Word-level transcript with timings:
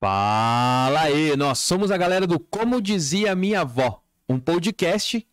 Fala 0.00 1.02
aí, 1.02 1.36
nós 1.36 1.58
somos 1.58 1.90
a 1.90 1.96
galera 1.98 2.26
do 2.26 2.40
Como 2.40 2.80
Dizia 2.80 3.34
Minha 3.34 3.60
Avó, 3.60 4.02
um 4.26 4.40
podcast 4.40 5.28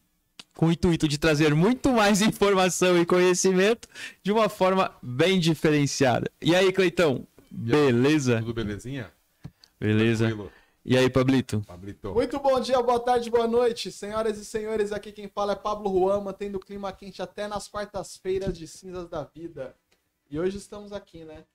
com 0.54 0.66
o 0.66 0.72
intuito 0.74 1.08
de 1.08 1.18
trazer 1.18 1.56
muito 1.56 1.94
mais 1.94 2.22
informação 2.22 3.02
e 3.02 3.06
conhecimento 3.06 3.88
de 4.22 4.30
uma 4.30 4.50
forma 4.50 4.94
bem 5.02 5.40
diferenciada. 5.40 6.30
E 6.42 6.54
aí, 6.54 6.74
Cleitão? 6.74 7.26
Beleza? 7.50 8.40
Tudo 8.40 8.56
belezinha? 8.56 9.10
Beleza. 9.80 10.26
Tranquilo. 10.26 10.52
E 10.84 10.98
aí, 10.98 11.10
Pablito? 11.10 11.62
Pablito. 11.66 12.14
Muito 12.14 12.38
bom 12.38 12.60
dia, 12.60 12.82
boa 12.82 13.00
tarde, 13.00 13.30
boa 13.30 13.48
noite, 13.48 13.90
senhoras 13.90 14.38
e 14.38 14.44
senhores. 14.44 14.92
Aqui 14.92 15.14
quem 15.14 15.30
fala 15.30 15.54
é 15.54 15.56
Pablo 15.56 15.98
Juan, 15.98 16.20
mantendo 16.20 16.58
o 16.58 16.62
clima 16.62 16.92
quente 16.92 17.22
até 17.22 17.48
nas 17.48 17.70
quartas-feiras 17.70 18.58
de 18.58 18.68
cinzas 18.68 19.08
da 19.08 19.24
vida. 19.24 19.74
E 20.30 20.38
hoje 20.38 20.58
estamos 20.58 20.92
aqui, 20.92 21.24
né? 21.24 21.46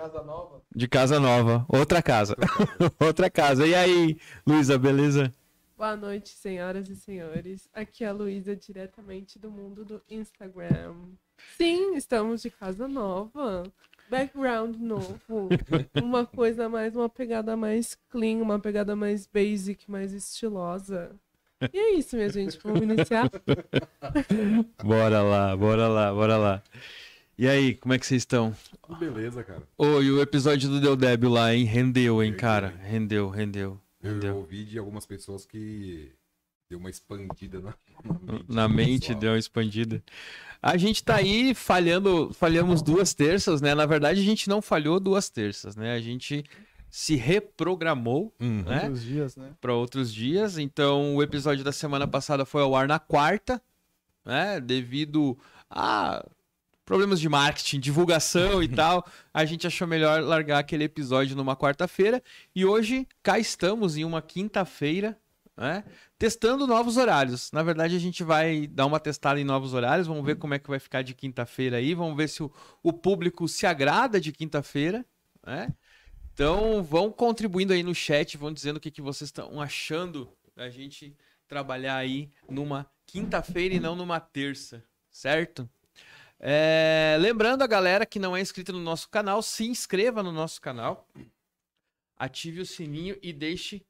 Casa 0.00 0.22
Nova. 0.22 0.62
De 0.74 0.88
casa 0.88 1.20
nova, 1.20 1.66
outra 1.68 2.00
casa. 2.00 2.34
outra 2.98 3.28
casa. 3.28 3.66
E 3.66 3.74
aí, 3.74 4.16
Luísa, 4.46 4.78
beleza? 4.78 5.30
Boa 5.76 5.94
noite, 5.94 6.30
senhoras 6.30 6.88
e 6.88 6.96
senhores. 6.96 7.68
Aqui 7.74 8.02
é 8.02 8.06
a 8.06 8.12
Luísa, 8.12 8.56
diretamente 8.56 9.38
do 9.38 9.50
mundo 9.50 9.84
do 9.84 10.00
Instagram. 10.08 10.94
Sim, 11.54 11.96
estamos 11.96 12.40
de 12.40 12.48
casa 12.48 12.88
nova. 12.88 13.64
Background 14.08 14.76
novo. 14.76 15.18
Uma 16.02 16.24
coisa 16.24 16.66
mais, 16.66 16.96
uma 16.96 17.10
pegada 17.10 17.54
mais 17.54 17.94
clean, 18.08 18.38
uma 18.38 18.58
pegada 18.58 18.96
mais 18.96 19.26
basic, 19.26 19.90
mais 19.90 20.14
estilosa. 20.14 21.14
E 21.74 21.78
é 21.78 21.92
isso, 21.92 22.16
minha 22.16 22.30
gente. 22.30 22.58
Vamos 22.64 22.80
iniciar? 22.80 23.28
Bora 24.82 25.20
lá, 25.20 25.54
bora 25.54 25.88
lá, 25.88 26.10
bora 26.14 26.36
lá. 26.38 26.62
E 27.40 27.48
aí, 27.48 27.74
como 27.74 27.94
é 27.94 27.98
que 27.98 28.04
vocês 28.04 28.20
estão? 28.20 28.54
Beleza, 28.98 29.42
cara. 29.42 29.62
Ô, 29.78 30.02
e 30.02 30.10
o 30.10 30.20
episódio 30.20 30.68
do 30.68 30.78
Del 30.78 30.94
Débio 30.94 31.30
lá, 31.30 31.54
hein? 31.54 31.64
Rendeu, 31.64 32.22
hein, 32.22 32.32
Rendeu, 32.32 32.38
cara? 32.38 32.74
hein? 32.84 32.90
Rendeu, 32.90 33.28
rendeu. 33.30 33.80
Eu 34.02 34.12
Rendeu. 34.12 34.36
ouvi 34.36 34.62
de 34.66 34.78
algumas 34.78 35.06
pessoas 35.06 35.46
que 35.46 36.12
deu 36.68 36.78
uma 36.78 36.90
expandida 36.90 37.58
na, 37.58 37.74
na 38.04 38.12
mente. 38.12 38.44
Na 38.48 38.68
mente 38.68 39.14
deu 39.14 39.32
uma 39.32 39.38
expandida. 39.38 40.02
A 40.62 40.76
gente 40.76 41.02
tá 41.02 41.16
aí 41.16 41.54
falhando, 41.54 42.30
falhamos 42.34 42.82
duas 42.82 43.14
terças, 43.14 43.62
né? 43.62 43.74
Na 43.74 43.86
verdade, 43.86 44.20
a 44.20 44.24
gente 44.24 44.46
não 44.46 44.60
falhou 44.60 45.00
duas 45.00 45.30
terças, 45.30 45.74
né? 45.76 45.94
A 45.94 46.00
gente 46.00 46.44
se 46.90 47.16
reprogramou, 47.16 48.34
Uhum. 48.38 48.64
né? 48.64 48.90
Os 48.90 49.02
dias, 49.02 49.34
né? 49.36 49.48
Para 49.62 49.72
outros 49.72 50.12
dias. 50.12 50.58
Então, 50.58 51.16
o 51.16 51.22
episódio 51.22 51.64
da 51.64 51.72
semana 51.72 52.06
passada 52.06 52.44
foi 52.44 52.60
ao 52.60 52.76
ar 52.76 52.86
na 52.86 52.98
quarta, 52.98 53.62
né? 54.26 54.60
Devido 54.60 55.38
a 55.70 56.22
problemas 56.90 57.20
de 57.20 57.28
marketing, 57.28 57.78
divulgação 57.78 58.60
e 58.60 58.66
tal, 58.74 59.06
a 59.32 59.44
gente 59.44 59.64
achou 59.64 59.86
melhor 59.86 60.24
largar 60.24 60.58
aquele 60.58 60.82
episódio 60.82 61.36
numa 61.36 61.54
quarta-feira. 61.54 62.20
E 62.52 62.66
hoje 62.66 63.06
cá 63.22 63.38
estamos 63.38 63.96
em 63.96 64.04
uma 64.04 64.20
quinta-feira, 64.20 65.16
né? 65.56 65.84
Testando 66.18 66.66
novos 66.66 66.96
horários. 66.96 67.52
Na 67.52 67.62
verdade, 67.62 67.94
a 67.94 67.98
gente 68.00 68.24
vai 68.24 68.66
dar 68.66 68.86
uma 68.86 68.98
testada 68.98 69.40
em 69.40 69.44
novos 69.44 69.72
horários. 69.72 70.08
Vamos 70.08 70.24
ver 70.24 70.34
como 70.34 70.52
é 70.52 70.58
que 70.58 70.68
vai 70.68 70.80
ficar 70.80 71.02
de 71.02 71.14
quinta-feira 71.14 71.76
aí. 71.76 71.94
Vamos 71.94 72.16
ver 72.16 72.28
se 72.28 72.42
o, 72.42 72.52
o 72.82 72.92
público 72.92 73.46
se 73.46 73.66
agrada 73.66 74.20
de 74.20 74.32
quinta-feira, 74.32 75.06
né? 75.46 75.72
Então, 76.34 76.82
vão 76.82 77.12
contribuindo 77.12 77.72
aí 77.72 77.84
no 77.84 77.94
chat, 77.94 78.36
vão 78.36 78.52
dizendo 78.52 78.78
o 78.78 78.80
que, 78.80 78.90
que 78.90 79.00
vocês 79.00 79.28
estão 79.28 79.60
achando 79.60 80.28
da 80.56 80.68
gente 80.68 81.16
trabalhar 81.46 81.94
aí 81.94 82.32
numa 82.48 82.84
quinta-feira 83.06 83.76
e 83.76 83.80
não 83.80 83.94
numa 83.94 84.18
terça, 84.18 84.82
certo? 85.08 85.70
É, 86.42 87.18
lembrando 87.20 87.62
a 87.62 87.66
galera 87.66 88.06
que 88.06 88.18
não 88.18 88.34
é 88.34 88.40
inscrita 88.40 88.72
no 88.72 88.80
nosso 88.80 89.08
canal, 89.10 89.42
se 89.42 89.66
inscreva 89.66 90.22
no 90.22 90.32
nosso 90.32 90.60
canal, 90.60 91.06
ative 92.18 92.60
o 92.62 92.66
sininho 92.66 93.16
e 93.22 93.30
deixe 93.32 93.82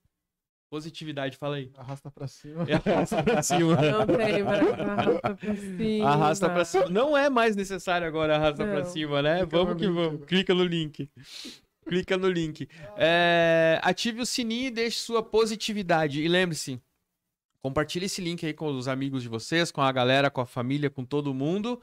positividade. 0.69 1.37
Fala 1.37 1.57
aí. 1.57 1.71
Arrasta 1.77 2.11
pra 2.11 2.27
cima. 2.29 2.63
Arrasta 2.63 3.23
pra 3.23 3.43
cima. 3.43 3.77
Não 3.83 4.07
tem, 4.07 4.43
mas 4.43 4.61
arrasta 4.81 5.35
pra 5.37 5.57
cima. 5.57 6.09
Arrasta 6.09 6.51
pra 6.51 6.65
cima. 6.65 6.89
Não 6.89 7.17
é 7.17 7.29
mais 7.31 7.57
necessário 7.57 8.07
agora 8.07 8.37
arrasta 8.37 8.65
pra 8.65 8.81
Não. 8.81 8.85
cima, 8.85 9.23
né? 9.23 9.39
Clica 9.41 9.57
vamos 9.57 9.75
que 9.77 9.87
link 9.87 9.95
vamos. 9.95 10.13
agora. 10.15 10.27
Clica 10.27 10.55
no 10.55 10.65
link. 10.65 11.11
Clica 11.87 12.17
no 12.17 12.29
link. 12.29 12.69
É, 12.97 13.81
ative 13.83 14.21
o 14.23 14.27
sininho 14.27 14.67
e 14.67 14.71
deixe 14.71 14.99
sua 14.99 15.23
positividade. 15.25 16.23
E 16.23 16.29
lembre-se, 16.29 16.81
compartilhe 17.63 18.07
esse 18.07 18.21
link 18.21 18.47
aí 18.47 18.55
com 18.55 18.67
os 18.67 18.87
amigos 18.87 19.23
de 19.25 19.29
vocês, 19.29 19.73
com 19.73 19.81
a 19.83 19.91
galera, 19.91 20.31
com 20.31 20.41
a 20.41 20.47
família, 20.47 20.89
com 20.89 21.05
todo 21.05 21.35
mundo. 21.35 21.81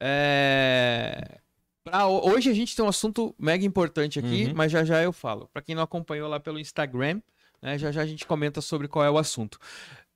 É, 0.00 1.38
pra 1.84 2.06
ho- 2.06 2.28
hoje 2.30 2.50
a 2.50 2.54
gente 2.54 2.74
tem 2.76 2.84
um 2.84 2.88
assunto 2.88 3.34
mega 3.38 3.64
importante 3.64 4.18
aqui, 4.18 4.46
Uhum. 4.46 4.52
mas 4.54 4.70
já 4.72 4.84
já 4.84 5.02
eu 5.02 5.12
falo. 5.12 5.48
Pra 5.52 5.62
quem 5.62 5.74
não 5.74 5.82
acompanhou 5.82 6.28
lá 6.28 6.38
pelo 6.40 6.58
Instagram, 6.58 7.20
né, 7.62 7.78
já 7.78 7.90
já 7.92 8.02
a 8.02 8.06
gente 8.06 8.26
comenta 8.26 8.60
sobre 8.60 8.88
qual 8.88 9.04
é 9.04 9.10
o 9.10 9.18
assunto. 9.18 9.58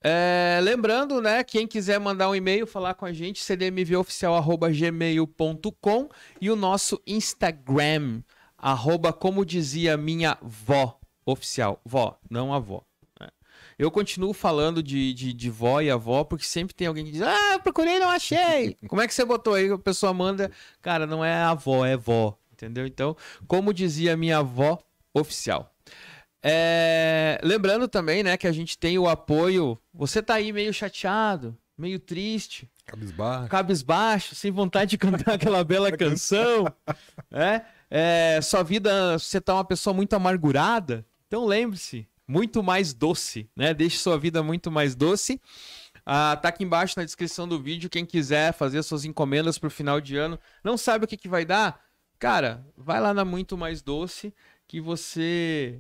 É, 0.03 0.59
lembrando, 0.63 1.21
né, 1.21 1.45
quem 1.45 1.67
quiser 1.67 2.01
mandar 2.01 2.31
um 2.31 2.35
e-mail, 2.35 2.67
falar 2.67 2.95
com 2.95 3.05
a 3.05 3.13
gente, 3.13 3.43
cdmvoficial.gmail.com 3.45 6.09
e 6.41 6.51
o 6.51 6.57
nosso 6.57 7.01
Instagram, 7.07 8.23
arroba 8.57 9.13
como 9.13 9.45
dizia 9.45 9.97
minha 9.97 10.39
vó 10.41 10.99
oficial. 11.27 11.81
Vó, 11.85 12.19
não 12.31 12.55
avó. 12.55 12.83
Eu 13.81 13.91
continuo 13.91 14.35
falando 14.35 14.83
de, 14.83 15.15
de, 15.15 15.33
de 15.33 15.49
vó 15.49 15.81
e 15.81 15.91
avó, 15.91 16.23
porque 16.23 16.45
sempre 16.45 16.75
tem 16.75 16.87
alguém 16.87 17.03
que 17.07 17.13
diz, 17.13 17.23
ah, 17.23 17.53
eu 17.55 17.61
procurei 17.61 17.97
e 17.97 17.99
não 17.99 18.11
achei. 18.11 18.77
Como 18.87 19.01
é 19.01 19.09
que 19.09 19.15
você 19.15 19.25
botou 19.25 19.55
aí? 19.55 19.71
A 19.71 19.79
pessoa 19.79 20.13
manda, 20.13 20.53
cara, 20.83 21.07
não 21.07 21.25
é 21.25 21.33
avó, 21.33 21.87
é 21.87 21.97
vó, 21.97 22.37
entendeu? 22.53 22.87
Então, 22.87 23.17
como 23.47 23.73
dizia 23.73 24.19
minha 24.19 24.37
avó 24.37 24.79
oficial. 25.15 25.75
É, 26.43 27.41
Lembrando 27.43 27.89
também, 27.89 28.23
né, 28.23 28.37
que 28.37 28.47
a 28.47 28.53
gente 28.53 28.77
tem 28.77 28.99
o 28.99 29.09
apoio. 29.09 29.81
Você 29.95 30.23
tá 30.23 30.35
aí 30.35 30.53
meio 30.53 30.75
chateado, 30.75 31.57
meio 31.79 31.99
triste, 31.99 32.69
Cabisbaixo. 32.85 33.49
cabisbaixo, 33.49 34.35
sem 34.35 34.51
vontade 34.51 34.91
de 34.91 34.99
cantar 34.99 35.33
aquela 35.41 35.65
bela 35.65 35.91
canção, 35.91 36.67
né? 37.31 37.65
É, 37.91 38.41
sua 38.43 38.63
vida, 38.63 39.19
você 39.19 39.41
tá 39.41 39.55
uma 39.55 39.65
pessoa 39.65 39.95
muito 39.95 40.13
amargurada, 40.13 41.03
então 41.27 41.47
lembre-se, 41.47 42.07
muito 42.31 42.63
mais 42.63 42.95
doce, 42.95 43.51
né? 43.57 43.75
Deixe 43.75 43.99
sua 43.99 44.17
vida 44.17 44.41
muito 44.41 44.71
mais 44.71 44.95
doce. 44.95 45.41
Ah, 46.07 46.37
tá 46.41 46.49
aqui 46.49 46.63
embaixo 46.63 46.95
na 46.97 47.05
descrição 47.05 47.47
do 47.47 47.61
vídeo, 47.61 47.91
quem 47.91 48.07
quiser 48.07 48.53
fazer 48.53 48.83
suas 48.83 49.05
encomendas 49.05 49.59
pro 49.59 49.71
final 49.71 50.01
de 50.01 50.17
ano, 50.17 50.39
não 50.63 50.79
sabe 50.79 51.05
o 51.05 51.09
que, 51.09 51.17
que 51.17 51.29
vai 51.29 51.45
dar? 51.45 51.81
Cara, 52.19 52.65
vai 52.77 53.01
lá 53.01 53.13
na 53.13 53.25
Muito 53.25 53.57
Mais 53.57 53.83
Doce, 53.83 54.33
que 54.67 54.81
você 54.81 55.79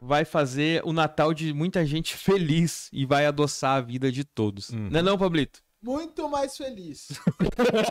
vai 0.00 0.24
fazer 0.24 0.82
o 0.84 0.92
Natal 0.92 1.34
de 1.34 1.52
muita 1.52 1.84
gente 1.84 2.16
feliz 2.18 2.88
e 2.92 3.04
vai 3.04 3.26
adoçar 3.26 3.76
a 3.76 3.80
vida 3.80 4.10
de 4.10 4.24
todos. 4.24 4.70
Uhum. 4.70 4.88
Não 4.90 5.00
é 5.00 5.02
não, 5.02 5.18
Pablito? 5.18 5.62
Muito 5.82 6.28
mais 6.28 6.56
feliz. 6.56 7.08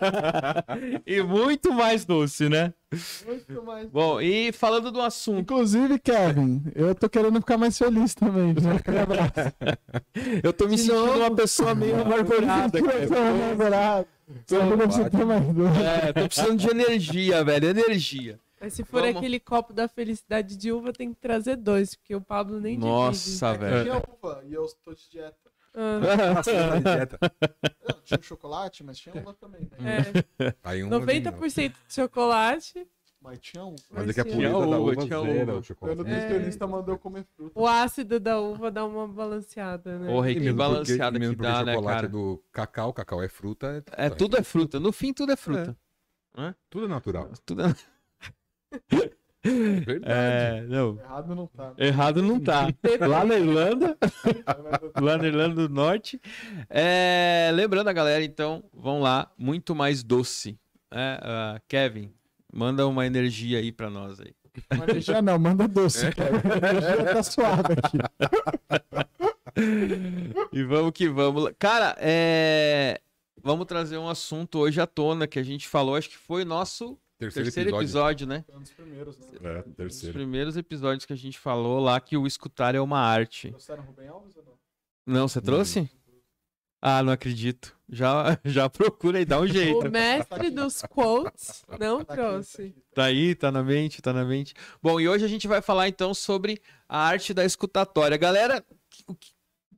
e 1.05 1.21
muito 1.21 1.73
mais 1.73 2.05
doce, 2.05 2.47
né? 2.47 2.73
Muito 3.25 3.63
mais. 3.63 3.89
Bom, 3.89 4.21
e 4.21 4.51
falando 4.53 4.91
do 4.91 5.01
assunto, 5.01 5.39
Inclusive, 5.41 5.99
Kevin, 5.99 6.63
eu 6.73 6.95
tô 6.95 7.09
querendo 7.09 7.39
ficar 7.39 7.57
mais 7.57 7.77
feliz 7.77 8.15
também. 8.15 8.55
Já 8.59 8.73
aquele 8.75 8.99
abraço. 8.99 9.33
eu 10.43 10.53
tô 10.53 10.65
me 10.67 10.75
De 10.75 10.81
sentindo 10.83 11.05
novo? 11.05 11.19
uma 11.19 11.35
pessoa 11.35 11.75
meio 11.75 12.01
amargurada, 12.01 12.79
Eu 12.79 12.83
tô 12.83 12.89
cara. 12.89 14.05
Tô. 14.47 14.55
É, 15.83 16.13
tô 16.13 16.27
precisando 16.27 16.57
de 16.57 16.69
energia, 16.69 17.43
velho, 17.43 17.67
energia. 17.69 18.39
Mas 18.59 18.73
se 18.73 18.83
for 18.83 19.01
Vamos. 19.01 19.17
aquele 19.17 19.39
copo 19.39 19.73
da 19.73 19.87
felicidade 19.87 20.55
de 20.55 20.71
uva, 20.71 20.93
tem 20.93 21.13
que 21.13 21.19
trazer 21.19 21.55
dois, 21.55 21.95
porque 21.95 22.15
o 22.15 22.21
Pablo 22.21 22.59
nem 22.59 22.77
Nossa, 22.77 23.47
É 23.47 23.53
que 23.53 23.59
velho. 23.59 23.83
tinha 23.83 23.97
uva 23.97 24.43
e 24.47 24.53
eu 24.53 24.63
estou 24.65 24.93
de 24.93 25.09
dieta. 25.09 25.40
Dieta. 26.83 27.17
Não, 27.87 28.01
tinha 28.03 28.21
chocolate, 28.21 28.83
mas 28.83 28.97
tinha 28.97 29.15
uva 29.15 29.33
também. 29.33 29.61
Né? 29.79 29.97
é, 30.39 30.53
Aí 30.63 30.83
um 30.83 30.89
90% 30.89 31.73
de 31.87 31.93
chocolate. 31.93 32.87
Mas 33.23 33.37
tinha 33.39 33.63
uva. 33.63 33.75
Mas 33.91 34.09
é 34.09 34.13
que 34.13 34.21
a 34.21 34.23
Tinha 34.25 34.57
uva, 34.57 34.77
uva 34.79 34.95
tinha 34.95 35.21
zera 35.21 35.53
uva. 35.57 35.63
o 35.81 35.95
nutricionista 35.95 36.65
mandou 36.65 36.95
eu 36.95 36.99
comer 36.99 37.23
fruta. 37.37 37.51
O 37.53 37.67
ácido 37.67 38.19
da 38.19 38.39
uva 38.39 38.71
dá 38.71 38.83
uma 38.83 39.07
balanceada, 39.07 39.99
né? 39.99 40.07
Porra, 40.07 40.29
e 40.29 40.31
E 40.31 40.33
que 40.35 40.39
porque- 40.41 40.53
balanceada 40.53 41.19
que 41.19 41.35
dá, 41.35 41.63
né, 41.63 41.73
chocolate 41.75 41.95
cara? 41.95 42.07
é 42.07 42.09
do 42.09 42.43
cacau, 42.51 42.91
cacau 42.91 43.21
é 43.21 43.27
fruta. 43.29 43.83
É, 43.91 44.09
tudo 44.09 44.37
é 44.37 44.43
fruta. 44.43 44.79
No 44.79 44.91
fim, 44.91 45.13
tudo 45.13 45.31
é 45.31 45.35
fruta. 45.35 45.77
Tudo 46.67 46.85
é 46.85 46.87
natural. 46.87 47.29
Tudo 47.45 47.61
é... 47.61 47.75
Verdade. 49.43 50.03
É, 50.05 50.65
não. 50.67 50.97
Errado 50.99 51.35
não 51.35 51.47
tá. 51.47 51.73
Errado 51.77 52.21
não 52.21 52.39
tá. 52.39 52.67
Lá 53.07 53.25
na 53.25 53.37
Irlanda, 53.37 53.97
lá 55.01 55.17
na 55.17 55.27
Irlanda 55.27 55.67
do 55.67 55.73
Norte. 55.73 56.21
É, 56.69 57.49
lembrando 57.53 57.87
a 57.87 57.93
galera, 57.93 58.23
então, 58.23 58.63
vão 58.73 59.01
lá, 59.01 59.31
muito 59.37 59.73
mais 59.73 60.03
doce. 60.03 60.59
É, 60.91 61.19
ah, 61.21 61.61
Kevin, 61.67 62.13
manda 62.53 62.85
uma 62.85 63.05
energia 63.05 63.59
aí 63.59 63.71
pra 63.71 63.89
nós 63.89 64.19
aí. 64.19 64.33
Já 65.01 65.21
não, 65.21 65.39
manda 65.39 65.67
doce, 65.67 66.11
Kevin. 66.11 66.41
Já 66.81 67.13
tá 67.13 67.23
suave 67.23 67.73
aqui. 67.73 67.97
E 70.51 70.63
vamos 70.63 70.91
que 70.91 71.09
vamos. 71.09 71.51
Cara, 71.59 71.95
é... 71.99 73.01
vamos 73.41 73.65
trazer 73.65 73.97
um 73.97 74.07
assunto 74.07 74.59
hoje 74.59 74.79
à 74.79 74.87
tona 74.87 75.27
que 75.27 75.39
a 75.39 75.43
gente 75.43 75.67
falou, 75.67 75.95
acho 75.95 76.09
que 76.09 76.17
foi 76.17 76.45
nosso 76.45 76.97
Terceiro, 77.21 77.45
Terceiro 77.45 77.69
episódio. 77.69 77.85
episódio, 77.85 78.27
né? 78.27 78.43
Foi 78.47 78.55
um 78.55 78.61
dos 78.61 78.71
primeiros, 78.71 79.17
né? 79.19 79.27
É, 79.43 79.59
Um 79.59 79.61
dos 79.63 79.75
terceiro. 79.75 80.13
primeiros 80.13 80.57
episódios 80.57 81.05
que 81.05 81.13
a 81.13 81.15
gente 81.15 81.37
falou 81.37 81.79
lá 81.79 81.99
que 82.01 82.17
o 82.17 82.25
escutar 82.25 82.73
é 82.73 82.81
uma 82.81 82.99
arte. 82.99 83.49
Trouxeram 83.49 83.83
Rubem 83.83 84.07
Alves 84.07 84.35
ou 84.37 84.43
não? 84.43 84.53
Não, 85.05 85.27
você 85.27 85.39
trouxe? 85.39 85.89
Ah, 86.81 87.03
não 87.03 87.13
acredito. 87.13 87.77
Já, 87.87 88.39
já 88.43 88.67
procura 88.67 89.19
aí, 89.19 89.25
dá 89.25 89.39
um 89.39 89.45
jeito. 89.45 89.87
O 89.87 89.91
mestre 89.91 90.49
dos 90.49 90.81
quotes 90.81 91.63
não 91.79 92.03
Tá 92.03 92.15
trouxe. 92.15 92.57
tá 92.57 92.63
aqui. 92.63 92.83
Tá 92.95 93.03
aí, 93.05 93.35
tá 93.35 93.51
na 93.51 93.61
mente, 93.63 94.01
tá 94.01 94.11
na 94.11 94.25
mente. 94.25 94.55
Bom, 94.81 94.99
e 94.99 95.07
hoje 95.07 95.23
a 95.23 95.27
gente 95.27 95.47
vai 95.47 95.61
falar 95.61 95.87
então 95.87 96.13
sobre 96.15 96.59
a 96.89 96.97
arte 96.97 97.35
da 97.35 97.45
escutatória. 97.45 98.17
Galera, 98.17 98.65
o 99.07 99.13
que- 99.13 99.31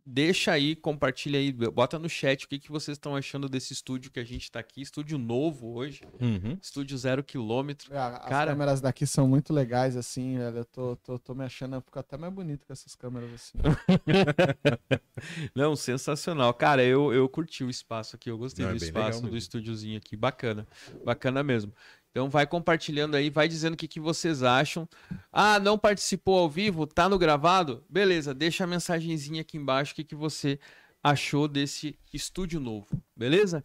deixa 0.05 0.51
aí, 0.51 0.75
compartilha 0.75 1.39
aí, 1.39 1.51
bota 1.51 1.97
no 1.97 2.09
chat 2.09 2.43
o 2.45 2.47
que, 2.49 2.59
que 2.59 2.71
vocês 2.71 2.95
estão 2.97 3.15
achando 3.15 3.47
desse 3.47 3.71
estúdio 3.73 4.11
que 4.11 4.19
a 4.19 4.23
gente 4.23 4.51
tá 4.51 4.59
aqui. 4.59 4.81
Estúdio 4.81 5.17
novo 5.17 5.73
hoje, 5.75 6.01
Uhum. 6.19 6.57
estúdio 6.61 6.97
zero 6.97 7.23
quilômetro. 7.23 7.93
É, 7.93 7.97
As 7.97 8.25
Cara- 8.29 8.51
câmeras 8.51 8.81
daqui 8.81 9.07
são 9.07 9.27
muito 9.27 9.53
legais, 9.53 9.95
assim, 9.95 10.37
velho. 10.37 10.57
Eu 10.57 10.65
tô, 10.65 10.95
tô, 10.97 11.17
tô 11.19 11.33
me 11.33 11.45
achando, 11.45 11.75
eu 11.75 11.81
fico 11.81 11.97
até 11.99 12.17
mais 12.17 12.33
bonito 12.33 12.65
com 12.67 12.73
essas 12.73 12.95
câmeras, 12.95 13.31
assim. 13.33 13.57
Não, 15.55 15.75
sensacional. 15.75 16.53
Cara, 16.53 16.83
eu, 16.83 17.13
eu 17.13 17.27
curti 17.29 17.63
o 17.63 17.69
espaço 17.69 18.15
aqui, 18.15 18.29
eu 18.29 18.37
gostei 18.37 18.65
Não, 18.65 18.71
é 18.71 18.75
do 18.75 18.79
bem 18.79 18.87
espaço, 18.89 19.05
legal 19.07 19.21
do 19.21 19.25
mesmo. 19.25 19.37
estúdiozinho 19.37 19.97
aqui. 19.97 20.15
Bacana, 20.15 20.67
bacana 21.05 21.43
mesmo. 21.43 21.73
Então 22.13 22.29
vai 22.29 22.45
compartilhando 22.45 23.15
aí, 23.15 23.31
vai 23.31 23.47
dizendo 23.47 23.73
o 23.73 23.77
que, 23.77 23.87
que 23.87 23.99
vocês 23.99 24.43
acham. 24.43 24.87
Ah, 25.31 25.59
não 25.59 25.79
participou 25.79 26.37
ao 26.37 26.47
vivo? 26.47 26.85
Tá 26.85 27.09
no 27.09 27.17
gravado? 27.17 27.83
Beleza, 27.89 28.35
deixa 28.35 28.65
a 28.65 28.67
mensagenzinha 28.67 29.41
aqui 29.41 29.57
embaixo 29.57 29.93
o 29.93 29.95
que, 29.95 30.03
que 30.03 30.13
você 30.13 30.59
achou 31.03 31.47
desse 31.47 31.97
estúdio 32.13 32.59
novo, 32.59 32.87
beleza? 33.15 33.63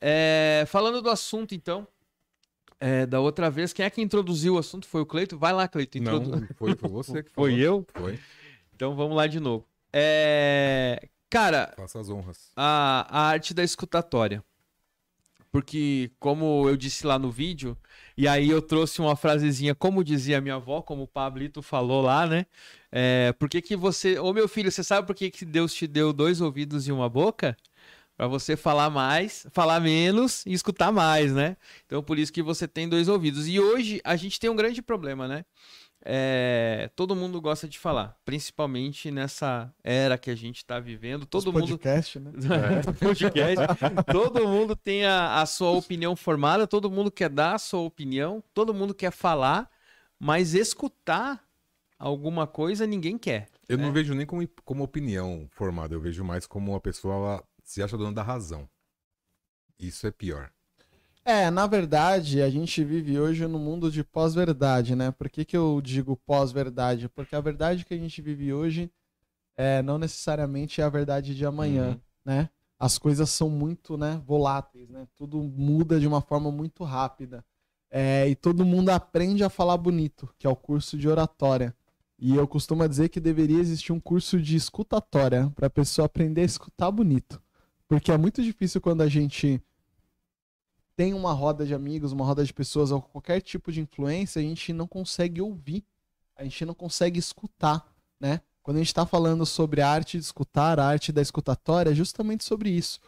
É, 0.00 0.64
falando 0.66 1.02
do 1.02 1.10
assunto, 1.10 1.54
então, 1.54 1.86
é, 2.80 3.04
da 3.04 3.20
outra 3.20 3.50
vez, 3.50 3.72
quem 3.74 3.84
é 3.84 3.90
que 3.90 4.00
introduziu 4.00 4.54
o 4.54 4.58
assunto? 4.58 4.86
Foi 4.88 5.02
o 5.02 5.06
Cleito? 5.06 5.36
Vai 5.38 5.52
lá, 5.52 5.68
Cleito. 5.68 5.98
introdu- 5.98 6.30
Não, 6.40 6.48
foi, 6.56 6.74
foi 6.74 6.88
você 6.90 7.22
que 7.22 7.30
Foi 7.36 7.50
falou. 7.50 7.64
eu? 7.64 7.86
Foi. 7.94 8.18
Então 8.74 8.96
vamos 8.96 9.14
lá 9.14 9.26
de 9.26 9.38
novo. 9.40 9.66
É, 9.92 11.06
Cara, 11.28 11.72
Faça 11.76 12.00
as 12.00 12.08
honras. 12.08 12.50
a, 12.56 13.06
a 13.10 13.20
arte 13.28 13.52
da 13.52 13.62
escutatória. 13.62 14.42
Porque, 15.54 16.10
como 16.18 16.68
eu 16.68 16.76
disse 16.76 17.06
lá 17.06 17.16
no 17.16 17.30
vídeo, 17.30 17.78
e 18.18 18.26
aí 18.26 18.50
eu 18.50 18.60
trouxe 18.60 19.00
uma 19.00 19.14
frasezinha, 19.14 19.72
como 19.72 20.02
dizia 20.02 20.40
minha 20.40 20.56
avó, 20.56 20.82
como 20.82 21.04
o 21.04 21.06
Pablito 21.06 21.62
falou 21.62 22.02
lá, 22.02 22.26
né? 22.26 22.44
É, 22.90 23.32
por 23.38 23.48
que, 23.48 23.62
que 23.62 23.76
você. 23.76 24.18
Ô 24.18 24.32
meu 24.32 24.48
filho, 24.48 24.68
você 24.68 24.82
sabe 24.82 25.06
por 25.06 25.14
que, 25.14 25.30
que 25.30 25.44
Deus 25.44 25.72
te 25.72 25.86
deu 25.86 26.12
dois 26.12 26.40
ouvidos 26.40 26.88
e 26.88 26.92
uma 26.92 27.08
boca? 27.08 27.56
Pra 28.16 28.26
você 28.26 28.56
falar 28.56 28.90
mais, 28.90 29.46
falar 29.52 29.78
menos 29.78 30.44
e 30.44 30.52
escutar 30.52 30.90
mais, 30.90 31.32
né? 31.32 31.56
Então 31.86 32.02
por 32.02 32.18
isso 32.18 32.32
que 32.32 32.42
você 32.42 32.66
tem 32.66 32.88
dois 32.88 33.06
ouvidos. 33.06 33.46
E 33.46 33.60
hoje 33.60 34.00
a 34.02 34.16
gente 34.16 34.40
tem 34.40 34.50
um 34.50 34.56
grande 34.56 34.82
problema, 34.82 35.28
né? 35.28 35.44
É, 36.06 36.90
todo 36.94 37.16
mundo 37.16 37.40
gosta 37.40 37.66
de 37.66 37.78
falar, 37.78 38.14
principalmente 38.26 39.10
nessa 39.10 39.72
era 39.82 40.18
que 40.18 40.30
a 40.30 40.34
gente 40.34 40.62
tá 40.64 40.78
vivendo. 40.78 41.24
Todo 41.24 41.48
Os 41.48 41.54
mundo 41.54 41.60
podcast, 41.68 42.18
né? 42.20 42.30
podcast. 43.00 43.56
Todo 44.12 44.46
mundo 44.46 44.76
tem 44.76 45.06
a, 45.06 45.40
a 45.40 45.46
sua 45.46 45.70
opinião 45.70 46.14
formada, 46.14 46.66
todo 46.66 46.90
mundo 46.90 47.10
quer 47.10 47.30
dar 47.30 47.54
a 47.54 47.58
sua 47.58 47.80
opinião, 47.80 48.42
todo 48.52 48.74
mundo 48.74 48.94
quer 48.94 49.10
falar, 49.12 49.70
mas 50.18 50.52
escutar 50.52 51.42
alguma 51.98 52.46
coisa 52.46 52.86
ninguém 52.86 53.16
quer. 53.16 53.48
Eu 53.66 53.78
não 53.78 53.88
É. 53.88 53.92
vejo 53.92 54.12
nem 54.14 54.26
como, 54.26 54.46
como 54.62 54.84
opinião 54.84 55.48
formada, 55.52 55.94
eu 55.94 56.00
vejo 56.00 56.22
mais 56.22 56.46
como 56.46 56.72
uma 56.72 56.80
pessoa 56.80 57.14
ela 57.14 57.44
se 57.62 57.82
acha 57.82 57.96
dona 57.96 58.12
da 58.12 58.22
razão. 58.22 58.68
Isso 59.78 60.06
é 60.06 60.10
pior. 60.10 60.50
É, 61.24 61.50
na 61.50 61.66
verdade, 61.66 62.42
a 62.42 62.50
gente 62.50 62.84
vive 62.84 63.18
hoje 63.18 63.46
no 63.46 63.58
mundo 63.58 63.90
de 63.90 64.04
pós-verdade, 64.04 64.94
né? 64.94 65.10
Por 65.10 65.30
que, 65.30 65.44
que 65.44 65.56
eu 65.56 65.80
digo 65.82 66.16
pós-verdade? 66.16 67.08
Porque 67.08 67.34
a 67.34 67.40
verdade 67.40 67.84
que 67.84 67.94
a 67.94 67.98
gente 67.98 68.20
vive 68.20 68.52
hoje 68.52 68.90
é, 69.56 69.80
não 69.82 69.96
necessariamente 69.98 70.80
é 70.80 70.84
a 70.84 70.88
verdade 70.88 71.34
de 71.34 71.46
amanhã, 71.46 71.90
Uhum. 71.92 72.00
né? 72.26 72.50
As 72.78 72.98
coisas 72.98 73.30
são 73.30 73.48
muito 73.48 73.96
né, 73.96 74.20
voláteis, 74.26 74.90
né? 74.90 75.06
Tudo 75.16 75.42
muda 75.42 75.98
de 75.98 76.06
uma 76.06 76.20
forma 76.20 76.50
muito 76.50 76.84
rápida. 76.84 77.42
É, 77.90 78.28
e 78.28 78.34
todo 78.34 78.64
mundo 78.66 78.90
aprende 78.90 79.42
a 79.44 79.48
falar 79.48 79.78
bonito, 79.78 80.28
que 80.38 80.46
é 80.46 80.50
o 80.50 80.56
curso 80.56 80.98
de 80.98 81.08
oratória. 81.08 81.74
E 82.18 82.34
eu 82.34 82.46
costumo 82.46 82.86
dizer 82.86 83.08
que 83.08 83.20
deveria 83.20 83.58
existir 83.60 83.92
um 83.92 84.00
curso 84.00 84.40
de 84.42 84.56
escutatória 84.56 85.50
para 85.54 85.68
a 85.68 85.70
pessoa 85.70 86.04
aprender 86.06 86.42
a 86.42 86.44
escutar 86.44 86.90
bonito. 86.90 87.40
Porque 87.88 88.12
é 88.12 88.18
muito 88.18 88.42
difícil 88.42 88.80
quando 88.80 89.02
a 89.02 89.08
gente 89.08 89.62
tem 90.96 91.12
uma 91.14 91.32
roda 91.32 91.66
de 91.66 91.74
amigos, 91.74 92.12
uma 92.12 92.24
roda 92.24 92.44
de 92.44 92.52
pessoas 92.52 92.90
ou 92.90 93.02
qualquer 93.02 93.40
tipo 93.40 93.72
de 93.72 93.80
influência, 93.80 94.40
a 94.40 94.42
gente 94.42 94.72
não 94.72 94.86
consegue 94.86 95.40
ouvir, 95.40 95.84
a 96.36 96.44
gente 96.44 96.64
não 96.64 96.74
consegue 96.74 97.18
escutar, 97.18 97.86
né? 98.18 98.40
Quando 98.62 98.78
a 98.78 98.80
gente 98.80 98.88
está 98.88 99.04
falando 99.04 99.44
sobre 99.44 99.82
a 99.82 99.88
arte 99.88 100.16
de 100.18 100.24
escutar, 100.24 100.80
a 100.80 100.86
arte 100.86 101.12
da 101.12 101.20
escutatória, 101.20 101.90
é 101.90 101.94
justamente 101.94 102.44
sobre 102.44 102.70
isso. 102.70 102.98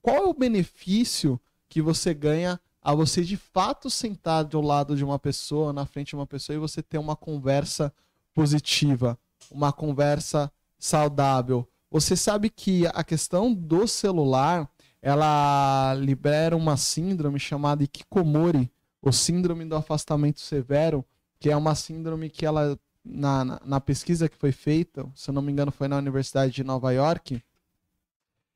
Qual 0.00 0.16
é 0.16 0.24
o 0.24 0.34
benefício 0.34 1.38
que 1.68 1.82
você 1.82 2.14
ganha 2.14 2.58
a 2.80 2.94
você 2.94 3.22
de 3.22 3.36
fato 3.36 3.90
sentar 3.90 4.44
do 4.44 4.60
lado 4.60 4.96
de 4.96 5.04
uma 5.04 5.18
pessoa, 5.18 5.72
na 5.72 5.84
frente 5.84 6.08
de 6.08 6.16
uma 6.16 6.26
pessoa, 6.26 6.56
e 6.56 6.58
você 6.58 6.82
ter 6.82 6.98
uma 6.98 7.14
conversa 7.14 7.92
positiva, 8.32 9.18
uma 9.50 9.70
conversa 9.70 10.50
saudável? 10.78 11.68
Você 11.90 12.16
sabe 12.16 12.48
que 12.48 12.86
a 12.86 13.04
questão 13.04 13.52
do 13.52 13.86
celular, 13.86 14.66
ela 15.02 15.94
libera 15.94 16.56
uma 16.56 16.76
síndrome 16.76 17.40
chamada 17.40 17.82
Ikikomori, 17.82 18.70
ou 19.02 19.12
síndrome 19.12 19.64
do 19.64 19.74
afastamento 19.74 20.40
severo, 20.40 21.04
que 21.40 21.50
é 21.50 21.56
uma 21.56 21.74
síndrome 21.74 22.30
que 22.30 22.46
ela, 22.46 22.78
na, 23.04 23.44
na, 23.44 23.60
na 23.64 23.80
pesquisa 23.80 24.28
que 24.28 24.36
foi 24.36 24.52
feita, 24.52 25.10
se 25.12 25.28
eu 25.28 25.34
não 25.34 25.42
me 25.42 25.50
engano 25.50 25.72
foi 25.72 25.88
na 25.88 25.98
Universidade 25.98 26.52
de 26.52 26.62
Nova 26.62 26.92
York, 26.92 27.42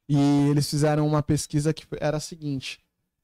e 0.08 0.48
eles 0.48 0.70
fizeram 0.70 1.04
uma 1.04 1.20
pesquisa 1.20 1.74
que 1.74 1.84
era 1.98 2.18
a 2.18 2.20
seguinte, 2.20 2.78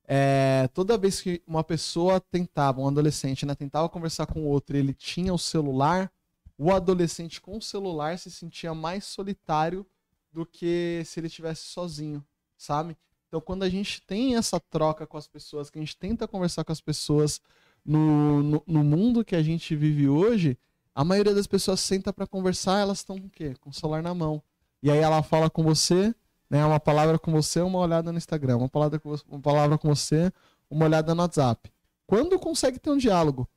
é, 0.04 0.68
toda 0.74 0.98
vez 0.98 1.20
que 1.20 1.40
uma 1.46 1.62
pessoa 1.62 2.20
tentava, 2.20 2.80
um 2.80 2.88
adolescente, 2.88 3.46
né, 3.46 3.54
tentava 3.54 3.88
conversar 3.88 4.26
com 4.26 4.40
o 4.40 4.48
outro 4.48 4.76
e 4.76 4.80
ele 4.80 4.92
tinha 4.92 5.32
o 5.32 5.38
celular, 5.38 6.12
o 6.58 6.72
adolescente 6.72 7.40
com 7.40 7.56
o 7.56 7.62
celular 7.62 8.18
se 8.18 8.32
sentia 8.32 8.74
mais 8.74 9.04
solitário 9.04 9.86
do 10.32 10.44
que 10.44 11.02
se 11.06 11.20
ele 11.20 11.28
estivesse 11.28 11.62
sozinho, 11.62 12.24
sabe? 12.56 12.96
Então, 13.32 13.40
quando 13.40 13.62
a 13.62 13.68
gente 13.70 14.02
tem 14.02 14.36
essa 14.36 14.60
troca 14.60 15.06
com 15.06 15.16
as 15.16 15.26
pessoas, 15.26 15.70
que 15.70 15.78
a 15.78 15.80
gente 15.80 15.96
tenta 15.96 16.28
conversar 16.28 16.64
com 16.64 16.72
as 16.72 16.82
pessoas 16.82 17.40
no, 17.82 18.42
no, 18.42 18.62
no 18.66 18.84
mundo 18.84 19.24
que 19.24 19.34
a 19.34 19.42
gente 19.42 19.74
vive 19.74 20.06
hoje, 20.06 20.58
a 20.94 21.02
maioria 21.02 21.34
das 21.34 21.46
pessoas 21.46 21.80
senta 21.80 22.12
para 22.12 22.26
conversar, 22.26 22.80
elas 22.80 22.98
estão 22.98 23.18
com 23.18 23.28
o 23.28 23.30
quê? 23.30 23.54
Com 23.58 23.70
o 23.70 23.72
celular 23.72 24.02
na 24.02 24.12
mão. 24.12 24.42
E 24.82 24.90
aí 24.90 24.98
ela 24.98 25.22
fala 25.22 25.48
com 25.48 25.62
você, 25.62 26.14
né? 26.50 26.62
Uma 26.62 26.78
palavra 26.78 27.18
com 27.18 27.32
você, 27.32 27.62
uma 27.62 27.78
olhada 27.78 28.12
no 28.12 28.18
Instagram. 28.18 28.58
Uma 28.58 28.68
palavra 28.68 29.00
com 29.00 29.08
você, 29.08 29.24
uma 29.26 29.40
palavra 29.40 29.78
com 29.78 29.88
você 29.88 30.30
uma 30.68 30.84
olhada 30.84 31.14
no 31.14 31.22
WhatsApp. 31.22 31.72
Quando 32.06 32.38
consegue 32.38 32.78
ter 32.78 32.90
um 32.90 32.98
diálogo? 32.98 33.48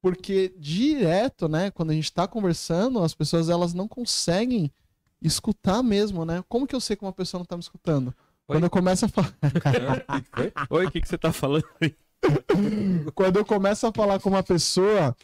Porque 0.00 0.54
direto, 0.58 1.46
né? 1.46 1.70
Quando 1.70 1.90
a 1.90 1.94
gente 1.94 2.04
está 2.04 2.26
conversando, 2.26 3.02
as 3.02 3.14
pessoas 3.14 3.50
elas 3.50 3.74
não 3.74 3.86
conseguem 3.86 4.72
escutar 5.20 5.82
mesmo, 5.82 6.24
né? 6.24 6.42
Como 6.48 6.66
que 6.66 6.74
eu 6.74 6.80
sei 6.80 6.96
que 6.96 7.04
uma 7.04 7.12
pessoa 7.12 7.38
não 7.38 7.44
tá 7.44 7.54
me 7.54 7.62
escutando? 7.62 8.14
Quando 8.50 8.64
eu 8.64 8.70
começo 8.70 9.04
a 9.04 9.08
falar. 9.08 9.32
Oi, 10.70 10.86
o 10.86 10.90
que, 10.90 11.00
que 11.00 11.08
você 11.08 11.16
tá 11.16 11.32
falando 11.32 11.64
aí? 11.80 11.94
quando 13.14 13.36
eu 13.36 13.44
começo 13.44 13.86
a 13.86 13.92
falar 13.92 14.18
com 14.18 14.28
uma 14.28 14.42
pessoa 14.42 15.16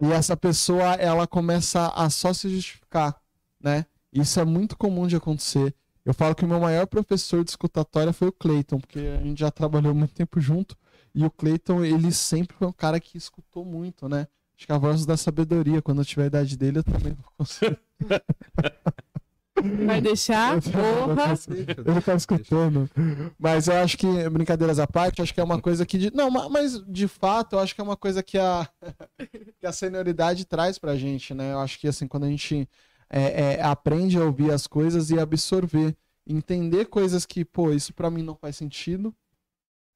e 0.00 0.12
essa 0.12 0.36
pessoa 0.36 0.94
ela 0.94 1.26
começa 1.26 1.88
a 1.88 2.08
só 2.08 2.32
se 2.32 2.48
justificar, 2.48 3.20
né? 3.60 3.84
Isso 4.12 4.38
é 4.38 4.44
muito 4.44 4.76
comum 4.76 5.08
de 5.08 5.16
acontecer. 5.16 5.74
Eu 6.04 6.14
falo 6.14 6.32
que 6.36 6.44
o 6.44 6.48
meu 6.48 6.60
maior 6.60 6.86
professor 6.86 7.42
de 7.42 7.50
escutatória 7.50 8.12
foi 8.12 8.28
o 8.28 8.32
Clayton, 8.32 8.78
porque 8.78 9.00
a 9.00 9.22
gente 9.22 9.40
já 9.40 9.50
trabalhou 9.50 9.92
muito 9.92 10.14
tempo 10.14 10.40
junto 10.40 10.76
e 11.12 11.24
o 11.24 11.30
Clayton, 11.30 11.84
ele 11.84 12.12
sempre 12.12 12.56
foi 12.56 12.68
um 12.68 12.72
cara 12.72 13.00
que 13.00 13.18
escutou 13.18 13.64
muito, 13.64 14.08
né? 14.08 14.28
Acho 14.56 14.66
que 14.66 14.72
a 14.72 14.78
voz 14.78 15.04
da 15.04 15.16
sabedoria, 15.16 15.82
quando 15.82 16.02
eu 16.02 16.04
tiver 16.04 16.22
a 16.22 16.26
idade 16.26 16.56
dele, 16.56 16.78
eu 16.78 16.84
também 16.84 17.14
vou 17.14 17.32
conseguir. 17.36 17.80
Vai 19.86 20.00
deixar? 20.00 20.60
Porra! 20.62 21.34
Ele 21.86 22.00
tá 22.00 22.14
escutando. 22.14 22.88
Mas 23.38 23.68
eu 23.68 23.76
acho 23.76 23.96
que, 23.98 24.28
brincadeiras 24.30 24.78
à 24.78 24.86
parte, 24.86 25.22
acho 25.22 25.32
que 25.34 25.40
é 25.40 25.44
uma 25.44 25.60
coisa 25.60 25.84
que. 25.86 25.98
De... 25.98 26.10
Não, 26.14 26.30
ma- 26.30 26.48
mas 26.48 26.82
de 26.86 27.08
fato, 27.08 27.54
eu 27.56 27.58
acho 27.60 27.74
que 27.74 27.80
é 27.80 27.84
uma 27.84 27.96
coisa 27.96 28.22
que 28.22 28.38
a, 28.38 28.68
que 29.58 29.66
a 29.66 29.72
senioridade 29.72 30.44
traz 30.44 30.78
pra 30.78 30.96
gente, 30.96 31.34
né? 31.34 31.52
Eu 31.52 31.60
acho 31.60 31.78
que, 31.78 31.88
assim, 31.88 32.06
quando 32.06 32.24
a 32.24 32.28
gente 32.28 32.68
é, 33.10 33.54
é, 33.54 33.62
aprende 33.62 34.18
a 34.18 34.24
ouvir 34.24 34.52
as 34.52 34.66
coisas 34.66 35.10
e 35.10 35.18
absorver, 35.18 35.96
entender 36.26 36.86
coisas 36.86 37.24
que, 37.26 37.44
pô, 37.44 37.72
isso 37.72 37.92
pra 37.94 38.10
mim 38.10 38.22
não 38.22 38.34
faz 38.36 38.56
sentido, 38.56 39.14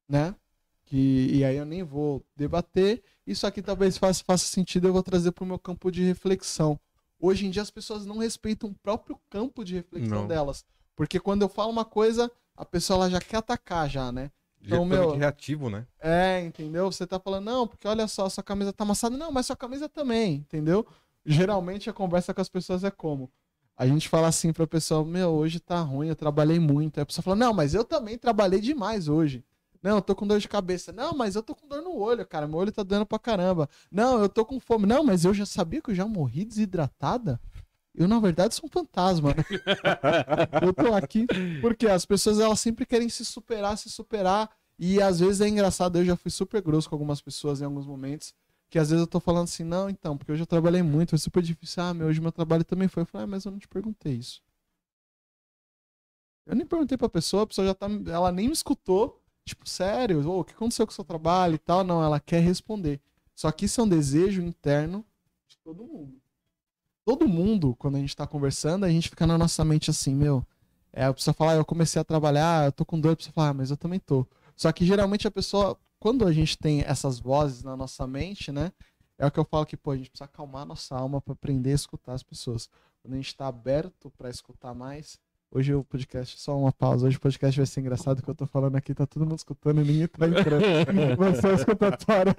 né? 0.07 0.35
Que, 0.85 1.29
e 1.33 1.45
aí 1.45 1.55
eu 1.57 1.65
nem 1.65 1.83
vou 1.83 2.23
debater. 2.35 3.01
Isso 3.25 3.47
aqui 3.47 3.61
talvez 3.61 3.97
faça, 3.97 4.23
faça 4.25 4.45
sentido, 4.45 4.87
eu 4.87 4.93
vou 4.93 5.03
trazer 5.03 5.31
pro 5.31 5.45
meu 5.45 5.57
campo 5.57 5.89
de 5.91 6.03
reflexão. 6.03 6.79
Hoje 7.23 7.45
em 7.45 7.49
dia 7.49 7.61
as 7.61 7.71
pessoas 7.71 8.05
não 8.05 8.17
respeitam 8.17 8.69
o 8.69 8.73
próprio 8.73 9.17
campo 9.29 9.63
de 9.63 9.75
reflexão 9.75 10.23
Não. 10.23 10.27
delas. 10.27 10.65
Porque 10.93 11.21
quando 11.21 11.43
eu 11.43 11.47
falo 11.47 11.71
uma 11.71 11.85
coisa, 11.85 12.29
a 12.53 12.65
pessoa 12.65 12.97
ela 12.97 13.09
já 13.09 13.21
quer 13.21 13.37
atacar 13.37 13.89
já, 13.89 14.11
né? 14.11 14.29
Então, 14.61 14.83
meu, 14.83 15.15
reativo, 15.15 15.69
né? 15.69 15.87
É, 16.01 16.41
entendeu? 16.41 16.91
Você 16.91 17.07
tá 17.07 17.17
falando, 17.17 17.45
não, 17.45 17.65
porque 17.65 17.87
olha 17.87 18.09
só, 18.09 18.27
sua 18.27 18.43
camisa 18.43 18.73
tá 18.73 18.83
amassada. 18.83 19.15
Não, 19.15 19.31
mas 19.31 19.45
sua 19.45 19.55
camisa 19.55 19.87
também, 19.87 20.35
entendeu? 20.35 20.85
Geralmente 21.25 21.89
a 21.89 21.93
conversa 21.93 22.33
com 22.33 22.41
as 22.41 22.49
pessoas 22.49 22.83
é 22.83 22.91
como? 22.91 23.31
A 23.77 23.87
gente 23.87 24.09
fala 24.09 24.27
assim 24.27 24.51
pra 24.51 24.67
pessoa, 24.67 25.05
meu, 25.05 25.29
hoje 25.29 25.61
tá 25.61 25.79
ruim, 25.79 26.09
eu 26.09 26.17
trabalhei 26.17 26.59
muito. 26.59 26.97
Aí 26.97 27.03
a 27.03 27.05
pessoa 27.05 27.23
fala, 27.23 27.37
não, 27.37 27.53
mas 27.53 27.73
eu 27.73 27.85
também 27.85 28.17
trabalhei 28.17 28.59
demais 28.59 29.07
hoje. 29.07 29.45
Não, 29.83 29.97
eu 29.97 30.01
tô 30.01 30.15
com 30.15 30.25
dor 30.25 30.39
de 30.39 30.47
cabeça. 30.47 30.93
Não, 30.93 31.13
mas 31.13 31.35
eu 31.35 31.43
tô 31.43 31.53
com 31.53 31.67
dor 31.67 31.81
no 31.81 31.97
olho, 31.97 32.25
cara. 32.25 32.47
Meu 32.47 32.57
olho 32.57 32.71
tá 32.71 32.83
doendo 32.83 33.05
pra 33.05 33.19
caramba. 33.19 33.69
Não, 33.91 34.21
eu 34.21 34.29
tô 34.29 34.45
com 34.45 34.57
fome. 34.57 34.85
Não, 34.85 35.03
mas 35.03 35.25
eu 35.25 35.33
já 35.33 35.45
sabia 35.45 35.81
que 35.81 35.91
eu 35.91 35.95
já 35.95 36.07
morri 36.07 36.45
desidratada. 36.45 37.39
Eu, 37.93 38.07
na 38.07 38.17
verdade, 38.17 38.55
sou 38.55 38.65
um 38.65 38.71
fantasma. 38.71 39.33
né? 39.35 39.43
eu 40.63 40.73
tô 40.73 40.93
aqui 40.93 41.27
porque 41.61 41.85
as 41.87 42.05
pessoas 42.05 42.39
elas 42.39 42.61
sempre 42.61 42.85
querem 42.85 43.09
se 43.09 43.25
superar, 43.25 43.77
se 43.77 43.89
superar. 43.89 44.49
E 44.79 45.01
às 45.01 45.19
vezes 45.19 45.41
é 45.41 45.49
engraçado, 45.49 45.99
eu 45.99 46.05
já 46.05 46.15
fui 46.15 46.31
super 46.31 46.61
grosso 46.61 46.89
com 46.89 46.95
algumas 46.95 47.21
pessoas 47.21 47.61
em 47.61 47.65
alguns 47.65 47.85
momentos. 47.85 48.33
Que 48.69 48.79
às 48.79 48.89
vezes 48.89 49.01
eu 49.01 49.07
tô 49.07 49.19
falando 49.19 49.43
assim, 49.43 49.63
não, 49.63 49.89
então, 49.89 50.17
porque 50.17 50.31
hoje 50.31 50.41
eu 50.41 50.47
trabalhei 50.47 50.81
muito, 50.81 51.09
foi 51.09 51.19
super 51.19 51.43
difícil. 51.43 51.83
Ah, 51.83 51.93
meu, 51.93 52.07
hoje 52.07 52.21
meu 52.21 52.31
trabalho 52.31 52.63
também 52.63 52.87
foi. 52.87 53.03
Eu 53.03 53.07
falei, 53.07 53.25
ah, 53.25 53.27
mas 53.27 53.45
eu 53.45 53.51
não 53.51 53.59
te 53.59 53.67
perguntei 53.67 54.13
isso. 54.13 54.41
Eu 56.45 56.55
nem 56.55 56.65
perguntei 56.65 56.97
pra 56.97 57.09
pessoa, 57.09 57.43
a 57.43 57.47
pessoa 57.47 57.67
já 57.67 57.73
tá. 57.73 57.87
Ela 58.07 58.31
nem 58.31 58.47
me 58.47 58.53
escutou. 58.53 59.22
Tipo, 59.45 59.67
sério, 59.67 60.27
ô, 60.27 60.39
o 60.39 60.43
que 60.43 60.53
aconteceu 60.53 60.85
com 60.85 60.91
o 60.91 60.95
seu 60.95 61.03
trabalho 61.03 61.55
e 61.55 61.59
tal? 61.59 61.83
Não, 61.83 62.03
ela 62.03 62.19
quer 62.19 62.41
responder. 62.41 63.01
Só 63.35 63.51
que 63.51 63.65
isso 63.65 63.81
é 63.81 63.83
um 63.83 63.89
desejo 63.89 64.41
interno 64.41 65.05
de 65.47 65.57
todo 65.57 65.83
mundo. 65.83 66.21
Todo 67.05 67.27
mundo, 67.27 67.75
quando 67.75 67.97
a 67.97 67.99
gente 67.99 68.15
tá 68.15 68.25
conversando, 68.25 68.85
a 68.85 68.89
gente 68.89 69.09
fica 69.09 69.27
na 69.27 69.37
nossa 69.37 69.65
mente 69.65 69.89
assim, 69.89 70.15
meu. 70.15 70.45
É, 70.91 71.05
a 71.05 71.13
pessoa 71.13 71.33
fala, 71.33 71.53
ah, 71.53 71.55
eu 71.55 71.65
comecei 71.65 71.99
a 71.99 72.05
trabalhar, 72.05 72.65
eu 72.65 72.71
tô 72.71 72.85
com 72.85 72.99
dor, 72.99 73.13
a 73.13 73.15
pessoa 73.15 73.33
fala, 73.33 73.49
ah, 73.49 73.53
mas 73.53 73.71
eu 73.71 73.77
também 73.77 73.99
tô. 73.99 74.25
Só 74.55 74.71
que 74.71 74.85
geralmente 74.85 75.27
a 75.27 75.31
pessoa, 75.31 75.77
quando 75.99 76.25
a 76.25 76.31
gente 76.31 76.57
tem 76.57 76.81
essas 76.81 77.19
vozes 77.19 77.63
na 77.63 77.75
nossa 77.75 78.07
mente, 78.07 78.51
né? 78.51 78.71
É 79.17 79.25
o 79.25 79.31
que 79.31 79.39
eu 79.39 79.45
falo 79.45 79.65
que, 79.65 79.75
pô, 79.75 79.91
a 79.91 79.97
gente 79.97 80.09
precisa 80.09 80.25
acalmar 80.25 80.61
a 80.61 80.65
nossa 80.65 80.95
alma 80.95 81.19
para 81.19 81.33
aprender 81.33 81.71
a 81.71 81.75
escutar 81.75 82.13
as 82.13 82.23
pessoas. 82.23 82.69
Quando 83.01 83.15
a 83.15 83.17
gente 83.17 83.35
tá 83.35 83.47
aberto 83.47 84.11
para 84.11 84.29
escutar 84.29 84.73
mais, 84.73 85.19
Hoje 85.55 85.71
o 85.75 85.83
podcast, 85.83 86.41
só 86.41 86.57
uma 86.57 86.71
pausa. 86.71 87.05
Hoje 87.05 87.17
o 87.17 87.19
podcast 87.19 87.59
vai 87.59 87.67
ser 87.67 87.81
engraçado 87.81 88.23
que 88.23 88.27
eu 88.27 88.33
tô 88.33 88.47
falando 88.47 88.75
aqui, 88.75 88.91
tá 88.91 89.05
todo 89.05 89.21
mundo 89.21 89.35
escutando 89.37 89.81
e 89.81 89.83
ninguém 89.83 90.07
tá 90.07 90.27
entrando. 90.27 90.63
Vai 91.15 91.35
ser 91.35 91.47
a 91.47 91.53
escutatória. 91.53 92.35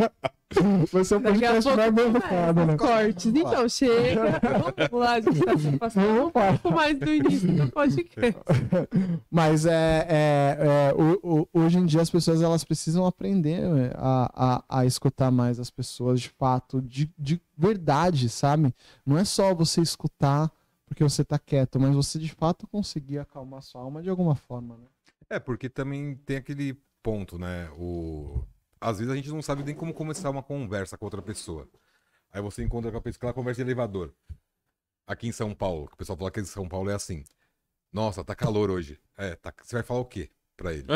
Vai 0.92 1.04
ser 1.04 1.16
um 1.18 1.22
podcast 1.22 1.76
mais 1.76 1.94
bem 1.94 2.06
educado, 2.08 2.66
né? 2.66 2.76
Cortes. 2.76 3.26
Então, 3.26 3.68
chega. 3.68 4.40
Vamos 4.42 4.90
lá, 5.00 5.12
a 5.12 5.20
gente 5.20 5.40
tá 5.44 5.56
se 5.56 5.76
passando 5.78 6.26
um 6.26 6.30
pouco 6.30 6.72
mais 6.72 6.98
do 6.98 7.14
início 7.14 7.52
do 7.54 7.70
podcast. 7.70 8.40
Mas 9.30 9.64
é, 9.64 10.06
é, 10.08 10.58
é, 10.58 10.94
o- 11.00 11.20
o- 11.22 11.48
hoje 11.60 11.78
em 11.78 11.86
dia 11.86 12.02
as 12.02 12.10
pessoas 12.10 12.42
elas 12.42 12.64
precisam 12.64 13.06
aprender 13.06 13.60
é, 13.60 13.92
a, 13.96 14.30
a, 14.68 14.80
a 14.80 14.86
escutar 14.86 15.30
mais 15.30 15.60
as 15.60 15.70
pessoas 15.70 16.20
de 16.20 16.30
fato, 16.30 16.82
de, 16.82 17.08
de 17.16 17.40
verdade, 17.56 18.28
sabe? 18.28 18.74
Não 19.06 19.16
é 19.16 19.24
só 19.24 19.54
você 19.54 19.80
escutar 19.80 20.50
porque 20.86 21.02
você 21.02 21.24
tá 21.24 21.38
quieto, 21.38 21.80
mas 21.80 21.94
você 21.94 22.18
de 22.18 22.30
fato 22.30 22.66
conseguir 22.66 23.18
acalmar 23.18 23.62
sua 23.62 23.80
alma 23.80 24.02
de 24.02 24.10
alguma 24.10 24.34
forma, 24.34 24.76
né? 24.76 24.86
É, 25.28 25.38
porque 25.38 25.68
também 25.68 26.16
tem 26.16 26.36
aquele 26.36 26.74
ponto, 27.02 27.38
né? 27.38 27.70
O... 27.76 28.44
Às 28.80 28.98
vezes 28.98 29.12
a 29.12 29.16
gente 29.16 29.30
não 29.30 29.42
sabe 29.42 29.64
nem 29.64 29.74
como 29.74 29.94
começar 29.94 30.30
uma 30.30 30.42
conversa 30.42 30.98
com 30.98 31.04
outra 31.04 31.22
pessoa. 31.22 31.68
Aí 32.30 32.42
você 32.42 32.62
encontra 32.62 32.90
com 32.90 32.98
a 32.98 33.00
pessoa, 33.00 33.18
aquela 33.18 33.32
conversa 33.32 33.64
de 33.64 33.70
elevador. 33.70 34.12
Aqui 35.06 35.28
em 35.28 35.32
São 35.32 35.54
Paulo, 35.54 35.86
que 35.86 35.94
o 35.94 35.96
pessoal 35.96 36.18
fala 36.18 36.30
que 36.30 36.40
em 36.40 36.44
São 36.44 36.68
Paulo 36.68 36.90
é 36.90 36.94
assim. 36.94 37.24
Nossa, 37.92 38.24
tá 38.24 38.34
calor 38.34 38.70
hoje. 38.70 39.00
É, 39.16 39.34
tá... 39.36 39.54
você 39.62 39.76
vai 39.76 39.82
falar 39.82 40.00
o 40.00 40.04
quê 40.04 40.30
pra 40.56 40.72
ele? 40.72 40.86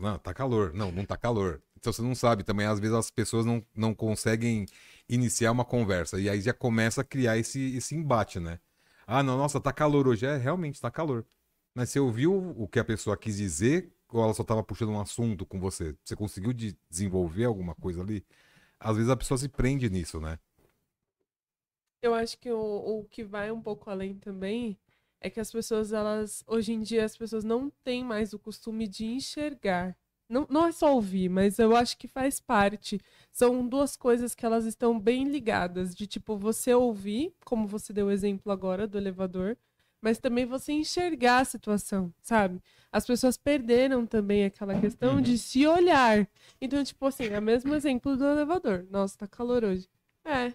Não, 0.00 0.18
tá 0.18 0.34
calor. 0.34 0.72
Não, 0.72 0.90
não 0.90 1.04
tá 1.04 1.16
calor. 1.16 1.62
Então 1.76 1.92
você 1.92 2.02
não 2.02 2.14
sabe 2.14 2.42
também, 2.42 2.66
às 2.66 2.80
vezes 2.80 2.94
as 2.96 3.10
pessoas 3.10 3.44
não, 3.46 3.64
não 3.74 3.94
conseguem 3.94 4.66
iniciar 5.08 5.52
uma 5.52 5.64
conversa. 5.64 6.18
E 6.20 6.28
aí 6.28 6.40
já 6.40 6.52
começa 6.52 7.02
a 7.02 7.04
criar 7.04 7.38
esse, 7.38 7.76
esse 7.76 7.94
embate, 7.94 8.40
né? 8.40 8.58
Ah, 9.06 9.22
não, 9.22 9.38
nossa, 9.38 9.60
tá 9.60 9.72
calor 9.72 10.08
hoje. 10.08 10.26
É, 10.26 10.36
realmente 10.36 10.80
tá 10.80 10.90
calor. 10.90 11.24
Mas 11.74 11.90
você 11.90 12.00
ouviu 12.00 12.54
o 12.56 12.66
que 12.66 12.78
a 12.78 12.84
pessoa 12.84 13.16
quis 13.16 13.36
dizer 13.36 13.92
ou 14.08 14.22
ela 14.22 14.34
só 14.34 14.42
tava 14.42 14.62
puxando 14.62 14.90
um 14.90 15.00
assunto 15.00 15.44
com 15.46 15.60
você? 15.60 15.94
Você 16.04 16.16
conseguiu 16.16 16.52
de 16.52 16.76
desenvolver 16.88 17.44
alguma 17.44 17.74
coisa 17.74 18.02
ali? 18.02 18.24
Às 18.80 18.96
vezes 18.96 19.10
a 19.10 19.16
pessoa 19.16 19.38
se 19.38 19.48
prende 19.48 19.88
nisso, 19.90 20.20
né? 20.20 20.38
Eu 22.02 22.14
acho 22.14 22.38
que 22.38 22.50
o, 22.50 22.58
o 23.00 23.04
que 23.04 23.24
vai 23.24 23.50
um 23.50 23.60
pouco 23.60 23.90
além 23.90 24.14
também 24.18 24.78
é 25.20 25.30
que 25.30 25.40
as 25.40 25.50
pessoas, 25.50 25.92
elas, 25.92 26.44
hoje 26.46 26.72
em 26.72 26.80
dia, 26.80 27.04
as 27.04 27.16
pessoas 27.16 27.44
não 27.44 27.70
têm 27.84 28.04
mais 28.04 28.32
o 28.32 28.38
costume 28.38 28.86
de 28.86 29.04
enxergar. 29.06 29.96
Não, 30.28 30.46
não 30.50 30.66
é 30.66 30.72
só 30.72 30.94
ouvir, 30.94 31.28
mas 31.28 31.58
eu 31.58 31.74
acho 31.76 31.96
que 31.96 32.08
faz 32.08 32.40
parte. 32.40 33.00
São 33.32 33.66
duas 33.66 33.96
coisas 33.96 34.34
que 34.34 34.44
elas 34.44 34.64
estão 34.64 34.98
bem 34.98 35.24
ligadas, 35.28 35.94
de 35.94 36.06
tipo, 36.06 36.36
você 36.36 36.74
ouvir, 36.74 37.34
como 37.44 37.66
você 37.66 37.92
deu 37.92 38.06
o 38.06 38.10
exemplo 38.10 38.50
agora 38.50 38.86
do 38.86 38.98
elevador, 38.98 39.56
mas 40.00 40.18
também 40.18 40.44
você 40.44 40.72
enxergar 40.72 41.40
a 41.40 41.44
situação, 41.44 42.12
sabe? 42.20 42.62
As 42.92 43.06
pessoas 43.06 43.36
perderam 43.36 44.06
também 44.06 44.44
aquela 44.44 44.78
questão 44.80 45.20
de 45.20 45.38
se 45.38 45.66
olhar. 45.66 46.28
Então, 46.60 46.82
tipo 46.84 47.06
assim, 47.06 47.26
é 47.26 47.38
o 47.38 47.42
mesmo 47.42 47.74
exemplo 47.74 48.16
do 48.16 48.24
elevador. 48.24 48.86
Nossa, 48.90 49.18
tá 49.18 49.26
calor 49.26 49.64
hoje. 49.64 49.88
É, 50.24 50.52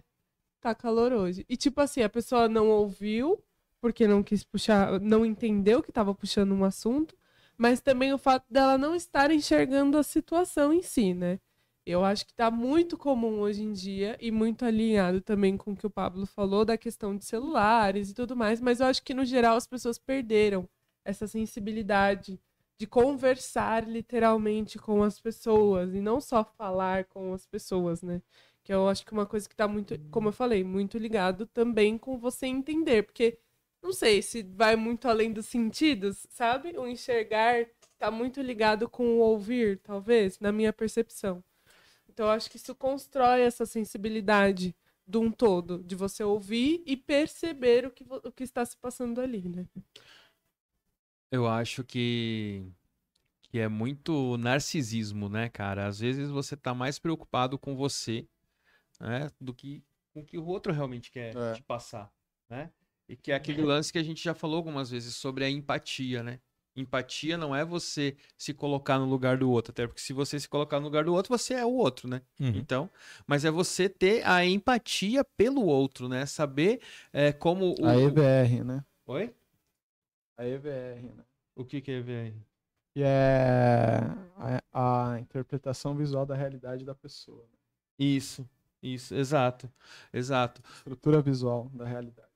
tá 0.59 0.75
calor 0.75 1.11
hoje. 1.13 1.45
E 1.49 1.57
tipo 1.57 1.81
assim, 1.81 2.01
a 2.01 2.09
pessoa 2.09 2.47
não 2.47 2.69
ouviu, 2.69 3.43
porque 3.81 4.07
não 4.07 4.23
quis 4.23 4.43
puxar, 4.43 4.99
não 5.01 5.25
entendeu 5.25 5.81
que 5.83 5.91
tava 5.91 6.13
puxando 6.15 6.53
um 6.53 6.63
assunto, 6.63 7.15
mas 7.57 7.81
também 7.81 8.13
o 8.13 8.17
fato 8.17 8.45
dela 8.49 8.77
não 8.77 8.95
estar 8.95 9.31
enxergando 9.31 9.97
a 9.97 10.03
situação 10.03 10.73
em 10.73 10.81
si, 10.83 11.13
né? 11.13 11.39
Eu 11.85 12.05
acho 12.05 12.25
que 12.27 12.33
tá 12.33 12.51
muito 12.51 12.97
comum 12.97 13.39
hoje 13.39 13.63
em 13.63 13.73
dia 13.73 14.15
e 14.21 14.31
muito 14.31 14.63
alinhado 14.63 15.19
também 15.19 15.57
com 15.57 15.71
o 15.71 15.75
que 15.75 15.85
o 15.87 15.89
Pablo 15.89 16.27
falou 16.27 16.63
da 16.63 16.77
questão 16.77 17.17
de 17.17 17.25
celulares 17.25 18.11
e 18.11 18.13
tudo 18.13 18.35
mais, 18.35 18.61
mas 18.61 18.79
eu 18.79 18.85
acho 18.85 19.03
que 19.03 19.13
no 19.13 19.25
geral 19.25 19.57
as 19.57 19.65
pessoas 19.67 19.97
perderam 19.97 20.69
essa 21.03 21.27
sensibilidade 21.27 22.39
de 22.77 22.87
conversar 22.87 23.87
literalmente 23.87 24.79
com 24.79 25.03
as 25.03 25.19
pessoas 25.19 25.93
e 25.93 26.01
não 26.01 26.21
só 26.21 26.43
falar 26.43 27.05
com 27.05 27.33
as 27.33 27.45
pessoas, 27.45 28.01
né? 28.01 28.21
Que 28.63 28.73
eu 28.73 28.87
acho 28.87 29.05
que 29.05 29.11
uma 29.11 29.25
coisa 29.25 29.47
que 29.49 29.55
tá 29.55 29.67
muito, 29.67 29.99
como 30.11 30.29
eu 30.29 30.33
falei, 30.33 30.63
muito 30.63 30.97
ligado 30.97 31.45
também 31.47 31.97
com 31.97 32.17
você 32.17 32.47
entender, 32.47 33.03
porque 33.03 33.37
não 33.81 33.93
sei 33.93 34.21
se 34.21 34.43
vai 34.43 34.75
muito 34.75 35.07
além 35.07 35.31
dos 35.33 35.45
sentidos, 35.47 36.25
sabe? 36.29 36.77
O 36.77 36.87
enxergar 36.87 37.65
tá 37.97 38.09
muito 38.11 38.41
ligado 38.41 38.89
com 38.89 39.03
o 39.05 39.19
ouvir, 39.19 39.79
talvez, 39.79 40.39
na 40.39 40.51
minha 40.51 40.73
percepção. 40.73 41.43
Então 42.09 42.25
eu 42.27 42.31
acho 42.31 42.49
que 42.49 42.57
isso 42.57 42.75
constrói 42.75 43.41
essa 43.41 43.65
sensibilidade 43.65 44.75
de 45.07 45.17
um 45.17 45.31
todo, 45.31 45.83
de 45.83 45.95
você 45.95 46.23
ouvir 46.23 46.83
e 46.85 46.95
perceber 46.97 47.85
o 47.85 47.91
que, 47.91 48.05
o 48.09 48.31
que 48.31 48.43
está 48.43 48.65
se 48.65 48.77
passando 48.77 49.19
ali, 49.21 49.47
né? 49.47 49.65
Eu 51.31 51.47
acho 51.47 51.83
que 51.83 52.65
que 53.43 53.59
é 53.59 53.67
muito 53.67 54.37
narcisismo, 54.37 55.27
né, 55.27 55.49
cara? 55.49 55.85
Às 55.85 55.99
vezes 55.99 56.29
você 56.29 56.55
tá 56.55 56.73
mais 56.73 56.97
preocupado 56.97 57.59
com 57.59 57.75
você, 57.75 58.25
né, 58.99 59.29
do 59.41 59.53
que 59.53 59.83
com 60.13 60.21
o 60.21 60.25
que 60.25 60.37
o 60.37 60.45
outro 60.45 60.71
realmente 60.73 61.11
quer 61.11 61.35
É. 61.35 61.53
te 61.53 61.63
passar, 61.63 62.11
né? 62.49 62.71
E 63.11 63.15
que 63.17 63.33
é 63.33 63.35
aquele 63.35 63.61
lance 63.61 63.91
que 63.91 63.97
a 63.97 64.03
gente 64.03 64.23
já 64.23 64.33
falou 64.33 64.55
algumas 64.55 64.89
vezes 64.89 65.15
sobre 65.17 65.43
a 65.43 65.49
empatia, 65.49 66.23
né? 66.23 66.39
Empatia 66.73 67.37
não 67.37 67.53
é 67.53 67.65
você 67.65 68.15
se 68.37 68.53
colocar 68.53 68.97
no 68.97 69.03
lugar 69.03 69.37
do 69.37 69.51
outro, 69.51 69.71
até 69.71 69.85
porque 69.85 69.99
se 69.99 70.13
você 70.13 70.39
se 70.39 70.47
colocar 70.47 70.79
no 70.79 70.85
lugar 70.85 71.03
do 71.03 71.13
outro, 71.13 71.37
você 71.37 71.55
é 71.55 71.65
o 71.65 71.73
outro, 71.73 72.07
né? 72.07 72.21
Então, 72.39 72.89
mas 73.27 73.43
é 73.43 73.51
você 73.51 73.89
ter 73.89 74.25
a 74.25 74.45
empatia 74.45 75.25
pelo 75.35 75.65
outro, 75.65 76.07
né? 76.07 76.25
Saber 76.25 76.79
é, 77.11 77.33
como 77.33 77.75
o... 77.77 77.85
A 77.85 77.97
EVR, 77.97 78.63
né? 78.63 78.85
Oi? 79.05 79.35
A 80.37 80.47
EVR, 80.47 81.13
né? 81.13 81.25
O 81.53 81.65
que 81.65 81.81
que 81.81 81.91
é 81.91 81.95
EVR? 81.95 82.33
Que 82.93 83.03
é 83.03 83.99
a, 84.71 85.13
a 85.13 85.19
interpretação 85.19 85.97
visual 85.97 86.25
da 86.25 86.35
realidade 86.35 86.85
da 86.85 86.95
pessoa. 86.95 87.43
né? 87.43 87.57
Isso, 87.99 88.49
isso, 88.81 89.13
exato, 89.13 89.69
exato. 90.13 90.61
Estrutura 90.77 91.21
visual 91.21 91.69
da 91.73 91.83
realidade. 91.83 92.30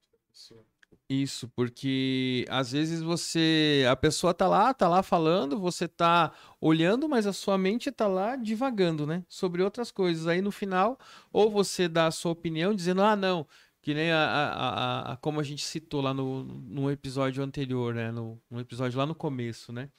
Isso, 1.08 1.48
porque 1.50 2.46
às 2.50 2.72
vezes 2.72 3.02
você, 3.02 3.86
a 3.90 3.96
pessoa 3.96 4.34
tá 4.34 4.48
lá, 4.48 4.74
tá 4.74 4.88
lá 4.88 5.04
falando, 5.04 5.60
você 5.60 5.88
tá 5.88 6.32
olhando, 6.60 7.08
mas 7.08 7.28
a 7.28 7.34
sua 7.34 7.58
mente 7.60 7.92
tá 7.92 8.08
lá 8.08 8.36
divagando, 8.36 9.06
né, 9.06 9.24
sobre 9.30 9.62
outras 9.62 9.92
coisas. 9.92 10.26
Aí 10.26 10.42
no 10.42 10.52
final, 10.52 10.98
ou 11.32 11.52
você 11.52 11.88
dá 11.88 12.08
a 12.08 12.12
sua 12.12 12.32
opinião 12.32 12.74
dizendo, 12.74 13.04
ah, 13.04 13.16
não, 13.16 13.46
que 13.84 13.94
nem 13.94 14.12
a, 14.12 14.18
a, 14.18 15.10
a- 15.12 15.14
a- 15.14 15.18
como 15.18 15.40
a 15.40 15.44
gente 15.44 15.64
citou 15.64 16.02
lá 16.02 16.12
no, 16.14 16.44
no 16.44 16.90
episódio 16.90 17.44
anterior, 17.44 17.94
né, 17.94 18.12
no, 18.12 18.42
no 18.50 18.60
episódio 18.60 18.98
lá 18.98 19.06
no 19.06 19.14
começo, 19.14 19.72
né, 19.72 19.90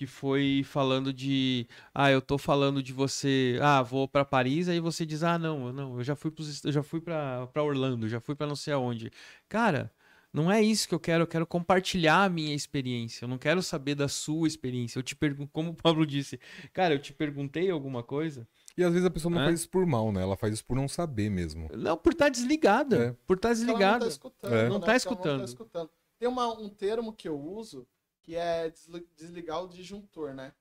que 0.00 0.06
foi 0.06 0.62
falando 0.64 1.12
de, 1.12 1.66
ah, 1.94 2.10
eu 2.10 2.22
tô 2.22 2.38
falando 2.38 2.82
de 2.82 2.90
você, 2.90 3.58
ah, 3.60 3.82
vou 3.82 4.08
pra 4.08 4.24
Paris, 4.24 4.66
aí 4.66 4.80
você 4.80 5.04
diz, 5.04 5.22
ah, 5.22 5.38
não, 5.38 5.70
não, 5.74 5.98
eu 5.98 6.02
já 6.02 6.16
fui 6.16 6.30
pros, 6.30 6.64
eu 6.64 6.72
já 6.72 6.82
fui 6.82 7.02
pra 7.02 7.46
para 7.48 7.62
Orlando, 7.62 8.08
já 8.08 8.18
fui 8.18 8.34
pra 8.34 8.46
não 8.46 8.56
sei 8.56 8.72
aonde. 8.72 9.10
Cara, 9.46 9.92
Não 10.32 10.50
é 10.50 10.62
isso 10.62 10.88
que 10.88 10.94
eu 10.94 11.00
quero, 11.00 11.24
eu 11.24 11.26
quero 11.26 11.44
compartilhar 11.46 12.22
a 12.24 12.28
minha 12.30 12.54
experiência. 12.54 13.24
Eu 13.24 13.28
não 13.28 13.36
quero 13.36 13.60
saber 13.62 13.94
da 13.96 14.06
sua 14.08 14.46
experiência. 14.48 14.98
Eu 14.98 15.02
te 15.02 15.14
pergunto, 15.16 15.50
como 15.52 15.70
o 15.72 15.74
Pablo 15.74 16.06
disse, 16.06 16.38
cara, 16.72 16.94
eu 16.94 16.98
te 17.00 17.12
perguntei 17.12 17.68
alguma 17.68 18.02
coisa. 18.02 18.46
E 18.78 18.82
às 18.84 18.92
vezes 18.92 19.04
a 19.06 19.10
pessoa 19.10 19.34
não 19.34 19.42
É? 19.42 19.46
faz 19.46 19.58
isso 19.60 19.68
por 19.68 19.84
mal, 19.84 20.10
né? 20.12 20.22
Ela 20.22 20.36
faz 20.36 20.54
isso 20.54 20.64
por 20.64 20.76
não 20.76 20.86
saber 20.88 21.28
mesmo. 21.30 21.68
Não, 21.76 21.94
por 21.96 22.12
estar 22.12 22.28
desligada. 22.30 22.96
É. 23.06 23.16
Por 23.26 23.36
estar 23.36 23.48
Ela 23.48 23.54
desligada. 23.56 23.92
Não 23.98 23.98
tá 23.98 24.08
escutando, 24.08 24.54
É. 24.54 24.62
né? 24.62 24.68
Não 24.70 24.80
tá 24.80 24.86
ela 24.86 24.96
escutando. 24.96 25.44
escutando. 25.44 25.90
Tem 26.18 26.28
uma, 26.28 26.46
um 26.58 26.68
termo 26.70 27.12
que 27.12 27.28
eu 27.28 27.36
uso 27.38 27.84
que 28.22 28.36
é 28.36 28.70
desli- 28.70 29.08
desligar 29.16 29.62
o 29.64 29.68
disjuntor, 29.68 30.34
né? 30.34 30.54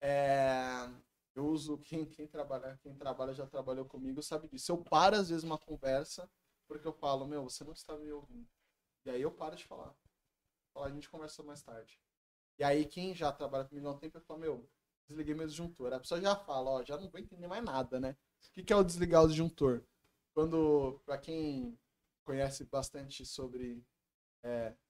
É, 0.00 0.88
eu 1.34 1.46
uso, 1.46 1.78
quem, 1.78 2.06
quem, 2.06 2.26
trabalha, 2.28 2.78
quem 2.82 2.94
trabalha 2.96 3.34
já 3.34 3.46
trabalhou 3.46 3.84
comigo 3.86 4.22
sabe 4.22 4.48
disso. 4.48 4.72
Eu 4.72 4.78
paro 4.84 5.16
às 5.16 5.28
vezes 5.30 5.44
uma 5.44 5.58
conversa 5.58 6.30
porque 6.68 6.86
eu 6.88 6.92
falo, 6.92 7.26
meu, 7.26 7.44
você 7.44 7.64
não 7.64 7.72
está 7.72 7.96
me 7.96 8.12
ouvindo. 8.12 8.48
E 9.06 9.10
aí 9.10 9.22
eu 9.22 9.32
paro 9.32 9.56
de 9.56 9.64
falar. 9.66 9.94
A 10.76 10.90
gente 10.90 11.08
conversa 11.08 11.42
mais 11.42 11.62
tarde. 11.62 12.00
E 12.58 12.64
aí 12.64 12.86
quem 12.86 13.14
já 13.14 13.32
trabalha 13.32 13.64
comigo 13.64 13.88
há 13.88 13.92
um 13.92 13.98
tempo, 13.98 14.18
eu 14.18 14.22
falo, 14.22 14.40
meu, 14.40 14.70
desliguei 15.08 15.34
meu 15.34 15.46
disjuntor. 15.46 15.92
A 15.92 16.00
pessoa 16.00 16.20
já 16.20 16.36
fala, 16.36 16.70
ó, 16.70 16.84
já 16.84 16.96
não 16.98 17.08
vou 17.10 17.20
entender 17.20 17.48
mais 17.48 17.64
nada, 17.64 18.00
né? 18.00 18.16
O 18.56 18.64
que, 18.64 18.72
é 18.72 18.76
o 18.76 18.84
desligar 18.84 19.24
o 19.24 19.28
disjuntor? 19.28 19.82
Quando, 20.34 21.00
pra 21.04 21.18
quem 21.18 21.78
conhece 22.24 22.64
bastante 22.64 23.24
sobre 23.26 23.84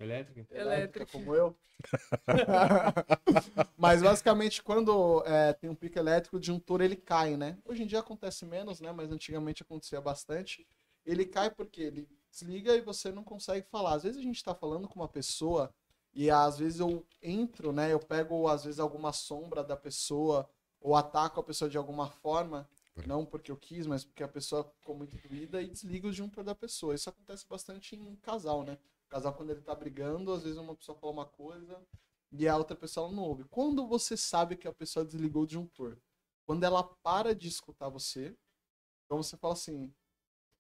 Elétrica? 0.01 0.41
elétrica, 0.51 0.61
Elétrica. 0.61 1.07
como 1.07 1.35
eu. 1.35 1.57
Mas 3.79 4.03
basicamente 4.03 4.63
quando 4.63 5.23
é, 5.27 5.53
tem 5.53 5.71
um 5.71 5.75
pico 5.75 5.99
elétrico, 5.99 6.37
o 6.37 6.41
disjuntor 6.41 6.81
ele 6.81 6.97
cai, 6.97 7.37
né? 7.37 7.57
Hoje 7.65 7.83
em 7.83 7.87
dia 7.87 8.01
acontece 8.01 8.45
menos, 8.45 8.81
né? 8.81 8.91
Mas 8.91 9.13
antigamente 9.13 9.63
acontecia 9.63 10.01
bastante. 10.01 10.67
Ele 11.07 11.25
cai 11.25 11.51
porque 11.51 11.83
ele 11.83 12.09
desliga 12.31 12.75
e 12.75 12.81
você 12.81 13.13
não 13.13 13.23
consegue 13.23 13.67
falar. 13.69 13.95
Às 13.95 14.03
vezes 14.03 14.19
a 14.19 14.23
gente 14.23 14.43
tá 14.43 14.55
falando 14.55 14.89
com 14.89 14.99
uma 15.01 15.09
pessoa 15.09 15.73
e 16.13 16.31
às 16.31 16.59
vezes 16.59 16.81
eu 16.81 17.07
entro, 17.23 17.73
né? 17.73 17.93
Eu 17.93 18.01
pego 18.01 18.49
às 18.49 18.65
vezes 18.65 18.81
alguma 18.81 19.13
sombra 19.13 19.63
da 19.63 19.77
pessoa 19.77 20.49
ou 20.81 20.97
ataco 20.97 21.41
a 21.41 21.45
pessoa 21.45 21.71
de 21.71 21.79
alguma 21.79 22.09
forma. 22.09 22.69
Não 23.07 23.25
porque 23.25 23.51
eu 23.51 23.57
quis, 23.57 23.87
mas 23.87 24.05
porque 24.05 24.23
a 24.23 24.29
pessoa 24.29 24.65
ficou 24.81 24.95
muito 24.97 25.17
doída 25.29 25.61
e 25.61 25.69
desliga 25.69 26.07
o 26.07 26.11
disjuntor 26.11 26.45
da 26.45 26.55
pessoa. 26.55 26.95
Isso 26.95 27.09
acontece 27.09 27.45
bastante 27.49 27.97
em 27.97 28.15
casal, 28.17 28.63
né? 28.63 28.79
O 29.07 29.11
casal, 29.11 29.35
quando 29.35 29.51
ele 29.51 29.61
tá 29.61 29.75
brigando, 29.75 30.33
às 30.33 30.43
vezes 30.43 30.59
uma 30.59 30.75
pessoa 30.75 30.97
fala 30.99 31.13
uma 31.13 31.27
coisa 31.27 31.81
e 32.33 32.49
a 32.49 32.57
outra 32.57 32.77
pessoa 32.77 33.11
não 33.13 33.23
ouve. 33.23 33.45
Quando 33.45 33.87
você 33.87 34.17
sabe 34.17 34.57
que 34.57 34.67
a 34.67 34.73
pessoa 34.73 35.05
desligou 35.05 35.43
o 35.43 35.47
disjuntor? 35.47 35.97
Quando 36.47 36.65
ela 36.65 36.83
para 36.83 37.35
de 37.35 37.49
escutar 37.49 37.89
você, 37.89 38.37
então 39.05 39.23
você 39.23 39.37
fala 39.37 39.55
assim, 39.55 39.93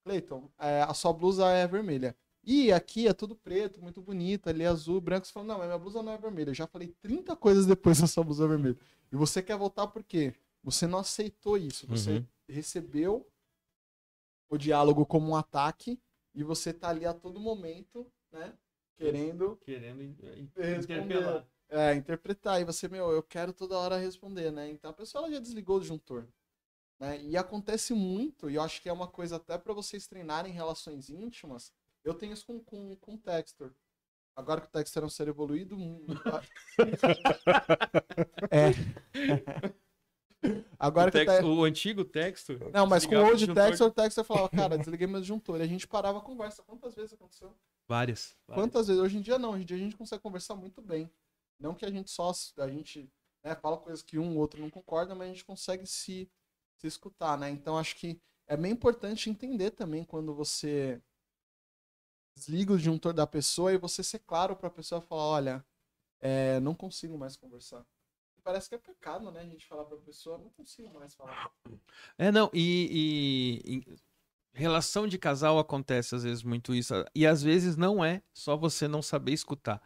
Cleiton, 0.04 0.50
é, 0.58 0.82
a 0.82 0.94
sua 0.94 1.12
blusa 1.12 1.48
é 1.50 1.66
vermelha. 1.66 2.16
E 2.46 2.70
aqui 2.72 3.08
é 3.08 3.14
tudo 3.14 3.34
preto, 3.34 3.80
muito 3.82 4.02
bonito, 4.02 4.48
ali 4.48 4.62
é 4.62 4.66
azul, 4.66 5.00
branco. 5.00 5.26
Você 5.26 5.32
fala, 5.32 5.46
não, 5.46 5.58
mas 5.58 5.66
minha 5.66 5.78
blusa 5.78 6.02
não 6.02 6.12
é 6.12 6.18
vermelha. 6.18 6.50
Eu 6.50 6.54
já 6.54 6.66
falei 6.66 6.88
30 7.00 7.34
coisas 7.34 7.64
depois 7.66 7.98
da 8.00 8.06
sua 8.06 8.22
blusa 8.22 8.46
vermelha. 8.46 8.78
E 9.10 9.16
você 9.16 9.42
quer 9.42 9.56
voltar 9.56 9.86
por 9.86 10.04
quê? 10.04 10.34
Você 10.62 10.86
não 10.86 10.98
aceitou 10.98 11.56
isso. 11.56 11.86
Você 11.86 12.10
Uhum. 12.18 12.26
recebeu 12.48 13.26
o 14.48 14.58
diálogo 14.58 15.06
como 15.06 15.30
um 15.30 15.36
ataque 15.36 15.98
e 16.34 16.42
você 16.42 16.72
tá 16.72 16.88
ali 16.90 17.06
a 17.06 17.14
todo 17.14 17.40
momento, 17.40 18.06
né? 18.34 18.52
Querendo 18.96 19.56
Querendo 19.56 20.00
Responder. 20.56 21.04
interpelar. 21.04 21.46
é, 21.68 21.94
interpretar. 21.94 22.60
E 22.60 22.64
você, 22.64 22.86
meu, 22.88 23.10
eu 23.10 23.22
quero 23.22 23.52
toda 23.52 23.76
hora 23.78 23.96
responder, 23.96 24.50
né? 24.52 24.70
Então 24.70 24.90
a 24.90 24.94
pessoa 24.94 25.24
ela 25.24 25.32
já 25.34 25.40
desligou 25.40 25.78
o 25.78 25.80
disjuntor. 25.80 26.26
Né? 27.00 27.20
E 27.22 27.36
acontece 27.36 27.92
muito, 27.92 28.48
e 28.48 28.54
eu 28.54 28.62
acho 28.62 28.80
que 28.80 28.88
é 28.88 28.92
uma 28.92 29.08
coisa 29.08 29.36
até 29.36 29.58
para 29.58 29.74
vocês 29.74 30.06
treinarem 30.06 30.52
relações 30.52 31.10
íntimas. 31.10 31.72
Eu 32.04 32.14
tenho 32.14 32.32
isso 32.32 32.46
com, 32.46 32.60
com, 32.60 32.94
com 32.96 33.14
o 33.14 33.18
Textor. 33.18 33.72
Agora 34.36 34.60
que 34.60 34.68
o 34.68 34.70
Textor 34.70 35.02
é 35.02 35.06
um 35.06 35.10
ser 35.10 35.26
evoluído. 35.28 35.76
hum, 35.76 36.06
é. 38.50 38.70
Agora 40.78 41.08
o, 41.08 41.12
que 41.12 41.22
o 41.22 41.24
texto- 41.24 41.40
Te- 41.40 41.46
o 41.46 41.64
antigo 41.64 42.04
texto. 42.04 42.52
Não, 42.72 42.86
mas 42.86 43.06
com 43.06 43.14
o 43.14 43.18
o 43.18 43.26
Old. 43.28 43.54
Textor, 43.54 43.88
o 43.88 43.90
Textor 43.90 44.24
falava, 44.24 44.48
cara, 44.50 44.76
desliguei 44.76 45.06
meu 45.06 45.20
disjuntor. 45.20 45.58
E 45.58 45.62
a 45.62 45.66
gente 45.66 45.86
parava 45.88 46.18
a 46.18 46.22
conversa. 46.22 46.62
Quantas 46.64 46.94
vezes 46.94 47.14
aconteceu? 47.14 47.56
Várias. 47.88 48.36
várias. 48.46 48.64
Quantas 48.64 48.86
vezes? 48.88 49.02
Hoje 49.02 49.18
em 49.18 49.20
dia 49.20 49.38
não, 49.38 49.50
hoje 49.52 49.62
em 49.62 49.66
dia 49.66 49.76
a 49.76 49.80
gente 49.80 49.96
consegue 49.96 50.22
conversar 50.22 50.54
muito 50.54 50.80
bem. 50.80 51.10
Não 51.58 51.74
que 51.74 51.84
a 51.84 51.90
gente 51.90 52.10
só 52.10 52.32
a 52.58 52.68
gente 52.68 53.10
né, 53.42 53.54
fala 53.54 53.78
coisas 53.78 54.02
que 54.02 54.18
um 54.18 54.32
ou 54.34 54.38
outro 54.38 54.60
não 54.60 54.70
concorda, 54.70 55.14
mas 55.14 55.28
a 55.28 55.32
gente 55.32 55.44
consegue 55.44 55.86
se, 55.86 56.30
se 56.78 56.86
escutar, 56.86 57.38
né? 57.38 57.50
Então 57.50 57.78
acho 57.78 57.96
que 57.96 58.20
é 58.46 58.56
bem 58.56 58.72
importante 58.72 59.30
entender 59.30 59.70
também 59.70 60.04
quando 60.04 60.34
você 60.34 61.00
desliga 62.36 62.72
o 62.72 62.76
disjuntor 62.76 63.12
da 63.12 63.26
pessoa 63.26 63.72
e 63.72 63.78
você 63.78 64.02
ser 64.02 64.18
claro 64.20 64.56
para 64.56 64.68
a 64.68 64.70
pessoa 64.70 65.00
falar, 65.00 65.24
olha, 65.24 65.66
é, 66.20 66.58
não 66.60 66.74
consigo 66.74 67.16
mais 67.16 67.36
conversar. 67.36 67.86
Parece 68.42 68.68
que 68.68 68.74
é 68.74 68.78
pecado, 68.78 69.30
né? 69.30 69.40
A 69.40 69.46
gente 69.46 69.66
falar 69.66 69.84
para 69.86 69.96
a 69.96 70.00
pessoa, 70.00 70.36
não 70.36 70.50
consigo 70.50 70.92
mais 70.92 71.14
falar. 71.14 71.50
É, 72.18 72.30
não, 72.30 72.50
e, 72.52 73.62
e- 73.64 73.76
e 73.78 73.96
relação 74.54 75.06
de 75.06 75.18
casal 75.18 75.58
acontece 75.58 76.14
às 76.14 76.22
vezes 76.24 76.42
muito 76.42 76.74
isso. 76.74 76.94
E 77.14 77.26
às 77.26 77.42
vezes 77.42 77.76
não 77.76 78.04
é 78.04 78.22
só 78.32 78.56
você 78.56 78.88
não 78.88 79.02
saber 79.02 79.32
escutar. 79.32 79.80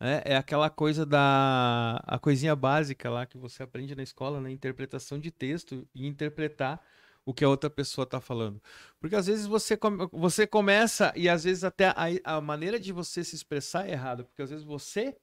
né? 0.00 0.22
É 0.24 0.36
aquela 0.36 0.70
coisa 0.70 1.04
da. 1.06 1.96
A 2.06 2.18
coisinha 2.18 2.54
básica 2.56 3.10
lá 3.10 3.26
que 3.26 3.38
você 3.38 3.62
aprende 3.62 3.94
na 3.94 4.02
escola, 4.02 4.40
né? 4.40 4.50
Interpretação 4.50 5.18
de 5.18 5.30
texto 5.30 5.86
e 5.94 6.06
interpretar 6.06 6.80
o 7.24 7.32
que 7.34 7.44
a 7.44 7.48
outra 7.48 7.70
pessoa 7.70 8.04
está 8.04 8.20
falando. 8.20 8.60
Porque 9.00 9.14
às 9.16 9.26
vezes 9.26 9.46
você, 9.46 9.76
come- 9.76 10.08
você 10.12 10.46
começa, 10.46 11.12
e 11.16 11.28
às 11.28 11.44
vezes 11.44 11.62
até 11.64 11.86
a, 11.88 12.36
a 12.36 12.40
maneira 12.40 12.80
de 12.80 12.92
você 12.92 13.22
se 13.24 13.34
expressar 13.36 13.86
é 13.88 13.92
errada. 13.92 14.24
Porque 14.24 14.42
às 14.42 14.50
vezes 14.50 14.64
você, 14.64 15.16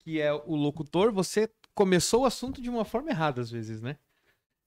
que 0.00 0.20
é 0.20 0.32
o 0.32 0.54
locutor, 0.56 1.12
você 1.12 1.50
começou 1.74 2.22
o 2.22 2.26
assunto 2.26 2.60
de 2.62 2.70
uma 2.70 2.84
forma 2.84 3.10
errada, 3.10 3.40
às 3.42 3.50
vezes, 3.50 3.80
né? 3.82 3.98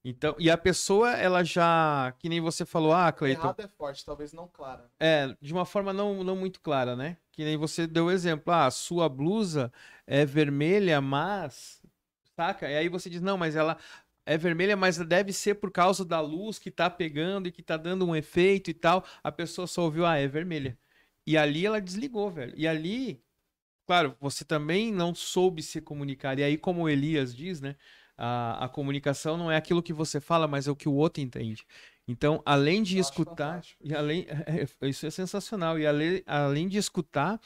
Então, 0.05 0.35
e 0.37 0.49
a 0.49 0.57
pessoa, 0.57 1.11
ela 1.11 1.43
já, 1.45 2.13
que 2.19 2.27
nem 2.27 2.41
você 2.41 2.65
falou, 2.65 2.91
ah, 2.91 3.09
Cleiton, 3.11 3.41
Errado 3.41 3.61
é 3.61 3.67
forte, 3.69 4.03
talvez 4.03 4.33
não 4.33 4.49
clara. 4.49 4.91
é, 4.99 5.33
de 5.41 5.53
uma 5.53 5.65
forma 5.65 5.93
não, 5.93 6.23
não 6.25 6.35
muito 6.35 6.59
clara, 6.59 6.93
né? 6.93 7.17
Que 7.31 7.45
nem 7.45 7.55
você 7.55 7.87
deu 7.87 8.05
o 8.05 8.11
exemplo, 8.11 8.53
ah, 8.53 8.65
a 8.65 8.71
sua 8.71 9.07
blusa 9.07 9.71
é 10.05 10.25
vermelha, 10.25 10.99
mas, 10.99 11.81
saca? 12.35 12.69
E 12.69 12.75
aí 12.75 12.89
você 12.89 13.09
diz, 13.09 13.21
não, 13.21 13.37
mas 13.37 13.55
ela 13.55 13.77
é 14.25 14.37
vermelha, 14.37 14.75
mas 14.75 14.97
deve 14.97 15.31
ser 15.31 15.55
por 15.55 15.71
causa 15.71 16.03
da 16.03 16.19
luz 16.19 16.59
que 16.59 16.69
tá 16.69 16.89
pegando 16.89 17.47
e 17.47 17.51
que 17.51 17.63
tá 17.63 17.77
dando 17.77 18.05
um 18.05 18.15
efeito 18.15 18.69
e 18.69 18.73
tal. 18.73 19.05
A 19.23 19.31
pessoa 19.31 19.67
só 19.67 19.83
ouviu, 19.83 20.05
ah, 20.05 20.17
é 20.17 20.27
vermelha. 20.27 20.77
E 21.25 21.37
ali 21.37 21.65
ela 21.65 21.79
desligou, 21.79 22.29
velho. 22.29 22.53
E 22.57 22.67
ali, 22.67 23.23
claro, 23.85 24.15
você 24.19 24.43
também 24.43 24.91
não 24.91 25.15
soube 25.15 25.63
se 25.63 25.81
comunicar. 25.81 26.37
E 26.39 26.43
aí, 26.43 26.57
como 26.57 26.83
o 26.83 26.89
Elias 26.89 27.33
diz, 27.33 27.61
né? 27.61 27.77
A, 28.25 28.65
a 28.65 28.69
comunicação 28.69 29.36
não 29.36 29.51
é 29.51 29.57
aquilo 29.57 29.83
que 29.83 29.91
você 29.91 30.21
fala, 30.21 30.47
mas 30.47 30.65
é 30.65 30.71
o 30.71 30.75
que 30.75 30.88
o 30.88 30.93
outro 30.93 31.21
entende. 31.21 31.65
Então, 32.07 32.41
além 32.45 32.81
de 32.81 32.97
escutar, 32.97 33.62
e 33.81 33.93
além, 33.93 34.25
é, 34.47 34.88
isso 34.88 35.05
é 35.05 35.09
sensacional. 35.09 35.77
E 35.77 35.86
além, 35.86 36.23
além 36.25 36.69
de 36.69 36.77
escutar, 36.77 37.38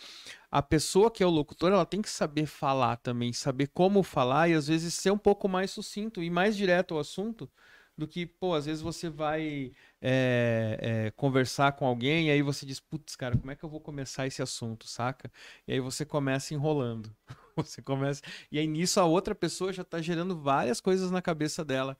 a 0.52 0.62
pessoa 0.62 1.10
que 1.10 1.24
é 1.24 1.26
o 1.26 1.32
locutor, 1.32 1.72
ela 1.72 1.86
tem 1.86 2.00
que 2.00 2.10
saber 2.10 2.46
falar 2.46 2.98
também, 2.98 3.34
saber 3.34 3.70
como 3.74 4.04
falar 4.04 4.50
e 4.50 4.54
às 4.54 4.68
vezes 4.68 4.94
ser 4.94 5.10
um 5.10 5.18
pouco 5.18 5.50
mais 5.50 5.72
sucinto 5.72 6.22
e 6.22 6.30
mais 6.30 6.56
direto 6.56 6.94
ao 6.94 7.00
assunto 7.00 7.50
do 7.98 8.08
que, 8.08 8.28
pô, 8.28 8.54
às 8.54 8.68
vezes 8.68 8.82
você 8.82 9.10
vai 9.10 9.72
é, 10.00 11.08
é, 11.08 11.12
conversar 11.12 11.72
com 11.72 11.88
alguém 11.88 12.28
e 12.28 12.32
aí 12.32 12.44
você 12.44 12.68
diz, 12.68 12.80
putz, 12.80 13.16
cara, 13.16 13.36
como 13.36 13.50
é 13.50 13.56
que 13.56 13.63
eu 13.63 13.70
vou 13.70 13.82
começar 13.82 14.28
esse 14.28 14.44
assunto, 14.44 14.88
saca? 14.88 15.32
E 15.68 15.74
aí 15.74 15.80
você 15.80 16.06
começa 16.06 16.54
enrolando. 16.54 17.12
Você 17.58 17.82
começa. 17.82 18.22
E 18.52 18.60
aí 18.60 18.67
nisso 18.67 19.00
a 19.00 19.06
outra 19.06 19.36
pessoa 19.36 19.74
já 19.74 19.84
tá 19.84 20.02
gerando 20.02 20.38
várias 20.39 20.80
coisas 20.80 21.12
na 21.12 21.22
cabeça 21.22 21.63
dela. 21.63 21.98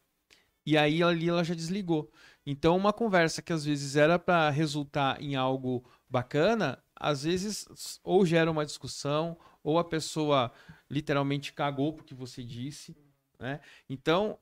E 0.65 0.78
aí 0.78 1.02
ali 1.02 1.30
ela 1.30 1.43
já 1.43 1.54
desligou. 1.54 2.12
Então 2.46 2.76
uma 2.76 2.93
conversa 2.93 3.41
que 3.41 3.54
às 3.54 3.65
vezes 3.65 3.96
era 3.96 4.20
para 4.20 4.50
resultar 4.50 5.22
em 5.22 5.36
algo 5.36 5.84
bacana, 6.10 6.82
às 6.96 7.24
vezes 7.24 8.00
ou 8.04 8.26
gera 8.26 8.52
uma 8.52 8.65
discussão, 8.65 9.38
ou 9.63 9.78
a 9.78 9.84
pessoa 9.84 10.52
literalmente 10.89 11.54
cagou 11.54 11.93
porque 11.93 12.13
você 12.13 12.43
disse, 12.43 12.96
né? 13.39 13.60
Então, 13.89 14.39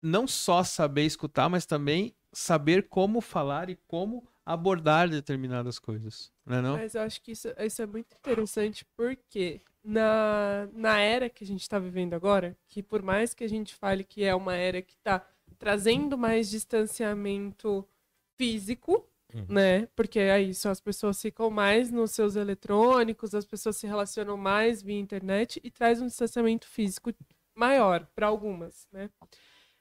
não 0.00 0.26
só 0.26 0.62
saber 0.62 1.04
escutar, 1.04 1.48
mas 1.48 1.64
também 1.64 2.14
saber 2.32 2.88
como 2.88 3.20
falar 3.20 3.70
e 3.70 3.76
como 3.86 4.28
abordar 4.44 5.08
determinadas 5.08 5.78
coisas, 5.78 6.32
né 6.44 6.60
não? 6.60 6.76
Mas 6.76 6.94
eu 6.94 7.02
acho 7.02 7.22
que 7.22 7.32
isso, 7.32 7.48
isso 7.58 7.82
é 7.82 7.86
muito 7.86 8.14
interessante 8.16 8.84
porque 8.96 9.60
na, 9.84 10.68
na 10.72 10.98
era 10.98 11.28
que 11.28 11.44
a 11.44 11.46
gente 11.46 11.62
está 11.62 11.78
vivendo 11.78 12.14
agora, 12.14 12.56
que 12.68 12.82
por 12.82 13.02
mais 13.02 13.34
que 13.34 13.44
a 13.44 13.48
gente 13.48 13.74
fale 13.74 14.04
que 14.04 14.24
é 14.24 14.34
uma 14.34 14.54
era 14.54 14.80
que 14.80 14.94
está 14.94 15.26
trazendo 15.58 16.16
mais 16.16 16.48
distanciamento 16.50 17.86
físico, 18.36 19.06
Uhum. 19.34 19.46
né? 19.48 19.86
Porque 19.96 20.18
é 20.18 20.42
isso, 20.42 20.68
as 20.68 20.78
pessoas 20.78 21.20
ficam 21.20 21.48
mais 21.48 21.90
nos 21.90 22.10
seus 22.10 22.36
eletrônicos, 22.36 23.34
as 23.34 23.46
pessoas 23.46 23.76
se 23.76 23.86
relacionam 23.86 24.36
mais 24.36 24.82
via 24.82 24.98
internet 24.98 25.58
e 25.64 25.70
traz 25.70 26.02
um 26.02 26.06
distanciamento 26.06 26.66
físico 26.68 27.14
maior 27.54 28.06
para 28.14 28.26
algumas, 28.26 28.86
né? 28.92 29.08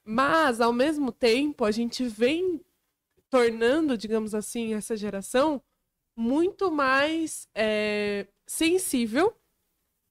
Mas 0.06 0.62
ao 0.62 0.72
mesmo 0.74 1.12
tempo 1.12 1.66
a 1.66 1.72
gente 1.72 2.06
vem 2.06 2.62
tornando, 3.30 3.98
digamos 3.98 4.34
assim, 4.34 4.74
essa 4.74 4.96
geração 4.96 5.62
muito 6.16 6.72
mais 6.72 7.48
é, 7.54 8.28
sensível 8.48 9.36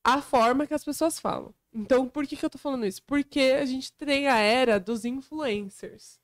à 0.05 0.21
forma 0.23 0.67
que 0.67 0.75
as 0.75 0.85
pessoas 0.85 1.19
falam. 1.19 1.55
Então, 1.73 2.09
por 2.09 2.27
que, 2.27 2.37
que 2.37 2.45
eu 2.45 2.51
tô 2.51 2.59
falando 2.59 2.87
isso? 2.87 3.03
Porque 3.05 3.41
a 3.61 3.65
gente 3.65 3.93
tem 3.93 4.29
a 4.29 4.39
era 4.39 4.81
dos 4.81 5.05
influencers, 5.05 6.19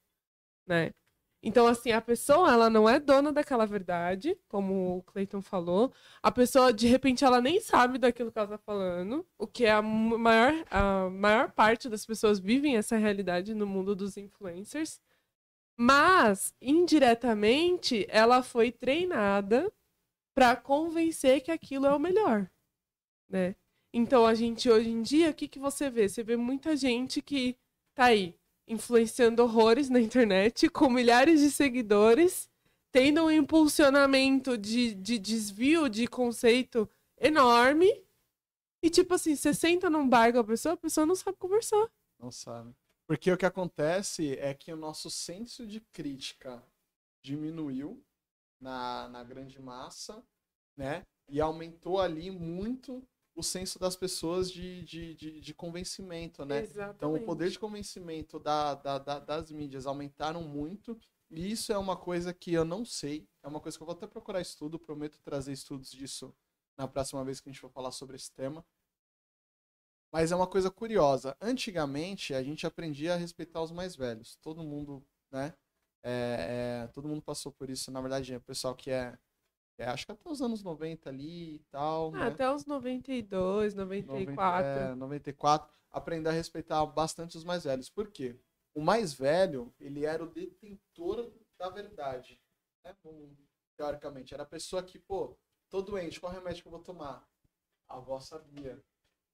né? 0.66 0.92
Então, 1.42 1.66
assim, 1.68 1.92
a 1.92 2.00
pessoa, 2.00 2.50
ela 2.50 2.68
não 2.68 2.88
é 2.88 2.98
dona 2.98 3.32
daquela 3.32 3.66
verdade, 3.66 4.36
como 4.48 4.98
o 4.98 5.02
Clayton 5.04 5.40
falou. 5.40 5.92
A 6.20 6.32
pessoa, 6.32 6.72
de 6.72 6.88
repente, 6.88 7.24
ela 7.24 7.40
nem 7.40 7.60
sabe 7.60 7.98
daquilo 7.98 8.32
que 8.32 8.38
ela 8.38 8.48
tá 8.48 8.58
falando, 8.58 9.24
o 9.38 9.46
que 9.46 9.64
é 9.64 9.70
a 9.70 9.80
maior, 9.80 10.52
a 10.70 11.08
maior 11.10 11.52
parte 11.52 11.88
das 11.88 12.04
pessoas 12.04 12.40
vivem 12.40 12.76
essa 12.76 12.96
realidade 12.96 13.54
no 13.54 13.66
mundo 13.66 13.94
dos 13.94 14.16
influencers. 14.16 15.00
Mas, 15.78 16.54
indiretamente, 16.60 18.06
ela 18.10 18.42
foi 18.42 18.72
treinada 18.72 19.72
para 20.34 20.56
convencer 20.56 21.42
que 21.42 21.50
aquilo 21.52 21.86
é 21.86 21.94
o 21.94 21.98
melhor, 22.00 22.50
né? 23.28 23.54
Então, 23.98 24.26
a 24.26 24.34
gente, 24.34 24.68
hoje 24.68 24.90
em 24.90 25.00
dia, 25.00 25.30
o 25.30 25.34
que, 25.34 25.48
que 25.48 25.58
você 25.58 25.88
vê? 25.88 26.06
Você 26.06 26.22
vê 26.22 26.36
muita 26.36 26.76
gente 26.76 27.22
que 27.22 27.56
tá 27.94 28.04
aí, 28.04 28.38
influenciando 28.68 29.42
horrores 29.42 29.88
na 29.88 29.98
internet, 29.98 30.68
com 30.68 30.90
milhares 30.90 31.40
de 31.40 31.50
seguidores, 31.50 32.46
tendo 32.92 33.24
um 33.24 33.30
impulsionamento 33.30 34.58
de, 34.58 34.94
de 34.94 35.18
desvio 35.18 35.88
de 35.88 36.06
conceito 36.06 36.86
enorme. 37.18 38.04
E, 38.82 38.90
tipo 38.90 39.14
assim, 39.14 39.34
você 39.34 39.54
senta 39.54 39.88
num 39.88 40.06
bar 40.06 40.30
com 40.30 40.40
a 40.40 40.44
pessoa, 40.44 40.74
a 40.74 40.76
pessoa 40.76 41.06
não 41.06 41.14
sabe 41.14 41.38
conversar. 41.38 41.90
Não 42.18 42.30
sabe. 42.30 42.76
Porque 43.06 43.32
o 43.32 43.36
que 43.38 43.46
acontece 43.46 44.36
é 44.36 44.52
que 44.52 44.70
o 44.70 44.76
nosso 44.76 45.08
senso 45.08 45.66
de 45.66 45.80
crítica 45.80 46.62
diminuiu 47.22 48.04
na, 48.60 49.08
na 49.08 49.24
grande 49.24 49.58
massa, 49.58 50.22
né? 50.76 51.02
E 51.30 51.40
aumentou 51.40 51.98
ali 51.98 52.30
muito 52.30 53.02
o 53.36 53.42
senso 53.42 53.78
das 53.78 53.96
pessoas 53.96 54.50
de, 54.50 54.82
de, 54.84 55.14
de, 55.14 55.40
de 55.40 55.54
convencimento, 55.54 56.44
né? 56.44 56.60
Exatamente. 56.62 56.96
Então, 56.96 57.14
o 57.14 57.20
poder 57.20 57.50
de 57.50 57.58
convencimento 57.58 58.38
da, 58.40 58.74
da, 58.74 58.98
da- 58.98 59.18
das 59.20 59.50
mídias 59.52 59.86
aumentaram 59.86 60.42
muito. 60.42 60.98
E 61.30 61.50
isso 61.52 61.72
é 61.72 61.78
uma 61.78 61.96
coisa 61.96 62.32
que 62.34 62.52
eu 62.52 62.64
não 62.64 62.84
sei. 62.84 63.28
É 63.42 63.48
uma 63.48 63.60
coisa 63.60 63.76
que 63.78 63.82
eu 63.82 63.86
vou 63.86 63.94
até 63.96 64.06
procurar 64.06 64.40
estudo. 64.40 64.78
Prometo 64.78 65.20
trazer 65.22 65.52
estudos 65.52 65.90
disso 65.90 66.34
na 66.78 66.88
próxima 66.88 67.24
vez 67.24 67.40
que 67.40 67.48
a 67.48 67.52
gente 67.52 67.60
for 67.60 67.70
falar 67.70 67.92
sobre 67.92 68.16
esse 68.16 68.32
tema. 68.32 68.64
Mas 70.12 70.32
é 70.32 70.36
uma 70.36 70.46
coisa 70.46 70.70
curiosa. 70.70 71.36
Antigamente, 71.40 72.32
a 72.34 72.42
gente 72.42 72.66
aprendia 72.66 73.14
a 73.14 73.16
respeitar 73.16 73.62
os 73.62 73.72
mais 73.72 73.94
velhos. 73.96 74.36
Todo 74.36 74.62
mundo, 74.62 75.04
né? 75.30 75.54
É, 76.02 76.84
é, 76.84 76.88
todo 76.88 77.08
mundo 77.08 77.22
passou 77.22 77.52
por 77.52 77.68
isso. 77.68 77.90
Na 77.90 78.00
verdade, 78.00 78.34
o 78.36 78.40
pessoal 78.40 78.74
que 78.74 78.90
é, 78.90 79.18
é, 79.78 79.86
Acho 79.86 80.06
que 80.06 80.12
até 80.12 80.28
os 80.30 80.40
anos 80.40 80.62
90 80.62 81.08
ali 81.10 81.56
e 81.56 81.58
tal. 81.70 82.08
Ah, 82.14 82.18
né? 82.20 82.26
até 82.28 82.50
uns 82.50 82.64
92, 82.66 83.74
94. 83.74 84.68
É, 84.68 84.94
94, 84.94 85.70
aprender 85.90 86.28
a 86.28 86.32
respeitar 86.32 86.84
bastante 86.86 87.36
os 87.36 87.44
mais 87.44 87.64
velhos. 87.64 87.88
Por 87.90 88.10
quê? 88.10 88.36
O 88.74 88.80
mais 88.80 89.12
velho, 89.14 89.72
ele 89.80 90.04
era 90.04 90.22
o 90.22 90.28
detentor 90.28 91.32
da 91.58 91.68
verdade. 91.70 92.40
Né? 92.84 92.94
Teoricamente. 93.76 94.34
Era 94.34 94.42
a 94.42 94.46
pessoa 94.46 94.82
que, 94.82 94.98
pô, 94.98 95.36
tô 95.70 95.80
doente, 95.82 96.20
qual 96.20 96.32
remédio 96.32 96.62
que 96.62 96.68
eu 96.68 96.72
vou 96.72 96.80
tomar? 96.80 97.26
A 97.88 97.96
avó 97.96 98.18
sabia. 98.20 98.82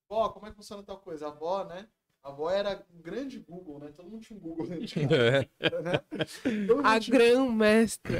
Vó, 0.09 0.28
como 0.28 0.46
é 0.46 0.50
que 0.50 0.57
funciona 0.57 0.83
tal 0.83 0.98
coisa? 0.98 1.26
A 1.26 1.31
avó, 1.31 1.64
né? 1.64 1.88
A 2.22 2.28
avó 2.28 2.50
era 2.50 2.85
um 2.94 3.00
grande 3.00 3.40
Google, 3.40 3.81
né? 3.81 3.90
Todo 3.92 4.09
mundo 4.09 4.22
tinha 4.22 4.38
um 4.38 4.42
Google 4.42 4.66
dentro 4.68 4.87
de 4.87 4.94
casa, 4.94 5.16
É. 5.59 5.83
né? 5.83 5.98
Todo 6.68 6.76
mundo 6.76 6.87
A 6.87 7.00
tinha- 7.00 7.18
grã-mestra. 7.18 8.12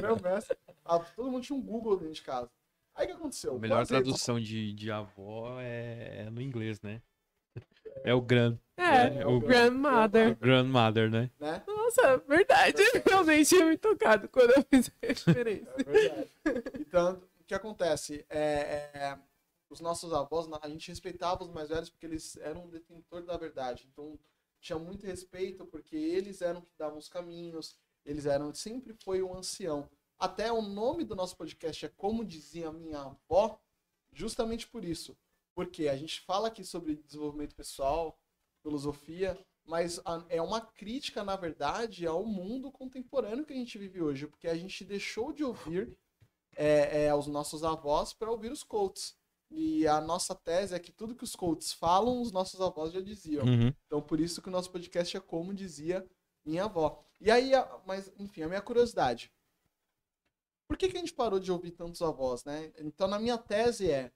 Meu 0.00 0.16
mestre. 0.22 0.56
Todo 1.14 1.30
mundo 1.30 1.42
tinha 1.44 1.58
um 1.58 1.62
Google 1.62 1.96
dentro 1.96 2.14
de 2.14 2.22
casa. 2.22 2.50
Aí 2.94 3.04
o 3.04 3.08
que 3.08 3.14
aconteceu? 3.14 3.56
A 3.56 3.58
melhor 3.58 3.86
tradução 3.86 4.40
de, 4.40 4.72
de 4.72 4.90
avó 4.90 5.60
é, 5.60 6.22
é 6.26 6.30
no 6.30 6.40
inglês, 6.40 6.80
né? 6.80 7.02
É 8.04 8.14
o 8.14 8.20
grand, 8.20 8.56
É, 8.76 9.18
É, 9.20 9.26
o- 9.26 9.40
grandmother. 9.40 10.36
grandmother, 10.36 11.10
né? 11.10 11.30
Né? 11.40 11.62
Nossa, 11.66 12.18
verdade. 12.18 12.82
Eu 13.10 13.24
nem 13.24 13.42
tinha 13.42 13.64
me 13.66 13.76
tocado 13.76 14.28
quando 14.28 14.50
eu 14.52 14.62
fiz 14.70 14.88
a 14.88 15.06
referência. 15.06 15.68
É 15.78 15.82
verdade. 15.82 16.30
Então, 16.80 17.22
o 17.40 17.44
que 17.44 17.54
acontece? 17.54 18.24
É, 18.28 18.90
é, 18.94 19.18
os 19.68 19.80
nossos 19.80 20.12
avós, 20.12 20.48
a 20.62 20.68
gente 20.68 20.88
respeitava 20.88 21.42
os 21.44 21.50
mais 21.50 21.68
velhos 21.68 21.90
porque 21.90 22.06
eles 22.06 22.36
eram 22.36 22.64
o 22.66 22.70
detentor 22.70 23.22
da 23.24 23.36
verdade. 23.36 23.86
Então, 23.92 24.18
tinha 24.60 24.78
muito 24.78 25.06
respeito 25.06 25.66
porque 25.66 25.96
eles 25.96 26.40
eram 26.42 26.60
que 26.60 26.72
davam 26.78 26.98
os 26.98 27.08
caminhos, 27.08 27.76
eles 28.04 28.26
eram, 28.26 28.54
sempre 28.54 28.94
foi 29.04 29.22
o 29.22 29.36
ancião. 29.36 29.88
Até 30.18 30.50
o 30.50 30.62
nome 30.62 31.04
do 31.04 31.14
nosso 31.14 31.36
podcast 31.36 31.84
é 31.84 31.88
Como 31.88 32.24
Dizia 32.24 32.72
Minha 32.72 33.00
Avó, 33.00 33.60
justamente 34.12 34.66
por 34.66 34.84
isso. 34.84 35.16
Porque 35.54 35.88
a 35.88 35.96
gente 35.96 36.20
fala 36.20 36.48
aqui 36.48 36.64
sobre 36.64 36.96
desenvolvimento 36.96 37.54
pessoal, 37.54 38.18
filosofia, 38.62 39.38
mas 39.64 40.00
é 40.28 40.40
uma 40.40 40.60
crítica, 40.60 41.22
na 41.22 41.36
verdade, 41.36 42.06
ao 42.06 42.24
mundo 42.24 42.70
contemporâneo 42.70 43.44
que 43.44 43.52
a 43.52 43.56
gente 43.56 43.76
vive 43.76 44.00
hoje, 44.00 44.26
porque 44.26 44.48
a 44.48 44.56
gente 44.56 44.84
deixou 44.84 45.32
de 45.32 45.44
ouvir 45.44 45.94
é, 46.56 47.06
é, 47.06 47.14
os 47.14 47.26
nossos 47.26 47.62
avós 47.62 48.12
para 48.12 48.30
ouvir 48.30 48.50
os 48.50 48.62
coaches. 48.62 49.14
E 49.50 49.86
a 49.86 50.00
nossa 50.00 50.34
tese 50.34 50.74
é 50.74 50.78
que 50.78 50.90
tudo 50.90 51.14
que 51.14 51.24
os 51.24 51.36
coaches 51.36 51.72
falam, 51.72 52.20
os 52.20 52.32
nossos 52.32 52.60
avós 52.60 52.92
já 52.92 53.00
diziam. 53.00 53.44
Uhum. 53.44 53.72
Então, 53.86 54.00
por 54.00 54.18
isso 54.18 54.40
que 54.40 54.48
o 54.48 54.52
nosso 54.52 54.70
podcast 54.70 55.16
é 55.16 55.20
como 55.20 55.54
dizia 55.54 56.06
minha 56.44 56.64
avó. 56.64 57.04
E 57.20 57.30
aí, 57.30 57.52
mas, 57.84 58.12
enfim, 58.18 58.42
a 58.42 58.48
minha 58.48 58.62
curiosidade. 58.62 59.30
Por 60.68 60.76
que, 60.76 60.88
que 60.88 60.96
a 60.96 61.00
gente 61.00 61.12
parou 61.12 61.38
de 61.38 61.50
ouvir 61.52 61.72
tantos 61.72 62.02
avós, 62.02 62.44
né? 62.44 62.72
Então, 62.78 63.06
na 63.06 63.18
minha 63.18 63.38
tese 63.38 63.90
é 63.90 64.12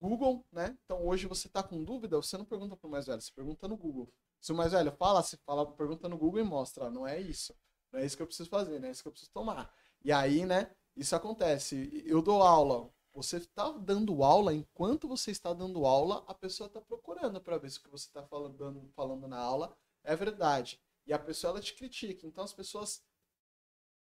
Google, 0.00 0.44
né? 0.52 0.76
Então, 0.84 1.06
hoje 1.06 1.26
você 1.26 1.48
tá 1.48 1.62
com 1.62 1.82
dúvida, 1.82 2.16
você 2.16 2.36
não 2.36 2.44
pergunta 2.44 2.76
pro 2.76 2.90
mais 2.90 3.06
velho, 3.06 3.20
você 3.20 3.32
pergunta 3.32 3.68
no 3.68 3.76
Google. 3.76 4.12
Se 4.40 4.52
o 4.52 4.56
mais 4.56 4.72
velho 4.72 4.92
fala, 4.92 5.22
você 5.22 5.36
fala, 5.38 5.66
pergunta 5.72 6.08
no 6.08 6.18
Google 6.18 6.40
e 6.40 6.44
mostra, 6.44 6.90
não 6.90 7.06
é 7.06 7.20
isso. 7.20 7.54
Não 7.92 8.00
é 8.00 8.04
isso 8.04 8.16
que 8.16 8.22
eu 8.22 8.26
preciso 8.26 8.48
fazer, 8.50 8.78
não 8.78 8.88
é 8.88 8.90
isso 8.90 9.02
que 9.02 9.08
eu 9.08 9.12
preciso 9.12 9.30
tomar. 9.32 9.72
E 10.04 10.12
aí, 10.12 10.44
né, 10.44 10.70
isso 10.96 11.14
acontece. 11.16 12.02
Eu 12.06 12.20
dou 12.20 12.42
aula, 12.42 12.90
você 13.16 13.38
está 13.38 13.70
dando 13.72 14.22
aula, 14.22 14.52
enquanto 14.52 15.08
você 15.08 15.30
está 15.30 15.52
dando 15.52 15.86
aula, 15.86 16.22
a 16.26 16.34
pessoa 16.34 16.66
está 16.66 16.82
procurando 16.82 17.40
para 17.40 17.56
ver 17.56 17.70
se 17.70 17.78
o 17.78 17.82
que 17.82 17.90
você 17.90 18.08
está 18.08 18.22
falando, 18.22 18.90
falando 18.94 19.26
na 19.26 19.38
aula 19.38 19.74
é 20.04 20.14
verdade. 20.14 20.78
E 21.06 21.12
a 21.14 21.18
pessoa 21.18 21.52
ela 21.52 21.60
te 21.60 21.74
critica. 21.74 22.26
Então 22.26 22.44
as 22.44 22.52
pessoas, 22.52 23.02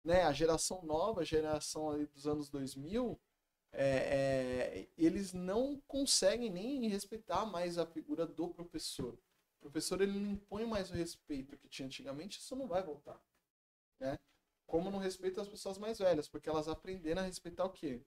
né, 0.04 0.22
a 0.22 0.32
geração 0.32 0.82
nova, 0.82 1.20
a 1.20 1.24
geração 1.24 1.90
ali 1.90 2.06
dos 2.06 2.26
anos 2.26 2.48
2000, 2.48 3.18
é, 3.72 3.84
é, 3.84 4.88
eles 4.96 5.32
não 5.32 5.80
conseguem 5.86 6.50
nem 6.50 6.88
respeitar 6.88 7.44
mais 7.46 7.78
a 7.78 7.86
figura 7.86 8.26
do 8.26 8.48
professor. 8.48 9.18
O 9.58 9.60
professor 9.60 10.00
ele 10.00 10.18
não 10.18 10.30
impõe 10.32 10.64
mais 10.64 10.90
o 10.90 10.94
respeito 10.94 11.56
que 11.56 11.68
tinha 11.68 11.86
antigamente, 11.86 12.38
isso 12.38 12.56
não 12.56 12.66
vai 12.66 12.82
voltar. 12.82 13.20
Né? 14.00 14.18
Como 14.66 14.90
não 14.90 14.98
respeita 14.98 15.42
as 15.42 15.48
pessoas 15.48 15.78
mais 15.78 15.98
velhas, 15.98 16.28
porque 16.28 16.48
elas 16.48 16.68
aprenderam 16.68 17.22
a 17.22 17.24
respeitar 17.24 17.64
o 17.64 17.70
quê? 17.70 18.02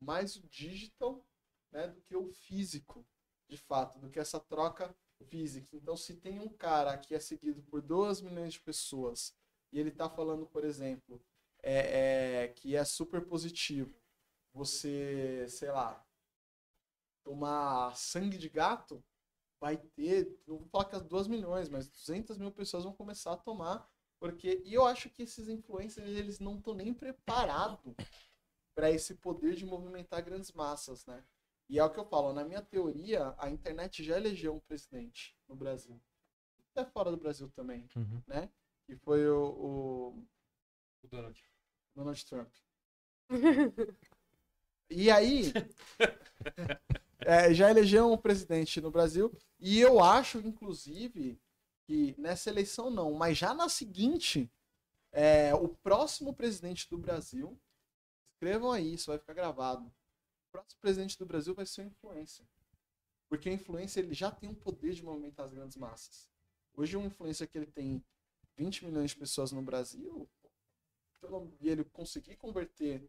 mais 0.00 0.36
o 0.36 0.46
digital 0.48 1.24
né, 1.70 1.88
do 1.88 2.00
que 2.02 2.16
o 2.16 2.28
físico, 2.28 3.04
de 3.48 3.56
fato, 3.56 3.98
do 3.98 4.10
que 4.10 4.18
essa 4.18 4.40
troca 4.40 4.94
física. 5.26 5.76
Então, 5.76 5.96
se 5.96 6.14
tem 6.16 6.38
um 6.40 6.48
cara 6.48 6.96
que 6.98 7.14
é 7.14 7.20
seguido 7.20 7.62
por 7.62 7.80
2 7.80 8.20
milhões 8.20 8.54
de 8.54 8.60
pessoas 8.60 9.34
e 9.76 9.78
ele 9.78 9.90
está 9.90 10.08
falando, 10.08 10.46
por 10.46 10.64
exemplo, 10.64 11.22
é, 11.62 12.44
é, 12.44 12.48
que 12.48 12.74
é 12.74 12.82
super 12.82 13.20
positivo, 13.26 13.94
você, 14.54 15.46
sei 15.50 15.70
lá, 15.70 16.02
tomar 17.22 17.94
sangue 17.94 18.38
de 18.38 18.48
gato, 18.48 19.04
vai 19.60 19.76
ter, 19.76 20.34
não 20.46 20.56
vou 20.58 20.66
falar 20.68 20.86
que 20.86 20.96
as 20.96 21.02
2 21.04 21.26
milhões, 21.28 21.68
mas 21.68 21.88
200 21.88 22.38
mil 22.38 22.50
pessoas 22.50 22.84
vão 22.84 22.94
começar 22.94 23.34
a 23.34 23.36
tomar, 23.36 23.86
porque, 24.18 24.62
e 24.64 24.72
eu 24.72 24.86
acho 24.86 25.10
que 25.10 25.24
esses 25.24 25.46
influencers, 25.48 26.08
eles 26.08 26.38
não 26.38 26.56
estão 26.56 26.72
nem 26.72 26.94
preparados 26.94 27.94
para 28.74 28.90
esse 28.90 29.14
poder 29.16 29.54
de 29.56 29.66
movimentar 29.66 30.24
grandes 30.24 30.52
massas, 30.52 31.04
né? 31.04 31.22
E 31.68 31.78
é 31.78 31.84
o 31.84 31.90
que 31.92 31.98
eu 32.00 32.04
falo, 32.06 32.32
na 32.32 32.44
minha 32.44 32.62
teoria, 32.62 33.34
a 33.36 33.50
internet 33.50 34.02
já 34.02 34.16
elegeu 34.16 34.54
um 34.54 34.60
presidente 34.60 35.36
no 35.46 35.54
Brasil. 35.54 36.00
Até 36.70 36.88
fora 36.90 37.10
do 37.10 37.16
Brasil 37.18 37.50
também, 37.50 37.86
Uhum. 37.94 38.22
né? 38.26 38.50
Que 38.86 38.96
foi 38.96 39.28
o, 39.28 40.16
o 41.02 41.08
Donald 41.94 42.24
Trump. 42.24 42.52
E 44.88 45.10
aí, 45.10 45.52
é, 47.20 47.52
já 47.52 47.70
elegeu 47.70 48.12
um 48.12 48.16
presidente 48.16 48.80
no 48.80 48.90
Brasil. 48.90 49.36
E 49.58 49.80
eu 49.80 50.00
acho, 50.00 50.38
inclusive, 50.38 51.40
que 51.84 52.14
nessa 52.18 52.50
eleição 52.50 52.90
não, 52.90 53.12
mas 53.12 53.36
já 53.36 53.52
na 53.52 53.68
seguinte, 53.68 54.50
é, 55.12 55.54
o 55.54 55.68
próximo 55.68 56.34
presidente 56.34 56.88
do 56.88 56.98
Brasil, 56.98 57.58
escrevam 58.34 58.70
aí, 58.70 58.94
isso 58.94 59.10
vai 59.10 59.18
ficar 59.18 59.34
gravado. 59.34 59.86
O 59.86 60.52
próximo 60.52 60.80
presidente 60.80 61.18
do 61.18 61.26
Brasil 61.26 61.54
vai 61.54 61.66
ser 61.66 61.82
o 61.82 61.86
influencer. 61.86 62.46
Porque 63.28 63.48
o 63.48 63.52
influencer 63.52 64.04
ele 64.04 64.14
já 64.14 64.30
tem 64.30 64.48
o 64.48 64.54
poder 64.54 64.92
de 64.92 65.02
movimentar 65.02 65.46
as 65.46 65.52
grandes 65.52 65.76
massas. 65.76 66.28
Hoje 66.74 66.96
um 66.96 67.06
influencer 67.06 67.48
que 67.48 67.58
ele 67.58 67.66
tem 67.66 68.04
20 68.56 68.84
milhões 68.84 69.10
de 69.10 69.16
pessoas 69.16 69.52
no 69.52 69.62
Brasil, 69.62 70.28
pelo, 71.20 71.52
e 71.60 71.68
ele 71.68 71.84
conseguir 71.84 72.36
converter 72.36 73.02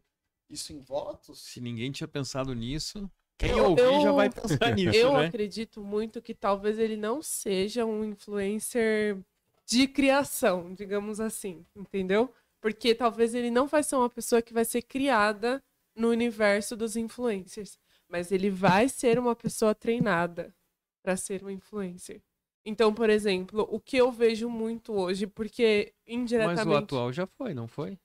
isso 0.48 0.72
em 0.72 0.80
votos, 0.80 1.40
Se 1.40 1.60
ninguém 1.60 1.92
tinha 1.92 2.08
pensado 2.08 2.54
nisso, 2.54 3.10
quem 3.38 3.50
Eu- 3.50 3.66
ouvir 3.70 4.00
já 4.00 4.08
eu- 4.08 4.14
vai 4.14 4.30
pensar 4.30 4.40
nisso, 4.78 4.96
Eu 4.96 5.16
né? 5.16 5.26
acredito 5.26 5.80
muito 5.82 6.22
que 6.22 6.34
talvez 6.34 6.78
ele 6.78 6.96
não 6.96 7.22
seja 7.22 7.84
um 7.84 8.04
influencer 8.04 9.18
de 9.66 9.86
criação, 9.86 10.74
digamos 10.74 11.20
assim, 11.20 11.64
entendeu? 11.76 12.32
Porque 12.60 12.94
talvez 12.94 13.34
ele 13.34 13.50
não 13.50 13.66
vai 13.66 13.82
ser 13.82 13.96
uma 13.96 14.08
pessoa 14.10 14.40
que 14.42 14.52
vai 14.54 14.64
ser 14.64 14.82
criada 14.82 15.62
no 15.94 16.08
universo 16.08 16.74
dos 16.76 16.96
influencers, 16.96 17.78
mas 18.08 18.32
ele 18.32 18.50
vai 18.50 18.88
ser 18.88 19.18
uma 19.18 19.36
pessoa 19.36 19.74
treinada 19.74 20.54
para 21.02 21.16
ser 21.16 21.44
um 21.44 21.50
influencer. 21.50 22.22
Então, 22.68 22.92
por 22.92 23.08
exemplo, 23.08 23.66
o 23.70 23.80
que 23.80 23.96
eu 23.96 24.12
vejo 24.12 24.46
muito 24.50 24.92
hoje, 24.92 25.26
porque 25.26 25.94
Mas 26.06 26.14
indiretamente 26.14 26.68
o 26.68 26.76
atual 26.76 27.10
já 27.10 27.26
foi, 27.26 27.54
não 27.54 27.66
foi? 27.66 27.98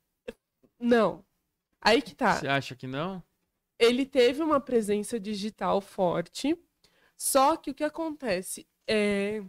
não. 0.79 1.21
Aí 1.81 2.01
que 2.01 2.15
tá. 2.15 2.35
Você 2.35 2.47
acha 2.47 2.73
que 2.73 2.87
não? 2.87 3.21
ele 3.77 4.05
teve 4.05 4.41
uma 4.41 4.61
presença 4.61 5.19
digital 5.19 5.81
forte, 5.81 6.57
só 7.17 7.57
que 7.57 7.71
o 7.71 7.73
que 7.73 7.83
acontece 7.83 8.65
é. 8.87 9.43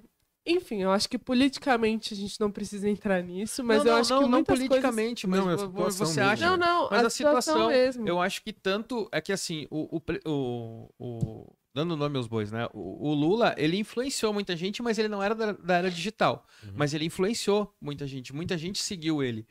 Enfim, 0.44 0.83
eu 0.83 0.90
acho 0.90 1.09
que 1.09 1.16
politicamente 1.16 2.12
a 2.12 2.16
gente 2.16 2.38
não 2.40 2.50
precisa 2.50 2.88
entrar 2.88 3.22
nisso, 3.22 3.62
mas 3.62 3.79
não, 3.79 3.85
eu 3.87 3.92
não, 3.92 4.00
acho 4.00 4.11
não, 4.11 4.18
que 4.18 4.24
não 4.24 4.31
muitas 4.33 4.59
politicamente, 4.59 5.27
Não, 5.27 5.38
é 5.50 5.57
mas 5.57 5.61
situação 5.62 6.07
você 6.09 6.20
acha... 6.20 6.50
coisas. 6.50 6.59
Não, 6.59 6.81
não, 6.83 6.90
Mas 6.90 7.05
a, 7.05 7.07
a 7.07 7.11
situação, 7.11 7.55
situação, 7.55 7.68
mesmo. 7.70 8.09
Eu 8.09 8.20
acho 8.20 8.42
que 8.42 8.53
tanto 8.53 9.09
é 9.12 9.20
que 9.20 9.33
assim, 9.33 9.66
o, 9.70 9.96
o- 9.96 10.88
o- 10.98 11.57
dando 11.74 11.96
nome 11.96 12.16
aos 12.16 12.28
bois, 12.28 12.52
né? 12.52 12.68
O, 12.72 13.08
o 13.10 13.14
Lula, 13.14 13.54
ele 13.58 13.76
influenciou 13.76 14.32
muita 14.32 14.56
gente, 14.56 14.80
mas 14.80 14.96
ele 14.96 15.08
não 15.08 15.22
era 15.22 15.34
da, 15.34 15.52
da 15.52 15.74
era 15.76 15.90
digital. 15.90 16.46
Mas 16.74 16.94
ele 16.94 17.04
influenciou 17.04 17.74
muita 17.80 18.06
gente, 18.06 18.32
muita 18.32 18.56
gente 18.56 18.80
seguiu 18.80 19.22
ele. 19.22 19.46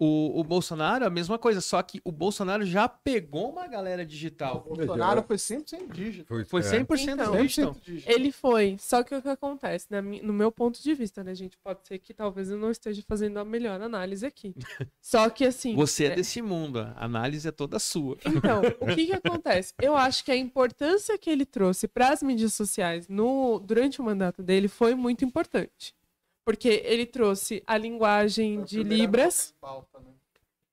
O, 0.00 0.38
o 0.38 0.44
Bolsonaro, 0.44 1.04
a 1.04 1.10
mesma 1.10 1.36
coisa, 1.38 1.60
só 1.60 1.82
que 1.82 2.00
o 2.04 2.12
Bolsonaro 2.12 2.64
já 2.64 2.88
pegou 2.88 3.50
uma 3.50 3.66
galera 3.66 4.06
digital. 4.06 4.64
o 4.68 4.76
Bolsonaro 4.76 5.24
foi 5.24 5.36
100% 5.36 5.92
dígito. 5.92 6.44
Foi 6.46 6.60
é. 6.60 6.64
100% 6.64 7.08
Então, 7.14 7.42
digital. 7.42 7.74
100% 7.74 7.80
dígito. 7.82 8.10
Ele 8.12 8.30
foi, 8.30 8.76
só 8.78 9.02
que 9.02 9.12
o 9.12 9.20
que 9.20 9.28
acontece, 9.28 9.86
na 9.90 10.00
mi- 10.00 10.22
no 10.22 10.32
meu 10.32 10.52
ponto 10.52 10.80
de 10.80 10.94
vista, 10.94 11.24
né, 11.24 11.34
gente? 11.34 11.58
Pode 11.58 11.80
ser 11.86 11.98
que 11.98 12.14
talvez 12.14 12.48
eu 12.48 12.56
não 12.56 12.70
esteja 12.70 13.02
fazendo 13.08 13.38
a 13.40 13.44
melhor 13.44 13.80
análise 13.80 14.24
aqui. 14.24 14.54
Só 15.02 15.28
que 15.30 15.44
assim. 15.44 15.74
Você 15.74 16.04
é 16.04 16.08
né, 16.10 16.14
desse 16.14 16.40
mundo, 16.40 16.78
a 16.78 17.04
análise 17.04 17.48
é 17.48 17.50
toda 17.52 17.80
sua. 17.80 18.16
Então, 18.24 18.62
o 18.80 18.94
que 18.94 19.06
que 19.06 19.12
acontece? 19.14 19.74
Eu 19.82 19.96
acho 19.96 20.24
que 20.24 20.30
a 20.30 20.36
importância 20.36 21.18
que 21.18 21.28
ele 21.28 21.44
trouxe 21.44 21.88
para 21.88 22.10
as 22.12 22.22
mídias 22.22 22.54
sociais 22.54 23.08
no, 23.08 23.58
durante 23.58 24.00
o 24.00 24.04
mandato 24.04 24.44
dele 24.44 24.68
foi 24.68 24.94
muito 24.94 25.24
importante. 25.24 25.97
Porque 26.48 26.80
ele 26.86 27.04
trouxe 27.04 27.62
a 27.66 27.76
linguagem 27.76 28.64
de 28.64 28.82
Libras, 28.82 29.54
pauta, 29.60 30.00
né? 30.00 30.14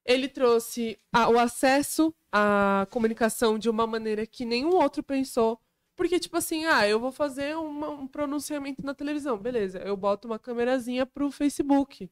ele 0.05 0.29
trouxe 0.29 0.97
a- 1.11 1.27
o 1.27 1.38
acesso 1.38 2.15
à 2.31 2.88
comunicação 2.89 3.59
de 3.59 3.69
uma 3.69 3.85
maneira 3.85 4.25
que 4.25 4.45
nenhum 4.45 4.69
outro 4.75 5.03
pensou. 5.03 5.59
Porque, 5.93 6.17
tipo 6.17 6.38
assim, 6.38 6.63
ah, 6.63 6.88
eu 6.88 6.97
vou 6.97 7.11
fazer 7.11 7.57
uma- 7.57 7.89
um 7.89 8.07
pronunciamento 8.07 8.85
na 8.85 8.93
televisão, 8.93 9.38
beleza, 9.38 9.79
eu 9.79 9.97
boto 9.97 10.29
uma 10.29 10.39
câmerazinha 10.39 11.05
pro 11.05 11.29
Facebook. 11.29 12.09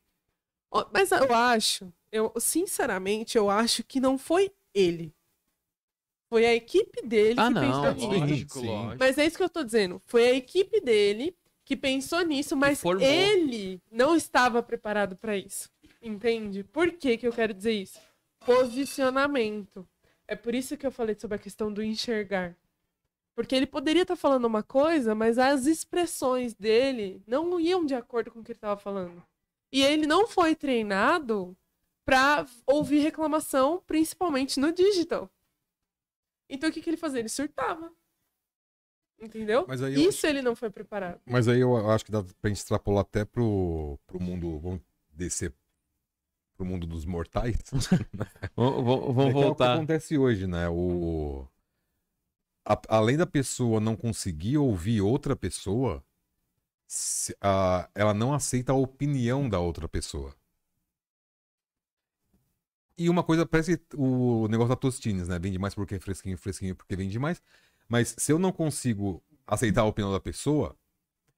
Mas 0.91 1.13
eu 1.13 1.33
acho, 1.33 1.89
eu 2.11 2.33
sinceramente, 2.37 3.37
eu 3.37 3.49
acho 3.49 3.81
que 3.81 4.01
não 4.01 4.17
foi 4.17 4.51
ele. 4.73 5.15
Foi 6.29 6.45
a 6.45 6.53
equipe 6.53 7.01
dele 7.07 7.39
Ah, 7.39 7.47
que 7.47 7.53
não, 7.53 7.61
pensou 7.61 7.93
nisso. 7.93 8.07
lógico, 8.19 8.59
sim. 8.59 8.67
lógico. 8.67 8.95
Mas 8.99 9.17
é 9.17 9.25
isso 9.25 9.37
que 9.37 9.43
eu 9.43 9.49
tô 9.49 9.63
dizendo. 9.63 10.01
Foi 10.05 10.27
a 10.27 10.33
equipe 10.33 10.81
dele 10.81 11.33
que 11.65 11.75
pensou 11.75 12.21
nisso, 12.21 12.55
mas 12.55 12.81
ele 12.99 13.81
não 13.91 14.15
estava 14.15 14.61
preparado 14.61 15.15
para 15.15 15.37
isso. 15.37 15.69
Entende? 16.01 16.63
Por 16.63 16.91
que, 16.91 17.17
que 17.17 17.27
eu 17.27 17.31
quero 17.31 17.53
dizer 17.53 17.71
isso? 17.71 17.99
Posicionamento. 18.45 19.87
É 20.27 20.35
por 20.35 20.53
isso 20.53 20.75
que 20.75 20.85
eu 20.85 20.91
falei 20.91 21.15
sobre 21.17 21.35
a 21.35 21.39
questão 21.39 21.71
do 21.71 21.81
enxergar. 21.81 22.55
Porque 23.35 23.55
ele 23.55 23.65
poderia 23.65 24.03
estar 24.03 24.15
falando 24.15 24.45
uma 24.45 24.61
coisa, 24.61 25.15
mas 25.15 25.39
as 25.39 25.65
expressões 25.65 26.53
dele 26.53 27.23
não 27.25 27.59
iam 27.59 27.85
de 27.85 27.95
acordo 27.95 28.29
com 28.31 28.39
o 28.39 28.43
que 28.43 28.51
ele 28.51 28.57
estava 28.57 28.79
falando. 28.79 29.23
E 29.71 29.81
ele 29.81 30.05
não 30.05 30.27
foi 30.27 30.55
treinado 30.55 31.57
para 32.05 32.45
ouvir 32.67 32.99
reclamação, 32.99 33.81
principalmente 33.87 34.59
no 34.59 34.71
digital. 34.71 35.29
Então 36.49 36.69
o 36.69 36.71
que, 36.71 36.81
que 36.81 36.89
ele 36.89 36.97
fazia? 36.97 37.19
Ele 37.19 37.29
surtava. 37.29 37.91
Entendeu? 39.23 39.65
Mas 39.67 39.81
aí 39.81 39.93
eu 39.95 40.09
Isso 40.09 40.27
ele 40.27 40.41
não 40.41 40.55
foi 40.55 40.69
preparado. 40.69 41.19
Mas 41.25 41.47
aí 41.47 41.59
eu 41.61 41.89
acho 41.89 42.03
que 42.03 42.11
dá 42.11 42.21
pra 42.41 42.49
gente 42.49 42.57
extrapolar 42.57 43.01
até 43.01 43.23
pro, 43.23 43.97
pro 44.05 44.19
mundo, 44.21 44.59
vamos 44.59 44.81
descer 45.11 45.53
pro 46.57 46.65
mundo 46.65 46.85
dos 46.85 47.05
mortais. 47.05 47.55
Vamos, 48.55 48.83
vamos- 48.83 49.05
É 49.09 49.13
que 49.15 49.21
É 49.21 49.23
o 49.23 49.27
que 49.27 49.33
voltar. 49.33 49.73
acontece 49.75 50.17
hoje, 50.17 50.45
né? 50.45 50.67
O... 50.69 51.47
a- 52.65 52.81
além 52.89 53.17
da 53.17 53.25
pessoa 53.25 53.79
não 53.79 53.95
conseguir 53.95 54.57
ouvir 54.57 55.01
outra 55.01 55.35
pessoa, 55.35 56.03
se- 56.87 57.35
a- 57.41 57.89
ela 57.95 58.13
não 58.13 58.33
aceita 58.33 58.71
a 58.71 58.75
opinião 58.75 59.47
da 59.49 59.59
outra 59.59 59.87
pessoa. 59.87 60.35
E 62.97 63.09
uma 63.09 63.23
coisa, 63.23 63.45
parece 63.45 63.81
o 63.95 64.47
negócio 64.47 64.69
da 64.69 64.75
Tostines, 64.75 65.27
né? 65.27 65.39
Vende 65.39 65.57
mais 65.57 65.73
porque 65.73 65.95
é 65.95 65.99
fresquinho, 65.99 66.37
fresquinho 66.37 66.75
porque 66.75 66.95
vende 66.95 67.17
mais. 67.17 67.41
Mas 67.87 68.15
se 68.17 68.31
eu 68.31 68.39
não 68.39 68.51
consigo 68.51 69.21
aceitar 69.45 69.81
a 69.81 69.85
opinião 69.85 70.11
da 70.11 70.19
pessoa, 70.19 70.75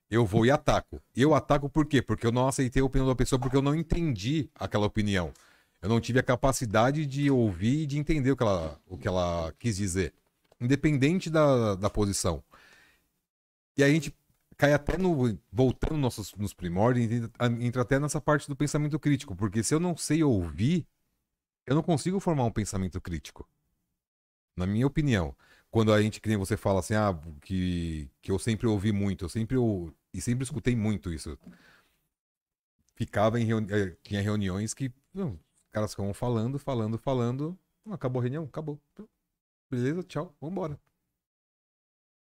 eu 0.09 0.25
vou 0.25 0.45
e 0.45 0.51
ataco. 0.51 1.01
Eu 1.15 1.33
ataco 1.33 1.69
por 1.69 1.85
quê? 1.85 2.01
Porque 2.01 2.25
eu 2.25 2.31
não 2.31 2.47
aceitei 2.47 2.81
a 2.81 2.85
opinião 2.85 3.07
da 3.07 3.15
pessoa, 3.15 3.39
porque 3.39 3.57
eu 3.57 3.61
não 3.61 3.75
entendi 3.75 4.49
aquela 4.55 4.85
opinião. 4.85 5.33
Eu 5.81 5.89
não 5.89 5.99
tive 5.99 6.19
a 6.19 6.23
capacidade 6.23 7.05
de 7.05 7.29
ouvir 7.29 7.83
e 7.83 7.85
de 7.85 7.97
entender 7.97 8.31
o 8.31 8.37
que 8.37 8.43
ela, 8.43 8.79
o 8.87 8.97
que 8.97 9.07
ela 9.07 9.53
quis 9.59 9.77
dizer. 9.77 10.13
Independente 10.59 11.29
da, 11.29 11.75
da 11.75 11.89
posição. 11.89 12.43
E 13.77 13.83
a 13.83 13.89
gente 13.89 14.15
cai 14.57 14.73
até 14.73 14.97
no. 14.97 15.37
Voltando 15.51 15.97
nossos, 15.97 16.33
nos 16.35 16.53
primórdios, 16.53 17.29
entra 17.59 17.81
até 17.81 17.99
nessa 17.99 18.21
parte 18.21 18.47
do 18.47 18.55
pensamento 18.55 18.97
crítico. 18.99 19.35
Porque 19.35 19.61
se 19.63 19.73
eu 19.75 19.79
não 19.79 19.97
sei 19.97 20.23
ouvir, 20.23 20.87
eu 21.65 21.75
não 21.75 21.83
consigo 21.83 22.19
formar 22.19 22.45
um 22.45 22.51
pensamento 22.51 22.99
crítico. 23.01 23.47
Na 24.55 24.65
minha 24.65 24.87
opinião. 24.87 25.35
Quando 25.75 25.91
a 25.91 26.01
gente, 26.01 26.21
que 26.21 26.29
nem 26.29 26.37
você 26.37 26.55
fala 26.55 26.79
assim, 26.79 26.93
ah, 26.93 27.13
que, 27.41 28.09
que 28.21 28.31
eu 28.31 28.39
sempre 28.39 28.65
ouvi 28.65 28.93
muito, 28.93 29.25
eu 29.25 29.29
sempre 29.29 29.57
ou- 29.57 29.93
e 30.13 30.21
sempre 30.21 30.45
escutei 30.45 30.73
muito 30.73 31.11
isso. 31.11 31.37
Ficava 32.95 33.39
em 33.39 33.45
reuni 33.45 33.71
eh, 33.71 33.95
tinha 34.03 34.21
reuniões 34.21 34.73
que 34.73 34.91
não, 35.13 35.33
os 35.33 35.69
caras 35.71 35.91
ficavam 35.91 36.13
falando, 36.13 36.57
falando, 36.57 36.97
falando, 36.97 37.57
não, 37.85 37.93
acabou 37.93 38.19
a 38.21 38.23
reunião, 38.23 38.45
acabou. 38.45 38.79
Beleza, 39.69 40.03
tchau, 40.03 40.35
vambora. 40.41 40.79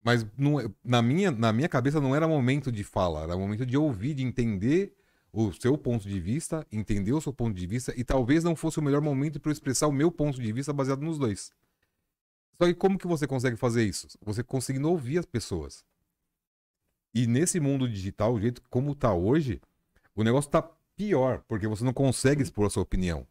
Mas 0.03 0.27
não, 0.37 0.59
é- 0.61 0.71
na, 0.85 1.03
minha, 1.03 1.31
na 1.31 1.53
minha 1.53 1.69
cabeça 1.69 2.01
não 2.01 2.15
era 2.15 2.27
momento 2.27 2.73
de 2.73 2.83
fala, 2.85 3.23
era 3.23 3.37
momento 3.37 3.67
de 3.67 3.77
ouvir, 3.77 4.15
de 4.15 4.23
entender 4.23 4.95
o 5.33 5.53
seu 5.53 5.77
ponto 5.79 6.09
de 6.09 6.19
vista, 6.21 6.67
entender 6.73 7.13
o 7.13 7.21
seu 7.21 7.33
ponto 7.33 7.55
de 7.55 7.67
vista, 7.67 7.93
e 7.97 8.03
talvez 8.05 8.43
não 8.43 8.57
fosse 8.57 8.79
o 8.79 8.83
melhor 8.83 9.01
momento 9.03 9.39
para 9.39 9.51
eu 9.51 9.53
expressar 9.53 9.87
o 9.89 9.93
meu 9.93 10.11
ponto 10.11 10.41
de 10.41 10.53
vista 10.53 10.73
baseado 10.73 11.03
nos 11.03 11.19
dois. 11.19 11.53
Só 12.61 12.67
que 12.67 12.75
como 12.75 12.99
que 12.99 13.07
você 13.07 13.27
consegue 13.27 13.57
fazer 13.57 13.85
isso? 13.87 14.07
Você 14.21 14.43
conseguindo 14.43 14.87
ouvir 14.91 15.17
as 15.17 15.25
pessoas. 15.25 15.83
E 17.15 17.27
nesse 17.27 17.59
mundo 17.59 17.89
digital, 17.89 18.35
o 18.35 18.41
jeito 18.41 18.61
como 18.69 18.95
tá 18.95 19.15
hoje, 19.15 19.63
o 20.15 20.23
negócio 20.23 20.51
tá 20.51 20.61
pior, 20.95 21.43
porque 21.49 21.67
você 21.67 21.83
não 21.83 21.95
consegue 21.95 22.43
expor 22.43 22.67
a 22.67 22.71
sua 22.71 22.83
opinião. 22.83 23.27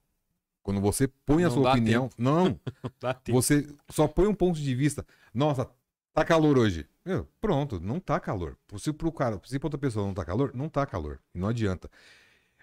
Quando 0.63 0.81
você 0.81 1.07
põe 1.07 1.43
a 1.43 1.47
Não 1.47 1.53
sua 1.53 1.63
dá 1.65 1.71
opinião, 1.73 2.09
não, 2.17 2.59
tempo. 3.23 3.39
você 3.39 3.67
só 3.89 4.07
põe 4.07 4.25
um 4.25 4.33
ponto 4.33 4.59
de 4.59 4.73
vista. 4.73 5.05
Nossa, 5.31 5.69
tá 6.11 6.25
calor 6.25 6.57
hoje. 6.57 6.87
Meu, 7.05 7.27
pronto, 7.39 7.79
não 7.79 7.99
tá 7.99 8.19
calor. 8.19 8.57
Se 8.79 8.91
pro 8.91 9.11
cara, 9.11 9.39
se 9.45 9.59
pra 9.59 9.67
outra 9.67 9.79
pessoa 9.79 10.07
não 10.07 10.13
tá 10.15 10.25
calor, 10.25 10.51
não 10.55 10.67
tá 10.67 10.87
calor. 10.87 11.19
E 11.35 11.39
não 11.39 11.47
adianta. 11.49 11.87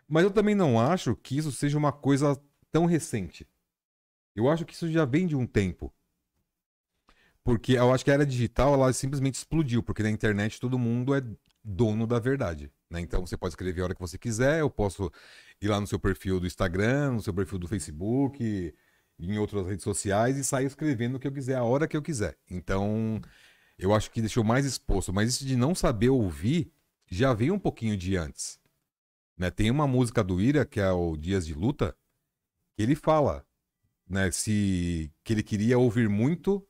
Mas 0.09 0.25
eu 0.25 0.33
também 0.33 0.57
não 0.57 0.81
acho 0.81 1.15
que 1.15 1.39
isso 1.39 1.53
seja 1.53 1.79
uma 1.79 1.93
coisa 1.93 2.37
tão 2.73 2.87
recente. 2.87 3.47
Eu 4.35 4.51
acho 4.51 4.65
que 4.67 4.75
isso 4.75 4.91
já 4.91 5.05
vem 5.05 5.29
de 5.29 5.37
um 5.37 5.47
tempo. 5.47 5.93
Porque 7.47 7.75
eu 7.75 7.95
acho 7.95 8.05
que 8.05 8.11
a 8.11 8.15
era 8.15 8.27
digital, 8.27 8.75
ela 8.75 8.93
simplesmente 8.93 9.37
explodiu, 9.37 9.81
porque 9.81 10.03
na 10.03 10.11
internet 10.11 10.61
todo 10.61 10.77
mundo 10.77 11.15
é 11.15 11.23
dono 11.63 12.05
da 12.05 12.19
verdade. 12.19 12.73
Né? 12.91 13.01
Então 13.01 13.25
você 13.25 13.37
pode 13.37 13.53
escrever 13.53 13.83
a 13.83 13.85
hora 13.85 13.95
que 13.95 14.01
você 14.01 14.19
quiser, 14.19 14.59
eu 14.59 14.69
posso 14.69 15.13
ir 15.63 15.69
lá 15.69 15.81
no 15.81 15.87
seu 15.87 15.97
perfil 15.97 16.41
do 16.41 16.47
Instagram, 16.49 17.13
no 17.13 17.23
seu 17.23 17.33
perfil 17.33 17.57
do 17.61 17.69
Facebook, 17.69 18.75
em 19.17 19.39
outras 19.39 19.65
redes 19.65 19.85
sociais 19.85 20.37
e 20.37 20.43
sair 20.43 20.67
escrevendo 20.67 21.15
o 21.15 21.21
que 21.21 21.29
eu 21.29 21.33
quiser, 21.33 21.55
a 21.55 21.63
hora 21.63 21.87
que 21.87 21.97
eu 21.97 22.03
quiser. 22.03 22.37
Então, 22.51 23.21
eu 23.79 23.95
acho 23.95 24.11
que 24.11 24.21
deixou 24.21 24.43
mais 24.43 24.67
exposto. 24.67 25.13
Mas 25.13 25.29
isso 25.29 25.47
de 25.47 25.55
não 25.55 25.73
saber 25.73 26.09
ouvir 26.09 26.73
já 27.09 27.33
veio 27.33 27.55
um 27.55 27.61
pouquinho 27.61 27.97
de 27.97 28.17
antes. 28.17 28.59
Né? 29.39 29.53
Tem 29.53 29.71
uma 29.71 29.87
música 29.87 30.25
do 30.25 30.41
Ira, 30.41 30.67
que 30.67 30.81
é 30.81 30.91
o 30.91 31.17
Dias 31.17 31.47
de 31.47 31.55
Luta, 31.55 31.97
que 32.77 32.83
ele 32.83 32.97
fala 32.97 33.47
né, 34.09 34.33
se, 34.33 35.13
que 35.23 35.33
ele 35.33 35.45
queria 35.45 35.79
ouvir 35.79 36.09
muito. 36.09 36.67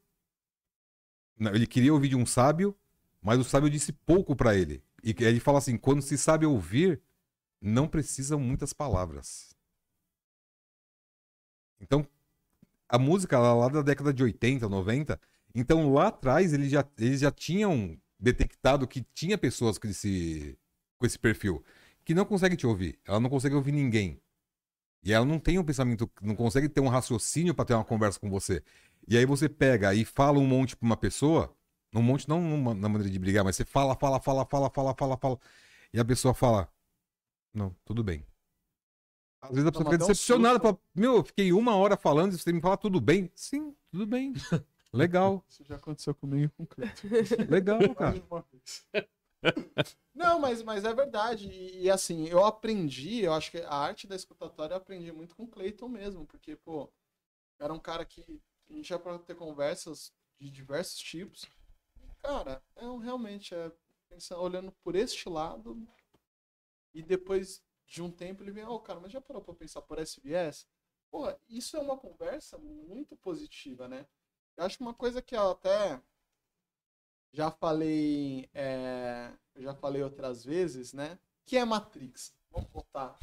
Não, 1.38 1.54
ele 1.54 1.66
queria 1.66 1.92
ouvir 1.92 2.08
de 2.08 2.16
um 2.16 2.26
sábio, 2.26 2.76
mas 3.20 3.38
o 3.38 3.44
sábio 3.44 3.70
disse 3.70 3.92
pouco 3.92 4.34
para 4.34 4.56
ele. 4.56 4.82
E 5.02 5.14
ele 5.20 5.40
fala 5.40 5.58
assim: 5.58 5.76
quando 5.76 6.02
se 6.02 6.16
sabe 6.16 6.46
ouvir, 6.46 7.00
não 7.60 7.88
precisam 7.88 8.38
muitas 8.38 8.72
palavras. 8.72 9.54
Então, 11.80 12.06
a 12.88 12.98
música 12.98 13.38
lá, 13.38 13.54
lá 13.54 13.68
da 13.68 13.82
década 13.82 14.12
de 14.12 14.22
80, 14.22 14.68
90, 14.68 15.20
então 15.54 15.92
lá 15.92 16.08
atrás 16.08 16.52
eles 16.52 16.70
já, 16.70 16.84
eles 16.98 17.20
já 17.20 17.30
tinham 17.30 17.98
detectado 18.18 18.86
que 18.86 19.02
tinha 19.14 19.36
pessoas 19.36 19.78
com 19.78 19.88
esse, 19.88 20.58
com 20.98 21.06
esse 21.06 21.18
perfil 21.18 21.62
que 22.04 22.14
não 22.14 22.24
consegue 22.24 22.56
te 22.56 22.66
ouvir, 22.66 22.98
ela 23.04 23.18
não 23.18 23.28
consegue 23.28 23.56
ouvir 23.56 23.72
ninguém. 23.72 24.20
E 25.02 25.12
ela 25.12 25.24
não 25.24 25.38
tem 25.38 25.58
um 25.58 25.64
pensamento, 25.64 26.10
não 26.22 26.36
consegue 26.36 26.68
ter 26.68 26.80
um 26.80 26.88
raciocínio 26.88 27.54
para 27.54 27.64
ter 27.64 27.74
uma 27.74 27.84
conversa 27.84 28.18
com 28.18 28.30
você. 28.30 28.62
E 29.08 29.16
aí 29.16 29.24
você 29.24 29.48
pega 29.48 29.94
e 29.94 30.04
fala 30.04 30.38
um 30.38 30.46
monte 30.46 30.76
pra 30.76 30.86
uma 30.86 30.96
pessoa, 30.96 31.56
um 31.94 32.02
monte 32.02 32.28
não 32.28 32.40
numa, 32.40 32.74
na 32.74 32.88
maneira 32.88 33.10
de 33.10 33.18
brigar, 33.18 33.44
mas 33.44 33.56
você 33.56 33.64
fala, 33.64 33.94
fala, 33.94 34.20
fala, 34.20 34.44
fala, 34.44 34.70
fala, 34.70 34.94
fala, 34.94 35.16
fala, 35.16 35.38
e 35.92 36.00
a 36.00 36.04
pessoa 36.04 36.34
fala, 36.34 36.68
não, 37.54 37.74
tudo 37.84 38.02
bem. 38.02 38.26
Às 39.40 39.50
vezes 39.50 39.66
a 39.66 39.70
pessoa 39.72 39.92
fica 39.92 40.04
um 40.04 40.08
decepcionada, 40.08 40.58
fala, 40.58 40.78
meu, 40.94 41.16
eu 41.16 41.24
fiquei 41.24 41.52
uma 41.52 41.76
hora 41.76 41.96
falando 41.96 42.32
e 42.32 42.38
você 42.38 42.52
me 42.52 42.60
fala 42.60 42.76
tudo 42.76 43.00
bem? 43.00 43.30
Sim, 43.34 43.74
tudo 43.90 44.06
bem. 44.06 44.32
Legal, 44.92 45.44
Isso 45.48 45.62
já 45.64 45.76
aconteceu 45.76 46.14
comigo 46.14 46.44
e 46.44 46.48
com 46.48 46.62
o 46.62 46.66
Cleiton. 46.66 47.06
legal, 47.50 47.94
cara. 47.94 48.14
Não, 50.14 50.38
mas, 50.40 50.62
mas 50.62 50.84
é 50.84 50.94
verdade. 50.94 51.48
E, 51.48 51.82
e, 51.82 51.90
assim, 51.90 52.26
eu 52.28 52.44
aprendi, 52.44 53.20
eu 53.20 53.34
acho 53.34 53.50
que 53.50 53.58
a 53.58 53.74
arte 53.74 54.06
da 54.06 54.16
escutatória 54.16 54.72
eu 54.72 54.78
aprendi 54.78 55.12
muito 55.12 55.36
com 55.36 55.44
o 55.44 55.48
Cleiton 55.48 55.88
mesmo, 55.88 56.24
porque, 56.24 56.56
pô, 56.56 56.90
era 57.58 57.72
um 57.72 57.78
cara 57.78 58.04
que 58.04 58.40
a 58.68 58.72
gente 58.72 58.90
ia 58.90 58.98
pra 58.98 59.18
ter 59.18 59.34
conversas 59.34 60.12
de 60.38 60.50
diversos 60.50 60.98
tipos. 60.98 61.46
Cara, 62.18 62.62
é 62.74 62.86
um, 62.86 62.98
realmente, 62.98 63.54
é, 63.54 63.72
pensando, 64.08 64.40
olhando 64.40 64.72
por 64.82 64.94
este 64.94 65.28
lado, 65.28 65.86
e 66.92 67.02
depois 67.02 67.62
de 67.86 68.02
um 68.02 68.10
tempo 68.10 68.42
ele 68.42 68.50
vem, 68.50 68.64
ó, 68.64 68.78
cara, 68.78 69.00
mas 69.00 69.12
já 69.12 69.20
parou 69.20 69.42
pra 69.42 69.54
pensar 69.54 69.82
por 69.82 69.98
viés? 70.22 70.66
Pô, 71.10 71.32
isso 71.48 71.76
é 71.76 71.80
uma 71.80 71.96
conversa 71.96 72.58
muito 72.58 73.16
positiva, 73.16 73.86
né? 73.86 74.06
Eu 74.56 74.64
acho 74.64 74.78
que 74.78 74.82
uma 74.82 74.94
coisa 74.94 75.22
que 75.22 75.36
eu 75.36 75.50
até 75.50 76.00
já 77.32 77.50
falei, 77.50 78.48
é, 78.54 79.32
já 79.56 79.74
falei 79.74 80.02
outras 80.02 80.44
vezes, 80.44 80.92
né? 80.92 81.18
Que 81.44 81.56
é 81.58 81.64
Matrix. 81.64 82.34
Vamos 82.50 82.70
voltar 82.70 83.18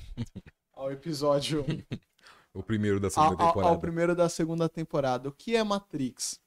ao 0.72 0.92
episódio, 0.92 1.66
O 2.54 2.62
primeiro 2.62 3.00
da 3.00 3.10
segunda 3.10 3.44
ao- 3.44 3.48
temporada. 3.48 3.74
ao 3.74 3.80
primeiro 3.80 4.16
da 4.16 4.30
segunda 4.30 4.70
temporada. 4.70 5.30
O 5.30 5.32
que 5.32 5.56
é 5.56 5.64
Matrix? 5.64 6.40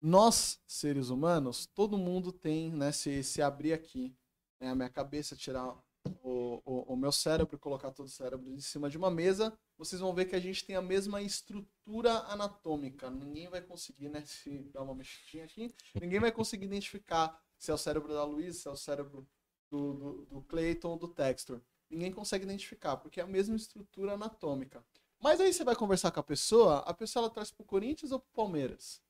Nós, 0.00 0.60
seres 0.66 1.10
humanos, 1.10 1.66
todo 1.66 1.98
mundo 1.98 2.32
tem, 2.32 2.70
né? 2.72 2.90
Se, 2.92 3.22
se 3.22 3.42
abrir 3.42 3.72
aqui, 3.72 4.14
né, 4.60 4.70
a 4.70 4.74
minha 4.74 4.88
cabeça, 4.88 5.36
tirar 5.36 5.76
o, 6.22 6.62
o, 6.64 6.94
o 6.94 6.96
meu 6.96 7.12
cérebro 7.12 7.56
e 7.56 7.58
colocar 7.58 7.90
todo 7.90 8.06
o 8.06 8.10
cérebro 8.10 8.50
em 8.50 8.60
cima 8.60 8.88
de 8.88 8.96
uma 8.96 9.10
mesa, 9.10 9.52
vocês 9.76 10.00
vão 10.00 10.14
ver 10.14 10.24
que 10.24 10.36
a 10.36 10.40
gente 10.40 10.64
tem 10.64 10.76
a 10.76 10.80
mesma 10.80 11.20
estrutura 11.20 12.12
anatômica. 12.28 13.10
Ninguém 13.10 13.48
vai 13.48 13.60
conseguir, 13.60 14.08
né? 14.08 14.22
Se 14.24 14.60
dar 14.72 14.82
uma 14.82 14.94
mexidinha 14.94 15.44
aqui, 15.44 15.74
ninguém 16.00 16.20
vai 16.20 16.32
conseguir 16.32 16.64
identificar 16.64 17.38
se 17.58 17.70
é 17.70 17.74
o 17.74 17.78
cérebro 17.78 18.14
da 18.14 18.24
Luísa, 18.24 18.58
se 18.58 18.68
é 18.68 18.70
o 18.70 18.76
cérebro 18.76 19.26
do, 19.70 19.92
do, 19.94 20.26
do 20.26 20.42
Clayton 20.42 20.88
ou 20.90 20.98
do 20.98 21.08
Textor. 21.08 21.60
Ninguém 21.90 22.12
consegue 22.12 22.44
identificar, 22.44 22.96
porque 22.96 23.20
é 23.20 23.24
a 23.24 23.26
mesma 23.26 23.56
estrutura 23.56 24.12
anatômica. 24.12 24.84
Mas 25.18 25.40
aí 25.40 25.52
você 25.52 25.64
vai 25.64 25.74
conversar 25.74 26.10
com 26.10 26.20
a 26.20 26.22
pessoa, 26.22 26.78
a 26.78 26.94
pessoa 26.94 27.24
ela 27.24 27.30
traz 27.30 27.50
pro 27.50 27.64
Corinthians 27.64 28.12
ou 28.12 28.20
pro 28.20 28.32
Palmeiras? 28.32 29.02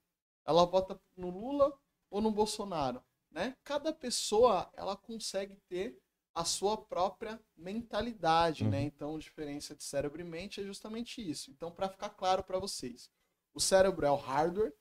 Ela 0.44 0.64
vota 0.64 1.00
no 1.16 1.30
Lula 1.30 1.78
ou 2.10 2.20
no 2.20 2.32
Bolsonaro, 2.32 3.02
né? 3.30 3.56
Cada 3.62 3.92
pessoa, 3.92 4.68
ela 4.74 4.96
consegue 4.96 5.56
ter 5.68 6.00
a 6.34 6.44
sua 6.44 6.76
própria 6.76 7.40
mentalidade, 7.56 8.64
né? 8.64 8.80
Uhum. 8.80 8.86
Então, 8.86 9.16
a 9.16 9.18
diferença 9.18 9.74
de 9.74 9.84
cérebro 9.84 10.20
e 10.20 10.24
mente 10.24 10.60
é 10.60 10.64
justamente 10.64 11.20
isso. 11.20 11.50
Então, 11.50 11.70
para 11.70 11.88
ficar 11.88 12.10
claro 12.10 12.42
para 12.42 12.58
vocês, 12.58 13.10
o 13.52 13.60
cérebro 13.60 14.06
é 14.06 14.10
o 14.10 14.16
hardware 14.16 14.74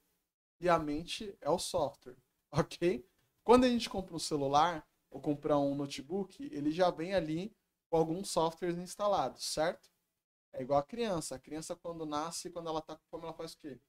e 0.59 0.69
a 0.69 0.79
mente 0.79 1.35
é 1.41 1.49
o 1.49 1.59
software, 1.59 2.17
ok? 2.51 3.05
Quando 3.43 3.65
a 3.65 3.69
gente 3.69 3.89
compra 3.89 4.15
um 4.15 4.19
celular 4.19 4.87
ou 5.09 5.19
comprar 5.19 5.57
um 5.57 5.75
notebook, 5.75 6.43
ele 6.51 6.71
já 6.71 6.91
vem 6.91 7.13
ali 7.13 7.55
com 7.89 7.97
alguns 7.97 8.29
softwares 8.31 8.77
instalados, 8.77 9.43
certo? 9.43 9.89
É 10.53 10.61
igual 10.61 10.79
a 10.79 10.83
criança. 10.83 11.35
A 11.35 11.39
criança, 11.39 11.75
quando 11.75 12.05
nasce, 12.05 12.49
quando 12.49 12.69
ela 12.69 12.81
tá 12.81 12.95
com 12.95 13.03
fome, 13.09 13.23
ela 13.23 13.33
faz 13.33 13.53
o 13.53 13.57
quê? 13.57 13.79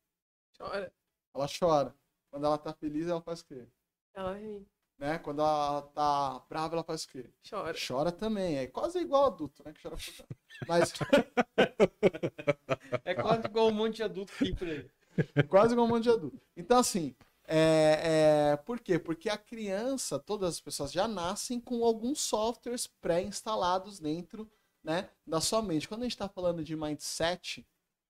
Chora. 0.56 0.92
Ela 1.34 1.46
chora. 1.58 1.94
Quando 2.30 2.46
ela 2.46 2.58
tá 2.58 2.72
feliz, 2.72 3.08
ela 3.08 3.22
faz 3.22 3.40
o 3.40 3.46
quê? 3.46 3.66
Ela 4.14 4.34
ri. 4.34 4.66
Né? 4.98 5.18
Quando 5.18 5.40
ela 5.40 5.82
tá 5.94 6.44
brava, 6.48 6.74
ela 6.74 6.84
faz 6.84 7.04
o 7.04 7.08
quê? 7.08 7.30
Chora. 7.48 7.74
Chora 7.88 8.12
também. 8.12 8.58
É 8.58 8.66
quase 8.66 8.98
igual 8.98 9.26
adulto, 9.26 9.62
né? 9.64 9.72
Que 9.72 9.82
chora 9.82 9.96
por. 9.96 10.26
Mas 10.68 10.92
É 13.04 13.14
quase 13.14 13.46
igual 13.46 13.68
um 13.68 13.72
monte 13.72 13.96
de 13.96 14.02
adulto 14.02 14.32
que 14.32 14.54
por 14.54 14.68
aí. 14.68 14.90
quase 15.48 15.72
igual 15.72 15.86
um 15.86 15.90
monte 15.90 16.04
de 16.04 16.10
adulto. 16.10 16.40
Então, 16.56 16.78
assim, 16.78 17.14
é, 17.52 18.52
é, 18.52 18.56
por 18.58 18.78
quê? 18.78 18.96
Porque 18.96 19.28
a 19.28 19.36
criança, 19.36 20.20
todas 20.20 20.50
as 20.50 20.60
pessoas 20.60 20.92
já 20.92 21.08
nascem 21.08 21.58
com 21.58 21.84
alguns 21.84 22.20
softwares 22.20 22.86
pré-instalados 22.86 23.98
dentro 23.98 24.48
né, 24.84 25.10
da 25.26 25.40
sua 25.40 25.60
mente. 25.60 25.88
Quando 25.88 26.02
a 26.02 26.04
gente 26.04 26.12
está 26.12 26.28
falando 26.28 26.62
de 26.62 26.76
mindset, 26.76 27.66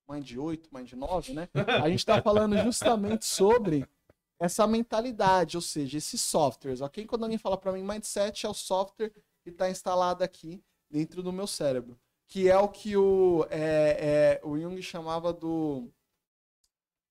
mind 0.06 0.36
8, 0.36 0.68
mind 0.70 0.92
9, 0.92 1.32
né? 1.32 1.48
A 1.82 1.88
gente 1.88 2.00
está 2.00 2.20
falando 2.20 2.54
justamente 2.58 3.24
sobre 3.24 3.88
essa 4.38 4.66
mentalidade, 4.66 5.56
ou 5.56 5.62
seja, 5.62 5.96
esses 5.96 6.20
softwares, 6.20 6.82
ok? 6.82 7.06
Quando 7.06 7.22
alguém 7.22 7.38
fala 7.38 7.56
para 7.56 7.72
mim, 7.72 7.82
mindset 7.82 8.44
é 8.44 8.48
o 8.48 8.54
software 8.54 9.10
que 9.42 9.48
está 9.48 9.70
instalado 9.70 10.22
aqui 10.22 10.62
dentro 10.90 11.22
do 11.22 11.32
meu 11.32 11.46
cérebro, 11.46 11.98
que 12.28 12.46
é 12.46 12.58
o 12.58 12.68
que 12.68 12.94
o, 12.94 13.46
é, 13.48 14.38
é, 14.38 14.46
o 14.46 14.58
Jung 14.58 14.80
chamava 14.82 15.32
do 15.32 15.90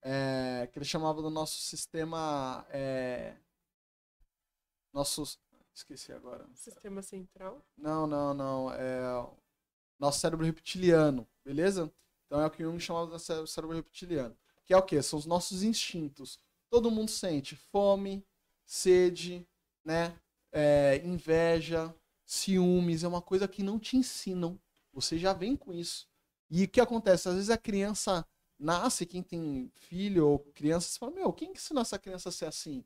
é, 0.01 0.67
que 0.71 0.79
ele 0.79 0.85
chamava 0.85 1.21
do 1.21 1.29
nosso 1.29 1.61
sistema 1.61 2.65
é, 2.69 3.35
nossos 4.93 5.39
esqueci 5.73 6.11
agora. 6.11 6.45
Sistema 6.53 7.01
central. 7.01 7.63
não 7.77 8.05
não 8.05 8.33
não 8.33 8.71
é 8.73 9.27
nosso 9.99 10.19
cérebro 10.19 10.45
reptiliano 10.45 11.27
beleza? 11.43 11.91
Então 12.25 12.41
é 12.41 12.45
o 12.45 12.51
que 12.51 12.63
Jung 12.63 12.79
chamava 12.79 13.15
de 13.17 13.23
cé- 13.23 13.45
cérebro 13.45 13.75
reptiliano 13.75 14.37
que 14.65 14.73
é 14.73 14.77
o 14.77 14.83
que 14.83 15.01
são 15.01 15.17
os 15.17 15.25
nossos 15.25 15.63
instintos. 15.63 16.39
Todo 16.69 16.91
mundo 16.91 17.09
sente 17.09 17.55
fome 17.55 18.23
sede 18.65 19.47
né? 19.83 20.15
É, 20.51 20.97
inveja 21.05 21.93
ciúmes 22.25 23.03
é 23.03 23.07
uma 23.07 23.21
coisa 23.21 23.47
que 23.47 23.63
não 23.63 23.79
te 23.79 23.97
ensinam. 23.97 24.59
Você 24.93 25.17
já 25.17 25.33
vem 25.33 25.55
com 25.55 25.73
isso. 25.73 26.07
E 26.49 26.63
o 26.63 26.67
que 26.67 26.81
acontece? 26.81 27.27
Às 27.29 27.35
vezes 27.35 27.49
a 27.49 27.57
criança 27.57 28.25
nasce, 28.59 29.05
quem 29.05 29.23
tem 29.23 29.71
filho 29.73 30.27
ou 30.27 30.39
criança, 30.39 30.89
você 30.89 30.99
fala, 30.99 31.13
meu, 31.13 31.31
quem 31.31 31.53
que 31.53 31.59
ensinou 31.59 31.81
essa 31.81 31.97
criança 31.97 32.29
a 32.29 32.31
ser 32.31 32.45
assim? 32.45 32.83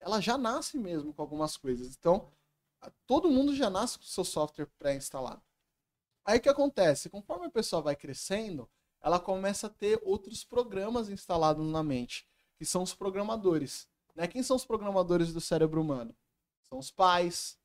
Ela 0.00 0.20
já 0.20 0.36
nasce 0.36 0.76
mesmo 0.76 1.14
com 1.14 1.22
algumas 1.22 1.56
coisas. 1.56 1.96
Então, 1.96 2.28
todo 3.06 3.30
mundo 3.30 3.54
já 3.54 3.70
nasce 3.70 3.98
com 3.98 4.04
o 4.04 4.08
seu 4.08 4.24
software 4.24 4.66
pré-instalado. 4.78 5.42
Aí 6.24 6.38
o 6.38 6.40
que 6.40 6.48
acontece? 6.48 7.08
Conforme 7.08 7.46
a 7.46 7.50
pessoa 7.50 7.82
vai 7.82 7.94
crescendo, 7.94 8.68
ela 9.00 9.20
começa 9.20 9.68
a 9.68 9.70
ter 9.70 10.00
outros 10.02 10.44
programas 10.44 11.08
instalados 11.08 11.66
na 11.66 11.82
mente, 11.82 12.26
que 12.56 12.64
são 12.64 12.82
os 12.82 12.94
programadores. 12.94 13.88
Né? 14.14 14.26
Quem 14.26 14.42
são 14.42 14.56
os 14.56 14.64
programadores 14.64 15.32
do 15.32 15.40
cérebro 15.40 15.80
humano? 15.80 16.14
São 16.68 16.78
os 16.78 16.90
pais, 16.90 17.58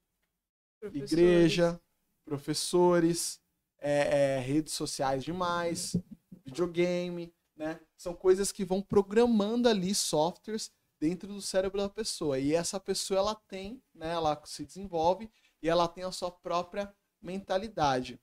professores. 0.80 1.12
igreja, 1.12 1.82
professores, 2.26 3.42
é, 3.80 4.38
é, 4.38 4.40
redes 4.40 4.74
sociais 4.74 5.24
demais, 5.24 5.96
videogame, 6.44 7.34
né? 7.58 7.80
São 7.98 8.14
coisas 8.16 8.52
que 8.52 8.66
vão 8.66 8.82
programando 8.82 9.70
ali 9.70 9.96
softwares 9.96 10.72
dentro 11.00 11.28
do 11.30 11.42
cérebro 11.42 11.80
da 11.82 11.90
pessoa. 11.90 12.40
E 12.40 12.54
essa 12.54 12.80
pessoa 12.80 13.20
ela 13.20 13.36
tem, 13.36 13.82
né? 13.94 14.14
Ela 14.14 14.42
se 14.46 14.66
desenvolve 14.66 15.30
e 15.62 15.70
ela 15.70 15.88
tem 15.88 16.04
a 16.06 16.12
sua 16.12 16.32
própria 16.32 16.94
mentalidade. 17.22 18.20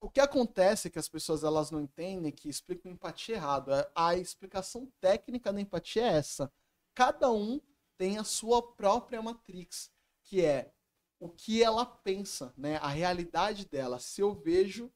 O 0.00 0.10
que 0.10 0.20
acontece 0.20 0.88
é 0.88 0.90
que 0.90 0.98
as 0.98 1.08
pessoas 1.08 1.44
elas 1.44 1.70
não 1.70 1.80
entendem 1.80 2.32
que 2.32 2.48
explicam 2.48 2.90
empatia 2.92 3.36
errado. 3.36 3.72
A- 3.72 3.90
A 3.94 4.16
explicação 4.16 4.90
técnica 5.00 5.52
da 5.52 5.60
empatia 5.60 6.02
é 6.02 6.16
essa. 6.16 6.52
Cada 6.94 7.30
um 7.30 7.60
tem 7.98 8.18
a 8.18 8.24
sua 8.24 8.62
própria 8.74 9.20
matrix, 9.22 9.90
que 10.24 10.42
é 10.44 10.72
o 11.18 11.28
que 11.28 11.62
ela 11.62 11.84
pensa, 11.84 12.52
né? 12.56 12.76
A 12.78 12.88
realidade 12.88 13.66
dela. 13.66 13.98
Se 13.98 14.22
eu 14.22 14.34
vejo, 14.34 14.90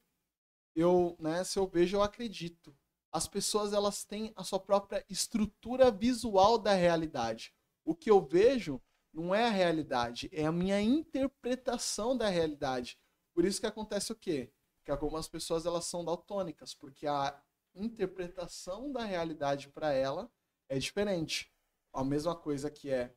eu, 0.75 1.15
né? 1.19 1.43
Se 1.43 1.59
eu 1.59 1.67
vejo, 1.67 1.97
eu 1.97 2.03
acredito. 2.03 2.75
As 3.15 3.29
pessoas 3.29 3.71
elas 3.71 4.03
têm 4.03 4.33
a 4.35 4.43
sua 4.43 4.59
própria 4.59 5.05
estrutura 5.09 5.89
visual 5.89 6.57
da 6.57 6.73
realidade. 6.73 7.53
O 7.85 7.95
que 7.95 8.11
eu 8.11 8.19
vejo 8.19 8.81
não 9.13 9.33
é 9.33 9.45
a 9.45 9.49
realidade, 9.49 10.29
é 10.33 10.45
a 10.45 10.51
minha 10.51 10.81
interpretação 10.81 12.17
da 12.17 12.27
realidade. 12.27 12.99
Por 13.33 13.45
isso 13.45 13.61
que 13.61 13.67
acontece 13.67 14.11
o 14.11 14.15
quê? 14.17 14.51
Que 14.83 14.91
algumas 14.91 15.29
pessoas 15.29 15.65
elas 15.65 15.85
são 15.85 16.03
daltônicas, 16.03 16.73
porque 16.73 17.07
a 17.07 17.41
interpretação 17.73 18.91
da 18.91 19.05
realidade 19.05 19.69
para 19.69 19.93
ela 19.93 20.29
é 20.67 20.77
diferente. 20.77 21.49
A 21.93 22.03
mesma 22.03 22.35
coisa 22.35 22.69
que 22.69 22.89
é 22.89 23.15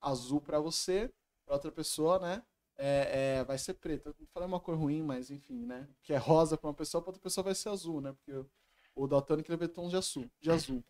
azul 0.00 0.40
para 0.40 0.60
você, 0.60 1.12
para 1.44 1.56
outra 1.56 1.72
pessoa, 1.72 2.20
né? 2.20 2.44
É, 2.78 3.38
é, 3.40 3.44
vai 3.44 3.58
ser 3.58 3.74
preto. 3.74 4.14
Eu 4.16 4.26
falei 4.28 4.46
uma 4.46 4.60
cor 4.60 4.76
ruim, 4.76 5.02
mas 5.02 5.28
enfim, 5.28 5.66
né? 5.66 5.88
Que 6.04 6.12
é 6.12 6.18
rosa 6.18 6.56
para 6.56 6.68
uma 6.68 6.74
pessoa, 6.74 7.02
para 7.02 7.10
outra 7.10 7.22
pessoa 7.22 7.42
vai 7.42 7.54
ser 7.56 7.70
azul, 7.70 8.00
né? 8.00 8.12
Porque 8.12 8.48
o, 9.00 9.04
O 9.04 9.08
daltônico 9.08 9.50
ele 9.50 9.58
vê 9.58 9.68
tons 9.68 9.90
de 9.90 9.96
azul, 9.96 10.30
de 10.40 10.50
azul. 10.50 10.84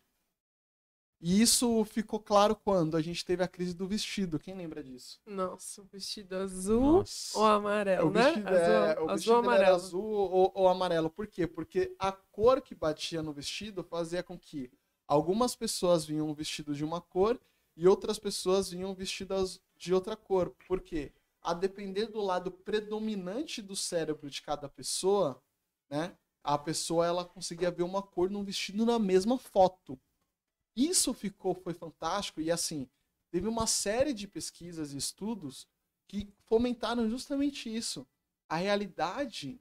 E 1.23 1.39
isso 1.39 1.85
ficou 1.85 2.19
claro 2.19 2.55
quando 2.55 2.97
a 2.97 3.01
gente 3.01 3.23
teve 3.23 3.43
a 3.43 3.47
crise 3.47 3.75
do 3.75 3.87
vestido. 3.87 4.39
Quem 4.39 4.55
lembra 4.55 4.83
disso? 4.83 5.21
Nossa, 5.25 5.81
o 5.81 5.85
vestido 5.85 6.35
azul 6.35 6.99
Nossa. 6.99 7.37
ou 7.37 7.45
amarelo, 7.45 8.07
o 8.07 8.11
né? 8.11 8.23
vestido, 8.23 8.47
azul, 8.47 8.59
é, 8.59 8.99
o 8.99 9.09
azul 9.09 9.35
vestido 9.35 9.51
ele 9.51 9.63
era 9.63 9.67
amarelo. 9.67 9.75
azul 9.75 10.03
ou, 10.03 10.51
ou 10.55 10.67
amarelo. 10.67 11.09
Por 11.11 11.27
quê? 11.27 11.45
Porque 11.45 11.95
a 11.99 12.11
cor 12.11 12.59
que 12.59 12.73
batia 12.73 13.21
no 13.21 13.31
vestido 13.31 13.83
fazia 13.83 14.23
com 14.23 14.37
que 14.37 14.71
algumas 15.07 15.55
pessoas 15.55 16.05
vinham 16.05 16.33
vestido 16.33 16.73
de 16.73 16.83
uma 16.83 16.99
cor 16.99 17.39
e 17.77 17.87
outras 17.87 18.17
pessoas 18.17 18.71
vinham 18.71 18.93
vestidas 18.95 19.61
de 19.77 19.93
outra 19.93 20.15
cor. 20.15 20.55
Por 20.67 20.81
quê? 20.81 21.11
A 21.43 21.53
depender 21.53 22.07
do 22.07 22.19
lado 22.19 22.49
predominante 22.51 23.61
do 23.61 23.75
cérebro 23.75 24.27
de 24.27 24.41
cada 24.41 24.67
pessoa, 24.67 25.39
né? 25.87 26.17
A 26.43 26.57
pessoa 26.57 27.05
ela 27.05 27.25
conseguia 27.25 27.71
ver 27.71 27.83
uma 27.83 28.01
cor 28.01 28.29
num 28.29 28.43
vestido 28.43 28.85
na 28.85 28.97
mesma 28.99 29.37
foto. 29.37 29.99
Isso 30.75 31.13
ficou 31.13 31.53
foi 31.53 31.73
fantástico 31.73 32.41
e 32.41 32.51
assim, 32.51 32.89
teve 33.31 33.47
uma 33.47 33.67
série 33.67 34.13
de 34.13 34.27
pesquisas 34.27 34.93
e 34.93 34.97
estudos 34.97 35.67
que 36.07 36.33
fomentaram 36.45 37.09
justamente 37.09 37.73
isso. 37.73 38.07
A 38.49 38.55
realidade 38.57 39.59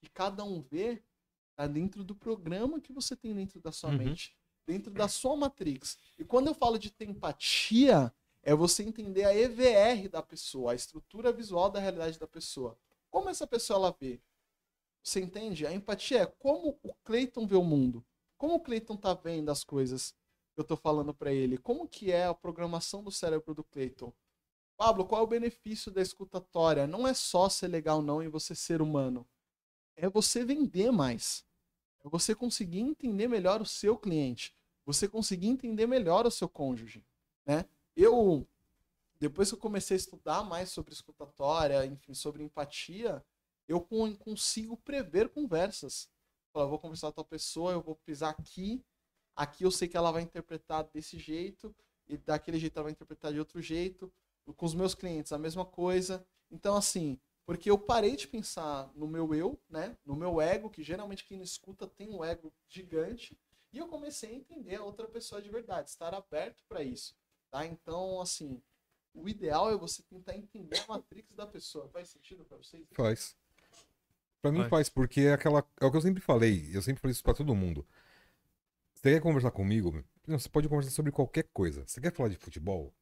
que 0.00 0.08
cada 0.08 0.44
um 0.44 0.60
vê 0.60 1.02
está 1.50 1.66
dentro 1.66 2.04
do 2.04 2.14
programa 2.14 2.80
que 2.80 2.92
você 2.92 3.16
tem 3.16 3.34
dentro 3.34 3.60
da 3.60 3.72
sua 3.72 3.90
Uhum. 3.90 3.98
mente, 3.98 4.36
dentro 4.66 4.92
da 4.92 5.08
sua 5.08 5.36
matrix. 5.36 5.98
E 6.18 6.24
quando 6.24 6.48
eu 6.48 6.54
falo 6.54 6.78
de 6.78 6.94
empatia, 7.00 8.12
é 8.42 8.54
você 8.54 8.82
entender 8.84 9.24
a 9.24 9.34
EVR 9.34 10.08
da 10.08 10.22
pessoa, 10.22 10.72
a 10.72 10.74
estrutura 10.74 11.32
visual 11.32 11.70
da 11.70 11.80
realidade 11.80 12.18
da 12.18 12.26
pessoa. 12.26 12.78
Como 13.10 13.28
essa 13.28 13.46
pessoa 13.46 13.78
ela 13.78 13.96
vê? 13.98 14.20
Você 15.02 15.20
entende? 15.20 15.66
A 15.66 15.72
empatia 15.72 16.22
é 16.22 16.26
como 16.26 16.78
o 16.82 16.94
Clayton 17.04 17.46
vê 17.46 17.56
o 17.56 17.64
mundo. 17.64 18.04
Como 18.36 18.54
o 18.54 18.60
Clayton 18.60 18.96
tá 18.96 19.14
vendo 19.14 19.50
as 19.50 19.64
coisas 19.64 20.14
que 20.54 20.60
eu 20.60 20.64
tô 20.64 20.76
falando 20.76 21.14
para 21.14 21.32
ele. 21.32 21.58
Como 21.58 21.88
que 21.88 22.12
é 22.12 22.26
a 22.26 22.34
programação 22.34 23.02
do 23.02 23.10
cérebro 23.10 23.54
do 23.54 23.64
Clayton. 23.64 24.12
Pablo, 24.76 25.04
qual 25.04 25.22
é 25.22 25.24
o 25.24 25.28
benefício 25.28 25.90
da 25.90 26.00
escutatória? 26.00 26.86
Não 26.86 27.06
é 27.06 27.12
só 27.12 27.48
ser 27.48 27.68
legal 27.68 28.00
não 28.00 28.22
e 28.22 28.28
você 28.28 28.54
ser 28.54 28.80
humano. 28.80 29.26
É 29.96 30.08
você 30.08 30.44
vender 30.44 30.92
mais. 30.92 31.44
É 32.04 32.08
você 32.08 32.34
conseguir 32.34 32.80
entender 32.80 33.26
melhor 33.26 33.60
o 33.60 33.66
seu 33.66 33.96
cliente. 33.96 34.54
Você 34.86 35.08
conseguir 35.08 35.48
entender 35.48 35.86
melhor 35.86 36.26
o 36.26 36.30
seu 36.30 36.48
cônjuge, 36.48 37.04
né? 37.44 37.64
Eu 37.96 38.46
depois 39.20 39.48
que 39.48 39.56
eu 39.56 39.60
comecei 39.60 39.96
a 39.96 39.98
estudar 39.98 40.44
mais 40.44 40.70
sobre 40.70 40.94
escutatória, 40.94 41.84
enfim, 41.84 42.14
sobre 42.14 42.42
empatia, 42.42 43.24
eu 43.68 43.80
con- 43.80 44.16
consigo 44.16 44.76
prever 44.78 45.28
conversas. 45.28 46.08
Falar, 46.52 46.66
vou 46.66 46.78
conversar 46.78 47.08
com 47.08 47.12
tal 47.12 47.24
pessoa, 47.24 47.72
eu 47.72 47.82
vou 47.82 47.94
pisar 47.94 48.30
aqui, 48.30 48.82
aqui 49.36 49.64
eu 49.64 49.70
sei 49.70 49.86
que 49.86 49.96
ela 49.96 50.10
vai 50.10 50.22
interpretar 50.22 50.84
desse 50.84 51.18
jeito, 51.18 51.74
e 52.08 52.16
daquele 52.16 52.58
jeito 52.58 52.76
ela 52.76 52.84
vai 52.84 52.92
interpretar 52.92 53.32
de 53.32 53.38
outro 53.38 53.60
jeito. 53.60 54.12
Com 54.56 54.64
os 54.64 54.74
meus 54.74 54.94
clientes, 54.94 55.30
a 55.30 55.38
mesma 55.38 55.66
coisa. 55.66 56.26
Então, 56.50 56.74
assim, 56.74 57.20
porque 57.44 57.70
eu 57.70 57.78
parei 57.78 58.16
de 58.16 58.26
pensar 58.26 58.90
no 58.94 59.06
meu 59.06 59.34
eu, 59.34 59.58
né? 59.68 59.94
No 60.06 60.16
meu 60.16 60.40
ego, 60.40 60.70
que 60.70 60.82
geralmente 60.82 61.24
quem 61.24 61.36
não 61.36 61.44
escuta 61.44 61.86
tem 61.86 62.08
um 62.08 62.24
ego 62.24 62.50
gigante. 62.66 63.38
E 63.70 63.76
eu 63.76 63.86
comecei 63.86 64.30
a 64.30 64.34
entender 64.34 64.76
a 64.76 64.82
outra 64.84 65.06
pessoa 65.06 65.42
de 65.42 65.50
verdade, 65.50 65.90
estar 65.90 66.14
aberto 66.14 66.64
para 66.66 66.82
isso. 66.82 67.14
Tá? 67.50 67.66
Então, 67.66 68.20
assim, 68.22 68.62
o 69.12 69.28
ideal 69.28 69.70
é 69.70 69.76
você 69.76 70.02
tentar 70.02 70.34
entender 70.34 70.78
a 70.80 70.86
matrix 70.86 71.34
da 71.34 71.46
pessoa. 71.46 71.88
Faz 71.90 72.08
sentido 72.08 72.44
para 72.46 72.56
vocês? 72.56 72.86
Faz. 72.92 73.36
Pra 74.40 74.52
mim 74.52 74.58
Faz. 74.60 74.70
faz, 74.70 74.88
porque 74.88 75.22
é 75.22 75.32
aquela. 75.32 75.64
É 75.80 75.84
o 75.86 75.90
que 75.90 75.96
eu 75.96 76.00
sempre 76.00 76.20
falei, 76.22 76.70
eu 76.72 76.80
sempre 76.82 77.00
falei 77.00 77.12
isso 77.12 77.22
pra 77.24 77.34
todo 77.34 77.54
mundo. 77.54 77.84
Você 78.94 79.12
quer 79.14 79.20
conversar 79.20 79.50
comigo? 79.50 80.02
Não, 80.26 80.38
você 80.38 80.48
pode 80.48 80.68
conversar 80.68 80.90
sobre 80.90 81.10
qualquer 81.12 81.44
coisa. 81.52 81.82
Você 81.86 82.00
quer 82.00 82.12
falar 82.12 82.28
de 82.28 82.36
futebol? 82.36 82.92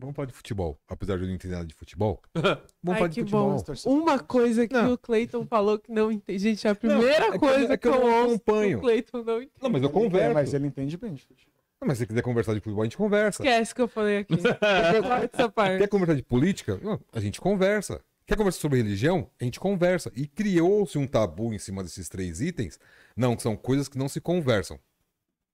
Vamos 0.00 0.14
falar 0.14 0.26
de 0.26 0.32
futebol. 0.32 0.78
Apesar 0.88 1.16
de 1.16 1.22
eu 1.22 1.26
não 1.28 1.34
entender 1.34 1.54
nada 1.54 1.66
de 1.66 1.74
futebol. 1.74 2.22
Vamos 2.34 2.56
Ai, 2.86 2.94
falar 2.94 3.08
de 3.08 3.14
que 3.14 3.20
futebol. 3.22 3.56
bom. 3.56 3.74
Uma 3.90 4.18
coisa 4.20 4.68
que 4.68 4.74
Não. 4.74 4.92
o 4.92 4.98
Clayton 4.98 5.44
falou 5.46 5.78
que 5.78 5.90
não 5.90 6.12
entende. 6.12 6.38
Gente, 6.38 6.68
a 6.68 6.74
primeira 6.74 7.26
é 7.26 7.30
que- 7.32 7.38
coisa 7.38 7.72
é 7.72 7.76
que 7.76 7.88
eu 7.88 7.92
que 7.92 7.98
eu 7.98 8.06
não 8.06 8.24
acompanho. 8.24 8.68
que 8.70 8.76
o 8.76 8.80
Clayton 8.80 9.22
não 9.24 9.36
entende. 9.42 9.52
Não, 9.62 9.70
mas 9.70 9.82
eu 9.82 9.88
É, 9.88 9.92
converso. 9.92 10.34
mas 10.34 10.54
ele 10.54 10.66
entende 10.68 10.96
bem 10.96 11.14
de 11.14 11.22
futebol. 11.22 11.54
Não, 11.80 11.88
mas 11.88 11.98
se 11.98 12.02
você 12.02 12.06
quiser 12.08 12.22
conversar 12.22 12.54
de 12.54 12.60
futebol, 12.60 12.82
a 12.82 12.86
gente 12.86 12.96
conversa. 12.96 13.42
Esquece 13.42 13.74
que 13.74 13.80
eu 13.80 13.88
falei 13.88 14.18
aqui. 14.18 14.36
Corta 15.02 15.30
essa 15.32 15.48
parte. 15.48 15.78
Quer 15.78 15.88
conversar 15.88 16.14
de 16.14 16.22
política? 16.22 16.78
Não, 16.82 17.00
A 17.12 17.18
gente 17.20 17.40
conversa. 17.40 18.00
Quer 18.28 18.36
conversar 18.36 18.60
sobre 18.60 18.76
religião? 18.76 19.30
A 19.40 19.44
gente 19.44 19.58
conversa. 19.58 20.12
E 20.14 20.26
criou-se 20.26 20.98
um 20.98 21.06
tabu 21.06 21.54
em 21.54 21.58
cima 21.58 21.82
desses 21.82 22.10
três 22.10 22.42
itens. 22.42 22.78
Não, 23.16 23.34
que 23.34 23.42
são 23.42 23.56
coisas 23.56 23.88
que 23.88 23.96
não 23.96 24.06
se 24.06 24.20
conversam. 24.20 24.78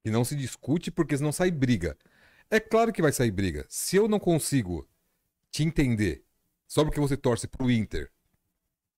Que 0.02 0.10
não 0.10 0.24
se 0.24 0.34
discute 0.34 0.90
porque 0.90 1.16
senão 1.16 1.30
sai 1.30 1.52
briga. 1.52 1.96
É 2.50 2.58
claro 2.58 2.92
que 2.92 3.00
vai 3.00 3.12
sair 3.12 3.30
briga. 3.30 3.64
Se 3.68 3.94
eu 3.94 4.08
não 4.08 4.18
consigo 4.18 4.88
te 5.52 5.62
entender 5.62 6.24
só 6.66 6.82
porque 6.84 6.98
você 6.98 7.16
torce 7.16 7.46
pro 7.46 7.70
Inter 7.70 8.10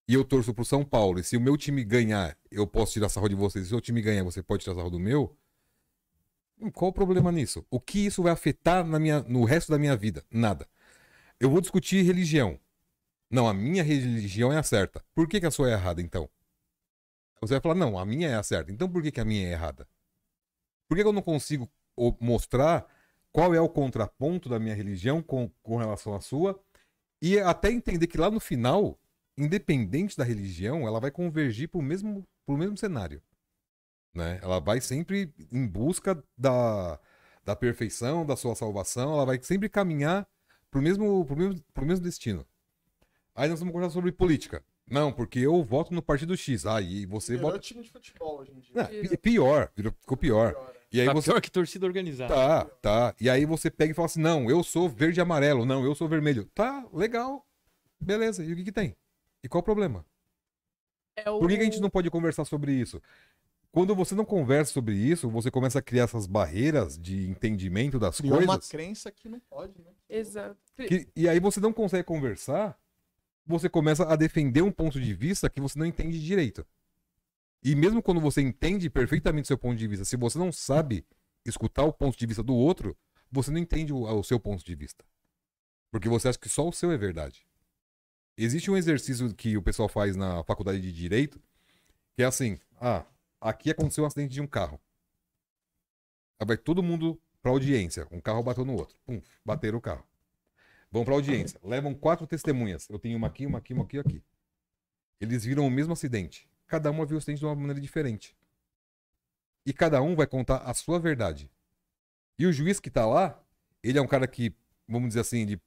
e 0.08 0.14
eu 0.14 0.24
torço 0.24 0.54
pro 0.54 0.64
São 0.64 0.82
Paulo, 0.82 1.20
e 1.20 1.24
se 1.24 1.36
o 1.36 1.40
meu 1.40 1.54
time 1.54 1.84
ganhar, 1.84 2.34
eu 2.50 2.66
posso 2.66 2.94
tirar 2.94 3.10
sarro 3.10 3.28
de 3.28 3.34
você, 3.34 3.58
se 3.58 3.66
o 3.66 3.68
seu 3.68 3.80
time 3.80 4.00
ganhar, 4.00 4.24
você 4.24 4.42
pode 4.42 4.62
tirar 4.62 4.76
sarro 4.76 4.88
do 4.88 5.00
meu, 5.00 5.36
hum, 6.58 6.70
qual 6.70 6.90
o 6.90 6.94
problema 6.94 7.30
nisso? 7.30 7.66
O 7.68 7.78
que 7.78 8.06
isso 8.06 8.22
vai 8.22 8.32
afetar 8.32 8.86
na 8.86 8.98
minha, 8.98 9.20
no 9.24 9.44
resto 9.44 9.70
da 9.70 9.78
minha 9.78 9.96
vida? 9.96 10.24
Nada. 10.30 10.66
Eu 11.38 11.50
vou 11.50 11.60
discutir 11.60 12.02
religião. 12.02 12.58
Não, 13.30 13.48
a 13.48 13.54
minha 13.54 13.82
religião 13.82 14.52
é 14.52 14.58
a 14.58 14.62
certa. 14.62 15.04
Por 15.14 15.28
que, 15.28 15.40
que 15.40 15.46
a 15.46 15.50
sua 15.50 15.68
é 15.70 15.72
errada, 15.72 16.00
então? 16.00 16.28
Você 17.40 17.54
vai 17.54 17.60
falar, 17.60 17.74
não, 17.74 17.98
a 17.98 18.04
minha 18.04 18.28
é 18.28 18.34
a 18.34 18.42
certa. 18.42 18.72
Então 18.72 18.88
por 18.88 19.02
que, 19.02 19.10
que 19.10 19.20
a 19.20 19.24
minha 19.24 19.48
é 19.48 19.52
errada? 19.52 19.86
Por 20.88 20.96
que, 20.96 21.02
que 21.02 21.08
eu 21.08 21.12
não 21.12 21.22
consigo 21.22 21.68
o- 21.96 22.14
mostrar 22.20 22.86
qual 23.32 23.54
é 23.54 23.60
o 23.60 23.68
contraponto 23.68 24.48
da 24.48 24.58
minha 24.58 24.74
religião 24.74 25.22
com, 25.22 25.50
com 25.62 25.76
relação 25.76 26.14
à 26.14 26.20
sua? 26.20 26.58
E 27.22 27.38
até 27.40 27.70
entender 27.70 28.06
que 28.06 28.18
lá 28.18 28.30
no 28.30 28.40
final, 28.40 28.98
independente 29.36 30.16
da 30.16 30.24
religião, 30.24 30.86
ela 30.86 31.00
vai 31.00 31.10
convergir 31.10 31.68
para 31.68 31.80
o 31.80 31.82
mesmo, 31.82 32.26
mesmo 32.48 32.76
cenário. 32.76 33.22
Né? 34.14 34.40
Ela 34.42 34.60
vai 34.60 34.80
sempre 34.80 35.32
em 35.52 35.66
busca 35.66 36.22
da, 36.36 36.98
da 37.44 37.56
perfeição, 37.56 38.24
da 38.24 38.36
sua 38.36 38.54
salvação, 38.54 39.12
ela 39.12 39.26
vai 39.26 39.42
sempre 39.42 39.68
caminhar 39.68 40.26
mesmo, 40.82 41.24
pro 41.24 41.36
mesmo, 41.36 41.64
pro 41.74 41.86
mesmo 41.86 42.04
destino. 42.04 42.46
Aí 43.36 43.48
nós 43.48 43.58
vamos 43.60 43.72
conversar 43.72 43.92
sobre 43.94 44.10
política. 44.12 44.64
Não, 44.90 45.12
porque 45.12 45.38
eu 45.40 45.62
voto 45.64 45.92
no 45.92 46.00
partido 46.00 46.36
X. 46.36 46.64
Ah, 46.64 46.80
e 46.80 47.04
você 47.06 47.34
Virou 47.36 47.50
vota. 47.50 47.58
time 47.62 47.82
de 47.82 47.90
futebol 47.90 48.38
hoje 48.40 48.52
em 48.52 48.60
dia. 48.60 48.70
Não, 48.74 48.86
pi- 48.86 49.16
pior, 49.16 49.70
virou- 49.76 49.92
ficou 50.00 50.16
pior. 50.16 50.72
E 50.92 51.00
aí 51.00 51.06
Tá 51.06 51.12
você. 51.12 51.30
pior 51.30 51.40
que 51.40 51.50
torcida 51.50 51.84
organizada. 51.84 52.32
Tá, 52.32 52.64
tá. 52.80 53.14
E 53.20 53.28
aí 53.28 53.44
você 53.44 53.68
pega 53.70 53.90
e 53.90 53.94
fala 53.94 54.06
assim: 54.06 54.20
não, 54.20 54.48
eu 54.48 54.62
sou 54.62 54.88
verde 54.88 55.18
e 55.18 55.22
amarelo. 55.22 55.66
Não, 55.66 55.84
eu 55.84 55.94
sou 55.94 56.08
vermelho. 56.08 56.48
Tá, 56.54 56.86
legal. 56.92 57.44
Beleza. 58.00 58.44
E 58.44 58.52
o 58.52 58.56
que, 58.56 58.64
que 58.64 58.72
tem? 58.72 58.96
E 59.42 59.48
qual 59.48 59.60
o 59.60 59.64
problema? 59.64 60.06
É 61.16 61.28
o... 61.30 61.38
Por 61.40 61.48
que, 61.48 61.56
que 61.56 61.62
a 61.62 61.64
gente 61.64 61.80
não 61.80 61.90
pode 61.90 62.08
conversar 62.10 62.44
sobre 62.44 62.72
isso? 62.72 63.02
Quando 63.72 63.94
você 63.94 64.14
não 64.14 64.24
conversa 64.24 64.72
sobre 64.72 64.94
isso, 64.94 65.28
você 65.28 65.50
começa 65.50 65.78
a 65.80 65.82
criar 65.82 66.04
essas 66.04 66.26
barreiras 66.26 66.96
de 66.96 67.28
entendimento 67.28 67.98
das 67.98 68.18
Criou 68.18 68.38
uma 68.38 68.46
coisas. 68.46 68.68
crença 68.70 69.10
que 69.10 69.28
não 69.28 69.40
pode, 69.40 69.74
né? 69.82 69.90
Exato. 70.08 70.56
que- 70.76 71.08
e 71.16 71.28
aí 71.28 71.40
você 71.40 71.58
não 71.60 71.72
consegue 71.72 72.04
conversar, 72.04 72.78
você 73.46 73.68
começa 73.68 74.04
a 74.04 74.16
defender 74.16 74.62
um 74.62 74.72
ponto 74.72 75.00
de 75.00 75.14
vista 75.14 75.48
que 75.48 75.60
você 75.60 75.78
não 75.78 75.86
entende 75.86 76.22
direito. 76.22 76.66
E 77.62 77.74
mesmo 77.74 78.02
quando 78.02 78.20
você 78.20 78.40
entende 78.40 78.90
perfeitamente 78.90 79.48
seu 79.48 79.58
ponto 79.58 79.76
de 79.76 79.86
vista, 79.86 80.04
se 80.04 80.16
você 80.16 80.38
não 80.38 80.52
sabe 80.52 81.06
escutar 81.44 81.84
o 81.84 81.92
ponto 81.92 82.18
de 82.18 82.26
vista 82.26 82.42
do 82.42 82.54
outro, 82.54 82.96
você 83.30 83.50
não 83.50 83.58
entende 83.58 83.92
o, 83.92 84.02
o 84.02 84.22
seu 84.22 84.38
ponto 84.40 84.64
de 84.64 84.74
vista. 84.74 85.04
Porque 85.90 86.08
você 86.08 86.28
acha 86.28 86.38
que 86.38 86.48
só 86.48 86.68
o 86.68 86.72
seu 86.72 86.90
é 86.90 86.96
verdade. 86.96 87.46
Existe 88.36 88.70
um 88.70 88.76
exercício 88.76 89.32
que 89.34 89.56
o 89.56 89.62
pessoal 89.62 89.88
faz 89.88 90.14
na 90.14 90.44
faculdade 90.44 90.80
de 90.80 90.92
direito, 90.92 91.40
que 92.14 92.22
é 92.22 92.26
assim: 92.26 92.58
ah, 92.80 93.06
aqui 93.40 93.70
aconteceu 93.70 94.04
um 94.04 94.06
acidente 94.06 94.34
de 94.34 94.40
um 94.40 94.46
carro. 94.46 94.80
Aí 96.38 96.46
vai 96.46 96.56
todo 96.56 96.82
mundo 96.82 97.20
pra 97.40 97.50
audiência. 97.50 98.06
Um 98.10 98.20
carro 98.20 98.42
bateu 98.42 98.64
no 98.64 98.74
outro. 98.74 98.98
Pum, 99.06 99.22
bateram 99.44 99.78
o 99.78 99.80
carro. 99.80 100.04
Vão 100.90 101.04
pra 101.04 101.14
audiência. 101.14 101.60
Levam 101.62 101.94
quatro 101.94 102.26
testemunhas. 102.26 102.88
Eu 102.88 102.98
tenho 102.98 103.16
uma 103.16 103.26
aqui, 103.26 103.44
uma 103.46 103.58
aqui, 103.58 103.74
uma 103.74 103.84
aqui 103.84 103.98
aqui. 103.98 104.22
Eles 105.20 105.44
viram 105.44 105.66
o 105.66 105.70
mesmo 105.70 105.92
acidente. 105.92 106.48
Cada 106.66 106.90
uma 106.90 107.04
viu 107.06 107.16
o 107.16 107.18
acidente 107.18 107.40
de 107.40 107.46
uma 107.46 107.54
maneira 107.54 107.80
diferente. 107.80 108.36
E 109.64 109.72
cada 109.72 110.00
um 110.00 110.14
vai 110.14 110.26
contar 110.26 110.58
a 110.58 110.72
sua 110.74 110.98
verdade. 110.98 111.50
E 112.38 112.46
o 112.46 112.52
juiz 112.52 112.78
que 112.78 112.90
tá 112.90 113.06
lá, 113.06 113.42
ele 113.82 113.98
é 113.98 114.02
um 114.02 114.06
cara 114.06 114.26
que, 114.26 114.54
vamos 114.88 115.08
dizer 115.08 115.20
assim, 115.20 115.40
ele 115.42 115.60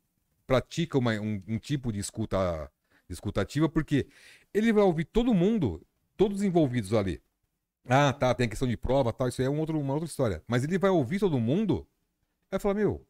pratica 0.48 0.98
uma- 0.98 1.20
um, 1.20 1.42
um 1.48 1.60
tipo 1.60 1.92
de 1.92 2.00
escuta, 2.00 2.72
de 3.08 3.14
escuta 3.14 3.42
ativa, 3.42 3.68
porque 3.68 4.08
ele 4.54 4.72
vai 4.72 4.84
ouvir 4.84 5.06
todo 5.06 5.34
mundo, 5.34 5.86
todos 6.16 6.40
os 6.40 6.44
envolvidos 6.44 6.94
ali. 6.94 7.22
Ah, 7.86 8.14
tá, 8.14 8.34
tem 8.36 8.46
a 8.46 8.50
questão 8.50 8.68
de 8.68 8.78
prova, 8.78 9.12
tal, 9.12 9.28
isso 9.28 9.42
aí 9.42 9.48
é 9.48 9.50
um 9.50 9.60
outro, 9.60 9.80
uma 9.80 9.94
outra 9.94 10.08
história. 10.08 10.44
Mas 10.48 10.64
ele 10.64 10.78
vai 10.78 10.90
ouvir 10.90 11.20
todo 11.20 11.40
mundo, 11.40 11.88
vai 12.52 12.60
falar, 12.60 12.76
meu, 12.76 13.06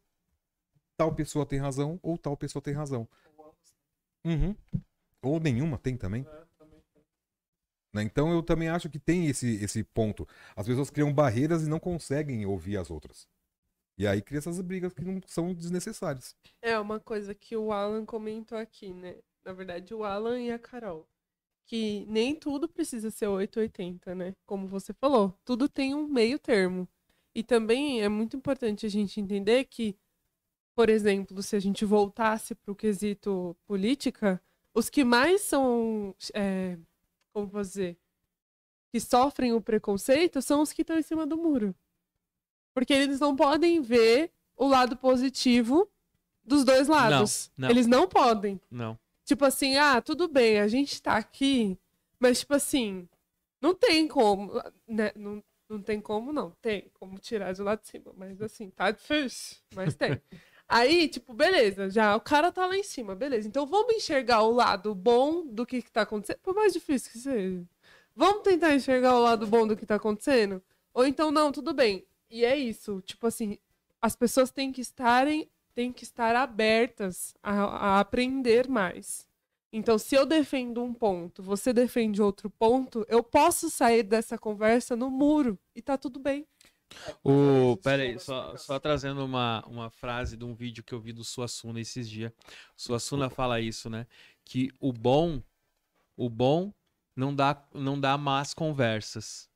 tal 1.00 1.14
pessoa 1.14 1.46
tem 1.46 1.58
razão 1.58 1.98
ou 2.02 2.18
tal 2.18 2.36
pessoa 2.36 2.60
tem 2.60 2.74
razão. 2.74 3.08
Uhum. 4.22 4.54
Ou 5.22 5.40
nenhuma 5.40 5.78
tem 5.78 5.96
também. 5.96 6.26
né? 7.90 8.02
Então 8.02 8.30
eu 8.30 8.42
também 8.42 8.68
acho 8.68 8.90
que 8.90 8.98
tem 8.98 9.26
esse, 9.26 9.64
esse 9.64 9.82
ponto. 9.82 10.28
As 10.54 10.66
pessoas 10.66 10.90
criam 10.90 11.10
barreiras 11.10 11.62
e 11.62 11.70
não 11.70 11.80
conseguem 11.80 12.44
ouvir 12.44 12.76
as 12.76 12.90
outras. 12.90 13.26
E 13.96 14.06
aí 14.06 14.20
cria 14.20 14.40
essas 14.40 14.60
brigas 14.60 14.92
que 14.92 15.00
não 15.00 15.22
são 15.26 15.54
desnecessárias. 15.54 16.36
É 16.60 16.78
uma 16.78 17.00
coisa 17.00 17.34
que 17.34 17.56
o 17.56 17.72
Alan 17.72 18.04
comentou 18.04 18.58
aqui, 18.58 18.92
né? 18.92 19.16
Na 19.42 19.54
verdade, 19.54 19.94
o 19.94 20.04
Alan 20.04 20.38
e 20.38 20.52
a 20.52 20.58
Carol. 20.58 21.08
Que 21.64 22.04
nem 22.08 22.34
tudo 22.34 22.68
precisa 22.68 23.10
ser 23.10 23.26
880, 23.26 24.14
né? 24.14 24.34
Como 24.44 24.68
você 24.68 24.92
falou, 24.92 25.34
tudo 25.46 25.66
tem 25.66 25.94
um 25.94 26.06
meio 26.06 26.38
termo. 26.38 26.86
E 27.34 27.42
também 27.42 28.02
é 28.02 28.08
muito 28.08 28.36
importante 28.36 28.84
a 28.84 28.88
gente 28.90 29.18
entender 29.18 29.64
que, 29.64 29.96
por 30.80 30.88
exemplo, 30.88 31.42
se 31.42 31.54
a 31.54 31.60
gente 31.60 31.84
voltasse 31.84 32.54
para 32.54 32.72
o 32.72 32.74
quesito 32.74 33.54
política, 33.66 34.42
os 34.72 34.88
que 34.88 35.04
mais 35.04 35.42
são, 35.42 36.14
é, 36.32 36.78
como 37.34 37.50
dizer, 37.60 37.98
que 38.90 38.98
sofrem 38.98 39.52
o 39.52 39.60
preconceito 39.60 40.40
são 40.40 40.62
os 40.62 40.72
que 40.72 40.80
estão 40.80 40.98
em 40.98 41.02
cima 41.02 41.26
do 41.26 41.36
muro. 41.36 41.74
Porque 42.72 42.94
eles 42.94 43.20
não 43.20 43.36
podem 43.36 43.82
ver 43.82 44.32
o 44.56 44.66
lado 44.66 44.96
positivo 44.96 45.86
dos 46.42 46.64
dois 46.64 46.88
lados. 46.88 47.52
não. 47.58 47.68
Eles 47.68 47.86
não 47.86 48.08
podem. 48.08 48.58
Não. 48.70 48.98
Tipo 49.26 49.44
assim, 49.44 49.76
ah, 49.76 50.00
tudo 50.00 50.28
bem, 50.28 50.60
a 50.60 50.66
gente 50.66 51.02
tá 51.02 51.18
aqui, 51.18 51.78
mas 52.18 52.40
tipo 52.40 52.54
assim, 52.54 53.06
não 53.60 53.74
tem 53.74 54.08
como, 54.08 54.50
né? 54.88 55.12
Não, 55.14 55.44
não 55.68 55.82
tem 55.82 56.00
como, 56.00 56.32
não. 56.32 56.52
Tem 56.62 56.90
como 56.94 57.18
tirar 57.18 57.52
de 57.52 57.60
lá 57.60 57.74
de 57.74 57.86
cima, 57.86 58.14
mas 58.16 58.40
assim, 58.40 58.70
tá 58.70 58.90
difícil, 58.90 59.58
mas 59.74 59.94
tem. 59.94 60.18
Aí, 60.72 61.08
tipo, 61.08 61.34
beleza, 61.34 61.90
já 61.90 62.14
o 62.14 62.20
cara 62.20 62.52
tá 62.52 62.64
lá 62.64 62.76
em 62.76 62.84
cima, 62.84 63.16
beleza. 63.16 63.48
Então 63.48 63.66
vamos 63.66 63.92
enxergar 63.92 64.42
o 64.42 64.52
lado 64.52 64.94
bom 64.94 65.44
do 65.44 65.66
que, 65.66 65.82
que 65.82 65.90
tá 65.90 66.02
acontecendo, 66.02 66.38
por 66.44 66.54
mais 66.54 66.72
difícil 66.72 67.10
que 67.10 67.18
seja. 67.18 67.64
Vamos 68.14 68.44
tentar 68.44 68.72
enxergar 68.72 69.16
o 69.16 69.22
lado 69.22 69.48
bom 69.48 69.66
do 69.66 69.76
que 69.76 69.84
tá 69.84 69.96
acontecendo? 69.96 70.62
Ou 70.94 71.04
então, 71.04 71.32
não, 71.32 71.50
tudo 71.50 71.74
bem. 71.74 72.06
E 72.30 72.44
é 72.44 72.56
isso, 72.56 73.02
tipo 73.04 73.26
assim, 73.26 73.58
as 74.00 74.14
pessoas 74.14 74.52
têm 74.52 74.70
que 74.70 74.80
estarem, 74.80 75.50
têm 75.74 75.92
que 75.92 76.04
estar 76.04 76.36
abertas 76.36 77.34
a, 77.42 77.52
a 77.96 78.00
aprender 78.00 78.68
mais. 78.68 79.26
Então, 79.72 79.98
se 79.98 80.14
eu 80.14 80.24
defendo 80.24 80.84
um 80.84 80.94
ponto, 80.94 81.42
você 81.42 81.72
defende 81.72 82.22
outro 82.22 82.48
ponto, 82.48 83.04
eu 83.08 83.24
posso 83.24 83.68
sair 83.68 84.04
dessa 84.04 84.38
conversa 84.38 84.94
no 84.94 85.10
muro 85.10 85.58
e 85.74 85.82
tá 85.82 85.98
tudo 85.98 86.20
bem. 86.20 86.46
O, 87.22 87.76
pera 87.82 88.02
aí, 88.02 88.18
só, 88.18 88.56
só 88.56 88.78
trazendo 88.78 89.24
uma, 89.24 89.64
uma 89.66 89.90
frase 89.90 90.36
de 90.36 90.44
um 90.44 90.54
vídeo 90.54 90.82
que 90.82 90.92
eu 90.92 91.00
vi 91.00 91.12
do 91.12 91.24
Suassuna 91.24 91.80
esses 91.80 92.08
dias. 92.08 92.32
Suassuna 92.76 93.30
fala 93.30 93.60
isso, 93.60 93.88
né? 93.88 94.06
Que 94.44 94.70
o 94.80 94.92
bom, 94.92 95.42
o 96.16 96.28
bom 96.28 96.72
não 97.14 97.34
dá, 97.34 97.62
não 97.74 97.98
dá 97.98 98.16
más 98.18 98.54
conversas. 98.54 99.48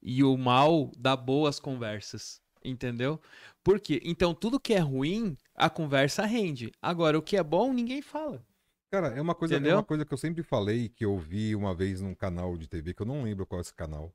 E 0.00 0.22
o 0.22 0.36
mal 0.36 0.92
dá 0.96 1.16
boas 1.16 1.58
conversas. 1.58 2.40
Entendeu? 2.64 3.20
Por 3.62 3.80
quê? 3.80 4.00
Então, 4.04 4.34
tudo 4.34 4.60
que 4.60 4.74
é 4.74 4.78
ruim, 4.78 5.36
a 5.54 5.70
conversa 5.70 6.24
rende. 6.24 6.72
Agora, 6.82 7.18
o 7.18 7.22
que 7.22 7.36
é 7.36 7.42
bom, 7.42 7.72
ninguém 7.72 8.02
fala. 8.02 8.44
Cara, 8.90 9.08
é 9.08 9.20
uma 9.20 9.34
coisa, 9.34 9.56
é 9.56 9.74
uma 9.74 9.84
coisa 9.84 10.04
que 10.04 10.12
eu 10.12 10.18
sempre 10.18 10.42
falei, 10.42 10.88
que 10.88 11.04
eu 11.04 11.18
vi 11.18 11.54
uma 11.54 11.74
vez 11.74 12.00
num 12.00 12.14
canal 12.14 12.56
de 12.56 12.66
TV, 12.66 12.94
que 12.94 13.02
eu 13.02 13.06
não 13.06 13.22
lembro 13.22 13.46
qual 13.46 13.58
é 13.58 13.62
esse 13.62 13.74
canal. 13.74 14.12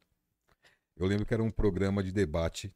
Eu 0.96 1.08
lembro 1.08 1.26
que 1.26 1.34
era 1.34 1.44
um 1.44 1.52
programa 1.52 2.04
de 2.04 2.12
debate. 2.12 2.74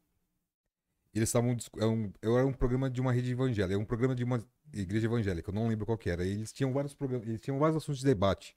Eles 1.14 1.28
estavam. 1.28 1.56
Era 1.76 1.88
um, 1.88 2.12
eu 2.20 2.36
era 2.36 2.46
um 2.46 2.52
programa 2.52 2.90
de 2.90 3.00
uma 3.00 3.12
rede 3.12 3.32
evangélica, 3.32 3.74
era 3.74 3.82
um 3.82 3.84
programa 3.84 4.14
de 4.14 4.24
uma 4.24 4.44
igreja 4.72 5.06
evangélica, 5.06 5.50
eu 5.50 5.54
não 5.54 5.68
lembro 5.68 5.86
qual 5.86 5.98
era. 6.06 6.24
E 6.24 6.32
eles 6.32 6.52
tinham 6.52 6.72
vários 6.72 6.94
programas, 6.94 7.26
eles 7.28 7.40
tinham 7.40 7.58
vários 7.58 7.76
assuntos 7.76 8.00
de 8.00 8.06
debate. 8.06 8.54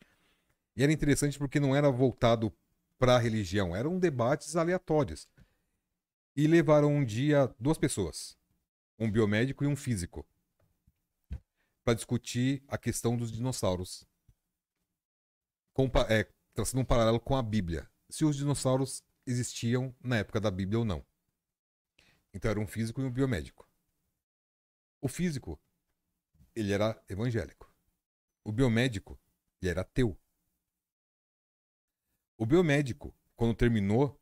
E 0.75 0.83
era 0.83 0.91
interessante 0.91 1.37
porque 1.37 1.59
não 1.59 1.75
era 1.75 1.89
voltado 1.89 2.53
para 2.97 3.15
a 3.15 3.19
religião, 3.19 3.75
eram 3.75 3.97
debates 3.97 4.55
aleatórios. 4.55 5.27
E 6.35 6.47
levaram 6.47 6.93
um 6.93 7.03
dia 7.03 7.53
duas 7.59 7.77
pessoas, 7.77 8.37
um 8.97 9.11
biomédico 9.11 9.63
e 9.63 9.67
um 9.67 9.75
físico, 9.75 10.25
para 11.83 11.93
discutir 11.93 12.63
a 12.67 12.77
questão 12.77 13.17
dos 13.17 13.31
dinossauros. 13.31 14.05
Compa 15.73 16.05
é, 16.09 16.27
traçando 16.53 16.81
um 16.81 16.85
paralelo 16.85 17.19
com 17.19 17.35
a 17.35 17.41
Bíblia. 17.41 17.89
Se 18.09 18.23
os 18.23 18.35
dinossauros 18.35 19.03
existiam 19.25 19.95
na 20.01 20.17
época 20.17 20.39
da 20.39 20.51
Bíblia 20.51 20.79
ou 20.79 20.85
não. 20.85 21.05
Então 22.33 22.49
era 22.49 22.59
um 22.59 22.67
físico 22.67 23.01
e 23.01 23.03
um 23.03 23.11
biomédico. 23.11 23.67
O 25.01 25.07
físico, 25.07 25.59
ele 26.55 26.71
era 26.71 27.01
evangélico. 27.09 27.71
O 28.43 28.51
biomédico, 28.51 29.19
ele 29.61 29.71
era 29.71 29.81
ateu. 29.81 30.17
O 32.37 32.45
biomédico, 32.45 33.13
quando 33.35 33.55
terminou 33.55 34.19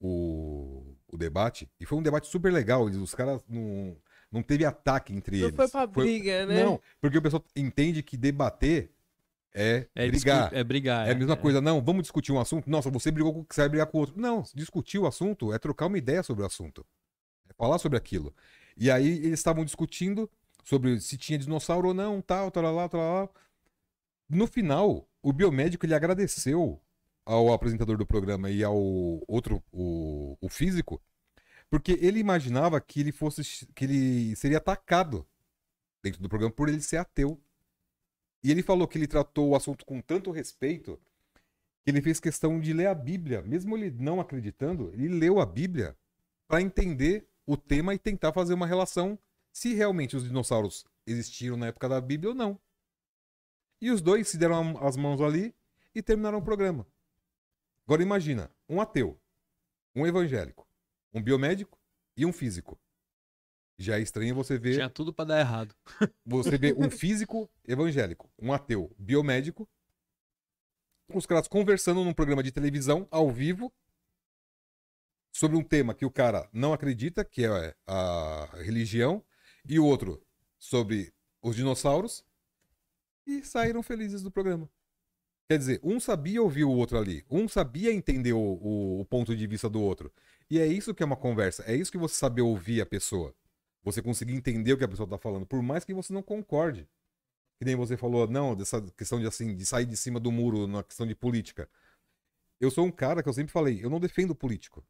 o, 0.00 0.96
o 1.08 1.16
debate, 1.16 1.70
e 1.80 1.86
foi 1.86 1.98
um 1.98 2.02
debate 2.02 2.28
super 2.28 2.52
legal, 2.52 2.84
os 2.84 3.14
caras 3.14 3.44
não, 3.48 4.00
não 4.30 4.42
teve 4.42 4.64
ataque 4.64 5.12
entre 5.12 5.38
Não 5.38 5.46
eles. 5.46 5.56
foi 5.56 5.68
pra 5.68 5.86
briga, 5.86 6.46
né? 6.46 6.64
Não, 6.64 6.80
porque 7.00 7.18
o 7.18 7.22
pessoal 7.22 7.44
entende 7.56 8.02
que 8.02 8.16
debater 8.16 8.92
é, 9.54 9.88
É 9.94 10.08
brigar. 10.08 10.54
É 10.54 10.64
brigar. 10.64 11.08
É 11.08 11.12
a 11.12 11.14
mesma 11.14 11.36
coisa, 11.36 11.60
não, 11.60 11.82
vamos 11.82 12.02
discutir 12.02 12.32
um 12.32 12.40
assunto. 12.40 12.68
Nossa, 12.68 12.90
você 12.90 13.10
brigou 13.10 13.32
com 13.32 13.46
você 13.48 13.62
vai 13.62 13.68
brigar 13.68 13.86
com 13.86 13.98
o 13.98 14.00
outro. 14.00 14.20
Não, 14.20 14.44
discutir 14.54 14.98
o 14.98 15.06
assunto 15.06 15.52
é 15.52 15.58
trocar 15.58 15.86
uma 15.86 15.98
ideia 15.98 16.22
sobre 16.22 16.42
o 16.42 16.46
assunto. 16.46 16.86
É 17.48 17.54
falar 17.54 17.78
sobre 17.78 17.98
aquilo. 17.98 18.34
E 18.76 18.90
aí 18.90 19.08
eles 19.08 19.40
estavam 19.40 19.64
discutindo 19.64 20.30
sobre 20.64 21.00
se 21.00 21.16
tinha 21.16 21.38
dinossauro 21.38 21.88
ou 21.88 21.94
não, 21.94 22.20
tal, 22.20 22.50
tal, 22.50 22.62
tal, 22.62 22.88
tal. 22.88 23.34
No 24.28 24.46
final, 24.46 25.08
o 25.22 25.32
biomédico 25.32 25.86
ele 25.86 25.94
agradeceu 25.94 26.80
ao 27.24 27.52
apresentador 27.52 27.96
do 27.96 28.06
programa 28.06 28.50
e 28.50 28.62
ao 28.62 28.76
outro, 29.26 29.62
o, 29.72 30.36
o 30.40 30.48
físico, 30.48 31.02
porque 31.68 31.98
ele 32.00 32.18
imaginava 32.18 32.80
que 32.80 33.00
ele 33.00 33.12
fosse 33.12 33.66
que 33.74 33.84
ele 33.84 34.36
seria 34.36 34.58
atacado 34.58 35.26
dentro 36.02 36.22
do 36.22 36.28
programa 36.28 36.54
por 36.54 36.68
ele 36.68 36.80
ser 36.80 36.96
ateu. 36.96 37.40
E 38.42 38.50
ele 38.50 38.62
falou 38.62 38.86
que 38.86 38.96
ele 38.96 39.06
tratou 39.06 39.50
o 39.50 39.56
assunto 39.56 39.84
com 39.84 40.00
tanto 40.00 40.30
respeito 40.30 40.98
que 41.84 41.90
ele 41.90 42.02
fez 42.02 42.20
questão 42.20 42.60
de 42.60 42.72
ler 42.72 42.86
a 42.86 42.94
Bíblia, 42.94 43.42
mesmo 43.42 43.76
ele 43.76 43.90
não 43.90 44.20
acreditando, 44.20 44.90
ele 44.92 45.08
leu 45.08 45.40
a 45.40 45.46
Bíblia 45.46 45.96
para 46.46 46.60
entender 46.60 47.26
o 47.46 47.56
tema 47.56 47.94
e 47.94 47.98
tentar 47.98 48.32
fazer 48.32 48.54
uma 48.54 48.66
relação 48.66 49.18
se 49.50 49.74
realmente 49.74 50.16
os 50.16 50.24
dinossauros 50.24 50.84
existiram 51.06 51.56
na 51.56 51.68
época 51.68 51.88
da 51.88 52.00
Bíblia 52.00 52.30
ou 52.30 52.34
não. 52.34 52.60
E 53.80 53.90
os 53.90 54.02
dois 54.02 54.28
se 54.28 54.36
deram 54.36 54.76
as 54.84 54.96
mãos 54.96 55.20
ali 55.20 55.54
e 55.94 56.02
terminaram 56.02 56.38
o 56.38 56.42
programa. 56.42 56.86
Agora 57.86 58.02
imagina, 58.02 58.50
um 58.68 58.80
ateu, 58.80 59.18
um 59.94 60.06
evangélico, 60.06 60.66
um 61.12 61.22
biomédico 61.22 61.78
e 62.16 62.26
um 62.26 62.32
físico. 62.32 62.78
Já 63.78 63.98
é 63.98 64.02
estranho 64.02 64.34
você 64.34 64.58
ver 64.58 64.74
Tinha 64.74 64.90
tudo 64.90 65.12
pra 65.12 65.24
dar 65.24 65.38
errado. 65.40 65.74
você 66.26 66.58
vê 66.58 66.74
um 66.76 66.90
físico 66.90 67.48
evangélico, 67.66 68.30
um 68.38 68.52
ateu 68.52 68.92
biomédico, 68.98 69.68
os 71.14 71.24
caras 71.26 71.46
conversando 71.48 72.02
num 72.04 72.12
programa 72.12 72.42
de 72.42 72.50
televisão 72.52 73.06
ao 73.10 73.30
vivo 73.30 73.72
sobre 75.32 75.56
um 75.56 75.62
tema 75.62 75.94
que 75.94 76.04
o 76.04 76.10
cara 76.10 76.48
não 76.52 76.72
acredita, 76.72 77.24
que 77.24 77.44
é 77.44 77.74
a 77.86 78.48
religião, 78.62 79.24
e 79.68 79.78
o 79.78 79.84
outro 79.86 80.20
sobre 80.58 81.12
os 81.40 81.54
dinossauros, 81.54 82.24
e 83.26 83.44
saíram 83.44 83.82
felizes 83.82 84.22
do 84.22 84.30
programa. 84.30 84.68
Quer 85.48 85.58
dizer, 85.58 85.80
um 85.82 86.00
sabia 86.00 86.42
ouvir 86.42 86.64
o 86.64 86.70
outro 86.70 86.98
ali, 86.98 87.24
um 87.30 87.46
sabia 87.48 87.92
entender 87.92 88.32
o, 88.32 88.38
o- 88.38 89.00
o 89.00 89.04
ponto 89.04 89.34
de 89.36 89.46
vista 89.46 89.68
do 89.70 89.80
outro. 89.80 90.12
E 90.50 90.58
é 90.58 90.66
isso 90.66 90.94
que 90.94 91.02
é 91.02 91.06
uma 91.06 91.16
conversa, 91.16 91.62
é 91.66 91.74
isso 91.76 91.92
que 91.92 91.96
você 91.98 92.16
saber 92.16 92.42
ouvir 92.42 92.80
a 92.80 92.86
pessoa. 92.86 93.34
Você 93.88 94.02
conseguir 94.02 94.34
entender 94.34 94.74
o 94.74 94.76
que 94.76 94.84
a 94.84 94.88
pessoa 94.88 95.08
tá 95.08 95.16
falando, 95.16 95.46
por 95.46 95.62
mais 95.62 95.82
que 95.82 95.94
você 95.94 96.12
não 96.12 96.22
concorde. 96.22 96.86
Que 97.58 97.64
nem 97.64 97.74
você 97.74 97.96
falou, 97.96 98.28
não, 98.28 98.54
dessa 98.54 98.82
questão 98.92 99.18
de 99.18 99.26
assim, 99.26 99.56
de 99.56 99.64
sair 99.64 99.86
de 99.86 99.96
cima 99.96 100.20
do 100.20 100.30
muro 100.30 100.66
na 100.66 100.84
questão 100.84 101.06
de 101.06 101.14
política. 101.14 101.68
Eu 102.60 102.70
sou 102.70 102.84
um 102.84 102.90
cara 102.90 103.22
que 103.22 103.28
eu 103.30 103.32
sempre 103.32 103.50
falei, 103.50 103.82
eu 103.82 103.88
não 103.88 103.98
defendo 103.98 104.34
político. 104.34 104.84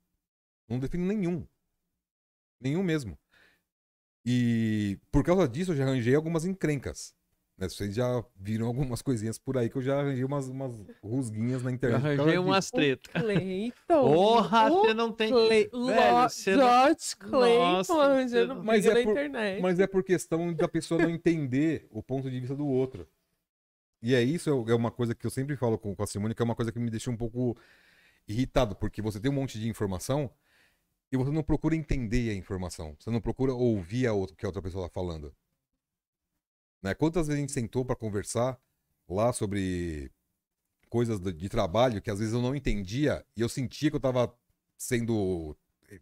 Não 0.69 0.81
defendo 0.81 1.05
nenhum. 1.05 1.47
Nenhum 2.61 2.83
mesmo. 2.83 3.17
E 4.27 4.99
por 5.13 5.23
causa 5.25 5.49
disso 5.49 5.71
eu 5.71 5.77
já 5.77 5.85
arranjei 5.85 6.17
algumas 6.17 6.45
encrencas. 6.45 7.15
Né? 7.59 7.69
Vocês 7.69 7.95
já 7.95 8.25
viram 8.39 8.67
algumas 8.69 9.03
coisinhas 9.03 9.37
por 9.39 9.59
aí 9.59 9.69
que 9.69 9.77
eu 9.77 9.83
já 9.83 9.99
arranjei 10.01 10.25
umas, 10.25 10.47
umas 10.49 10.81
rusguinhas 11.03 11.63
na 11.63 11.71
Eu 11.71 11.75
internet. 11.75 12.03
causa 12.03 12.23
arranjei 12.23 12.39
umas 12.39 12.71
tretas. 12.71 13.13
Cleiton. 13.13 13.75
Porra, 13.89 14.71
o 14.73 14.81
você 14.83 14.95
não 14.95 15.13
tem. 15.13 15.31
Clay... 15.31 15.69
Velho, 15.69 16.29
você 16.29 16.55
não- 16.57 16.69
Clayton 17.19 17.59
Nossa, 17.73 17.95
arranjando 17.95 18.63
Mas 18.65 18.87
é 18.87 18.95
na 18.95 19.03
por- 19.03 19.11
internet. 19.11 19.61
Mas 19.63 19.81
é 19.81 19.87
por 19.87 20.05
questão 20.05 20.55
da 20.55 20.69
pessoa 20.69 21.03
não 21.03 21.11
entender 21.11 21.87
o 21.91 22.03
ponto 22.03 22.31
de 22.31 22.39
vista 22.39 22.55
do 22.55 22.67
outro. 22.67 23.07
E 24.01 24.15
é 24.15 24.23
isso, 24.23 24.49
é 24.69 24.75
uma 24.75 24.93
coisa 24.93 25.13
que 25.13 25.27
eu 25.27 25.31
sempre 25.31 25.57
falo 25.57 25.77
com, 25.77 25.93
com 25.97 26.03
a 26.05 26.07
Simone, 26.07 26.33
que 26.33 26.41
é 26.41 26.45
uma 26.45 26.55
coisa 26.55 26.71
que 26.71 26.79
me 26.79 26.89
deixa 26.89 27.11
um 27.11 27.17
pouco 27.17 27.57
irritado, 28.29 28.77
porque 28.77 29.03
você 29.03 29.19
tem 29.19 29.29
um 29.29 29.35
monte 29.35 29.59
de 29.59 29.69
informação 29.69 30.31
e 31.11 31.17
você 31.17 31.33
não 31.33 31.43
procura 31.43 31.75
entender 31.75 32.31
a 32.31 32.35
informação. 32.35 32.95
Você 33.01 33.11
não 33.11 33.21
procura 33.21 33.53
ouvir 33.53 34.07
a 34.07 34.13
outra, 34.13 34.35
o 34.35 34.37
que 34.37 34.47
a 34.47 34.49
outra 34.49 34.63
pessoa 34.63 34.87
está 34.87 34.95
falando. 34.95 35.35
Né? 36.83 36.95
Quantas 36.95 37.27
vezes 37.27 37.39
a 37.39 37.41
gente 37.41 37.53
sentou 37.53 37.85
para 37.85 37.97
conversar 37.97 38.59
lá 39.09 39.33
sobre 39.33 40.11
coisas 40.89 41.21
de, 41.21 41.49
trabalho 41.49 42.01
que 42.01 42.11
às 42.11 42.19
vezes 42.19 42.35
eu 42.35 42.43
não 42.43 42.55
entendia 42.55 43.25
e 43.37 43.41
eu 43.41 43.49
sentia 43.49 43.91
que 43.91 43.97
eu 43.97 44.01
tava 44.01 44.33
sendo. 44.77 45.57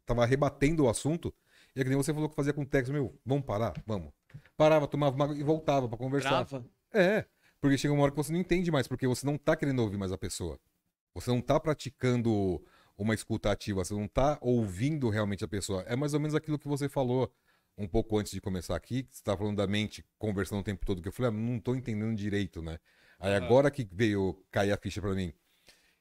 tava 0.04 0.24
rebatendo 0.24 0.84
o 0.84 0.88
assunto. 0.88 1.34
E 1.74 1.80
é 1.80 1.84
que 1.84 1.90
nem 1.90 1.96
você 1.96 2.12
falou 2.12 2.28
que 2.28 2.34
fazia 2.34 2.52
com 2.52 2.62
o 2.62 2.66
texto, 2.66 2.92
meu, 2.92 3.18
vamos 3.24 3.44
parar? 3.44 3.74
Vamos. 3.86 4.10
Parava, 4.56 4.86
tomava 4.86 5.14
uma 5.14 5.34
e 5.34 5.42
voltava 5.42 5.88
pra 5.88 5.98
conversar. 5.98 6.44
Trava. 6.46 6.64
É, 6.92 7.26
porque 7.60 7.76
chega 7.76 7.92
uma 7.92 8.02
hora 8.02 8.10
que 8.10 8.16
você 8.16 8.32
não 8.32 8.40
entende 8.40 8.70
mais, 8.70 8.88
porque 8.88 9.06
você 9.06 9.26
não 9.26 9.36
tá 9.36 9.54
querendo 9.54 9.80
ouvir 9.80 9.98
mais 9.98 10.12
a 10.12 10.18
pessoa. 10.18 10.58
Você 11.14 11.30
não 11.30 11.40
tá 11.40 11.58
praticando 11.60 12.62
uma 12.96 13.14
escuta 13.14 13.50
ativa, 13.50 13.84
você 13.84 13.94
não 13.94 14.08
tá 14.08 14.38
ouvindo 14.40 15.10
realmente 15.10 15.44
a 15.44 15.48
pessoa. 15.48 15.82
É 15.82 15.94
mais 15.94 16.14
ou 16.14 16.20
menos 16.20 16.34
aquilo 16.34 16.58
que 16.58 16.68
você 16.68 16.88
falou 16.88 17.30
um 17.78 17.86
pouco 17.86 18.18
antes 18.18 18.32
de 18.32 18.40
começar 18.40 18.74
aqui, 18.74 19.02
que 19.02 19.16
você 19.16 19.22
tava 19.22 19.38
falando 19.38 19.56
da 19.56 19.66
mente, 19.66 20.04
conversando 20.18 20.60
o 20.60 20.64
tempo 20.64 20.84
todo, 20.86 21.02
que 21.02 21.08
eu 21.08 21.12
falei, 21.12 21.30
ah, 21.30 21.34
não 21.34 21.60
tô 21.60 21.74
entendendo 21.74 22.16
direito, 22.16 22.62
né? 22.62 22.78
Aí 23.18 23.34
agora 23.34 23.70
que 23.70 23.88
veio 23.90 24.44
cair 24.50 24.72
a 24.72 24.76
ficha 24.76 25.00
pra 25.00 25.14
mim. 25.14 25.32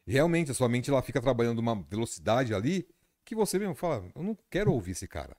Realmente, 0.05 0.51
a 0.51 0.53
sua 0.53 0.69
mente 0.69 0.89
ela 0.89 1.01
fica 1.01 1.21
trabalhando 1.21 1.59
uma 1.59 1.81
velocidade 1.83 2.53
ali 2.53 2.87
que 3.23 3.35
você 3.35 3.57
mesmo 3.57 3.75
fala, 3.75 4.07
eu 4.15 4.23
não 4.23 4.37
quero 4.49 4.71
ouvir 4.71 4.91
esse 4.91 5.07
cara. 5.07 5.35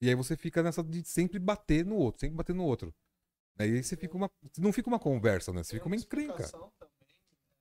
E 0.00 0.08
aí 0.08 0.14
você 0.14 0.36
fica 0.36 0.62
nessa 0.62 0.82
de 0.82 1.04
sempre 1.04 1.38
bater 1.38 1.84
no 1.84 1.96
outro, 1.96 2.20
sempre 2.20 2.36
bater 2.36 2.54
no 2.54 2.64
outro. 2.64 2.94
Aí 3.58 3.82
você 3.82 3.96
fica 3.96 4.14
uma. 4.16 4.30
Não 4.58 4.72
fica 4.72 4.88
uma 4.88 4.98
conversa, 4.98 5.52
né? 5.52 5.62
Você 5.62 5.76
fica 5.76 5.86
uma 5.86 5.96
encrenca. 5.96 6.46
também, 6.48 6.70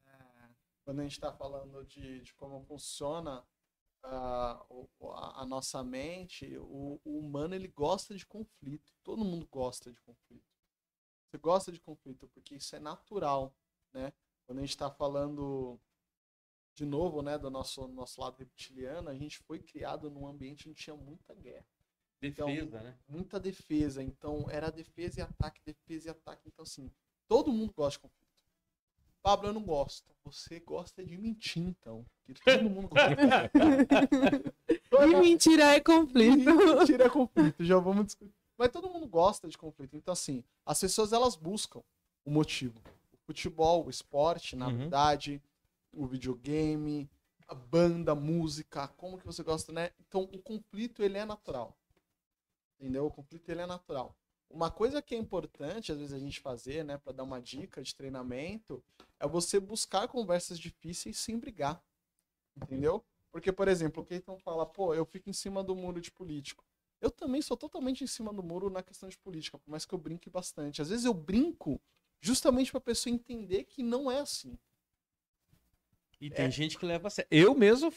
é, 0.06 0.50
quando 0.84 1.00
a 1.00 1.04
gente 1.04 1.14
está 1.14 1.32
falando 1.32 1.86
de, 1.86 2.22
de 2.22 2.34
como 2.34 2.62
funciona 2.66 3.46
a, 4.06 5.42
a 5.42 5.46
nossa 5.46 5.84
mente, 5.84 6.58
o, 6.58 7.00
o 7.04 7.20
humano 7.20 7.56
ele 7.56 7.68
gosta 7.68 8.16
de 8.16 8.26
conflito. 8.26 8.94
Todo 9.04 9.26
mundo 9.26 9.48
gosta 9.48 9.92
de 9.92 10.00
conflito. 10.02 10.46
Você 11.28 11.38
gosta 11.38 11.72
de 11.72 11.80
conflito 11.80 12.28
porque 12.30 12.56
isso 12.56 12.76
é 12.76 12.80
natural, 12.80 13.54
né? 13.94 14.14
Quando 14.46 14.60
a 14.60 14.62
gente 14.62 14.70
está 14.70 14.90
falando 14.92 15.80
de 16.76 16.86
novo, 16.86 17.22
né, 17.22 17.38
do 17.38 17.50
nosso 17.50 17.88
nosso 17.88 18.20
lado 18.22 18.38
reptiliano, 18.38 19.10
a 19.10 19.16
gente 19.16 19.40
foi 19.40 19.60
criado 19.60 20.10
num 20.10 20.28
ambiente 20.28 20.70
onde 20.70 20.78
tinha 20.78 20.96
muita 20.96 21.34
guerra 21.34 21.66
Defesa, 22.20 22.82
né? 22.82 22.98
muita 23.08 23.40
defesa. 23.40 24.02
Então, 24.02 24.50
era 24.50 24.72
defesa 24.72 25.20
e 25.20 25.24
ataque, 25.24 25.62
defesa 25.64 26.08
e 26.08 26.12
ataque. 26.12 26.48
Então, 26.48 26.64
assim, 26.64 26.92
todo 27.28 27.52
mundo 27.52 27.74
gosta 27.74 28.00
de 28.00 28.00
conflito. 28.00 28.25
Pablo, 29.26 29.50
eu 29.50 29.54
não 29.54 29.64
gosto. 29.64 30.14
Você 30.24 30.60
gosta 30.60 31.04
de 31.04 31.18
mentir, 31.18 31.64
então. 31.64 32.06
Que 32.26 32.36
todo 32.36 32.70
mundo 32.70 32.88
gosta 32.88 33.10
de 33.10 33.16
E 35.02 35.16
mentira 35.20 35.64
é 35.74 35.80
conflito. 35.80 36.46
Mentira 36.46 37.06
é 37.06 37.10
conflito, 37.10 37.66
já 37.66 37.80
vamos 37.80 38.06
discutir. 38.06 38.32
Mas 38.56 38.70
todo 38.70 38.88
mundo 38.88 39.08
gosta 39.08 39.48
de 39.48 39.58
conflito. 39.58 39.98
Então, 39.98 40.12
assim, 40.12 40.44
as 40.64 40.80
pessoas 40.80 41.12
elas 41.12 41.36
buscam 41.36 41.82
o 42.24 42.30
motivo. 42.30 42.80
O 43.12 43.18
futebol, 43.26 43.88
o 43.88 43.90
esporte, 43.90 44.56
na 44.56 44.68
Uhum. 44.68 44.78
verdade, 44.78 45.42
o 45.92 46.06
videogame, 46.06 47.10
a 47.48 47.56
banda, 47.56 48.12
a 48.12 48.16
música, 48.16 48.88
como 48.90 49.18
que 49.18 49.26
você 49.26 49.42
gosta, 49.42 49.72
né? 49.74 49.90
Então, 50.08 50.22
o 50.32 50.38
conflito, 50.38 51.02
ele 51.02 51.18
é 51.18 51.26
natural. 51.26 51.76
Entendeu? 52.80 53.08
O 53.08 53.12
conflito, 53.12 53.50
ele 53.50 53.62
é 53.62 53.66
natural. 53.66 54.16
Uma 54.50 54.72
coisa 54.72 55.02
que 55.02 55.16
é 55.16 55.18
importante, 55.18 55.92
às 55.92 55.98
vezes, 55.98 56.14
a 56.14 56.20
gente 56.20 56.40
fazer, 56.40 56.84
né, 56.84 56.98
para 56.98 57.14
dar 57.14 57.24
uma 57.24 57.42
dica 57.42 57.82
de 57.82 57.94
treinamento, 57.94 58.84
é 59.20 59.28
você 59.28 59.60
buscar 59.60 60.08
conversas 60.08 60.58
difíceis 60.58 61.18
sem 61.18 61.38
brigar. 61.38 61.84
Entendeu? 62.56 63.04
Porque, 63.32 63.52
por 63.52 63.68
exemplo, 63.68 64.02
o 64.02 64.06
Keiton 64.06 64.38
fala, 64.40 64.66
pô, 64.66 64.94
eu 64.94 65.06
fico 65.06 65.30
em 65.30 65.34
cima 65.34 65.62
do 65.62 65.76
muro 65.76 66.00
de 66.00 66.10
político. 66.10 66.64
Eu 67.02 67.12
também 67.12 67.42
sou 67.42 67.58
totalmente 67.58 68.04
em 68.04 68.08
cima 68.08 68.34
do 68.34 68.42
muro 68.42 68.70
na 68.70 68.82
questão 68.82 69.10
de 69.10 69.18
política, 69.18 69.58
por 69.58 69.70
mais 69.70 69.86
que 69.86 69.94
eu 69.94 70.00
brinque 70.00 70.30
bastante. 70.30 70.82
Às 70.82 70.90
vezes 70.90 71.06
eu 71.06 71.14
brinco 71.14 71.82
justamente 72.22 72.72
pra 72.72 72.80
pessoa 72.80 73.14
entender 73.14 73.66
que 73.66 73.84
não 73.84 74.10
é 74.10 74.20
assim. 74.20 74.58
E 76.22 76.30
tem 76.30 76.50
gente 76.50 76.78
que 76.78 76.86
leva 76.86 77.08
a 77.08 77.12
sério. 77.12 77.28
Eu 77.30 77.54
mesmo 77.54 77.92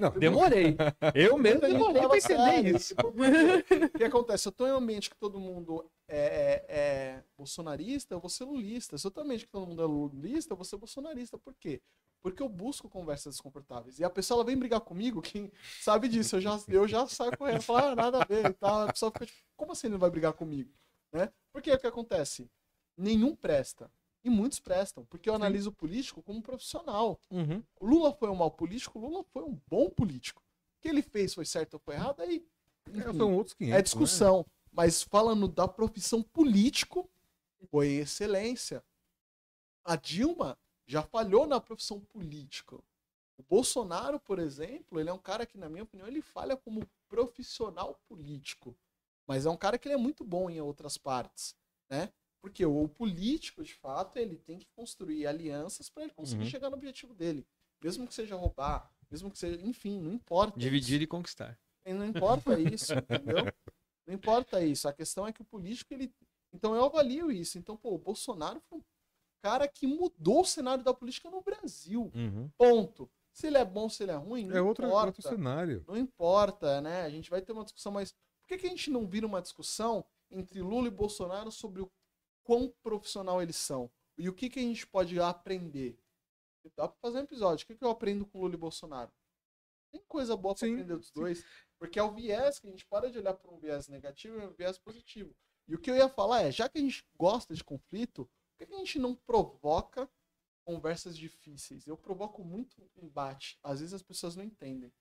Não, 0.00 0.10
demorei. 0.18 0.76
Eu 1.14 1.36
mesmo 1.38 1.60
demorei 1.60 2.02
pra 2.08 2.16
entender 2.16 2.76
isso. 2.76 2.94
tipo, 2.94 3.08
O 3.08 3.90
que 3.98 4.04
acontece? 4.04 4.48
Eu 4.48 4.52
tô 4.52 4.66
em 4.66 4.72
um 4.72 4.76
ambiente 4.76 5.10
que 5.10 5.16
todo 5.16 5.38
mundo 5.38 5.84
é, 6.08 6.18
é- 6.18 6.64
é 6.68 7.24
bolsonarista, 7.36 8.14
eu 8.14 8.20
vou 8.20 8.30
ser 8.30 8.44
lulista. 8.44 8.96
Se 8.98 9.06
eu 9.06 9.10
tô 9.10 9.20
em 9.20 9.24
um 9.24 9.26
ambiente 9.26 9.46
que 9.46 9.52
todo 9.52 9.66
mundo 9.66 9.82
é 9.82 9.86
lulista, 9.86 10.52
eu 10.52 10.56
vou 10.56 10.64
ser 10.64 10.76
bolsonarista. 10.76 11.36
Por 11.38 11.54
quê? 11.54 11.80
Porque 12.22 12.42
eu 12.42 12.48
busco 12.48 12.88
conversas 12.88 13.34
desconfortáveis. 13.34 13.98
E 13.98 14.04
a 14.04 14.10
pessoa 14.10 14.38
ela 14.38 14.44
vem 14.44 14.56
brigar 14.58 14.80
comigo, 14.80 15.22
quem 15.22 15.50
sabe 15.80 16.08
disso, 16.08 16.36
eu 16.36 16.40
já, 16.40 16.58
eu 16.68 16.86
já 16.88 17.06
saio 17.06 17.36
correndo, 17.36 17.62
falo, 17.62 17.78
ah, 17.78 17.96
nada 17.96 18.22
a 18.22 18.24
ver 18.26 18.46
e 18.50 18.52
tal. 18.52 18.82
A 18.88 18.92
pessoa 18.92 19.10
fica 19.12 19.26
tipo, 19.26 19.38
como 19.56 19.72
assim 19.72 19.86
ele 19.86 19.92
não 19.92 19.98
vai 20.00 20.10
brigar 20.10 20.32
comigo? 20.32 20.70
Né? 21.12 21.30
Porque 21.52 21.72
o 21.72 21.78
que 21.78 21.86
acontece? 21.86 22.48
Nenhum 22.96 23.34
presta. 23.34 23.90
E 24.22 24.28
muitos 24.28 24.60
prestam, 24.60 25.04
porque 25.06 25.30
eu 25.30 25.34
analiso 25.34 25.70
o 25.70 25.72
político 25.72 26.22
como 26.22 26.42
profissional. 26.42 27.18
Uhum. 27.30 27.62
O 27.80 27.86
Lula 27.86 28.12
foi 28.12 28.28
um 28.28 28.34
mau 28.34 28.50
político, 28.50 28.98
o 28.98 29.02
Lula 29.08 29.24
foi 29.32 29.42
um 29.42 29.58
bom 29.66 29.88
político. 29.88 30.42
O 30.78 30.82
que 30.82 30.88
ele 30.88 31.02
fez 31.02 31.32
foi 31.34 31.46
certo 31.46 31.74
ou 31.74 31.80
foi 31.80 31.94
errado, 31.94 32.20
aí. 32.20 32.44
é, 32.86 32.98
enfim, 32.98 33.16
são 33.16 33.34
outros 33.34 33.54
500. 33.54 33.78
é 33.78 33.82
discussão. 33.82 34.46
Mas 34.72 35.02
falando 35.02 35.48
da 35.48 35.66
profissão 35.66 36.22
político, 36.22 37.08
foi 37.70 37.88
excelência. 37.94 38.84
A 39.84 39.96
Dilma 39.96 40.58
já 40.86 41.02
falhou 41.02 41.46
na 41.46 41.60
profissão 41.60 42.00
política. 42.00 42.76
O 43.38 43.42
Bolsonaro, 43.48 44.20
por 44.20 44.38
exemplo, 44.38 45.00
ele 45.00 45.08
é 45.08 45.12
um 45.12 45.18
cara 45.18 45.46
que, 45.46 45.56
na 45.56 45.68
minha 45.68 45.82
opinião, 45.82 46.06
ele 46.06 46.20
falha 46.20 46.56
como 46.56 46.86
profissional 47.08 47.98
político. 48.06 48.76
Mas 49.26 49.46
é 49.46 49.50
um 49.50 49.56
cara 49.56 49.78
que 49.78 49.88
ele 49.88 49.94
é 49.94 49.98
muito 49.98 50.24
bom 50.24 50.50
em 50.50 50.60
outras 50.60 50.98
partes, 50.98 51.56
né? 51.88 52.12
Porque 52.42 52.64
o 52.64 52.88
político, 52.88 53.62
de 53.62 53.74
fato, 53.74 54.18
ele 54.18 54.36
tem 54.36 54.58
que 54.58 54.66
construir 54.74 55.26
alianças 55.26 55.90
para 55.90 56.04
ele 56.04 56.12
conseguir 56.12 56.44
Uhum. 56.44 56.50
chegar 56.50 56.70
no 56.70 56.76
objetivo 56.76 57.14
dele. 57.14 57.46
Mesmo 57.82 58.06
que 58.06 58.14
seja 58.14 58.34
roubar, 58.34 58.90
mesmo 59.10 59.30
que 59.30 59.38
seja, 59.38 59.60
enfim, 59.62 60.00
não 60.00 60.12
importa. 60.12 60.58
Dividir 60.58 61.00
e 61.02 61.06
conquistar. 61.06 61.58
E 61.84 61.92
Não 61.92 62.06
importa 62.06 62.58
isso, 62.58 62.92
entendeu? 62.94 63.44
Não 64.06 64.14
importa 64.14 64.62
isso. 64.64 64.88
A 64.88 64.92
questão 64.92 65.26
é 65.26 65.32
que 65.32 65.42
o 65.42 65.44
político, 65.44 65.92
ele. 65.94 66.12
Então 66.52 66.74
eu 66.74 66.84
avalio 66.84 67.30
isso. 67.30 67.58
Então, 67.58 67.76
pô, 67.76 67.94
o 67.94 67.98
Bolsonaro 67.98 68.60
foi 68.68 68.78
um 68.78 68.82
cara 69.42 69.66
que 69.68 69.86
mudou 69.86 70.40
o 70.42 70.44
cenário 70.46 70.82
da 70.84 70.92
política 70.92 71.30
no 71.30 71.42
Brasil. 71.42 72.10
Uhum. 72.14 72.50
Ponto. 72.58 73.10
Se 73.32 73.46
ele 73.46 73.56
é 73.58 73.64
bom, 73.64 73.88
se 73.88 74.02
ele 74.02 74.12
é 74.12 74.16
ruim, 74.16 74.46
não 74.46 74.56
É 74.56 74.60
outro, 74.62 74.86
importa. 74.86 75.06
outro 75.06 75.22
cenário. 75.22 75.84
Não 75.86 75.96
importa, 75.96 76.80
né? 76.80 77.02
A 77.02 77.10
gente 77.10 77.30
vai 77.30 77.40
ter 77.40 77.52
uma 77.52 77.62
discussão, 77.64 77.92
mas 77.92 78.12
por 78.40 78.48
que, 78.48 78.58
que 78.58 78.66
a 78.66 78.70
gente 78.70 78.90
não 78.90 79.06
vira 79.06 79.26
uma 79.26 79.40
discussão 79.40 80.04
entre 80.30 80.60
Lula 80.60 80.88
e 80.88 80.90
Bolsonaro 80.90 81.50
sobre 81.50 81.80
o 81.80 81.90
quão 82.50 82.68
profissional 82.82 83.40
eles 83.40 83.54
são? 83.54 83.88
E 84.18 84.28
o 84.28 84.34
que, 84.34 84.50
que 84.50 84.58
a 84.58 84.62
gente 84.62 84.84
pode 84.84 85.20
aprender? 85.20 85.96
Dá 86.76 86.88
pra 86.88 86.98
fazer 87.00 87.18
um 87.18 87.22
episódio. 87.22 87.62
O 87.62 87.66
que, 87.68 87.76
que 87.76 87.84
eu 87.84 87.90
aprendo 87.90 88.26
com 88.26 88.40
Lula 88.40 88.54
e 88.54 88.56
Bolsonaro? 88.56 89.12
Tem 89.92 90.02
coisa 90.08 90.36
boa 90.36 90.52
pra 90.52 90.66
Sim, 90.66 90.72
aprender 90.72 90.96
dos 90.96 91.12
dois. 91.12 91.44
Porque 91.78 91.96
é 91.96 92.02
o 92.02 92.12
viés 92.12 92.58
que 92.58 92.66
a 92.66 92.70
gente 92.70 92.84
para 92.86 93.08
de 93.08 93.18
olhar 93.18 93.34
para 93.34 93.52
um 93.52 93.58
viés 93.60 93.86
negativo 93.86 94.36
e 94.36 94.44
um 94.44 94.52
viés 94.52 94.76
positivo. 94.78 95.32
E 95.68 95.76
o 95.76 95.78
que 95.78 95.92
eu 95.92 95.96
ia 95.96 96.08
falar 96.08 96.42
é, 96.42 96.50
já 96.50 96.68
que 96.68 96.78
a 96.78 96.80
gente 96.80 97.06
gosta 97.16 97.54
de 97.54 97.62
conflito, 97.62 98.28
por 98.58 98.66
que 98.66 98.74
a 98.74 98.78
gente 98.78 98.98
não 98.98 99.14
provoca 99.14 100.10
conversas 100.64 101.16
difíceis? 101.16 101.86
Eu 101.86 101.96
provoco 101.96 102.42
muito 102.42 102.82
embate. 102.96 103.60
Às 103.62 103.78
vezes 103.78 103.94
as 103.94 104.02
pessoas 104.02 104.34
não 104.34 104.42
entendem. 104.42 104.92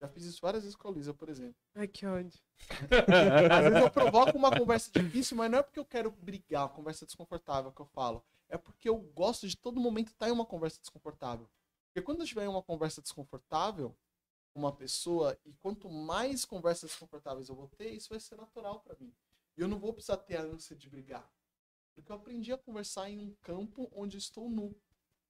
Já 0.00 0.08
fiz 0.08 0.24
isso 0.24 0.40
várias 0.40 0.62
vezes 0.62 0.76
com 0.76 0.88
a 0.88 0.90
Luísa, 0.90 1.12
por 1.12 1.28
exemplo. 1.28 1.56
Ai, 1.74 1.88
que 1.88 2.06
ódio. 2.06 2.40
Às 3.50 3.64
vezes 3.64 3.80
eu 3.80 3.90
provoco 3.90 4.36
uma 4.36 4.56
conversa 4.56 4.90
difícil, 4.92 5.36
mas 5.36 5.50
não 5.50 5.58
é 5.58 5.62
porque 5.62 5.78
eu 5.78 5.84
quero 5.84 6.10
brigar, 6.10 6.62
uma 6.62 6.68
conversa 6.68 7.04
desconfortável 7.04 7.72
que 7.72 7.80
eu 7.80 7.86
falo. 7.86 8.24
É 8.48 8.56
porque 8.56 8.88
eu 8.88 8.96
gosto 8.96 9.48
de 9.48 9.56
todo 9.56 9.80
momento 9.80 10.08
estar 10.08 10.28
em 10.28 10.32
uma 10.32 10.46
conversa 10.46 10.80
desconfortável. 10.80 11.50
Porque 11.86 12.04
quando 12.04 12.18
eu 12.18 12.24
estiver 12.24 12.44
em 12.44 12.48
uma 12.48 12.62
conversa 12.62 13.02
desconfortável 13.02 13.96
com 14.52 14.60
uma 14.60 14.72
pessoa, 14.72 15.38
e 15.44 15.52
quanto 15.54 15.90
mais 15.90 16.44
conversas 16.44 16.90
desconfortáveis 16.90 17.48
eu 17.48 17.56
vou 17.56 17.68
ter, 17.68 17.90
isso 17.90 18.10
vai 18.10 18.20
ser 18.20 18.36
natural 18.36 18.80
pra 18.80 18.96
mim. 19.00 19.12
E 19.56 19.60
eu 19.60 19.68
não 19.68 19.78
vou 19.78 19.92
precisar 19.92 20.18
ter 20.18 20.36
a 20.36 20.42
ânsia 20.42 20.76
de 20.76 20.88
brigar. 20.88 21.28
Porque 21.94 22.12
eu 22.12 22.16
aprendi 22.16 22.52
a 22.52 22.58
conversar 22.58 23.10
em 23.10 23.18
um 23.18 23.34
campo 23.42 23.90
onde 23.92 24.16
estou 24.16 24.48
nu. 24.48 24.74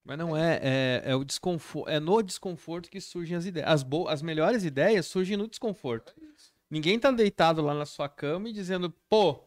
Mas 0.05 0.16
não 0.16 0.36
é, 0.36 0.59
é, 0.62 1.03
é 1.07 1.14
o 1.14 1.24
desconforto, 1.24 1.88
é 1.88 2.01
no 2.01 2.22
desconforto 2.22 2.90
que 2.90 3.01
surgem 3.01 3.36
as 3.36 3.44
ideias. 3.44 3.68
As, 3.68 3.82
bo 3.82 4.09
as 4.09 4.22
melhores 4.22 4.64
ideias 4.64 5.07
surgem 5.07 5.36
no 5.36 5.46
desconforto. 5.46 6.14
É. 6.22 6.28
Ninguém 6.70 6.99
tá 6.99 7.11
deitado 7.11 7.62
lá 7.62 7.74
na 7.74 7.86
sua 7.86 8.09
cama 8.09 8.49
e 8.49 8.53
dizendo, 8.53 8.90
pô, 9.09 9.42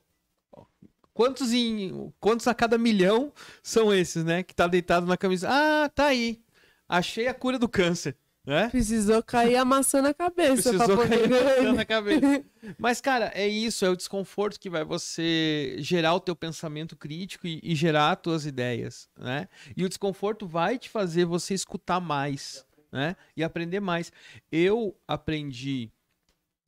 quantos 1.14 1.54
em 1.54 2.12
quantos 2.20 2.48
a 2.48 2.54
cada 2.54 2.78
milhão 2.78 3.32
são 3.62 3.94
esses, 3.94 4.24
né? 4.24 4.44
Que 4.44 4.56
tá 4.56 4.68
deitado 4.68 5.06
na 5.06 5.18
camisa. 5.18 5.48
Ah, 5.50 5.90
tá 5.90 6.08
aí. 6.08 6.44
Achei 6.88 7.28
a 7.28 7.34
cura 7.34 7.58
do 7.58 7.70
câncer, 7.70 8.18
né? 8.46 8.70
Precisou 8.70 9.22
cair 9.24 9.56
a 9.56 9.66
maçã 9.66 10.02
na 10.02 10.14
cabeça 10.14 10.74
Precisou 10.74 10.90
poder 10.90 11.30
cair 11.30 11.30
ganhar. 11.30 11.74
na 11.74 11.86
cabeça. 11.86 12.46
Mas, 12.78 13.00
cara, 13.02 13.32
é 13.36 13.48
isso, 13.48 13.86
é 13.86 13.90
o 13.90 13.96
desconforto 13.96 14.60
que 14.60 14.70
vai 14.70 14.84
você 14.84 15.76
gerar 15.80 16.16
o 16.16 16.20
teu 16.20 16.36
pensamento 16.36 16.96
crítico 16.96 17.48
e, 17.48 17.60
e 17.64 17.76
gerar 17.76 18.12
as 18.12 18.22
tuas 18.22 18.46
ideias, 18.46 19.10
né? 19.18 19.48
E 19.76 19.84
o 19.86 19.90
desconforto 19.90 20.48
vai 20.48 20.78
te 20.80 20.90
fazer 20.90 21.26
você 21.26 21.54
escutar 21.54 22.00
mais, 22.00 22.66
né? 22.92 23.16
E 23.38 23.44
aprender 23.44 23.80
mais. 23.80 24.12
Eu 24.52 24.96
aprendi 25.08 25.92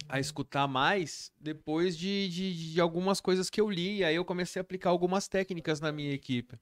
a 0.09 0.19
escutar 0.19 0.67
mais 0.67 1.31
depois 1.39 1.97
de, 1.97 2.27
de, 2.29 2.73
de 2.73 2.81
algumas 2.81 3.21
coisas 3.21 3.49
que 3.49 3.59
eu 3.61 3.69
li, 3.69 3.97
e 3.99 4.03
aí 4.03 4.15
eu 4.15 4.25
comecei 4.25 4.59
a 4.59 4.63
aplicar 4.63 4.89
algumas 4.89 5.27
técnicas 5.27 5.79
na 5.79 5.91
minha 5.91 6.13
equipe. 6.13 6.57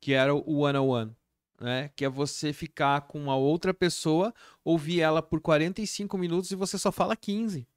que 0.00 0.12
era 0.14 0.34
o 0.34 0.60
one-on-one, 0.60 1.14
né? 1.60 1.90
Que 1.94 2.04
é 2.04 2.08
você 2.08 2.52
ficar 2.52 3.02
com 3.02 3.20
uma 3.20 3.36
outra 3.36 3.74
pessoa, 3.74 4.34
ouvir 4.64 5.00
ela 5.00 5.22
por 5.22 5.40
45 5.40 6.16
minutos 6.16 6.50
e 6.50 6.56
você 6.56 6.78
só 6.78 6.90
fala 6.90 7.14
15. 7.14 7.68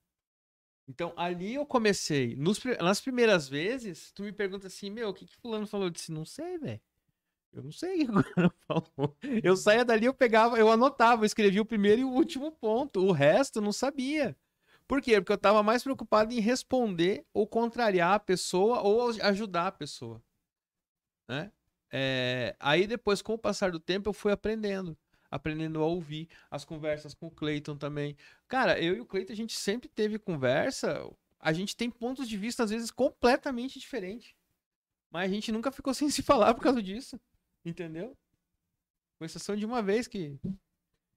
Então, 0.88 1.14
ali 1.16 1.56
eu 1.56 1.66
comecei. 1.66 2.36
Nos 2.36 2.62
nas 2.82 3.02
primeiras 3.02 3.48
vezes, 3.48 4.12
tu 4.12 4.24
me 4.24 4.32
pergunta 4.32 4.68
assim, 4.68 4.90
meu, 4.90 5.10
o 5.10 5.14
que 5.14 5.26
que 5.26 5.36
fulano 5.38 5.68
falou? 5.68 5.88
Eu 5.88 5.92
disse, 5.92 6.12
não 6.12 6.26
sei, 6.26 6.58
velho. 6.58 6.82
Eu 7.54 7.64
não 7.64 7.72
sei 7.72 8.04
o 8.04 8.06
que 8.06 8.12
o 8.50 8.52
falou. 8.68 9.18
Eu 9.44 9.56
saía 9.56 9.86
dali, 9.86 10.06
eu 10.06 10.14
pegava, 10.14 10.58
eu 10.58 10.72
anotava, 10.72 11.22
eu 11.22 11.26
escrevia 11.26 11.62
o 11.62 11.66
primeiro 11.66 12.02
e 12.02 12.04
o 12.04 12.10
último 12.10 12.52
ponto. 12.52 13.00
O 13.06 13.12
resto 13.12 13.60
eu 13.60 13.64
não 13.64 13.72
sabia. 13.72 14.36
Por 14.88 15.02
quê? 15.02 15.22
Porque 15.22 15.34
eu 15.34 15.38
tava 15.38 15.64
mais 15.64 15.84
preocupado 15.84 16.34
em 16.34 16.40
responder 16.40 17.26
ou 17.34 17.48
contrariar 17.48 18.16
a 18.16 18.20
pessoa 18.20 18.82
ou 18.82 19.10
ajudar 19.22 19.68
a 19.68 19.72
pessoa. 19.72 20.22
Né? 21.28 21.52
É, 21.96 22.56
aí 22.60 22.88
depois, 22.88 23.22
com 23.22 23.36
o 23.36 23.38
passar 23.38 23.72
do 23.72 23.80
tempo, 23.80 24.10
eu 24.10 24.14
fui 24.14 24.32
aprendendo. 24.32 24.98
Aprendendo 25.30 25.80
a 25.80 25.86
ouvir 25.86 26.28
as 26.50 26.66
conversas 26.66 27.14
com 27.14 27.28
o 27.28 27.32
Cleiton 27.32 27.78
também. 27.78 28.18
Cara, 28.48 28.82
eu 28.82 28.96
e 28.96 29.00
o 29.00 29.06
Cleiton, 29.06 29.32
a 29.32 29.36
gente 29.36 29.54
sempre 29.54 29.88
teve 29.88 30.18
conversa. 30.18 31.08
A 31.40 31.54
gente 31.54 31.78
tem 31.78 31.92
pontos 31.92 32.28
de 32.28 32.36
vista, 32.36 32.64
às 32.64 32.72
vezes, 32.72 32.90
completamente 32.90 33.80
diferentes. 33.80 34.34
Mas 35.12 35.30
a 35.30 35.34
gente 35.36 35.52
nunca 35.52 35.72
ficou 35.72 35.94
sem 35.94 36.10
se 36.10 36.24
falar 36.24 36.56
por 36.56 36.62
causa 36.62 36.82
disso. 36.82 37.20
Entendeu? 37.64 38.18
Com 39.20 39.26
exceção 39.26 39.56
de 39.56 39.64
uma 39.64 39.84
vez 39.84 40.08
que, 40.08 40.40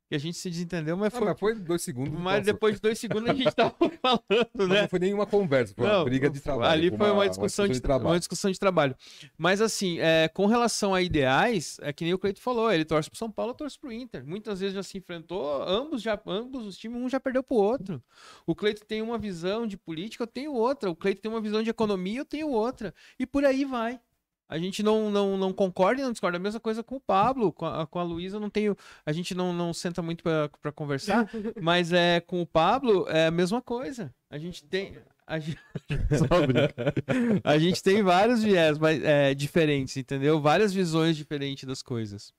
que 0.08 0.14
a 0.14 0.18
gente 0.18 0.36
se 0.38 0.48
desentendeu, 0.48 0.96
mas 0.96 1.12
Ah, 1.14 1.18
foi. 1.18 1.26
mas 1.28 1.38
foi 1.40 1.54
dois 1.56 1.82
segundos. 1.82 2.12
Mas 2.12 2.22
nossa, 2.38 2.40
depois 2.42 2.74
de 2.76 2.80
dois 2.80 2.98
segundos 2.98 3.28
a 3.28 3.34
gente 3.34 3.52
tava 3.54 3.74
falando, 4.02 4.68
né? 4.68 4.82
Não 4.82 4.88
foi 4.88 4.98
nenhuma 5.00 5.26
conversa, 5.26 5.74
foi 5.74 5.84
uma 5.84 5.92
Não, 5.98 6.04
briga 6.04 6.30
de 6.30 6.40
trabalho. 6.40 6.70
Ali 6.70 6.88
foi 6.90 6.98
foi 6.98 7.10
uma, 7.10 7.28
discussão, 7.28 7.66
de, 7.68 7.80
trabalho. 7.80 8.10
uma 8.10 8.18
discussão 8.18 8.50
de 8.50 8.58
trabalho. 8.58 8.96
Mas 9.36 9.60
assim, 9.60 9.98
é, 9.98 10.28
com 10.28 10.46
relação 10.46 10.94
a 10.94 11.02
ideais, 11.02 11.78
é 11.82 11.92
que 11.92 12.04
nem 12.04 12.14
o 12.14 12.18
Cleito 12.18 12.40
falou, 12.40 12.70
ele 12.72 12.84
torce 12.84 13.10
pro 13.10 13.18
São 13.18 13.30
Paulo, 13.30 13.50
eu 13.50 13.56
torço 13.56 13.80
pro 13.80 13.92
Inter. 13.92 14.24
Muitas 14.24 14.60
vezes 14.60 14.74
já 14.74 14.82
se 14.82 14.96
enfrentou, 14.98 15.62
ambos 15.62 16.02
já, 16.02 16.20
ambos 16.26 16.66
os 16.66 16.76
times, 16.76 17.00
um 17.02 17.08
já 17.08 17.18
perdeu 17.18 17.42
pro 17.42 17.56
outro. 17.56 18.02
O 18.46 18.54
Cleito 18.54 18.84
tem 18.86 19.02
uma 19.02 19.18
visão 19.18 19.66
de 19.66 19.76
política, 19.76 20.22
eu 20.22 20.28
tenho 20.28 20.52
outra. 20.52 20.88
O 20.90 20.94
Cleito 20.96 21.20
tem 21.20 21.30
uma 21.30 21.40
visão 21.40 21.62
de 21.62 21.70
economia, 21.70 22.20
eu 22.20 22.24
tenho 22.24 22.48
outra. 22.48 22.94
E 23.18 23.26
por 23.26 23.44
aí 23.44 23.64
vai. 23.64 24.00
A 24.48 24.58
gente 24.58 24.82
não, 24.82 25.10
não, 25.10 25.36
não 25.36 25.52
concorda 25.52 26.00
e 26.00 26.04
não 26.04 26.12
discorda. 26.12 26.36
A 26.36 26.40
mesma 26.40 26.60
coisa 26.60 26.82
com 26.82 26.96
o 26.96 27.00
Pablo, 27.00 27.52
com 27.52 27.66
a, 27.66 27.86
com 27.86 27.98
a 27.98 28.02
Luísa, 28.02 28.38
não 28.38 28.48
tenho. 28.48 28.76
A 29.04 29.12
gente 29.12 29.34
não, 29.34 29.52
não 29.52 29.74
senta 29.74 30.00
muito 30.00 30.22
pra 30.22 30.48
pra 30.62 30.70
conversar, 30.70 31.28
mas 31.60 31.92
é 31.92 32.20
com 32.20 32.40
o 32.40 32.46
Pablo 32.46 33.08
é 33.08 33.26
a 33.26 33.30
mesma 33.30 33.60
coisa. 33.60 34.14
A 34.30 34.38
gente 34.38 34.64
tem. 34.64 34.96
A 35.26 35.40
gente. 35.40 35.58
A 37.42 37.58
gente 37.58 37.82
tem 37.82 38.02
vários 38.02 38.42
viés 38.42 38.78
mas, 38.78 39.02
é, 39.02 39.34
diferentes, 39.34 39.96
entendeu? 39.96 40.40
Várias 40.40 40.72
visões 40.72 41.16
diferentes 41.16 41.64
das 41.64 41.82
coisas. 41.82 42.32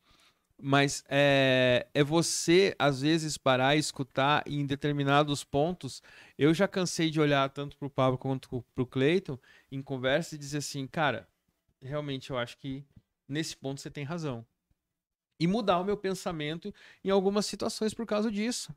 Mas 0.60 1.04
é, 1.08 1.86
é 1.94 2.04
você, 2.04 2.74
às 2.80 3.02
vezes, 3.02 3.38
parar 3.38 3.76
e 3.76 3.80
escutar 3.80 4.42
em 4.48 4.66
determinados 4.66 5.44
pontos. 5.44 6.02
Eu 6.38 6.54
já 6.54 6.68
cansei 6.68 7.12
de 7.12 7.20
olhar 7.20 7.48
tanto 7.50 7.78
pro 7.78 7.90
Pablo 7.90 8.18
quanto 8.18 8.64
pro 8.74 8.86
Cleiton 8.86 9.38
em 9.72 9.82
conversa 9.82 10.36
e 10.36 10.38
dizer 10.38 10.60
assim, 10.60 10.88
cara, 10.88 11.28
realmente 11.82 12.30
eu 12.30 12.38
acho 12.38 12.58
que 12.58 12.86
nesse 13.28 13.56
ponto 13.56 13.82
você 13.82 13.90
tem 13.90 14.04
razão. 14.04 14.46
E 15.40 15.48
mudar 15.48 15.80
o 15.80 15.84
meu 15.84 15.98
pensamento 15.98 16.74
em 17.04 17.10
algumas 17.10 17.46
situações 17.46 17.94
por 17.94 18.06
causa 18.06 18.32
disso. 18.32 18.76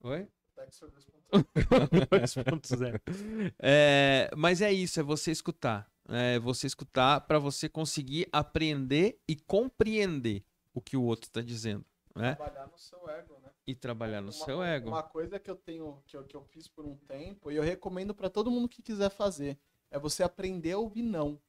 Oi? 0.00 0.28
2.0. 0.56 3.00
É, 3.58 4.30
mas 4.36 4.62
é 4.62 4.72
isso, 4.72 5.00
é 5.00 5.02
você 5.02 5.30
escutar. 5.30 5.90
É 6.08 6.38
você 6.38 6.66
escutar 6.66 7.20
para 7.22 7.38
você 7.38 7.68
conseguir 7.68 8.28
aprender 8.32 9.18
e 9.26 9.34
compreender 9.34 10.44
o 10.72 10.80
que 10.80 10.96
o 10.96 11.02
outro 11.02 11.28
está 11.28 11.42
dizendo. 11.42 11.84
Né? 12.14 12.34
Trabalhar 12.34 12.66
no 12.68 12.78
seu 12.78 13.10
ego, 13.10 13.38
né? 13.42 13.50
E 13.66 13.74
trabalhar 13.74 14.20
no 14.20 14.28
Uma- 14.28 14.44
seu 14.44 14.62
ego. 14.62 14.88
Uma 14.88 15.02
coisa 15.02 15.38
que 15.40 15.50
eu 15.50 15.56
tenho, 15.56 16.00
que 16.06 16.16
eu, 16.16 16.24
que 16.24 16.36
eu 16.36 16.44
fiz 16.44 16.68
por 16.68 16.86
um 16.86 16.96
tempo, 16.96 17.50
e 17.50 17.56
eu 17.56 17.62
recomendo 17.62 18.14
pra 18.14 18.30
todo 18.30 18.50
mundo 18.50 18.68
que 18.68 18.80
quiser 18.80 19.10
fazer, 19.10 19.58
é 19.90 19.98
você 19.98 20.22
aprender 20.22 20.72
a 20.72 20.78
ouvir 20.78 21.02
não. 21.02 21.40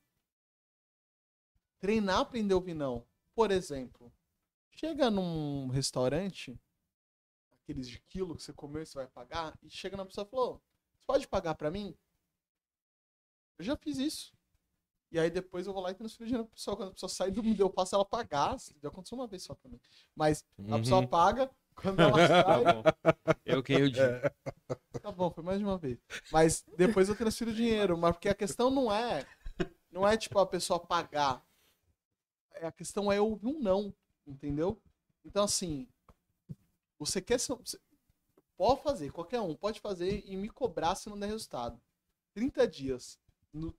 Treinar 1.80 2.18
a 2.18 2.22
aprender 2.22 2.54
a 2.54 2.58
ouvir 2.58 2.74
não. 2.74 3.06
Por 3.36 3.52
exemplo, 3.52 4.12
chega 4.72 5.10
num 5.12 5.68
restaurante, 5.68 6.60
aqueles 7.62 7.88
de 7.88 8.00
quilo 8.00 8.36
que 8.36 8.44
você 8.44 8.54
comeu 8.54 8.82
e 8.82 8.86
você 8.86 8.96
vai 8.96 9.08
pagar, 9.08 9.58
e 9.62 9.70
chega 9.70 9.96
na 9.96 10.06
pessoa 10.06 10.26
e 10.26 10.30
falou, 10.30 10.62
você 10.92 11.04
pode 11.06 11.28
pagar 11.28 11.56
pra 11.56 11.70
mim? 11.70 11.96
Eu 13.60 13.66
já 13.66 13.76
fiz 13.76 13.98
isso. 13.98 14.34
E 15.12 15.18
aí 15.18 15.30
depois 15.30 15.66
eu 15.66 15.74
vou 15.74 15.82
lá 15.82 15.92
e 15.92 15.96
transfiro 15.96 16.26
dinheiro 16.26 16.46
pra 16.46 16.54
pessoa. 16.56 16.76
Quando 16.76 16.90
a 16.90 16.94
pessoa 16.94 17.10
sai 17.10 17.32
do 17.32 17.42
me 17.42 17.58
eu 17.58 17.70
passo 17.70 17.96
ela 17.96 18.04
pagar. 18.06 18.58
Já 18.60 18.90
aconteceu 18.90 19.18
uma 19.18 19.26
vez 19.28 19.42
só 19.44 19.56
pra 19.56 19.70
mim. 19.70 19.80
Mas 20.16 20.46
a 20.70 20.78
pessoa 20.80 21.02
Uhum. 21.02 21.08
paga, 21.08 21.50
quando 21.82 22.00
ela 22.02 22.18
sai, 22.28 22.44
Tá 22.44 22.74
bom. 22.74 22.84
Eu 23.46 23.64
quem 23.64 23.80
eu 23.80 23.90
digo. 23.90 24.06
Tá 25.02 25.12
bom, 25.12 25.32
foi 25.32 25.44
mais 25.44 25.60
de 25.60 25.64
uma 25.66 25.78
vez. 25.78 25.98
Mas 26.32 26.66
depois 26.78 27.08
eu 27.08 27.16
transfiro 27.16 27.54
dinheiro. 27.54 27.98
Mas 27.98 28.12
porque 28.14 28.28
a 28.30 28.36
questão 28.36 28.70
não 28.70 28.92
é. 28.94 29.26
Não 29.92 30.08
é 30.08 30.18
tipo 30.18 30.38
a 30.40 30.46
pessoa 30.46 30.80
pagar. 30.80 31.46
É, 32.54 32.68
A 32.68 32.72
questão 32.72 33.12
é 33.12 33.22
ouvir 33.22 33.48
um 33.48 33.60
não. 33.60 33.94
Entendeu? 34.26 34.82
Então, 35.24 35.44
assim. 35.46 35.88
Você 37.00 37.22
quer 37.22 37.40
ser. 37.40 37.56
você- 37.56 37.80
Pode 38.58 38.82
fazer, 38.82 39.12
qualquer 39.12 39.40
um 39.40 39.54
pode 39.56 39.80
fazer 39.80 40.24
e 40.26 40.36
me 40.36 40.50
cobrar 40.50 40.96
se 40.96 41.08
não 41.10 41.20
der 41.20 41.28
resultado. 41.28 41.80
30 42.34 42.68
dias. 42.68 43.20
no- 43.54 43.74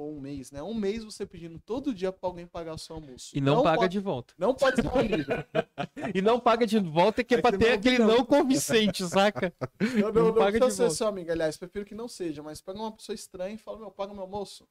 ou 0.00 0.16
um 0.16 0.20
mês, 0.20 0.50
né? 0.50 0.62
Um 0.62 0.74
mês 0.74 1.02
você 1.04 1.24
pedindo 1.26 1.58
todo 1.58 1.94
dia 1.94 2.12
pra 2.12 2.28
alguém 2.28 2.46
pagar 2.46 2.74
o 2.74 2.78
seu 2.78 2.96
almoço. 2.96 3.36
E 3.36 3.40
não, 3.40 3.62
paga 3.62 3.78
pode, 3.78 3.92
de 3.92 4.00
volta. 4.00 4.34
Não 4.38 4.54
pode 4.54 4.76
ser. 4.82 4.86
E 6.14 6.22
não 6.22 6.38
paga 6.38 6.66
de 6.66 6.78
volta 6.78 7.24
que 7.24 7.34
é, 7.34 7.38
É 7.38 7.40
pra 7.42 7.52
que 7.52 7.58
ter 7.58 7.68
não- 7.70 7.74
aquele 7.74 7.98
não. 7.98 8.06
não 8.08 8.24
convincente, 8.24 9.06
saca? 9.08 9.52
Eu 9.80 10.12
não, 10.12 10.22
Não 10.22 10.26
não, 10.28 10.34
paga 10.34 10.60
de 10.60 10.70
ser 10.70 10.82
volta. 10.82 10.94
seu 10.94 11.06
amigo, 11.06 11.30
aliás, 11.30 11.56
prefiro 11.56 11.84
que 11.84 11.94
não 11.94 12.08
seja, 12.08 12.42
mas 12.42 12.60
pega 12.60 12.78
uma 12.78 12.92
pessoa 12.92 13.14
estranha 13.14 13.54
e 13.54 13.58
fala, 13.58 13.78
meu, 13.78 13.90
paga 13.90 14.12
meu 14.12 14.22
almoço. 14.22 14.68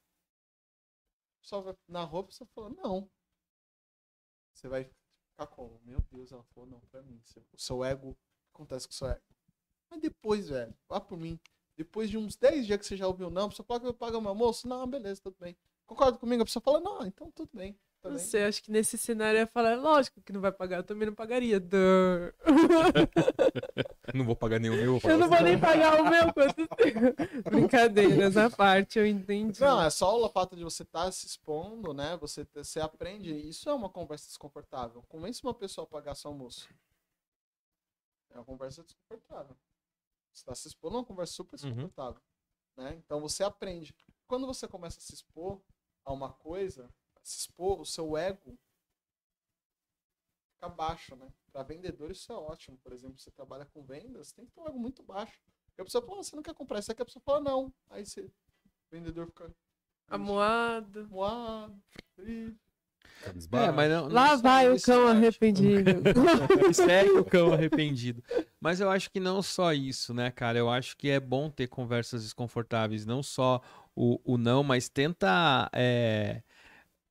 Só 1.42 1.60
vai 1.60 1.74
na 1.88 2.02
roupa 2.04 2.32
você 2.32 2.44
fala, 2.46 2.70
não. 2.70 3.08
Você 4.54 4.68
vai 4.68 4.84
ficar 4.84 5.46
como? 5.48 5.80
Meu 5.84 6.00
Deus, 6.10 6.32
ela 6.32 6.42
falou 6.54 6.68
não 6.68 6.80
pra 6.90 7.02
mim. 7.02 7.20
O 7.52 7.58
seu 7.60 7.84
ego, 7.84 8.10
o 8.10 8.14
que 8.14 8.20
acontece 8.54 8.86
com 8.88 8.92
o 8.92 8.96
seu 8.96 9.08
ego? 9.08 9.20
Mas 9.90 10.00
depois, 10.00 10.48
velho, 10.48 10.74
vá 10.88 11.00
por 11.00 11.16
mim. 11.18 11.38
Depois 11.76 12.08
de 12.10 12.16
uns 12.16 12.36
10 12.36 12.66
dias 12.66 12.78
que 12.78 12.86
você 12.86 12.96
já 12.96 13.06
ouviu 13.06 13.30
não, 13.30 13.46
a 13.46 13.48
pessoa 13.48 13.66
fala 13.66 13.80
que 13.80 13.86
eu 13.86 13.94
pago 13.94 14.20
meu 14.20 14.30
almoço? 14.30 14.66
Não, 14.66 14.86
beleza, 14.86 15.20
tudo 15.22 15.36
bem. 15.38 15.56
Concorda 15.86 16.18
comigo? 16.18 16.42
A 16.42 16.46
pessoa 16.46 16.62
fala, 16.62 16.80
não, 16.80 17.06
então 17.06 17.30
tudo 17.30 17.50
bem. 17.52 17.74
Tá 18.02 18.08
Não 18.08 18.16
bem. 18.16 18.24
sei, 18.24 18.44
acho 18.44 18.62
que 18.62 18.70
nesse 18.70 18.96
cenário 18.98 19.36
eu 19.38 19.42
ia 19.42 19.46
falar, 19.46 19.74
lógico 19.76 20.20
que 20.22 20.32
não 20.32 20.40
vai 20.40 20.52
pagar, 20.52 20.78
eu 20.78 20.84
também 20.84 21.06
não 21.06 21.14
pagaria. 21.14 21.60
Não 24.14 24.24
vou 24.24 24.36
pagar 24.36 24.58
nenhum 24.60 24.76
meu. 24.76 25.00
Eu 25.02 25.18
não 25.18 25.28
vou 25.28 25.40
nem 25.42 25.58
pagar 25.58 26.00
o 26.00 26.08
meu 26.08 26.32
quanto 26.32 26.66
Brincadeiras 27.50 28.36
à 28.36 28.48
parte, 28.48 28.98
eu 28.98 29.06
entendi. 29.06 29.60
Não, 29.60 29.82
é 29.82 29.90
só 29.90 30.24
o 30.24 30.28
fato 30.30 30.56
de 30.56 30.62
você 30.64 30.84
estar 30.84 31.10
se 31.12 31.26
expondo, 31.26 31.92
né? 31.92 32.16
Você, 32.18 32.44
te- 32.44 32.62
você 32.64 32.80
aprende. 32.80 33.30
Isso 33.34 33.68
é 33.68 33.74
uma 33.74 33.90
conversa 33.90 34.26
desconfortável. 34.28 35.02
Convence 35.08 35.42
uma 35.42 35.52
pessoa 35.52 35.84
a 35.84 35.88
pagar 35.88 36.14
seu 36.14 36.30
almoço. 36.30 36.68
É 38.30 38.38
uma 38.38 38.44
conversa 38.44 38.82
desconfortável. 38.84 39.56
Você 40.36 40.42
está 40.42 40.54
se 40.54 40.68
expondo 40.68 40.96
a 40.96 40.98
uma 41.00 41.04
conversa 41.06 41.32
super 41.32 41.58
Uhum. 41.58 41.70
desconfortável. 41.72 42.20
Né? 42.76 42.94
Então 43.04 43.20
você 43.20 43.42
aprende. 43.42 43.94
Quando 44.26 44.46
você 44.46 44.68
começa 44.68 44.98
a 44.98 45.00
se 45.02 45.14
expor 45.14 45.62
a 46.04 46.12
uma 46.12 46.30
coisa, 46.30 46.90
se 47.22 47.38
expor, 47.38 47.80
o 47.80 47.86
seu 47.86 48.16
ego 48.18 48.58
fica 50.54 50.68
baixo, 50.68 51.16
né? 51.16 51.32
Para 51.50 51.62
vendedor 51.62 52.10
isso 52.10 52.30
é 52.30 52.36
ótimo. 52.36 52.76
Por 52.78 52.92
exemplo, 52.92 53.18
você 53.18 53.30
trabalha 53.30 53.64
com 53.64 53.82
vendas, 53.82 54.32
tem 54.32 54.44
que 54.44 54.52
ter 54.52 54.60
um 54.60 54.66
ego 54.68 54.78
muito 54.78 55.02
baixo. 55.02 55.40
Porque 55.68 55.80
a 55.80 55.84
pessoa 55.84 56.04
fala, 56.04 56.20
"Ah, 56.20 56.22
você 56.22 56.36
não 56.36 56.42
quer 56.42 56.54
comprar 56.54 56.78
isso 56.80 56.92
aqui, 56.92 57.00
a 57.00 57.04
pessoa 57.06 57.22
fala, 57.22 57.40
não. 57.40 57.72
Aí 57.88 58.04
você, 58.04 58.20
o 58.22 58.30
vendedor 58.90 59.26
fica 59.26 59.50
Amoado. 60.08 61.08
moado, 61.08 61.82
triste. 62.14 62.60
É, 63.52 63.70
mas 63.72 63.90
não, 63.90 64.08
Lá 64.08 64.28
não 64.30 64.36
só 64.36 64.42
vai 64.42 64.68
o 64.70 64.74
isso, 64.76 64.84
cão 64.86 65.08
arrependido. 65.08 65.90
Segue 66.74 67.10
o 67.18 67.24
cão 67.24 67.52
arrependido. 67.52 68.22
Mas 68.60 68.80
eu 68.80 68.90
acho 68.90 69.10
que 69.10 69.20
não 69.20 69.42
só 69.42 69.72
isso, 69.72 70.14
né, 70.14 70.30
cara? 70.30 70.58
Eu 70.58 70.70
acho 70.70 70.96
que 70.96 71.08
é 71.10 71.20
bom 71.20 71.50
ter 71.50 71.68
conversas 71.68 72.22
desconfortáveis. 72.22 73.04
Não 73.06 73.22
só 73.22 73.60
o, 73.94 74.20
o 74.24 74.38
não, 74.38 74.62
mas 74.62 74.88
tenta. 74.88 75.70
é, 75.72 76.42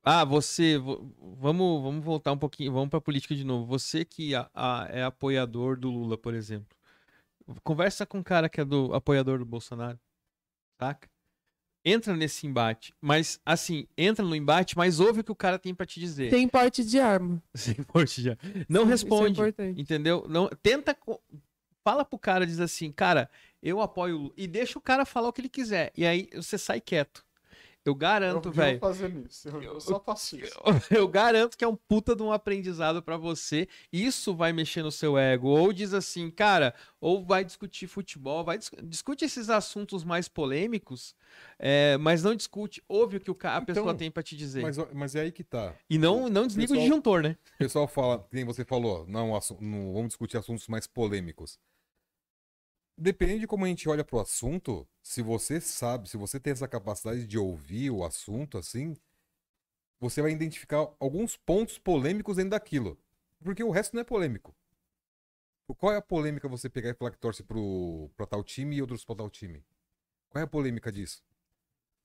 Ah, 0.03 0.25
você. 0.25 0.77
vo- 0.77 1.13
Vamos, 1.39 1.83
vamos 1.83 2.03
voltar 2.05 2.31
um 2.33 2.37
pouquinho. 2.37 2.73
Vamos 2.73 2.89
pra 2.89 3.01
política 3.01 3.35
de 3.35 3.43
novo. 3.43 3.65
Você 3.67 4.05
que 4.05 4.35
a- 4.35 4.49
a- 4.53 4.87
é 4.91 5.03
apoiador 5.03 5.77
do 5.79 5.89
Lula, 5.91 6.17
por 6.17 6.33
exemplo. 6.35 6.77
Conversa 7.63 8.05
com 8.05 8.19
um 8.19 8.23
cara 8.23 8.49
que 8.49 8.61
é 8.61 8.65
do 8.65 8.93
apoiador 8.95 9.39
do 9.39 9.45
Bolsonaro. 9.45 9.99
Saca? 10.79 11.09
Entra 11.87 12.15
nesse 12.15 12.47
embate. 12.47 12.91
Mas, 12.99 13.39
assim, 13.45 13.87
entra 13.95 14.25
no 14.25 14.35
embate, 14.35 14.75
mas 14.75 14.99
ouve 14.99 15.19
o 15.19 15.23
que 15.23 15.31
o 15.31 15.35
cara 15.35 15.59
tem 15.59 15.73
pra 15.75 15.85
te 15.85 15.99
dizer. 15.99 16.31
Tem 16.31 16.47
porte 16.47 16.83
de 16.83 16.99
arma. 16.99 17.41
Sem 17.53 17.75
porte 17.75 18.23
já. 18.23 18.35
Não 18.67 18.81
Isso 18.81 18.89
é 18.89 18.91
responde. 18.91 19.39
importante. 19.39 19.79
Entendeu? 19.79 20.25
Não, 20.27 20.49
tenta. 20.63 20.97
Fala 21.83 22.03
pro 22.03 22.17
cara, 22.17 22.47
diz 22.47 22.59
assim, 22.59 22.91
cara, 22.91 23.29
eu 23.61 23.79
apoio. 23.79 24.33
E 24.35 24.47
deixa 24.47 24.79
o 24.79 24.81
cara 24.81 25.05
falar 25.05 25.29
o 25.29 25.33
que 25.33 25.41
ele 25.41 25.49
quiser. 25.49 25.91
E 25.95 26.03
aí 26.05 26.27
você 26.33 26.57
sai 26.57 26.81
quieto. 26.81 27.23
Eu 27.85 27.93
garanto, 27.93 28.47
eu 28.49 28.51
velho. 28.51 28.79
vou 28.79 28.89
fazer 28.89 29.15
isso. 29.29 29.47
Eu, 29.47 29.61
eu 29.61 29.79
só 29.79 29.99
faço 29.99 30.35
isso. 30.37 30.59
Eu 30.89 31.07
garanto 31.07 31.55
que 31.55 31.63
é 31.63 31.67
um 31.67 31.75
puta 31.75 32.15
de 32.15 32.23
um 32.23 32.31
aprendizado 32.31 33.01
pra 33.03 33.15
você. 33.15 33.67
Isso 33.93 34.33
vai 34.35 34.51
mexer 34.51 34.81
no 34.81 34.91
seu 34.91 35.15
ego. 35.17 35.49
Ou 35.49 35.71
diz 35.71 35.93
assim, 35.93 36.31
cara, 36.31 36.73
ou 36.99 37.23
vai 37.23 37.45
discutir 37.45 37.85
futebol, 37.87 38.43
vai 38.43 38.57
dis- 38.57 38.71
discute 38.83 39.23
esses 39.23 39.49
assuntos 39.51 40.03
mais 40.03 40.27
polêmicos, 40.27 41.15
é, 41.59 41.95
mas 41.97 42.23
não 42.23 42.33
discute, 42.35 42.81
ouve 42.89 43.17
o 43.17 43.19
que 43.19 43.29
o 43.29 43.37
a 43.43 43.57
Então, 43.57 43.65
pessoa 43.65 43.93
tem 43.93 44.09
pra 44.09 44.23
te 44.23 44.35
dizer. 44.35 44.63
Mas, 44.63 44.77
mas 44.93 45.15
é 45.15 45.21
aí 45.21 45.31
que 45.31 45.43
tá. 45.43 45.75
E 45.87 45.97
não, 45.99 46.27
não 46.27 46.47
desliga 46.47 46.71
o 46.73 46.75
pessoal- 46.75 46.87
disjuntor, 46.87 47.21
né? 47.21 47.37
O 47.53 47.57
pessoal 47.59 47.87
fala, 47.87 48.27
nem 48.31 48.43
você 48.43 48.65
falou, 48.65 49.05
não, 49.07 49.27
não 49.61 49.93
vamos 49.93 50.07
discutir 50.07 50.37
assuntos 50.37 50.67
mais 50.67 50.87
polêmicos. 50.87 51.59
Depende 52.97 53.39
de 53.39 53.47
como 53.47 53.65
a 53.65 53.67
gente 53.67 53.89
olha 53.89 54.05
pro 54.05 54.19
assunto, 54.19 54.87
se 55.01 55.21
você 55.21 55.59
sabe, 55.59 56.09
se 56.09 56.15
você 56.15 56.39
tem 56.39 56.53
essa 56.53 56.67
capacidade 56.67 57.27
de 57.27 57.37
ouvir 57.37 57.91
o 57.91 58.05
assunto 58.05 58.57
assim, 58.57 58.95
você 59.99 60.21
vai 60.21 60.31
identificar 60.31 60.87
alguns 60.99 61.35
pontos 61.35 61.77
polêmicos 61.77 62.37
dentro 62.37 62.51
daquilo. 62.51 62.97
Porque 63.43 63.63
o 63.63 63.69
resto 63.69 63.93
não 63.93 64.01
é 64.01 64.05
polêmico. 64.05 64.55
Qual 65.77 65.91
é 65.91 65.97
a 65.97 66.01
polêmica 66.01 66.47
você 66.47 66.69
pegar 66.69 66.89
e 66.89 66.93
falar 66.93 67.11
que 67.11 67.17
torce 67.17 67.43
pro, 67.43 68.09
pra 68.15 68.25
tal 68.25 68.43
time 68.43 68.77
e 68.77 68.81
outros 68.81 69.03
pra 69.03 69.15
tal 69.15 69.29
time? 69.29 69.63
Qual 70.29 70.39
é 70.41 70.45
a 70.45 70.47
polêmica 70.47 70.91
disso? 70.91 71.23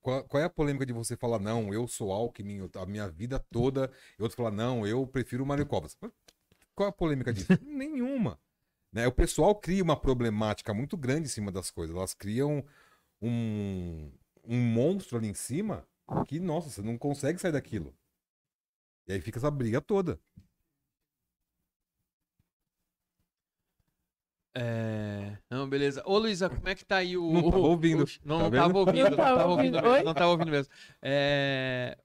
Qual, 0.01 0.25
qual 0.25 0.43
é 0.43 0.47
a 0.47 0.51
polêmica 0.51 0.87
de 0.87 0.93
você 0.93 1.17
falar, 1.17 1.39
não, 1.39 1.73
eu 1.75 1.87
sou 1.87 2.11
Alckmin 2.11 2.69
a 2.75 2.87
minha 2.87 3.09
vida 3.09 3.39
toda, 3.39 3.93
e 4.19 4.23
outro 4.23 4.37
falar, 4.37 4.51
não, 4.51 4.87
eu 4.87 5.07
prefiro 5.07 5.45
o 5.45 5.47
Mário 5.47 5.67
Covas. 5.67 5.97
Qual 6.75 6.87
é 6.87 6.89
a 6.89 6.93
polêmica 6.93 7.33
disso? 7.33 7.49
Nenhuma. 7.63 8.41
Né? 8.93 9.07
O 9.07 9.13
pessoal 9.13 9.55
cria 9.55 9.83
uma 9.83 9.97
problemática 9.97 10.75
muito 10.75 10.97
grande 10.97 11.27
em 11.27 11.31
cima 11.31 11.51
das 11.53 11.71
coisas. 11.71 11.95
Elas 11.95 12.15
criam 12.15 12.65
um, 13.23 14.11
um 14.45 14.57
monstro 14.59 15.17
ali 15.19 15.29
em 15.29 15.35
cima 15.35 15.87
que, 16.27 16.41
nossa, 16.41 16.69
você 16.71 16.83
não 16.83 16.99
consegue 16.99 17.39
sair 17.41 17.53
daquilo. 17.53 17.95
E 19.07 19.13
aí 19.13 19.21
fica 19.21 19.39
essa 19.39 19.51
briga 19.51 19.81
toda. 19.81 20.19
É. 24.55 25.39
Não, 25.49 25.69
beleza. 25.69 26.03
Ô, 26.05 26.19
Luísa, 26.19 26.49
como 26.51 26.69
é 26.69 26.75
que 26.75 26.85
tá 26.85 26.97
aí 26.97 27.17
o. 27.17 27.33
Não 27.33 27.51
tava 27.51 27.59
ouvindo. 27.69 28.05
o- 28.05 28.09
Não, 28.25 28.39
Tá 28.39 28.45
não 28.45 28.51
tava 28.51 28.79
ouvindo. 28.79 29.11
Não 29.11 29.17
tava 29.17 29.47
ouvindo. 29.47 29.79
Oi? 29.87 30.03
Não 30.03 30.15
tava 30.15 30.31
ouvindo 30.33 30.51
mesmo. 30.51 30.73
É. 31.01 31.97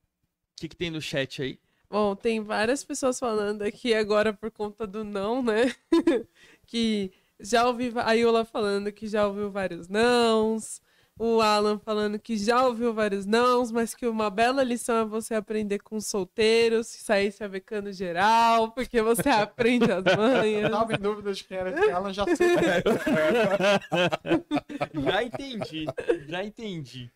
O 0.54 0.62
que, 0.62 0.70
que 0.70 0.76
tem 0.76 0.92
no 0.92 1.02
chat 1.02 1.42
aí? 1.42 1.60
Bom, 1.90 2.16
tem 2.16 2.42
várias 2.42 2.84
pessoas 2.84 3.20
falando 3.20 3.62
aqui 3.62 3.94
agora 3.94 4.34
por 4.34 4.52
conta 4.52 4.86
do 4.88 5.04
não, 5.04 5.42
né? 5.44 5.74
que 6.66 7.12
já 7.40 7.68
ouvi 7.68 7.90
va- 7.90 8.06
a 8.08 8.14
Iola 8.14 8.44
falando 8.46 8.92
que 8.92 9.08
já 9.08 9.28
ouviu 9.28 9.52
vários 9.52 9.88
nãos. 9.88 10.82
O 11.18 11.40
Alan 11.40 11.80
falando 11.80 12.20
que 12.20 12.36
já 12.36 12.66
ouviu 12.68 12.94
vários 12.94 13.26
nãos, 13.26 13.72
mas 13.72 13.96
que 13.96 14.06
uma 14.06 14.30
bela 14.30 14.62
lição 14.62 14.98
é 14.98 15.06
você 15.06 15.34
aprender 15.34 15.80
com 15.80 15.98
solteiros, 16.02 16.88
sair 16.88 17.32
se 17.32 17.42
avecando 17.42 17.90
geral, 17.94 18.72
porque 18.72 19.02
você 19.02 19.30
aprende 19.30 19.90
as 19.90 20.04
manhas. 20.18 20.70
tava 20.70 20.94
em 20.94 20.98
dúvida 20.98 21.32
de 21.32 21.42
quem 21.46 21.58
era 21.58 21.70
esse 21.70 21.90
Alan, 21.90 22.12
já 22.12 22.26
sei. 22.36 22.56
Já 25.04 25.24
entendi. 25.24 25.86
Já 26.28 26.44
entendi. 26.44 27.12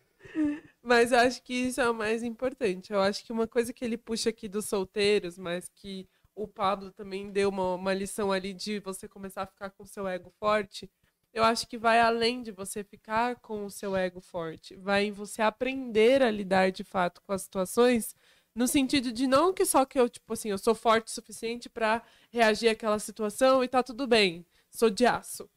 Mas 0.82 1.12
eu 1.12 1.18
acho 1.18 1.42
que 1.42 1.52
isso 1.52 1.80
é 1.80 1.90
o 1.90 1.94
mais 1.94 2.22
importante. 2.22 2.92
Eu 2.92 3.00
acho 3.00 3.24
que 3.24 3.32
uma 3.32 3.46
coisa 3.46 3.72
que 3.72 3.84
ele 3.84 3.96
puxa 3.98 4.30
aqui 4.30 4.48
dos 4.48 4.66
solteiros, 4.66 5.36
mas 5.36 5.68
que 5.74 6.06
o 6.42 6.48
Pablo 6.48 6.90
também 6.90 7.30
deu 7.30 7.50
uma, 7.50 7.74
uma 7.74 7.92
lição 7.92 8.32
ali 8.32 8.54
de 8.54 8.80
você 8.80 9.06
começar 9.06 9.42
a 9.42 9.46
ficar 9.46 9.70
com 9.70 9.82
o 9.82 9.86
seu 9.86 10.08
ego 10.08 10.30
forte. 10.38 10.90
Eu 11.34 11.44
acho 11.44 11.66
que 11.68 11.76
vai 11.76 12.00
além 12.00 12.42
de 12.42 12.50
você 12.50 12.82
ficar 12.82 13.36
com 13.36 13.66
o 13.66 13.70
seu 13.70 13.94
ego 13.94 14.20
forte. 14.22 14.74
Vai 14.76 15.04
em 15.04 15.12
você 15.12 15.42
aprender 15.42 16.22
a 16.22 16.30
lidar 16.30 16.72
de 16.72 16.82
fato 16.82 17.20
com 17.22 17.32
as 17.32 17.42
situações, 17.42 18.14
no 18.54 18.66
sentido 18.66 19.12
de 19.12 19.26
não 19.26 19.52
que 19.52 19.66
só 19.66 19.84
que 19.84 20.00
eu, 20.00 20.08
tipo 20.08 20.32
assim, 20.32 20.48
eu 20.48 20.58
sou 20.58 20.74
forte 20.74 21.08
o 21.08 21.10
suficiente 21.10 21.68
pra 21.68 22.02
reagir 22.30 22.68
àquela 22.68 22.98
situação 22.98 23.62
e 23.62 23.68
tá 23.68 23.82
tudo 23.82 24.06
bem. 24.06 24.44
Sou 24.70 24.88
de 24.88 25.06
aço. 25.06 25.48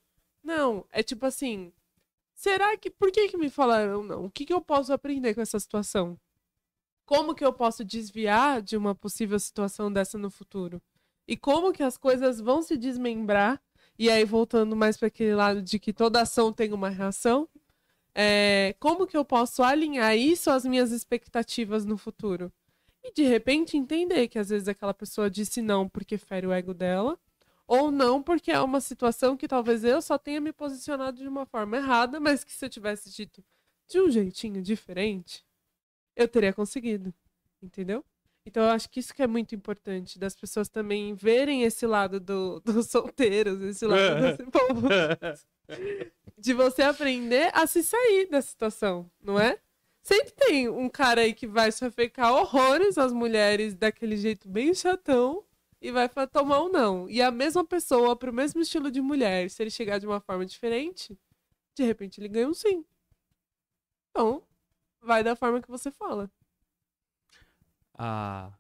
Não, 0.44 0.86
é 0.92 1.02
tipo 1.02 1.26
assim, 1.26 1.72
será 2.36 2.78
que. 2.78 2.90
Por 2.92 3.12
que, 3.12 3.30
que 3.30 3.38
me 3.38 3.50
falaram 3.50 4.04
não? 4.04 4.26
O 4.26 4.32
que, 4.32 4.46
que 4.46 4.54
eu 4.54 4.62
posso 4.62 4.92
aprender 4.92 5.34
com 5.34 5.42
essa 5.42 5.60
situação? 5.60 6.20
Como 7.06 7.36
que 7.36 7.44
eu 7.44 7.52
posso 7.52 7.84
desviar 7.84 8.62
de 8.62 8.78
uma 8.78 8.96
possível 8.96 9.38
situação 9.40 9.92
dessa 9.92 10.18
no 10.18 10.30
futuro? 10.30 10.82
E 11.28 11.36
como 11.38 11.74
que 11.74 11.84
as 11.84 11.98
coisas 11.98 12.40
vão 12.40 12.62
se 12.62 12.78
desmembrar? 12.78 13.62
E 13.98 14.10
aí, 14.10 14.26
voltando 14.26 14.76
mais 14.76 14.98
para 14.98 15.08
aquele 15.08 15.36
lado 15.36 15.62
de 15.62 15.80
que 15.80 15.94
toda 15.94 16.22
ação 16.22 16.52
tem 16.52 16.74
uma 16.74 16.90
reação, 16.90 17.48
é, 18.16 18.76
como 18.80 19.08
que 19.08 19.18
eu 19.18 19.26
posso 19.26 19.64
alinhar 19.64 20.16
isso 20.18 20.50
às 20.50 20.66
minhas 20.66 20.92
expectativas 20.92 21.86
no 21.86 21.98
futuro? 21.98 22.52
E 23.04 23.12
de 23.14 23.24
repente 23.24 23.78
entender 23.78 24.28
que 24.28 24.40
às 24.40 24.50
vezes 24.50 24.68
aquela 24.68 24.94
pessoa 24.94 25.30
disse 25.30 25.62
não 25.62 25.90
porque 25.90 26.18
fere 26.18 26.48
o 26.48 26.54
ego 26.54 26.74
dela, 26.74 27.20
ou 27.68 27.92
não 27.92 28.22
porque 28.22 28.52
é 28.52 28.60
uma 28.62 28.80
situação 28.82 29.36
que 29.36 29.48
talvez 29.48 29.84
eu 29.84 30.02
só 30.02 30.18
tenha 30.18 30.40
me 30.42 30.54
posicionado 30.54 31.18
de 31.18 31.28
uma 31.28 31.46
forma 31.46 31.78
errada, 31.78 32.20
mas 32.20 32.44
que 32.44 32.52
se 32.54 32.66
eu 32.66 32.70
tivesse 32.70 33.10
dito 33.12 33.44
de 33.88 34.00
um 34.02 34.10
jeitinho 34.10 34.62
diferente, 34.62 35.44
eu 36.16 36.28
teria 36.28 36.54
conseguido. 36.54 37.14
Entendeu? 37.62 38.04
Então 38.46 38.64
eu 38.64 38.70
acho 38.70 38.90
que 38.90 39.00
isso 39.00 39.14
que 39.14 39.24
é 39.24 39.28
muito 39.28 39.56
importante, 39.56 40.20
das 40.20 40.36
pessoas 40.36 40.68
também 40.68 41.14
verem 41.14 41.64
esse 41.64 41.88
lado 41.88 42.20
do, 42.20 42.60
dos 42.66 42.88
solteiros, 42.88 43.62
esse 43.62 43.86
lado 43.86 44.22
desse 44.22 44.44
povo. 44.52 44.88
De 46.38 46.54
você 46.54 46.82
aprender 46.82 47.50
a 47.54 47.66
se 47.66 47.82
sair 47.82 48.28
da 48.30 48.42
situação, 48.42 49.10
não 49.22 49.40
é? 49.40 49.58
Sempre 50.02 50.32
tem 50.32 50.68
um 50.68 50.90
cara 50.90 51.22
aí 51.22 51.34
que 51.34 51.48
vai 51.48 51.72
sofrecar 51.72 52.34
horrores 52.34 52.98
às 52.98 53.14
mulheres 53.14 53.74
daquele 53.74 54.18
jeito 54.18 54.50
bem 54.50 54.74
chatão 54.74 55.46
e 55.82 55.92
vai 55.92 56.10
tomar 56.28 56.62
um 56.64 56.70
não. 56.70 57.10
E 57.10 57.22
a 57.22 57.32
mesma 57.32 57.64
pessoa, 57.66 58.14
pro 58.14 58.34
mesmo 58.34 58.62
estilo 58.62 58.92
de 58.92 59.00
mulher, 59.00 59.50
se 59.50 59.64
ele 59.64 59.70
chegar 59.70 60.00
de 60.00 60.06
uma 60.06 60.20
forma 60.20 60.46
diferente, 60.46 61.18
de 61.74 61.84
repente 61.84 62.20
ele 62.20 62.28
ganha 62.28 62.50
um 62.50 62.54
sim. 62.54 62.84
Então, 64.12 64.44
vai 65.04 65.24
da 65.24 65.36
forma 65.36 65.62
que 65.62 65.70
você 65.70 65.92
fala. 65.92 66.30
Ah, 67.96 68.52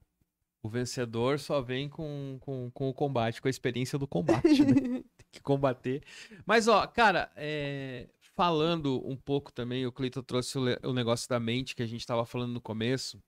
o 0.61 0.69
vencedor 0.69 1.39
só 1.39 1.61
vem 1.61 1.89
com, 1.89 2.37
com, 2.39 2.71
com 2.71 2.89
o 2.89 2.93
combate, 2.93 3.41
com 3.41 3.47
a 3.47 3.51
experiência 3.51 3.97
do 3.97 4.07
combate, 4.07 4.63
né? 4.63 4.73
Tem 5.17 5.27
que 5.31 5.41
combater. 5.41 6.03
Mas, 6.45 6.67
ó, 6.67 6.85
cara, 6.87 7.31
é, 7.35 8.07
falando 8.35 9.05
um 9.07 9.15
pouco 9.15 9.51
também, 9.51 9.85
o 9.85 9.91
Cleiton 9.91 10.21
trouxe 10.21 10.57
o, 10.57 10.63
o 10.83 10.93
negócio 10.93 11.27
da 11.27 11.39
mente 11.39 11.75
que 11.75 11.83
a 11.83 11.87
gente 11.87 12.05
tava 12.05 12.25
falando 12.25 12.53
no 12.53 12.61
começo. 12.61 13.21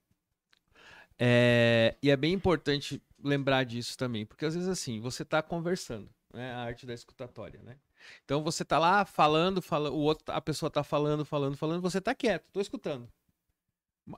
É, 1.17 1.95
e 2.01 2.09
é 2.09 2.17
bem 2.17 2.33
importante 2.33 3.01
lembrar 3.23 3.63
disso 3.63 3.97
também, 3.97 4.25
porque 4.25 4.45
às 4.45 4.53
vezes 4.53 4.69
assim, 4.69 4.99
você 4.99 5.23
tá 5.23 5.41
conversando, 5.41 6.09
né? 6.33 6.53
A 6.53 6.59
arte 6.59 6.85
da 6.85 6.93
escutatória, 6.93 7.61
né? 7.63 7.77
Então 8.23 8.43
você 8.43 8.63
tá 8.65 8.79
lá 8.79 9.05
falando, 9.05 9.61
fala, 9.61 9.91
o 9.91 9.97
outro, 9.97 10.25
a 10.33 10.41
pessoa 10.41 10.69
tá 10.69 10.83
falando, 10.83 11.25
falando, 11.25 11.57
falando, 11.57 11.81
você 11.81 12.01
tá 12.01 12.13
quieto, 12.15 12.45
tô 12.51 12.61
escutando. 12.61 13.09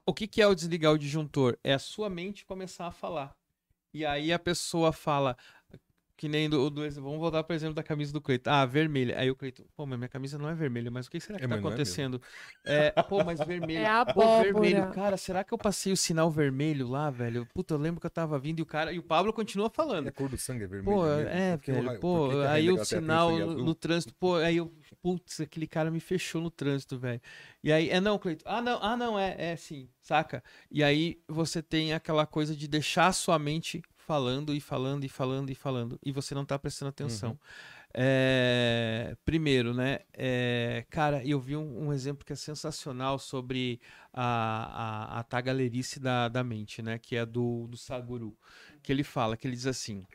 O 0.06 0.14
que, 0.14 0.28
que 0.28 0.42
é 0.42 0.48
o 0.48 0.56
desligar 0.56 0.94
o 0.94 0.98
disjuntor? 0.98 1.58
É 1.64 1.74
a 1.74 1.80
sua 1.80 2.10
mente 2.10 2.46
começar 2.46 2.88
a 2.88 2.92
falar. 2.92 3.36
E 3.94 4.06
aí 4.06 4.34
a 4.34 4.40
pessoa 4.40 4.92
fala, 4.92 5.38
que 6.18 6.28
nem 6.28 6.50
do, 6.50 6.70
do 6.70 6.82
Vamos 7.00 7.20
voltar, 7.20 7.44
por 7.44 7.54
exemplo, 7.54 7.76
da 7.76 7.84
camisa 7.84 8.12
do 8.12 8.20
Cleiton. 8.20 8.50
Ah, 8.50 8.66
vermelha. 8.66 9.18
Aí 9.20 9.30
o 9.30 9.36
Cleiton, 9.36 9.64
pô, 9.76 9.86
mas 9.86 9.98
minha 10.00 10.10
camisa 10.10 10.38
não 10.38 10.50
é 10.50 10.56
vermelha, 10.56 10.90
mas 10.90 11.06
o 11.06 11.12
que 11.12 11.20
será 11.20 11.38
que 11.38 11.46
É, 11.46 11.48
tá 11.48 11.56
é 11.56 11.60
acontecendo? 11.60 12.20
É, 12.66 12.92
pô, 13.04 13.24
mas 13.24 13.40
vermelho. 13.40 13.78
É 13.86 13.88
a 13.88 14.04
Pô, 14.06 14.42
vermelho, 14.42 14.92
cara, 14.92 15.16
será 15.18 15.44
que 15.44 15.54
eu 15.54 15.58
passei 15.58 15.94
o 15.94 15.98
sinal 15.98 16.32
vermelho 16.32 16.88
lá, 16.88 17.10
velho? 17.12 17.46
Puta, 17.54 17.76
eu 17.76 17.78
lembro 17.78 18.00
que 18.02 18.08
eu 18.08 18.12
tava 18.12 18.40
vindo 18.40 18.60
e 18.60 18.62
o 18.62 18.66
cara. 18.66 18.92
E 18.92 18.98
o 19.00 19.04
Pablo 19.04 19.32
continua 19.32 19.70
falando. 19.70 20.08
A 20.08 20.12
cor 20.12 20.28
do 20.30 20.38
sangue 20.38 20.64
é 20.64 20.68
vermelho. 20.68 20.98
Pô, 20.98 21.06
mesmo? 21.06 21.30
é, 21.30 21.58
Por 21.58 21.64
que 21.64 21.72
o 21.72 21.74
velho, 21.76 21.88
raio- 21.88 22.00
pô, 22.00 22.20
por 22.20 22.30
que 22.30 22.36
que 22.36 22.46
a 22.48 22.52
aí 22.52 22.72
o 22.72 22.86
sinal 22.86 23.32
no 23.38 23.76
trânsito, 23.76 24.14
pô, 24.16 24.36
aí 24.36 24.58
eu, 24.58 24.72
putz, 25.02 25.40
aquele 25.42 25.68
cara 25.68 25.92
me 25.92 26.00
fechou 26.00 26.42
no 26.42 26.50
trânsito, 26.50 26.98
velho. 26.98 27.22
E 27.64 27.72
aí, 27.72 27.90
é 27.90 28.00
não, 28.00 28.18
Cleiton, 28.18 28.44
ah 28.48 28.62
não, 28.62 28.80
ah 28.82 28.98
não, 28.98 29.20
é, 29.20 29.36
é 29.52 29.56
sim, 29.56 29.90
saca? 30.02 30.44
E 30.72 30.84
aí 30.84 31.20
você 31.28 31.62
tem 31.62 31.94
aquela 31.94 32.26
coisa 32.26 32.56
de 32.56 32.68
deixar 32.68 33.08
a 33.08 33.12
sua 33.14 33.38
mente 33.38 33.82
falando 34.08 34.56
e 34.56 34.62
falando 34.62 35.04
e 35.04 35.10
falando 35.10 35.50
e 35.50 35.56
falando, 35.56 36.00
e 36.02 36.14
você 36.14 36.34
não 36.34 36.46
tá 36.46 36.58
prestando 36.58 36.90
atenção. 36.90 37.32
Uhum. 37.32 37.38
É, 37.94 39.18
primeiro, 39.26 39.74
né, 39.74 40.00
é, 40.14 40.86
cara, 40.90 41.26
eu 41.26 41.40
vi 41.42 41.58
um, 41.58 41.88
um 41.88 41.94
exemplo 41.94 42.26
que 42.26 42.32
é 42.32 42.36
sensacional 42.36 43.20
sobre 43.20 43.82
a, 44.14 44.24
a, 45.16 45.20
a 45.20 45.24
tagalerice 45.24 46.00
da, 46.00 46.30
da 46.30 46.42
mente, 46.42 46.82
né, 46.82 46.98
que 46.98 47.18
é 47.18 47.26
do, 47.26 47.68
do 47.68 47.76
Saguru, 47.76 48.38
que 48.82 48.94
ele 48.94 49.04
fala, 49.04 49.36
que 49.36 49.46
ele 49.46 49.56
diz 49.56 49.68
assim, 49.68 50.06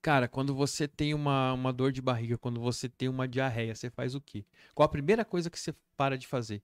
Cara, 0.00 0.26
quando 0.26 0.52
você 0.52 0.88
tem 0.88 1.14
uma, 1.14 1.52
uma 1.52 1.72
dor 1.72 1.92
de 1.92 2.02
barriga, 2.02 2.36
quando 2.36 2.60
você 2.60 2.88
tem 2.88 3.08
uma 3.08 3.28
diarreia, 3.28 3.72
você 3.72 3.88
faz 3.88 4.16
o 4.16 4.20
quê? 4.20 4.44
Qual 4.74 4.84
a 4.84 4.90
primeira 4.90 5.24
coisa 5.24 5.48
que 5.48 5.60
você 5.60 5.72
para 5.96 6.18
de 6.18 6.26
fazer? 6.26 6.60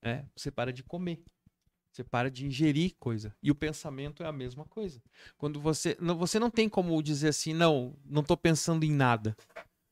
É, 0.00 0.24
você 0.34 0.50
para 0.50 0.72
de 0.72 0.82
comer. 0.82 1.22
Você 1.96 2.04
para 2.04 2.30
de 2.30 2.44
ingerir 2.44 2.94
coisa. 3.00 3.34
E 3.42 3.50
o 3.50 3.54
pensamento 3.54 4.22
é 4.22 4.26
a 4.26 4.32
mesma 4.32 4.66
coisa. 4.66 5.02
Quando 5.38 5.58
você 5.58 5.96
não, 5.98 6.14
você 6.14 6.38
não 6.38 6.50
tem 6.50 6.68
como 6.68 7.02
dizer 7.02 7.28
assim, 7.28 7.54
não, 7.54 7.96
não 8.04 8.22
tô 8.22 8.36
pensando 8.36 8.84
em 8.84 8.92
nada. 8.92 9.34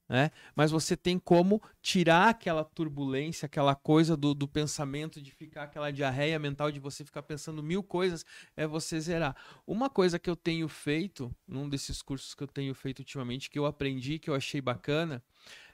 né? 0.07 0.31
Mas 0.55 0.71
você 0.71 0.99
tem 0.99 1.19
como 1.19 1.63
tirar 1.81 2.29
aquela 2.29 2.63
turbulência, 2.63 3.47
aquela 3.47 3.75
coisa 3.75 4.19
do, 4.19 4.35
do 4.35 4.47
pensamento, 4.47 5.19
de 5.19 5.31
ficar 5.31 5.63
aquela 5.63 5.91
diarreia 5.91 6.39
mental, 6.39 6.71
de 6.71 6.79
você 6.79 7.07
ficar 7.07 7.23
pensando 7.23 7.63
mil 7.63 7.83
coisas, 7.83 8.23
é 8.55 8.67
você 8.67 9.01
zerar. 9.01 9.35
Uma 9.67 9.89
coisa 9.89 10.19
que 10.19 10.29
eu 10.29 10.37
tenho 10.37 10.69
feito, 10.69 11.35
num 11.49 11.71
desses 11.71 12.03
cursos 12.03 12.35
que 12.35 12.43
eu 12.43 12.49
tenho 12.49 12.75
feito 12.75 12.99
ultimamente, 12.99 13.49
que 13.49 13.59
eu 13.59 13.65
aprendi, 13.65 14.19
que 14.19 14.29
eu 14.29 14.35
achei 14.35 14.61
bacana, 14.61 15.25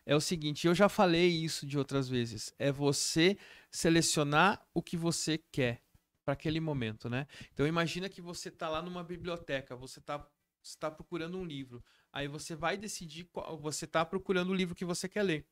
é 0.07 0.15
o 0.15 0.21
seguinte, 0.21 0.65
eu 0.65 0.77
já 0.77 0.89
falei 0.89 1.29
isso 1.29 1.67
de 1.67 1.77
outras 1.77 2.09
vezes, 2.09 2.55
é 2.57 2.71
você 2.71 3.37
selecionar 3.69 4.65
o 4.73 4.81
que 4.81 4.97
você 4.97 5.37
quer 5.37 5.83
para 6.31 6.35
aquele 6.35 6.61
momento, 6.61 7.11
né? 7.11 7.27
Então 7.53 7.67
imagina 7.67 8.09
que 8.09 8.21
você 8.21 8.51
está 8.51 8.69
lá 8.69 8.81
numa 8.81 9.03
biblioteca, 9.03 9.75
você 9.75 9.99
está 9.99 10.25
está 10.63 10.91
procurando 10.91 11.39
um 11.39 11.45
livro. 11.45 11.83
Aí 12.13 12.29
você 12.29 12.55
vai 12.55 12.77
decidir 12.77 13.25
qual, 13.25 13.59
você 13.59 13.87
está 13.87 14.05
procurando 14.05 14.51
o 14.51 14.55
livro 14.55 14.75
que 14.75 14.85
você 14.85 15.09
quer 15.09 15.23
ler. 15.23 15.47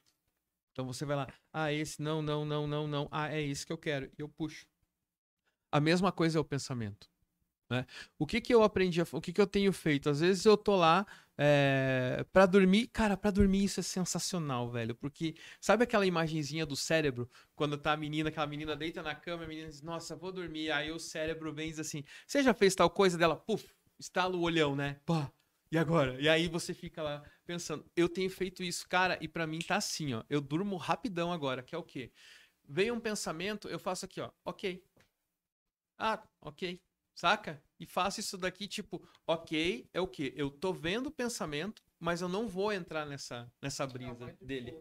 Então 0.70 0.86
você 0.86 1.04
vai 1.04 1.16
lá, 1.16 1.26
ah, 1.50 1.72
esse 1.72 2.00
não, 2.00 2.20
não, 2.20 2.44
não, 2.44 2.66
não, 2.66 2.86
não. 2.86 3.08
Ah, 3.10 3.32
é 3.32 3.40
esse 3.42 3.66
que 3.66 3.72
eu 3.72 3.78
quero. 3.78 4.10
E 4.18 4.20
eu 4.20 4.28
puxo. 4.28 4.66
A 5.72 5.80
mesma 5.80 6.12
coisa 6.12 6.38
é 6.38 6.40
o 6.40 6.44
pensamento. 6.44 7.10
Né? 7.70 7.86
O 8.18 8.26
que 8.26 8.40
que 8.40 8.54
eu 8.54 8.62
aprendi, 8.62 9.00
o 9.00 9.20
que 9.20 9.32
que 9.32 9.40
eu 9.40 9.46
tenho 9.46 9.72
feito? 9.72 10.08
Às 10.08 10.20
vezes 10.20 10.44
eu 10.46 10.56
tô 10.56 10.74
lá 10.76 11.06
é, 11.36 12.24
para 12.32 12.46
dormir, 12.46 12.88
cara, 12.88 13.16
para 13.16 13.30
dormir 13.30 13.64
isso 13.64 13.78
é 13.78 13.82
sensacional, 13.82 14.70
velho, 14.70 14.94
porque 14.94 15.34
sabe 15.60 15.84
aquela 15.84 16.06
imagenzinha 16.06 16.64
do 16.64 16.74
cérebro 16.74 17.30
quando 17.54 17.76
tá 17.76 17.92
a 17.92 17.96
menina, 17.96 18.30
aquela 18.30 18.46
menina 18.46 18.74
deita 18.74 19.02
na 19.02 19.14
cama, 19.14 19.44
a 19.44 19.46
menina 19.46 19.68
diz, 19.68 19.82
nossa, 19.82 20.16
vou 20.16 20.32
dormir, 20.32 20.70
aí 20.70 20.90
o 20.90 20.98
cérebro 20.98 21.52
vem 21.52 21.68
e 21.68 21.70
diz 21.70 21.80
assim, 21.80 22.02
você 22.26 22.42
já 22.42 22.54
fez 22.54 22.74
tal 22.74 22.88
coisa 22.88 23.18
dela, 23.18 23.36
puf, 23.36 23.68
estala 23.98 24.34
o 24.34 24.40
olhão, 24.40 24.74
né? 24.74 24.98
Pá, 25.04 25.30
e 25.70 25.76
agora? 25.76 26.18
E 26.20 26.28
aí 26.28 26.48
você 26.48 26.72
fica 26.72 27.02
lá 27.02 27.22
pensando, 27.46 27.84
eu 27.94 28.08
tenho 28.08 28.30
feito 28.30 28.62
isso, 28.62 28.88
cara, 28.88 29.18
e 29.20 29.28
para 29.28 29.46
mim 29.46 29.58
tá 29.58 29.76
assim, 29.76 30.14
ó. 30.14 30.24
Eu 30.30 30.40
durmo 30.40 30.76
rapidão 30.76 31.30
agora, 31.30 31.62
que 31.62 31.74
é 31.74 31.78
o 31.78 31.82
quê? 31.82 32.10
Veio 32.66 32.94
um 32.94 33.00
pensamento, 33.00 33.68
eu 33.68 33.78
faço 33.78 34.06
aqui, 34.06 34.20
ó. 34.20 34.30
Ok. 34.44 34.82
Ah, 35.98 36.22
ok. 36.40 36.80
Saca? 37.18 37.60
E 37.80 37.84
faço 37.84 38.20
isso 38.20 38.38
daqui, 38.38 38.68
tipo, 38.68 39.02
ok, 39.26 39.90
é 39.92 40.00
o 40.00 40.06
quê? 40.06 40.32
Eu 40.36 40.52
tô 40.52 40.72
vendo 40.72 41.08
o 41.08 41.10
pensamento, 41.10 41.82
mas 41.98 42.20
eu 42.20 42.28
não 42.28 42.46
vou 42.46 42.72
entrar 42.72 43.04
nessa, 43.04 43.50
nessa 43.60 43.84
brisa 43.88 44.32
dele. 44.40 44.72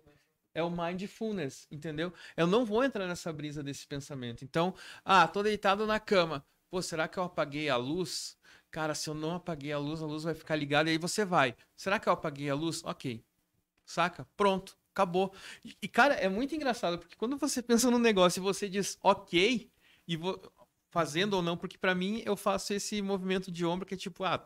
É 0.53 0.61
o 0.61 0.69
mindfulness, 0.69 1.65
entendeu? 1.71 2.13
Eu 2.35 2.45
não 2.45 2.63
vou 2.63 2.83
entrar 2.83 3.07
nessa 3.07 3.33
brisa 3.33 3.63
desse 3.63 3.87
pensamento. 3.87 4.43
Então, 4.45 4.75
ah, 5.03 5.27
tô 5.27 5.41
deitado 5.41 5.87
na 5.87 5.99
cama. 5.99 6.45
Pô, 6.69 6.79
será 6.79 7.07
que 7.07 7.17
eu 7.17 7.23
apaguei 7.23 7.69
a 7.69 7.75
luz? 7.75 8.37
Cara, 8.69 8.93
se 8.93 9.09
eu 9.09 9.15
não 9.15 9.33
apaguei 9.33 9.71
a 9.71 9.79
luz, 9.79 10.03
a 10.03 10.05
luz 10.05 10.23
vai 10.23 10.35
ficar 10.35 10.55
ligada 10.55 10.91
e 10.91 10.93
aí 10.93 10.99
você 10.99 11.25
vai. 11.25 11.55
Será 11.75 11.99
que 11.99 12.07
eu 12.07 12.13
apaguei 12.13 12.51
a 12.51 12.53
luz? 12.53 12.83
Ok. 12.83 13.25
Saca? 13.83 14.27
Pronto. 14.37 14.77
Acabou. 14.91 15.33
E, 15.81 15.87
cara, 15.87 16.13
é 16.13 16.29
muito 16.29 16.53
engraçado, 16.53 16.99
porque 16.99 17.15
quando 17.15 17.35
você 17.35 17.63
pensa 17.65 17.89
no 17.89 17.97
negócio 17.97 18.39
e 18.39 18.43
você 18.43 18.69
diz 18.69 18.95
ok, 19.01 19.71
e 20.07 20.15
fazendo 20.89 21.33
ou 21.33 21.41
não, 21.41 21.57
porque 21.57 21.77
para 21.77 21.95
mim 21.95 22.21
eu 22.25 22.35
faço 22.35 22.73
esse 22.73 23.01
movimento 23.01 23.51
de 23.51 23.65
ombro 23.65 23.85
que 23.85 23.93
é 23.93 23.97
tipo, 23.97 24.23
ah, 24.23 24.43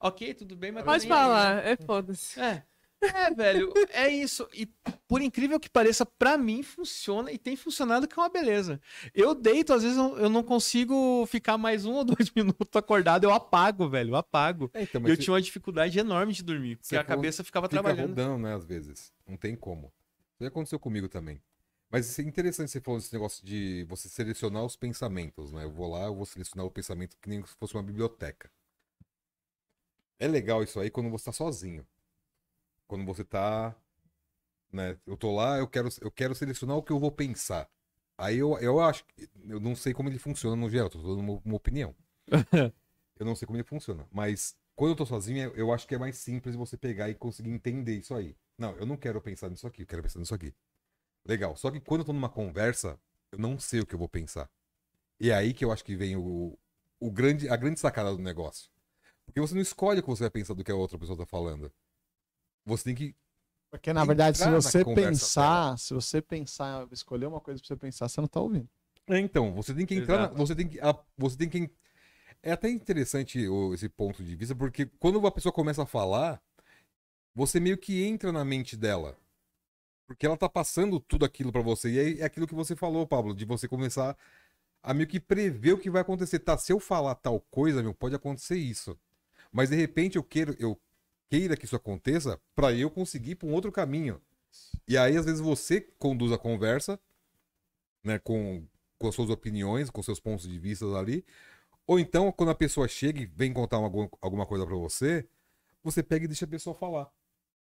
ok, 0.00 0.34
tudo 0.34 0.56
bem, 0.56 0.72
mas. 0.72 0.84
Pode 0.84 1.06
falar, 1.06 1.58
aí, 1.58 1.64
né? 1.64 1.72
é 1.72 1.76
foda-se. 1.76 2.40
É. 2.40 2.64
É, 3.12 3.30
velho, 3.34 3.72
é 3.90 4.08
isso. 4.08 4.48
E 4.54 4.66
por 5.06 5.20
incrível 5.20 5.60
que 5.60 5.68
pareça, 5.68 6.06
para 6.06 6.38
mim 6.38 6.62
funciona 6.62 7.30
e 7.30 7.36
tem 7.36 7.56
funcionado 7.56 8.08
que 8.08 8.18
é 8.18 8.22
uma 8.22 8.30
beleza. 8.30 8.80
Eu 9.14 9.34
deito, 9.34 9.74
às 9.74 9.82
vezes 9.82 9.98
eu 9.98 10.30
não 10.30 10.42
consigo 10.42 11.26
ficar 11.26 11.58
mais 11.58 11.84
um 11.84 11.92
ou 11.92 12.04
dois 12.04 12.30
minutos 12.34 12.74
acordado, 12.74 13.24
eu 13.24 13.32
apago, 13.32 13.88
velho, 13.88 14.10
eu 14.10 14.16
apago. 14.16 14.70
É, 14.72 14.82
então, 14.82 15.06
eu 15.06 15.16
tinha 15.16 15.34
uma 15.34 15.42
dificuldade 15.42 15.98
enorme 15.98 16.32
de 16.32 16.42
dormir, 16.42 16.76
porque 16.76 16.96
a 16.96 17.04
cabeça 17.04 17.44
ficava 17.44 17.66
fica 17.68 17.82
trabalhando. 17.82 18.10
rodando, 18.10 18.38
né, 18.38 18.54
às 18.54 18.64
vezes. 18.64 19.12
Não 19.26 19.36
tem 19.36 19.54
como. 19.54 19.92
Isso 20.40 20.48
aconteceu 20.48 20.78
comigo 20.78 21.08
também. 21.08 21.40
Mas 21.94 22.18
é 22.18 22.22
interessante 22.22 22.72
você 22.72 22.80
falando 22.80 23.02
desse 23.02 23.12
negócio 23.12 23.46
de 23.46 23.84
você 23.84 24.08
selecionar 24.08 24.64
os 24.64 24.74
pensamentos, 24.74 25.52
né? 25.52 25.62
Eu 25.62 25.70
vou 25.70 25.88
lá, 25.88 26.06
eu 26.06 26.14
vou 26.16 26.26
selecionar 26.26 26.66
o 26.66 26.70
pensamento 26.70 27.16
que 27.22 27.28
nem 27.28 27.46
se 27.46 27.54
fosse 27.54 27.72
uma 27.74 27.84
biblioteca. 27.84 28.50
É 30.18 30.26
legal 30.26 30.60
isso 30.64 30.80
aí 30.80 30.90
quando 30.90 31.08
você 31.08 31.26
tá 31.26 31.32
sozinho. 31.32 31.86
Quando 32.88 33.04
você 33.04 33.24
tá. 33.24 33.76
Né, 34.72 34.98
eu 35.06 35.16
tô 35.16 35.36
lá, 35.36 35.56
eu 35.58 35.68
quero, 35.68 35.88
eu 36.00 36.10
quero 36.10 36.34
selecionar 36.34 36.76
o 36.76 36.82
que 36.82 36.90
eu 36.90 36.98
vou 36.98 37.12
pensar. 37.12 37.70
Aí 38.18 38.38
eu, 38.38 38.58
eu 38.58 38.80
acho. 38.80 39.04
Eu 39.44 39.60
não 39.60 39.76
sei 39.76 39.94
como 39.94 40.08
ele 40.08 40.18
funciona 40.18 40.56
no 40.56 40.68
geral, 40.68 40.90
tô 40.90 40.98
dando 40.98 41.20
uma, 41.20 41.40
uma 41.44 41.56
opinião. 41.56 41.94
eu 43.16 43.24
não 43.24 43.36
sei 43.36 43.46
como 43.46 43.56
ele 43.56 43.62
funciona. 43.62 44.04
Mas 44.10 44.56
quando 44.74 44.90
eu 44.90 44.96
tô 44.96 45.06
sozinho, 45.06 45.52
eu 45.54 45.72
acho 45.72 45.86
que 45.86 45.94
é 45.94 45.98
mais 45.98 46.18
simples 46.18 46.56
você 46.56 46.76
pegar 46.76 47.08
e 47.08 47.14
conseguir 47.14 47.50
entender 47.50 47.96
isso 47.96 48.16
aí. 48.16 48.36
Não, 48.58 48.72
eu 48.78 48.84
não 48.84 48.96
quero 48.96 49.20
pensar 49.20 49.48
nisso 49.48 49.64
aqui, 49.64 49.82
eu 49.82 49.86
quero 49.86 50.02
pensar 50.02 50.18
nisso 50.18 50.34
aqui. 50.34 50.52
Legal. 51.26 51.56
Só 51.56 51.70
que 51.70 51.80
quando 51.80 52.00
eu 52.00 52.06
tô 52.06 52.12
numa 52.12 52.28
conversa, 52.28 52.98
eu 53.32 53.38
não 53.38 53.58
sei 53.58 53.80
o 53.80 53.86
que 53.86 53.94
eu 53.94 53.98
vou 53.98 54.08
pensar. 54.08 54.48
E 55.18 55.30
é 55.30 55.34
aí 55.34 55.54
que 55.54 55.64
eu 55.64 55.72
acho 55.72 55.84
que 55.84 55.96
vem 55.96 56.16
o, 56.16 56.58
o 57.00 57.10
grande, 57.10 57.48
a 57.48 57.56
grande 57.56 57.80
sacada 57.80 58.10
do 58.10 58.22
negócio. 58.22 58.70
Porque 59.24 59.40
você 59.40 59.54
não 59.54 59.62
escolhe 59.62 60.00
o 60.00 60.02
que 60.02 60.08
você 60.08 60.24
vai 60.24 60.30
pensar 60.30 60.54
do 60.54 60.62
que 60.62 60.70
a 60.70 60.74
outra 60.74 60.98
pessoa 60.98 61.16
tá 61.16 61.26
falando. 61.26 61.72
Você 62.64 62.84
tem 62.84 62.94
que. 62.94 63.14
Porque, 63.70 63.92
na 63.92 64.04
verdade, 64.04 64.38
se 64.38 64.48
você 64.50 64.84
pensar, 64.84 65.64
dela. 65.64 65.76
se 65.76 65.94
você 65.94 66.22
pensar, 66.22 66.86
escolher 66.92 67.26
uma 67.26 67.40
coisa 67.40 67.60
pra 67.60 67.66
você 67.66 67.76
pensar, 67.76 68.08
você 68.08 68.20
não 68.20 68.28
tá 68.28 68.40
ouvindo. 68.40 68.68
É, 69.08 69.18
então, 69.18 69.52
você 69.52 69.74
tem 69.74 69.84
que 69.84 69.94
entrar. 69.94 70.18
Na, 70.18 70.26
você 70.28 70.54
tem 70.54 70.68
que. 70.68 70.80
A, 70.80 70.96
você 71.16 71.36
tem 71.36 71.48
que. 71.48 71.70
É 72.42 72.52
até 72.52 72.68
interessante 72.68 73.48
o, 73.48 73.74
esse 73.74 73.88
ponto 73.88 74.22
de 74.22 74.36
vista, 74.36 74.54
porque 74.54 74.86
quando 74.98 75.16
uma 75.16 75.30
pessoa 75.30 75.52
começa 75.52 75.82
a 75.82 75.86
falar, 75.86 76.40
você 77.34 77.58
meio 77.58 77.78
que 77.78 78.04
entra 78.04 78.30
na 78.30 78.44
mente 78.44 78.76
dela. 78.76 79.16
Porque 80.06 80.26
ela 80.26 80.36
tá 80.36 80.48
passando 80.48 81.00
tudo 81.00 81.24
aquilo 81.24 81.50
para 81.50 81.62
você. 81.62 81.90
E 81.90 82.20
é 82.20 82.24
aquilo 82.24 82.46
que 82.46 82.54
você 82.54 82.76
falou, 82.76 83.06
Pablo, 83.06 83.34
de 83.34 83.44
você 83.44 83.66
começar 83.66 84.16
a 84.82 84.92
meio 84.92 85.08
que 85.08 85.18
prever 85.18 85.72
o 85.72 85.78
que 85.78 85.90
vai 85.90 86.02
acontecer. 86.02 86.38
Tá, 86.40 86.58
se 86.58 86.72
eu 86.72 86.78
falar 86.78 87.14
tal 87.14 87.40
coisa, 87.50 87.82
meu, 87.82 87.94
pode 87.94 88.14
acontecer 88.14 88.56
isso. 88.56 88.98
Mas 89.50 89.70
de 89.70 89.76
repente 89.76 90.16
eu 90.16 90.22
quero, 90.22 90.54
eu 90.58 90.78
queira 91.30 91.56
que 91.56 91.64
isso 91.64 91.76
aconteça 91.76 92.40
para 92.54 92.72
eu 92.72 92.90
conseguir 92.90 93.36
para 93.36 93.48
um 93.48 93.52
outro 93.52 93.72
caminho. 93.72 94.20
E 94.86 94.96
aí, 94.98 95.16
às 95.16 95.24
vezes, 95.24 95.40
você 95.40 95.80
conduz 95.98 96.32
a 96.32 96.38
conversa, 96.38 97.00
né, 98.02 98.18
com, 98.18 98.66
com 98.98 99.08
as 99.08 99.14
suas 99.14 99.30
opiniões, 99.30 99.90
com 99.90 100.02
seus 100.02 100.20
pontos 100.20 100.46
de 100.46 100.58
vista 100.58 100.84
ali. 100.96 101.24
Ou 101.86 101.98
então, 101.98 102.30
quando 102.30 102.50
a 102.50 102.54
pessoa 102.54 102.86
chega 102.88 103.20
e 103.20 103.26
vem 103.26 103.52
contar 103.52 103.78
uma, 103.78 104.10
alguma 104.20 104.46
coisa 104.46 104.66
para 104.66 104.76
você, 104.76 105.26
você 105.82 106.02
pega 106.02 106.24
e 106.24 106.28
deixa 106.28 106.44
a 106.44 106.48
pessoa 106.48 106.74
falar. 106.74 107.10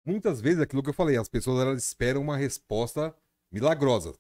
Muitas 0.08 0.40
vezes, 0.40 0.62
aquilo 0.62 0.82
que 0.82 0.90
eu 0.90 0.94
falei, 0.94 1.18
as 1.18 1.28
pessoas 1.28 1.60
elas 1.60 1.84
esperam 1.84 2.22
uma 2.22 2.38
resposta 2.38 3.14
milagrosa. 3.52 4.18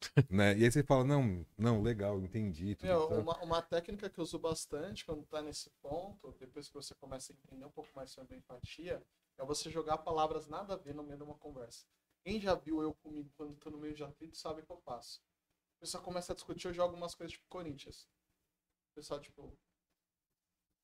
né? 0.30 0.56
E 0.56 0.62
aí 0.62 0.70
você 0.70 0.84
fala, 0.84 1.02
não, 1.02 1.44
não, 1.58 1.82
legal, 1.82 2.20
entendi. 2.20 2.78
Meu, 2.80 3.08
uma, 3.08 3.36
uma, 3.42 3.60
técnica 3.60 4.08
que 4.08 4.20
eu 4.20 4.22
uso 4.22 4.38
bastante 4.38 5.04
quando 5.04 5.26
tá 5.26 5.42
nesse 5.42 5.70
ponto, 5.82 6.30
depois 6.38 6.68
que 6.68 6.74
você 6.74 6.94
começa 6.94 7.32
a 7.32 7.34
entender 7.34 7.64
um 7.64 7.70
pouco 7.70 7.90
mais 7.96 8.12
sobre 8.12 8.36
empatia, 8.36 9.02
é 9.36 9.44
você 9.44 9.68
jogar 9.68 9.98
palavras 9.98 10.46
nada 10.46 10.74
a 10.74 10.76
ver 10.76 10.94
no 10.94 11.02
meio 11.02 11.16
de 11.16 11.24
uma 11.24 11.34
conversa. 11.34 11.84
Quem 12.22 12.40
já 12.40 12.54
viu 12.54 12.80
eu 12.80 12.94
comigo 12.94 13.28
quando 13.36 13.56
tô 13.56 13.70
no 13.70 13.78
meio 13.78 13.94
de 13.94 14.04
atrito 14.04 14.36
sabe 14.36 14.60
o 14.60 14.64
que 14.64 14.70
eu 14.70 14.78
faço. 14.78 15.20
O 15.78 15.80
pessoal 15.80 16.04
começa 16.04 16.32
a 16.32 16.36
discutir, 16.36 16.68
eu 16.68 16.72
jogo 16.72 16.94
umas 16.94 17.12
coisas 17.12 17.32
tipo 17.32 17.44
Corinthians. 17.48 18.08
O 18.92 18.94
pessoal, 18.94 19.20
tipo, 19.20 19.58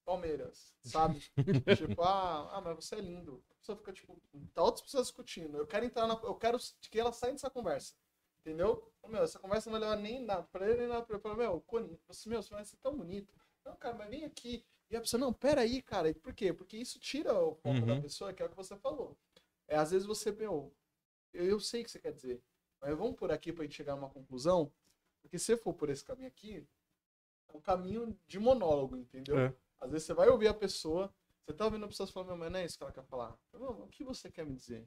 Palmeiras, 0.05 0.75
sabe? 0.83 1.21
tipo, 1.77 2.03
ah, 2.03 2.57
ah, 2.57 2.61
mas 2.61 2.77
você 2.77 2.97
é 2.97 3.01
lindo. 3.01 3.43
A 3.51 3.55
pessoa 3.57 3.77
fica, 3.77 3.93
tipo, 3.93 4.21
tá 4.55 4.63
outras 4.63 4.83
pessoas 4.83 5.07
discutindo. 5.07 5.59
Eu 5.59 5.67
quero 5.67 5.85
entrar 5.85 6.07
na. 6.07 6.15
Eu 6.23 6.35
quero 6.35 6.59
que 6.81 6.99
ela 6.99 7.13
saia 7.13 7.33
dessa 7.33 7.51
conversa. 7.51 7.95
Entendeu? 8.41 8.91
Meu, 9.07 9.23
essa 9.23 9.39
conversa 9.39 9.71
não 9.71 9.79
vai 9.79 9.89
levar 9.89 10.01
nem 10.01 10.21
nada 10.21 10.43
pra 10.45 10.69
ele, 10.69 10.81
nem 10.81 10.89
nada 10.89 11.03
pra 11.05 11.15
ele. 11.15 11.23
Falo, 11.23 11.37
meu, 11.37 11.61
Cone, 11.63 12.01
você, 12.07 12.29
meu, 12.29 12.43
você 12.43 12.55
vai 12.55 12.65
ser 12.65 12.77
tão 12.79 12.97
bonito. 12.97 13.35
Não, 13.65 13.77
cara, 13.77 13.95
mas 13.95 14.09
vem 14.09 14.25
aqui. 14.25 14.65
E 14.91 14.97
a 14.97 15.01
pessoa, 15.01 15.21
não, 15.21 15.33
peraí, 15.33 15.83
cara. 15.83 16.13
Por 16.15 16.33
quê? 16.33 16.53
Porque 16.53 16.77
isso 16.77 16.99
tira 16.99 17.33
o 17.35 17.55
foco 17.55 17.69
uhum. 17.69 17.87
da 17.87 18.01
pessoa, 18.01 18.33
que 18.33 18.43
é 18.43 18.47
o 18.47 18.49
que 18.49 18.57
você 18.57 18.77
falou. 18.77 19.17
É, 19.69 19.77
às 19.77 19.91
vezes 19.91 20.07
você, 20.07 20.33
meu, 20.33 20.75
eu, 21.33 21.45
eu 21.45 21.61
sei 21.61 21.83
o 21.83 21.85
que 21.85 21.91
você 21.91 21.99
quer 21.99 22.13
dizer. 22.13 22.43
Mas 22.81 22.97
vamos 22.97 23.17
por 23.17 23.31
aqui 23.31 23.53
pra 23.53 23.65
gente 23.65 23.77
chegar 23.77 23.93
a 23.93 23.97
uma 23.97 24.09
conclusão. 24.09 24.73
Porque 25.21 25.39
se 25.39 25.57
for 25.57 25.75
por 25.75 25.91
esse 25.91 26.05
caminho 26.05 26.29
aqui, 26.29 26.67
é 27.49 27.57
um 27.57 27.61
caminho 27.61 28.19
de 28.27 28.39
monólogo, 28.39 28.97
entendeu? 28.97 29.39
É. 29.39 29.55
Às 29.81 29.91
vezes 29.91 30.07
você 30.07 30.15
vai 30.15 30.29
ouvir 30.29 30.49
a 30.49 30.55
pessoa, 30.55 31.13
você 31.45 31.55
tá 31.55 31.65
ouvindo 31.65 31.85
a 31.85 31.89
pessoa 31.89 32.07
falando, 32.07 32.39
mas 32.39 32.53
não 32.53 32.61
é 32.61 32.65
isso 32.65 32.77
que 32.77 32.85
ela 32.85 32.93
quer 32.93 33.05
falar. 33.05 33.37
O 33.53 33.89
que 33.89 34.05
você 34.05 34.31
quer 34.31 34.45
me 34.45 34.55
dizer? 34.55 34.87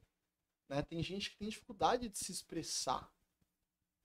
Né? 0.69 0.81
Tem 0.81 1.01
gente 1.01 1.31
que 1.31 1.37
tem 1.37 1.49
dificuldade 1.49 2.09
de 2.09 2.17
se 2.17 2.31
expressar. 2.31 3.11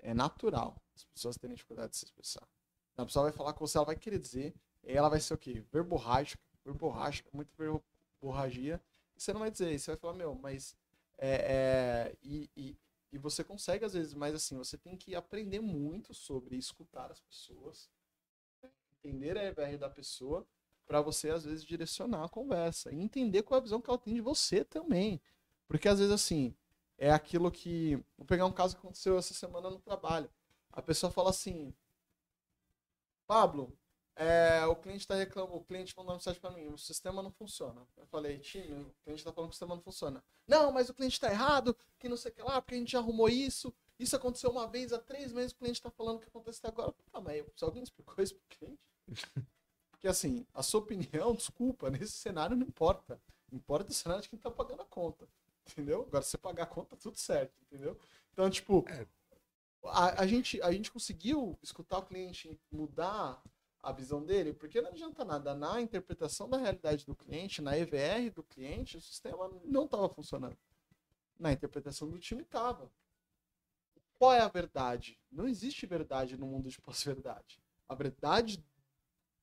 É 0.00 0.14
natural 0.14 0.80
as 0.94 1.04
pessoas 1.04 1.36
terem 1.36 1.54
dificuldade 1.54 1.92
de 1.92 1.98
se 1.98 2.04
expressar. 2.04 2.46
A 2.96 3.04
pessoa 3.04 3.24
vai 3.24 3.32
falar 3.32 3.52
com 3.52 3.64
você, 3.66 3.78
ela 3.78 3.86
vai 3.86 3.96
querer 3.96 4.18
dizer, 4.18 4.54
e 4.82 4.92
ela 4.92 5.08
vai 5.08 5.20
ser 5.20 5.34
o 5.34 5.38
quê? 5.38 5.64
Verborrágica, 5.70 6.42
verborrágica, 6.64 7.30
muita 7.32 7.52
verborragia, 7.56 8.82
e 9.16 9.20
você 9.22 9.32
não 9.32 9.40
vai 9.40 9.50
dizer, 9.50 9.78
você 9.78 9.92
vai 9.92 9.98
falar, 9.98 10.14
meu, 10.14 10.34
mas. 10.34 10.76
É, 11.16 11.30
é, 11.30 12.16
e, 12.22 12.50
e, 12.56 12.78
e 13.12 13.18
você 13.18 13.42
consegue 13.42 13.84
às 13.84 13.92
vezes, 13.92 14.14
mas 14.14 14.34
assim, 14.34 14.56
você 14.56 14.76
tem 14.76 14.96
que 14.96 15.14
aprender 15.14 15.60
muito 15.60 16.14
sobre 16.14 16.56
escutar 16.56 17.10
as 17.10 17.20
pessoas, 17.20 17.90
né? 18.62 18.70
entender 18.92 19.36
a 19.36 19.44
EBR 19.44 19.78
da 19.78 19.90
pessoa, 19.90 20.46
para 20.88 21.02
você 21.02 21.28
às 21.30 21.44
vezes 21.44 21.64
direcionar 21.64 22.24
a 22.24 22.28
conversa 22.28 22.90
e 22.90 22.98
entender 22.98 23.42
qual 23.42 23.58
é 23.58 23.60
a 23.60 23.62
visão 23.62 23.80
que 23.80 23.90
ela 23.90 23.98
tem 23.98 24.14
de 24.14 24.22
você 24.22 24.64
também. 24.64 25.20
Porque 25.68 25.86
às 25.86 25.98
vezes 25.98 26.12
assim, 26.12 26.54
é 26.96 27.12
aquilo 27.12 27.50
que. 27.50 28.02
Vou 28.16 28.26
pegar 28.26 28.46
um 28.46 28.52
caso 28.52 28.74
que 28.74 28.80
aconteceu 28.80 29.18
essa 29.18 29.34
semana 29.34 29.68
no 29.70 29.78
trabalho. 29.78 30.30
A 30.72 30.80
pessoa 30.80 31.12
fala 31.12 31.28
assim: 31.28 31.74
Pablo, 33.26 33.76
é, 34.16 34.64
o 34.66 34.74
cliente 34.74 35.02
está 35.02 35.14
reclamando, 35.14 35.56
o 35.56 35.64
cliente 35.64 35.94
mandou 35.96 36.14
mensagem 36.14 36.40
para 36.40 36.50
mim, 36.50 36.68
o 36.68 36.78
sistema 36.78 37.22
não 37.22 37.30
funciona. 37.30 37.86
Eu 37.96 38.06
falei, 38.06 38.38
time, 38.38 38.82
o 38.82 38.94
cliente 39.04 39.20
está 39.20 39.32
falando 39.32 39.50
que 39.50 39.54
o 39.54 39.56
sistema 39.56 39.74
não 39.76 39.82
funciona. 39.82 40.24
Não, 40.46 40.72
mas 40.72 40.88
o 40.88 40.94
cliente 40.94 41.14
está 41.14 41.30
errado, 41.30 41.76
que 41.98 42.08
não 42.08 42.16
sei 42.16 42.32
o 42.32 42.34
que 42.34 42.42
lá, 42.42 42.62
porque 42.62 42.74
a 42.74 42.78
gente 42.78 42.92
já 42.92 42.98
arrumou 42.98 43.28
isso. 43.28 43.72
Isso 43.98 44.16
aconteceu 44.16 44.50
uma 44.50 44.66
vez 44.66 44.92
há 44.92 44.98
três 44.98 45.32
meses, 45.32 45.52
o 45.52 45.56
cliente 45.56 45.78
está 45.78 45.90
falando 45.90 46.18
que 46.20 46.28
aconteceu 46.28 46.68
agora. 46.68 46.94
Ah, 47.12 47.20
mas 47.20 47.44
se 47.54 47.64
alguém 47.64 47.82
explicou 47.82 48.24
isso 48.24 48.34
pro 48.34 48.58
cliente? 48.58 48.80
Porque 49.98 50.08
assim, 50.08 50.46
a 50.54 50.62
sua 50.62 50.80
opinião, 50.80 51.34
desculpa, 51.36 51.90
nesse 51.90 52.12
cenário 52.12 52.56
não 52.56 52.66
importa. 52.66 53.20
Importa 53.52 53.90
o 53.90 53.94
cenário 53.94 54.22
de 54.22 54.28
quem 54.28 54.36
está 54.36 54.50
pagando 54.50 54.82
a 54.82 54.86
conta. 54.86 55.28
Entendeu? 55.70 56.02
Agora, 56.02 56.22
se 56.22 56.30
você 56.30 56.38
pagar 56.38 56.62
a 56.62 56.66
conta, 56.66 56.96
tudo 56.96 57.18
certo, 57.18 57.52
entendeu? 57.62 57.98
Então, 58.32 58.48
tipo, 58.48 58.84
a, 59.84 60.22
a, 60.22 60.26
gente, 60.26 60.62
a 60.62 60.72
gente 60.72 60.90
conseguiu 60.90 61.58
escutar 61.62 61.98
o 61.98 62.06
cliente 62.06 62.58
mudar 62.70 63.42
a 63.82 63.92
visão 63.92 64.24
dele, 64.24 64.52
porque 64.52 64.80
não 64.80 64.90
adianta 64.90 65.24
nada. 65.24 65.54
Na 65.54 65.80
interpretação 65.80 66.48
da 66.48 66.56
realidade 66.56 67.04
do 67.04 67.14
cliente, 67.14 67.60
na 67.60 67.76
EVR 67.76 68.30
do 68.34 68.42
cliente, 68.42 68.96
o 68.96 69.00
sistema 69.00 69.50
não 69.64 69.84
estava 69.84 70.08
funcionando. 70.08 70.56
Na 71.38 71.52
interpretação 71.52 72.08
do 72.08 72.18
time 72.18 72.42
estava. 72.42 72.90
Qual 74.18 74.32
é 74.32 74.40
a 74.40 74.48
verdade? 74.48 75.18
Não 75.30 75.46
existe 75.46 75.86
verdade 75.86 76.36
no 76.36 76.46
mundo 76.46 76.68
de 76.68 76.80
pós-verdade. 76.80 77.60
A 77.88 77.94
verdade 77.94 78.64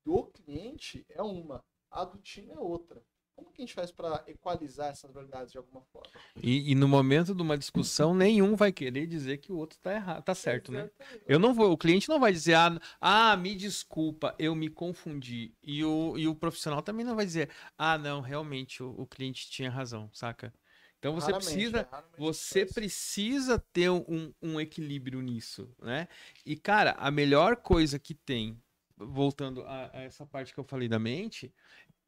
do 0.06 0.26
cliente 0.26 1.06
é 1.10 1.22
uma, 1.22 1.64
a 1.90 2.06
do 2.06 2.20
time 2.20 2.52
é 2.52 2.60
outra. 2.60 3.04
Como 3.36 3.52
que 3.52 3.62
a 3.62 3.66
gente 3.66 3.74
faz 3.74 3.92
para 3.92 4.24
equalizar 4.28 4.92
essas 4.92 5.12
verdades 5.12 5.52
de 5.52 5.58
alguma 5.58 5.82
forma? 5.92 6.10
E, 6.42 6.72
e, 6.72 6.76
no 6.76 6.88
momento 6.88 7.36
de 7.36 7.42
uma 7.42 7.58
discussão, 7.58 8.16
nenhum 8.16 8.56
vai 8.56 8.72
querer 8.72 9.06
dizer 9.08 9.40
que 9.40 9.52
o 9.52 9.58
outro 9.58 9.78
tá 9.80 9.94
errado, 9.94 10.24
tá 10.24 10.34
certo, 10.34 10.72
né? 10.72 10.90
Eu 11.28 11.38
não 11.38 11.54
vou, 11.54 11.70
o 11.70 11.78
cliente 11.78 12.08
não 12.08 12.18
vai 12.18 12.32
dizer, 12.32 12.54
ah, 12.54 12.80
ah, 13.02 13.36
me 13.36 13.54
desculpa, 13.54 14.34
eu 14.40 14.56
me 14.56 14.70
confundi. 14.70 15.54
E 15.62 15.84
o, 15.84 16.18
e 16.18 16.30
o 16.30 16.36
profissional 16.36 16.82
também 16.82 17.06
não 17.06 17.14
vai 17.14 17.26
dizer, 17.26 17.50
ah, 17.78 17.98
não, 17.98 18.22
realmente 18.22 18.82
o, 18.82 18.96
o 18.98 19.06
cliente 19.06 19.50
tinha 19.50 19.70
razão, 19.70 20.10
saca? 20.14 20.54
Então 20.98 21.14
você 21.14 21.32
raramente, 21.32 21.54
precisa, 21.54 21.80
é, 21.92 22.18
você 22.18 22.66
precisa 22.66 23.60
ter 23.60 23.90
um, 23.90 24.34
um 24.42 24.62
equilíbrio 24.62 25.22
nisso, 25.22 25.70
né? 25.82 26.08
E 26.46 26.56
cara, 26.56 26.96
a 26.98 27.12
melhor 27.12 27.58
coisa 27.58 28.00
que 28.00 28.16
tem, 28.16 28.60
voltando 28.98 29.64
a, 29.64 29.90
a 29.94 30.02
essa 30.02 30.26
parte 30.26 30.54
que 30.54 30.60
eu 30.60 30.64
falei 30.64 30.88
da 30.88 31.00
mente, 31.00 31.54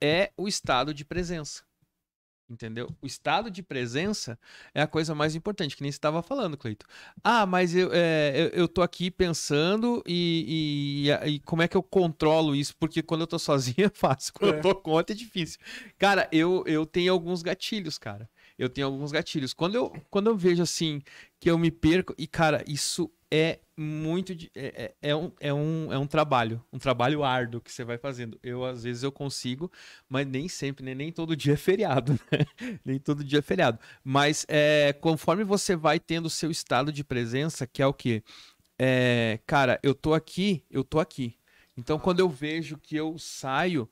é 0.01 0.31
o 0.37 0.47
estado 0.47 0.93
de 0.93 1.03
presença. 1.03 1.63
Entendeu? 2.49 2.89
O 3.01 3.05
estado 3.05 3.51
de 3.51 3.61
presença 3.61 4.39
é 4.73 4.81
a 4.81 4.87
coisa 4.87 5.13
mais 5.13 5.35
importante, 5.35 5.75
que 5.75 5.81
nem 5.81 5.91
você 5.91 5.97
estava 5.97 6.23
falando, 6.23 6.55
Cleito. 6.55 6.85
Ah, 7.21 7.45
mas 7.45 7.75
eu, 7.75 7.89
é, 7.91 8.33
eu, 8.35 8.47
eu, 8.61 8.67
tô 8.69 8.81
aqui 8.81 9.11
pensando 9.11 10.01
e, 10.07 11.09
e, 11.09 11.29
e, 11.29 11.39
como 11.41 11.61
é 11.61 11.67
que 11.67 11.75
eu 11.75 11.83
controlo 11.83 12.55
isso? 12.55 12.73
Porque 12.77 13.03
quando 13.03 13.21
eu 13.21 13.27
tô 13.27 13.37
sozinho 13.37 13.75
é 13.87 13.89
fácil, 13.89 14.33
quando 14.33 14.53
é. 14.53 14.57
eu 14.57 14.61
tô 14.61 14.73
conta 14.73 15.11
é 15.11 15.15
difícil. 15.15 15.59
Cara, 15.97 16.29
eu, 16.31 16.63
eu 16.65 16.85
tenho 16.85 17.11
alguns 17.11 17.41
gatilhos, 17.41 17.97
cara. 17.97 18.29
Eu 18.57 18.69
tenho 18.69 18.87
alguns 18.87 19.11
gatilhos. 19.11 19.53
Quando 19.53 19.75
eu, 19.75 19.93
quando 20.09 20.27
eu 20.27 20.37
vejo 20.37 20.63
assim 20.63 21.01
que 21.41 21.51
eu 21.51 21.57
me 21.57 21.69
perco, 21.69 22.15
e 22.17 22.25
cara, 22.25 22.63
isso 22.65 23.11
é 23.31 23.59
muito 23.75 24.33
é, 24.55 24.93
é, 25.01 25.09
é, 25.09 25.15
um, 25.15 25.31
é, 25.39 25.53
um, 25.53 25.93
é 25.93 25.97
um 25.97 26.07
trabalho, 26.07 26.63
um 26.71 26.79
trabalho 26.79 27.23
árduo 27.23 27.61
que 27.61 27.71
você 27.71 27.83
vai 27.83 27.97
fazendo. 27.97 28.39
Eu, 28.41 28.65
às 28.65 28.83
vezes, 28.83 29.03
eu 29.03 29.11
consigo, 29.11 29.71
mas 30.09 30.25
nem 30.25 30.47
sempre, 30.47 30.83
né? 30.83 30.95
nem 30.95 31.11
todo 31.11 31.35
dia 31.35 31.53
é 31.53 31.57
feriado, 31.57 32.13
né? 32.31 32.45
nem 32.83 32.99
todo 32.99 33.23
dia 33.23 33.39
é 33.39 33.41
feriado. 33.41 33.79
Mas 34.03 34.45
é, 34.47 34.93
conforme 34.93 35.43
você 35.43 35.75
vai 35.75 35.99
tendo 35.99 36.29
seu 36.29 36.49
estado 36.49 36.91
de 36.91 37.03
presença, 37.03 37.67
que 37.67 37.81
é 37.81 37.87
o 37.87 37.93
quê? 37.93 38.23
É, 38.79 39.39
cara, 39.45 39.79
eu 39.83 39.93
tô 39.93 40.13
aqui, 40.13 40.63
eu 40.71 40.83
tô 40.83 40.99
aqui. 40.99 41.35
Então, 41.75 41.99
quando 41.99 42.19
eu 42.19 42.29
vejo 42.29 42.77
que 42.77 42.95
eu 42.95 43.17
saio, 43.19 43.89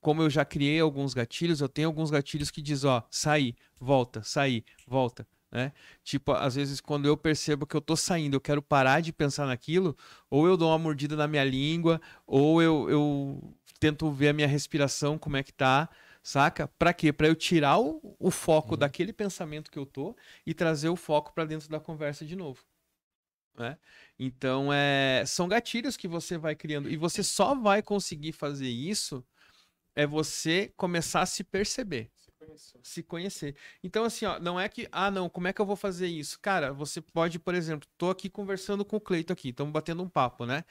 como 0.00 0.20
eu 0.20 0.28
já 0.28 0.44
criei 0.44 0.80
alguns 0.80 1.14
gatilhos, 1.14 1.60
eu 1.60 1.68
tenho 1.68 1.88
alguns 1.88 2.10
gatilhos 2.10 2.50
que 2.50 2.60
diz, 2.60 2.84
ó, 2.84 3.06
sair, 3.10 3.54
volta, 3.80 4.22
sair, 4.22 4.64
volta, 4.86 5.26
né? 5.52 5.72
Tipo, 6.02 6.32
às 6.32 6.54
vezes 6.54 6.80
quando 6.80 7.06
eu 7.06 7.16
percebo 7.16 7.66
que 7.66 7.76
eu 7.76 7.80
tô 7.80 7.94
saindo, 7.94 8.34
eu 8.34 8.40
quero 8.40 8.62
parar 8.62 9.00
de 9.00 9.12
pensar 9.12 9.46
naquilo, 9.46 9.94
ou 10.30 10.46
eu 10.46 10.56
dou 10.56 10.70
uma 10.70 10.78
mordida 10.78 11.14
na 11.14 11.28
minha 11.28 11.44
língua, 11.44 12.00
ou 12.26 12.62
eu, 12.62 12.88
eu 12.88 13.54
tento 13.78 14.10
ver 14.10 14.28
a 14.28 14.32
minha 14.32 14.48
respiração, 14.48 15.18
como 15.18 15.36
é 15.36 15.42
que 15.42 15.52
tá, 15.52 15.90
saca? 16.22 16.66
Para 16.78 16.94
quê? 16.94 17.12
Para 17.12 17.28
eu 17.28 17.34
tirar 17.34 17.78
o, 17.78 18.16
o 18.18 18.30
foco 18.30 18.72
uhum. 18.72 18.78
daquele 18.78 19.12
pensamento 19.12 19.70
que 19.70 19.78
eu 19.78 19.84
tô 19.84 20.16
e 20.46 20.54
trazer 20.54 20.88
o 20.88 20.96
foco 20.96 21.34
para 21.34 21.44
dentro 21.44 21.68
da 21.68 21.78
conversa 21.78 22.24
de 22.24 22.34
novo. 22.34 22.64
Né? 23.54 23.76
Então, 24.18 24.72
é, 24.72 25.24
são 25.26 25.46
gatilhos 25.46 25.96
que 25.98 26.08
você 26.08 26.38
vai 26.38 26.54
criando. 26.54 26.88
E 26.88 26.96
você 26.96 27.22
só 27.22 27.54
vai 27.54 27.82
conseguir 27.82 28.32
fazer 28.32 28.68
isso 28.68 29.22
é 29.94 30.06
você 30.06 30.72
começar 30.76 31.20
a 31.20 31.26
se 31.26 31.44
perceber 31.44 32.11
conhecer. 32.46 32.80
Se 32.82 33.02
conhecer. 33.02 33.56
Então, 33.82 34.04
assim, 34.04 34.24
ó, 34.24 34.38
não 34.38 34.58
é 34.58 34.68
que, 34.68 34.88
ah, 34.92 35.10
não, 35.10 35.28
como 35.28 35.48
é 35.48 35.52
que 35.52 35.60
eu 35.60 35.66
vou 35.66 35.76
fazer 35.76 36.06
isso? 36.06 36.38
Cara, 36.40 36.72
você 36.72 37.00
pode, 37.00 37.38
por 37.38 37.54
exemplo, 37.54 37.88
tô 37.96 38.10
aqui 38.10 38.28
conversando 38.28 38.84
com 38.84 38.96
o 38.96 39.00
Cleito 39.00 39.32
aqui, 39.32 39.50
estamos 39.50 39.72
batendo 39.72 40.02
um 40.02 40.08
papo, 40.08 40.44
né? 40.46 40.64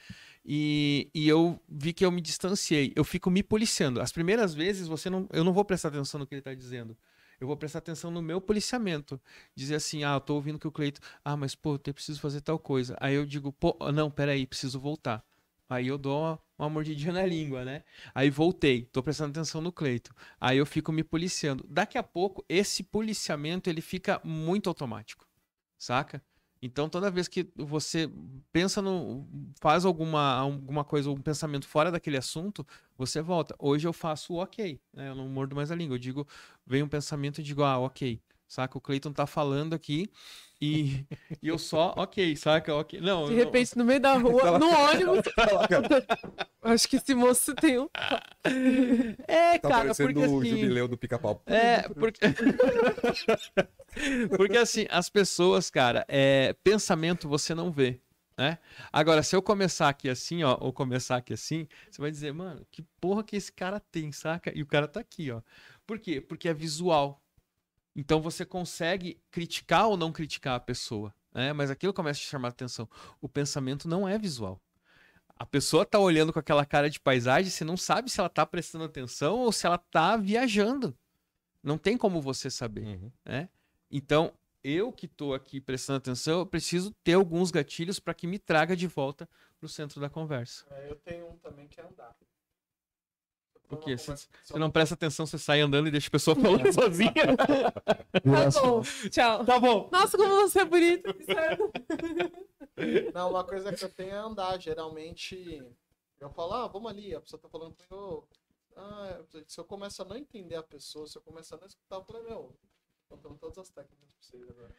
E, 0.44 1.10
e 1.14 1.28
eu 1.28 1.60
vi 1.68 1.92
que 1.92 2.04
eu 2.04 2.10
me 2.10 2.20
distanciei. 2.20 2.92
Eu 2.96 3.04
fico 3.04 3.30
me 3.30 3.42
policiando. 3.42 4.00
As 4.00 4.12
primeiras 4.12 4.54
vezes, 4.54 4.88
você 4.88 5.08
não, 5.08 5.28
eu 5.32 5.44
não 5.44 5.52
vou 5.52 5.64
prestar 5.64 5.88
atenção 5.88 6.20
no 6.20 6.26
que 6.26 6.34
ele 6.34 6.40
está 6.40 6.54
dizendo. 6.54 6.96
Eu 7.40 7.46
vou 7.46 7.56
prestar 7.56 7.78
atenção 7.80 8.10
no 8.10 8.22
meu 8.22 8.40
policiamento. 8.40 9.20
Dizer 9.54 9.76
assim, 9.76 10.04
ah, 10.04 10.14
eu 10.14 10.20
tô 10.20 10.34
ouvindo 10.34 10.58
que 10.58 10.68
o 10.68 10.72
Cleito, 10.72 11.00
ah, 11.24 11.36
mas 11.36 11.54
pô, 11.54 11.74
eu 11.74 11.94
preciso 11.94 12.20
fazer 12.20 12.40
tal 12.40 12.58
coisa. 12.58 12.96
Aí 13.00 13.14
eu 13.14 13.26
digo, 13.26 13.52
pô, 13.52 13.76
não, 13.92 14.10
peraí, 14.10 14.46
preciso 14.46 14.78
voltar. 14.78 15.24
Aí 15.68 15.88
eu 15.88 15.96
dou 15.96 16.20
uma, 16.20 16.38
uma 16.58 16.70
mordidinha 16.70 17.12
na 17.12 17.24
língua, 17.24 17.64
né? 17.64 17.82
Aí 18.14 18.30
voltei, 18.30 18.84
tô 18.84 19.02
prestando 19.02 19.30
atenção 19.30 19.60
no 19.60 19.72
Cleito. 19.72 20.14
Aí 20.40 20.58
eu 20.58 20.66
fico 20.66 20.92
me 20.92 21.02
policiando. 21.02 21.64
Daqui 21.68 21.96
a 21.96 22.02
pouco, 22.02 22.44
esse 22.48 22.82
policiamento 22.82 23.70
ele 23.70 23.80
fica 23.80 24.20
muito 24.24 24.68
automático, 24.68 25.26
saca? 25.78 26.22
Então, 26.64 26.88
toda 26.88 27.10
vez 27.10 27.26
que 27.26 27.50
você 27.56 28.08
pensa 28.52 28.80
no. 28.80 29.26
faz 29.60 29.84
alguma, 29.84 30.34
alguma 30.34 30.84
coisa, 30.84 31.10
um 31.10 31.20
pensamento 31.20 31.66
fora 31.66 31.90
daquele 31.90 32.16
assunto, 32.16 32.64
você 32.96 33.20
volta. 33.20 33.56
Hoje 33.58 33.88
eu 33.88 33.92
faço 33.92 34.34
o 34.34 34.36
ok, 34.36 34.80
né? 34.92 35.08
Eu 35.08 35.16
não 35.16 35.28
mordo 35.28 35.56
mais 35.56 35.72
a 35.72 35.74
língua. 35.74 35.96
Eu 35.96 35.98
digo, 35.98 36.26
vem 36.64 36.82
um 36.84 36.88
pensamento 36.88 37.40
e 37.40 37.42
digo, 37.42 37.64
ah, 37.64 37.78
ok. 37.78 38.22
Saca? 38.46 38.78
O 38.78 38.80
Cleiton 38.80 39.12
tá 39.12 39.26
falando 39.26 39.74
aqui 39.74 40.08
e, 40.64 41.04
e 41.42 41.48
eu 41.48 41.58
só, 41.58 41.92
ok, 41.96 42.36
saca? 42.36 42.72
Ok. 42.72 43.00
Não, 43.00 43.26
De 43.26 43.34
repente, 43.34 43.76
não... 43.76 43.82
no 43.82 43.88
meio 43.88 43.98
da 43.98 44.12
rua, 44.14 44.60
no 44.60 44.68
ônibus. 44.68 45.24
Acho 46.62 46.88
que 46.88 46.96
esse 46.96 47.16
moço 47.16 47.52
tem 47.56 47.80
um. 47.80 47.88
É, 49.26 49.58
tá 49.58 49.68
cara, 49.68 49.92
porque 49.92 50.20
o 50.20 50.38
assim... 50.38 50.50
jubileu 50.50 50.86
do 50.86 50.96
pica-pau. 50.96 51.42
É, 51.46 51.88
porque. 51.88 52.20
porque 54.36 54.56
assim, 54.56 54.86
as 54.88 55.10
pessoas, 55.10 55.68
cara, 55.68 56.04
é... 56.06 56.54
pensamento 56.62 57.28
você 57.28 57.56
não 57.56 57.72
vê. 57.72 58.00
Né? 58.38 58.56
Agora, 58.92 59.24
se 59.24 59.34
eu 59.34 59.42
começar 59.42 59.88
aqui 59.88 60.08
assim, 60.08 60.44
ó, 60.44 60.56
ou 60.60 60.72
começar 60.72 61.16
aqui 61.16 61.32
assim, 61.32 61.66
você 61.90 62.00
vai 62.00 62.10
dizer, 62.10 62.32
mano, 62.32 62.64
que 62.70 62.82
porra 63.00 63.24
que 63.24 63.34
esse 63.34 63.52
cara 63.52 63.80
tem, 63.80 64.12
saca? 64.12 64.52
E 64.54 64.62
o 64.62 64.66
cara 64.66 64.86
tá 64.86 65.00
aqui, 65.00 65.32
ó. 65.32 65.42
Por 65.84 65.98
quê? 65.98 66.20
Porque 66.20 66.48
é 66.48 66.54
visual. 66.54 67.20
Então 67.94 68.20
você 68.20 68.44
consegue 68.44 69.20
criticar 69.30 69.86
ou 69.86 69.96
não 69.96 70.12
criticar 70.12 70.56
a 70.56 70.60
pessoa, 70.60 71.14
né? 71.32 71.52
Mas 71.52 71.70
aquilo 71.70 71.92
começa 71.92 72.20
a 72.20 72.22
chamar 72.22 72.48
a 72.48 72.50
atenção. 72.50 72.88
O 73.20 73.28
pensamento 73.28 73.86
não 73.88 74.08
é 74.08 74.18
visual. 74.18 74.60
A 75.36 75.44
pessoa 75.44 75.84
tá 75.84 75.98
olhando 75.98 76.32
com 76.32 76.38
aquela 76.38 76.64
cara 76.64 76.88
de 76.88 77.00
paisagem, 77.00 77.50
você 77.50 77.64
não 77.64 77.76
sabe 77.76 78.10
se 78.10 78.20
ela 78.20 78.28
tá 78.28 78.46
prestando 78.46 78.84
atenção 78.84 79.40
ou 79.40 79.52
se 79.52 79.66
ela 79.66 79.78
tá 79.78 80.16
viajando. 80.16 80.96
Não 81.62 81.76
tem 81.76 81.96
como 81.96 82.20
você 82.20 82.50
saber, 82.50 82.84
uhum. 82.84 83.12
né? 83.24 83.48
Então, 83.90 84.32
eu 84.64 84.92
que 84.92 85.08
tô 85.08 85.34
aqui 85.34 85.60
prestando 85.60 85.98
atenção, 85.98 86.40
eu 86.40 86.46
preciso 86.46 86.92
ter 87.02 87.14
alguns 87.14 87.50
gatilhos 87.50 87.98
para 87.98 88.14
que 88.14 88.26
me 88.26 88.38
traga 88.38 88.76
de 88.76 88.86
volta 88.86 89.28
pro 89.58 89.68
centro 89.68 90.00
da 90.00 90.08
conversa. 90.08 90.64
É, 90.70 90.90
eu 90.90 90.96
tenho 90.96 91.28
um 91.28 91.36
também 91.38 91.66
que 91.68 91.80
é 91.80 91.84
andar. 91.84 92.16
Porque 93.72 93.96
se 93.96 94.14
você 94.44 94.58
não 94.58 94.70
presta 94.70 94.94
atenção, 94.94 95.24
você 95.24 95.38
sai 95.38 95.62
andando 95.62 95.88
e 95.88 95.90
deixa 95.90 96.08
a 96.08 96.10
pessoa 96.10 96.36
falando 96.40 96.70
sozinha. 96.72 97.12
Tá 98.12 98.60
bom, 98.60 98.82
tchau. 99.10 99.44
Tá 99.44 99.58
bom. 99.58 99.88
Nossa, 99.90 100.18
como 100.18 100.34
você 100.42 100.60
é 100.60 100.64
bonito. 100.66 101.14
Não, 103.14 103.30
uma 103.30 103.42
coisa 103.42 103.72
que 103.72 103.82
eu 103.82 103.88
tenho 103.88 104.10
é 104.10 104.18
andar. 104.18 104.60
Geralmente, 104.60 105.64
eu 106.20 106.30
falo, 106.30 106.52
ah, 106.52 106.68
vamos 106.68 106.90
ali. 106.90 107.14
A 107.14 107.20
pessoa 107.22 107.40
tá 107.40 107.48
falando 107.48 107.74
comigo. 107.74 108.28
Ah, 108.76 109.22
se 109.46 109.58
eu 109.58 109.64
começo 109.64 110.02
a 110.02 110.04
não 110.04 110.16
entender 110.16 110.56
a 110.56 110.62
pessoa, 110.62 111.06
se 111.06 111.16
eu 111.16 111.22
começar 111.22 111.56
a 111.56 111.60
não 111.60 111.66
escutar, 111.66 111.96
eu 111.96 112.04
falei, 112.04 112.22
meu, 112.22 112.54
contando 113.08 113.38
todas 113.38 113.58
as 113.58 113.70
técnicas 113.70 114.12
pra 114.12 114.22
vocês 114.22 114.50
agora. 114.50 114.74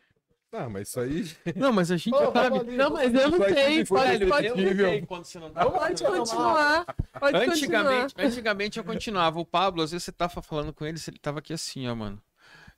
Ah, 0.54 0.70
mas 0.70 0.88
isso 0.88 1.00
aí. 1.00 1.26
Não, 1.56 1.74
mas 1.74 1.90
a 1.90 1.98
gente 1.98 2.12
Pô, 2.12 2.32
sabe. 2.32 2.64
não, 2.78 2.92
mas 2.92 3.12
eu 3.12 3.32
não 3.32 3.40
sei. 3.40 3.84
Pode, 3.86 4.26
pode, 4.28 4.48
eu 4.48 5.08
quando 5.08 5.26
você 5.26 5.40
não 5.40 5.50
tá 5.50 5.66
pode 5.66 6.04
continuar. 6.04 6.86
Pode 7.20 7.38
antigamente, 7.38 8.14
continuar. 8.14 8.28
antigamente 8.28 8.78
eu 8.78 8.84
continuava. 8.84 9.40
O 9.40 9.46
Pablo, 9.46 9.82
às 9.82 9.90
vezes 9.90 10.04
você 10.06 10.12
tava 10.12 10.44
falando 10.44 10.72
com 10.72 10.86
ele, 10.86 11.00
ele 11.08 11.18
tava 11.18 11.40
aqui 11.40 11.54
assim, 11.54 11.88
ó, 11.88 11.96
mano. 11.96 12.22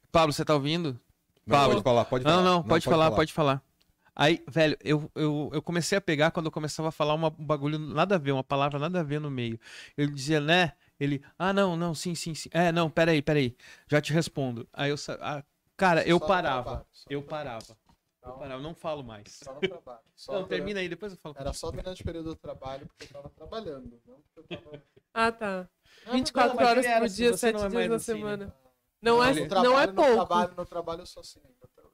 Pablo, 0.10 0.32
você 0.32 0.46
tá 0.46 0.54
ouvindo? 0.54 0.98
Não, 1.46 1.58
Fala. 1.58 1.74
pode 1.74 1.84
falar, 1.84 2.06
pode 2.06 2.24
falar. 2.24 2.36
Não, 2.38 2.44
não, 2.44 2.64
pode, 2.64 2.86
falar, 2.86 3.12
pode 3.12 3.34
falar. 3.34 3.62
Aí, 4.16 4.42
velho, 4.48 4.78
eu, 4.82 5.12
eu, 5.14 5.52
eu 5.54 5.62
comecei 5.62 5.98
a 5.98 6.02
pegar 6.02 6.32
quando 6.32 6.46
eu 6.46 6.52
começava 6.52 6.88
a 6.88 6.92
falar 6.92 7.14
uma, 7.14 7.28
um 7.28 7.46
bagulho 7.46 7.78
nada 7.78 8.16
a 8.16 8.18
ver, 8.18 8.32
uma 8.32 8.44
palavra 8.44 8.80
nada 8.80 9.02
a 9.02 9.04
ver 9.04 9.20
no 9.20 9.30
meio. 9.30 9.60
Ele 9.98 10.14
dizia, 10.14 10.40
né? 10.40 10.72
Ele, 10.98 11.22
ah, 11.38 11.52
não, 11.52 11.76
não, 11.76 11.94
sim, 11.94 12.16
sim, 12.16 12.34
sim. 12.34 12.48
É, 12.54 12.72
não, 12.72 12.90
peraí, 12.90 13.22
peraí. 13.22 13.54
Já 13.92 14.00
te 14.00 14.14
respondo. 14.14 14.66
Aí 14.72 14.90
eu, 14.90 14.96
ah, 15.20 15.44
cara, 15.78 16.08
eu 16.08 16.18
Só 16.18 16.24
no 16.26 16.28
parava. 16.28 16.88
Eu 17.10 17.22
no 17.22 17.28
parava. 17.28 17.78
Eu 18.24 18.30
Não. 18.30 18.40
parava, 18.40 18.62
não 18.64 18.74
falo 18.74 19.04
mais. 19.04 19.24
Só 19.44 19.54
no 19.54 19.60
trabalho. 19.62 20.00
Só 20.16 20.32
Não, 20.34 20.40
durante- 20.40 20.50
termina 20.50 20.80
aí, 20.80 20.90
depois 20.90 21.12
eu 21.12 21.18
falo. 21.20 21.36
Era 21.38 21.54
só 21.54 21.70
durante 21.72 22.02
o 22.02 22.06
período 22.06 22.30
do 22.30 22.36
trabalho, 22.36 22.88
porque 22.88 23.06
eu 23.06 23.10
tava 23.10 23.30
trabalhando. 23.30 24.02
Não 24.06 24.22
porque 24.34 24.54
eu 24.54 24.58
tava... 24.62 24.84
Ah, 25.14 25.32
tá. 25.32 25.70
Não, 26.06 26.14
24 26.14 26.56
mas 26.58 26.68
horas 26.68 26.86
ele 26.86 26.94
era 26.94 27.06
por 27.06 27.10
dia, 27.14 27.32
você 27.32 27.38
7 27.38 27.56
não 27.58 27.66
é 27.66 27.70
dias 27.70 27.90
na 27.90 28.00
semana. 28.00 28.56
Não, 29.02 29.24
é, 29.24 29.34
no 29.34 29.40
não 29.42 29.48
trabalho, 29.48 29.78
é 29.80 29.88
No 29.88 29.94
pouco. 29.94 30.14
trabalho, 30.14 30.54
no 30.58 30.66
trabalho 30.66 31.02
eu 31.04 31.06
sou 31.06 31.22
assim 31.22 31.40
ainda 31.46 31.64
até 31.64 31.82
hoje. 31.82 31.94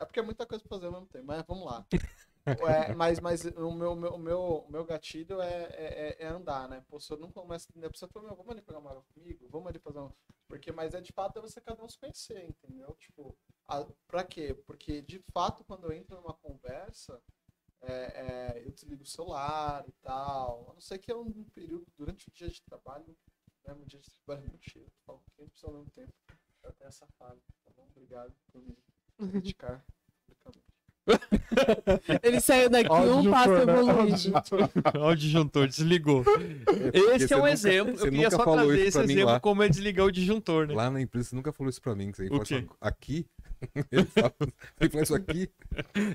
É 0.00 0.04
porque 0.04 0.20
é 0.20 0.22
muita 0.22 0.44
coisa 0.44 0.62
pra 0.62 0.76
fazer 0.76 0.86
ao 0.86 0.92
mesmo 0.92 1.06
tempo, 1.06 1.24
mas 1.26 1.42
vamos 1.46 1.64
lá. 1.64 1.86
É, 2.46 2.94
mas 2.94 3.20
mas 3.20 3.44
o, 3.44 3.70
meu, 3.70 3.94
meu, 3.94 4.18
meu, 4.18 4.66
meu 4.68 4.84
gatilho 4.84 5.40
é, 5.40 5.64
é, 5.72 6.16
é 6.20 6.26
andar, 6.26 6.68
né? 6.68 6.82
Pô, 6.88 6.98
se 6.98 7.12
eu 7.12 7.18
não 7.18 7.30
começo. 7.30 7.68
A 7.84 7.90
pessoa 7.90 8.08
fala, 8.10 8.26
meu, 8.26 8.36
vamos 8.36 8.50
ali 8.50 8.62
pegar 8.62 8.78
uma 8.78 8.90
água 8.90 9.04
comigo? 9.14 9.48
Vamos 9.50 9.68
ali 9.68 9.78
fazer 9.78 10.00
um. 10.00 10.10
Porque, 10.48 10.72
mas 10.72 10.94
é 10.94 11.00
de 11.00 11.12
fato 11.12 11.38
é 11.38 11.42
você 11.42 11.60
cada 11.60 11.82
um 11.84 11.88
se 11.88 11.98
conhecer, 11.98 12.44
entendeu? 12.44 12.94
Tipo, 12.98 13.36
a, 13.68 13.86
pra 14.06 14.24
quê? 14.24 14.54
Porque 14.66 15.02
de 15.02 15.18
fato, 15.32 15.64
quando 15.64 15.84
eu 15.84 15.92
entro 15.92 16.16
numa 16.16 16.34
conversa, 16.34 17.22
é, 17.82 17.92
é, 17.92 18.62
eu 18.66 18.72
desligo 18.72 19.02
o 19.02 19.06
celular 19.06 19.86
e 19.86 19.92
tal. 20.02 20.70
A 20.70 20.74
não 20.74 20.80
ser 20.80 20.98
que 20.98 21.10
é 21.10 21.16
um 21.16 21.44
período 21.54 21.86
durante 21.96 22.28
o 22.28 22.32
dia 22.32 22.48
de 22.48 22.62
trabalho, 22.62 23.16
né? 23.64 23.74
Um 23.74 23.84
dia 23.84 24.00
de 24.00 24.10
trabalho 24.10 24.46
é 24.46 24.50
muito 24.50 24.70
cheio. 24.70 24.86
Eu 24.86 24.92
falo 25.06 25.20
com 25.20 25.44
500 25.44 25.64
ao 25.64 25.72
mesmo 25.72 25.90
tempo. 25.90 26.12
Eu 26.62 26.72
tenho 26.72 26.88
essa 26.88 27.06
fase, 27.18 27.40
tá 27.64 27.70
bom? 27.76 27.86
Obrigado 27.90 28.34
por 28.52 28.62
me 28.62 28.76
criticar. 29.30 29.84
Ele 32.22 32.40
saiu 32.40 32.70
daqui 32.70 32.88
Ó, 32.90 33.00
um 33.20 33.30
passo 33.30 33.50
né? 33.52 33.62
Evoluído. 33.62 34.12
disjuntor. 34.14 34.70
Olha 34.94 35.04
o 35.06 35.16
disjuntor, 35.16 35.68
desligou. 35.68 36.24
porque 36.24 36.98
Esse 37.14 37.32
é 37.32 37.36
um 37.36 37.40
nunca- 37.40 37.50
exemplo. 37.52 37.96
você 37.96 38.06
Eu 38.06 38.10
queria 38.10 38.24
nunca 38.26 38.30
só 38.36 38.44
falou 38.44 38.66
trazer 38.66 38.78
isso 38.88 39.00
esse 39.00 39.12
exemplo 39.12 39.30
lá. 39.32 39.40
como 39.40 39.62
é 39.62 39.68
desligar 39.68 40.06
o 40.06 40.10
disjuntor, 40.12 40.66
né? 40.66 40.74
Lá 40.74 40.90
na 40.90 41.00
empresa 41.00 41.28
você 41.30 41.36
nunca 41.36 41.52
falou 41.52 41.70
isso 41.70 41.80
pra 41.82 41.94
mim. 41.94 42.10
que 42.12 42.18
Você 42.28 42.34
O 42.34 42.40
quê? 42.40 42.66
aqui. 42.80 43.26
Ele 43.92 44.06
fala, 44.06 45.02
isso 45.02 45.14
aqui. 45.14 45.50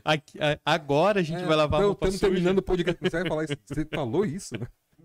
Aqui- 0.03 0.39
a- 0.39 0.59
agora 0.65 1.19
a 1.19 1.23
gente 1.23 1.43
É, 1.43 1.45
vai 1.45 1.55
lavar 1.55 1.79
a 1.79 1.83
então, 1.83 1.87
roupa 1.89 2.07
Estamos 2.07 2.19
terminando 2.19 2.57
o 2.59 2.61
podcast. 2.63 2.99
Você 3.01 3.19
vai 3.21 3.27
falar 3.29 3.43
isso. 3.43 3.53
Você 3.65 3.85
falou 3.85 4.25
isso? 4.25 4.55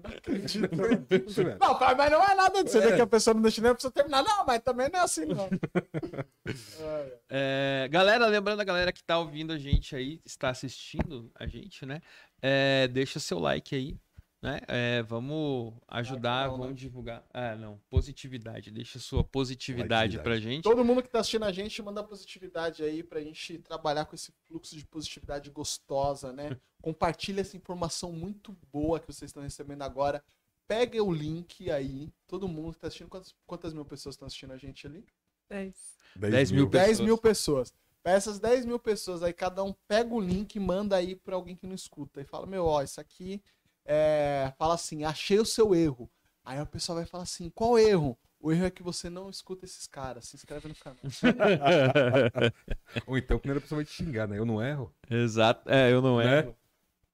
Não 0.02 0.10
acredito, 0.16 1.30
velho. 1.32 1.58
Não, 1.60 1.78
pai, 1.78 1.94
mas 1.94 2.10
não 2.10 2.22
é 2.24 2.34
nada 2.34 2.64
disso. 2.64 2.78
Você 2.78 2.80
vê 2.86 2.92
É. 2.92 2.96
que 2.96 3.02
a 3.02 3.06
pessoa 3.06 3.34
não 3.34 3.42
deixa 3.42 3.60
nem 3.60 3.70
a 3.70 3.74
pessoa 3.74 3.90
terminar. 3.92 4.22
Não, 4.22 4.44
mas 4.46 4.60
também 4.62 4.88
não 4.92 5.00
é 5.00 5.02
assim, 5.02 5.24
não. 5.26 5.48
É, 7.28 7.86
galera, 7.90 8.26
lembrando 8.26 8.60
a 8.60 8.64
galera 8.64 8.92
que 8.92 9.02
tá 9.04 9.18
ouvindo 9.18 9.52
a 9.52 9.58
gente 9.58 9.94
aí, 9.94 10.20
está 10.24 10.50
assistindo 10.50 11.30
a 11.34 11.46
gente, 11.46 11.86
né? 11.86 12.00
É, 12.42 12.88
deixa 12.88 13.20
seu 13.20 13.38
like 13.38 13.74
aí, 13.74 13.96
né? 14.42 14.60
É, 14.68 15.02
vamos 15.02 15.74
ajudar, 15.88 16.46
não, 16.48 16.52
vamos 16.52 16.68
né? 16.68 16.74
divulgar. 16.74 17.24
Ah, 17.32 17.54
não, 17.56 17.78
positividade. 17.90 18.70
Deixa 18.70 18.98
sua 18.98 19.22
positividade 19.22 20.16
Likeidade. 20.16 20.22
pra 20.24 20.38
gente. 20.40 20.62
Todo 20.62 20.84
mundo 20.84 21.02
que 21.02 21.10
tá 21.10 21.20
assistindo 21.20 21.44
a 21.44 21.52
gente, 21.52 21.82
manda 21.82 22.02
positividade 22.02 22.82
aí 22.82 23.02
pra 23.02 23.20
gente 23.20 23.58
trabalhar 23.58 24.06
com 24.06 24.14
esse 24.14 24.32
fluxo 24.46 24.76
de 24.76 24.86
positividade 24.86 25.50
gostosa, 25.50 26.32
né? 26.32 26.56
Compartilha 26.82 27.42
essa 27.42 27.56
informação 27.56 28.12
muito 28.12 28.56
boa 28.72 28.98
que 28.98 29.06
vocês 29.06 29.28
estão 29.28 29.42
recebendo 29.42 29.82
agora. 29.82 30.24
Pega 30.66 31.02
o 31.02 31.12
link 31.12 31.70
aí. 31.70 32.10
Todo 32.26 32.48
mundo 32.48 32.74
que 32.74 32.80
tá 32.80 32.86
assistindo. 32.86 33.08
Quantas, 33.08 33.34
quantas 33.46 33.74
mil 33.74 33.84
pessoas 33.84 34.14
estão 34.14 34.26
assistindo 34.26 34.52
a 34.52 34.56
gente 34.56 34.86
ali? 34.86 35.04
10. 35.50 35.98
10 36.16 36.50
mil 36.52 36.66
10 36.66 36.88
Pessoas. 36.88 37.06
mil 37.06 37.18
pessoas. 37.18 37.74
Pra 38.02 38.12
essas 38.12 38.38
10 38.38 38.64
mil 38.64 38.78
pessoas 38.78 39.22
aí, 39.22 39.32
cada 39.32 39.62
um 39.62 39.74
pega 39.86 40.14
o 40.14 40.20
link 40.20 40.54
e 40.54 40.60
manda 40.60 40.96
aí 40.96 41.14
pra 41.14 41.34
alguém 41.36 41.54
que 41.54 41.66
não 41.66 41.74
escuta. 41.74 42.20
E 42.22 42.24
fala, 42.24 42.46
meu, 42.46 42.64
ó, 42.64 42.82
isso 42.82 42.98
aqui 43.00 43.42
é... 43.90 44.52
Fala 44.58 44.74
assim, 44.74 45.04
achei 45.04 45.38
o 45.38 45.44
seu 45.44 45.74
erro. 45.74 46.10
Aí 46.44 46.58
a 46.58 46.66
pessoa 46.66 46.96
vai 46.96 47.06
falar 47.06 47.24
assim, 47.24 47.50
qual 47.50 47.78
erro? 47.78 48.18
O 48.40 48.50
erro 48.50 48.64
é 48.64 48.70
que 48.70 48.82
você 48.82 49.10
não 49.10 49.28
escuta 49.28 49.66
esses 49.66 49.86
caras. 49.86 50.26
Se 50.26 50.36
inscreve 50.36 50.68
no 50.68 50.74
canal. 50.74 50.96
Ou 53.06 53.18
então, 53.18 53.36
a 53.36 53.40
primeira 53.40 53.60
pessoa 53.60 53.78
vai 53.78 53.84
te 53.84 53.92
xingar, 53.92 54.26
né? 54.26 54.38
Eu 54.38 54.46
não 54.46 54.62
erro. 54.62 54.92
Exato. 55.10 55.68
É, 55.70 55.92
eu 55.92 56.00
não 56.00 56.18
Né? 56.18 56.38
erro. 56.38 56.56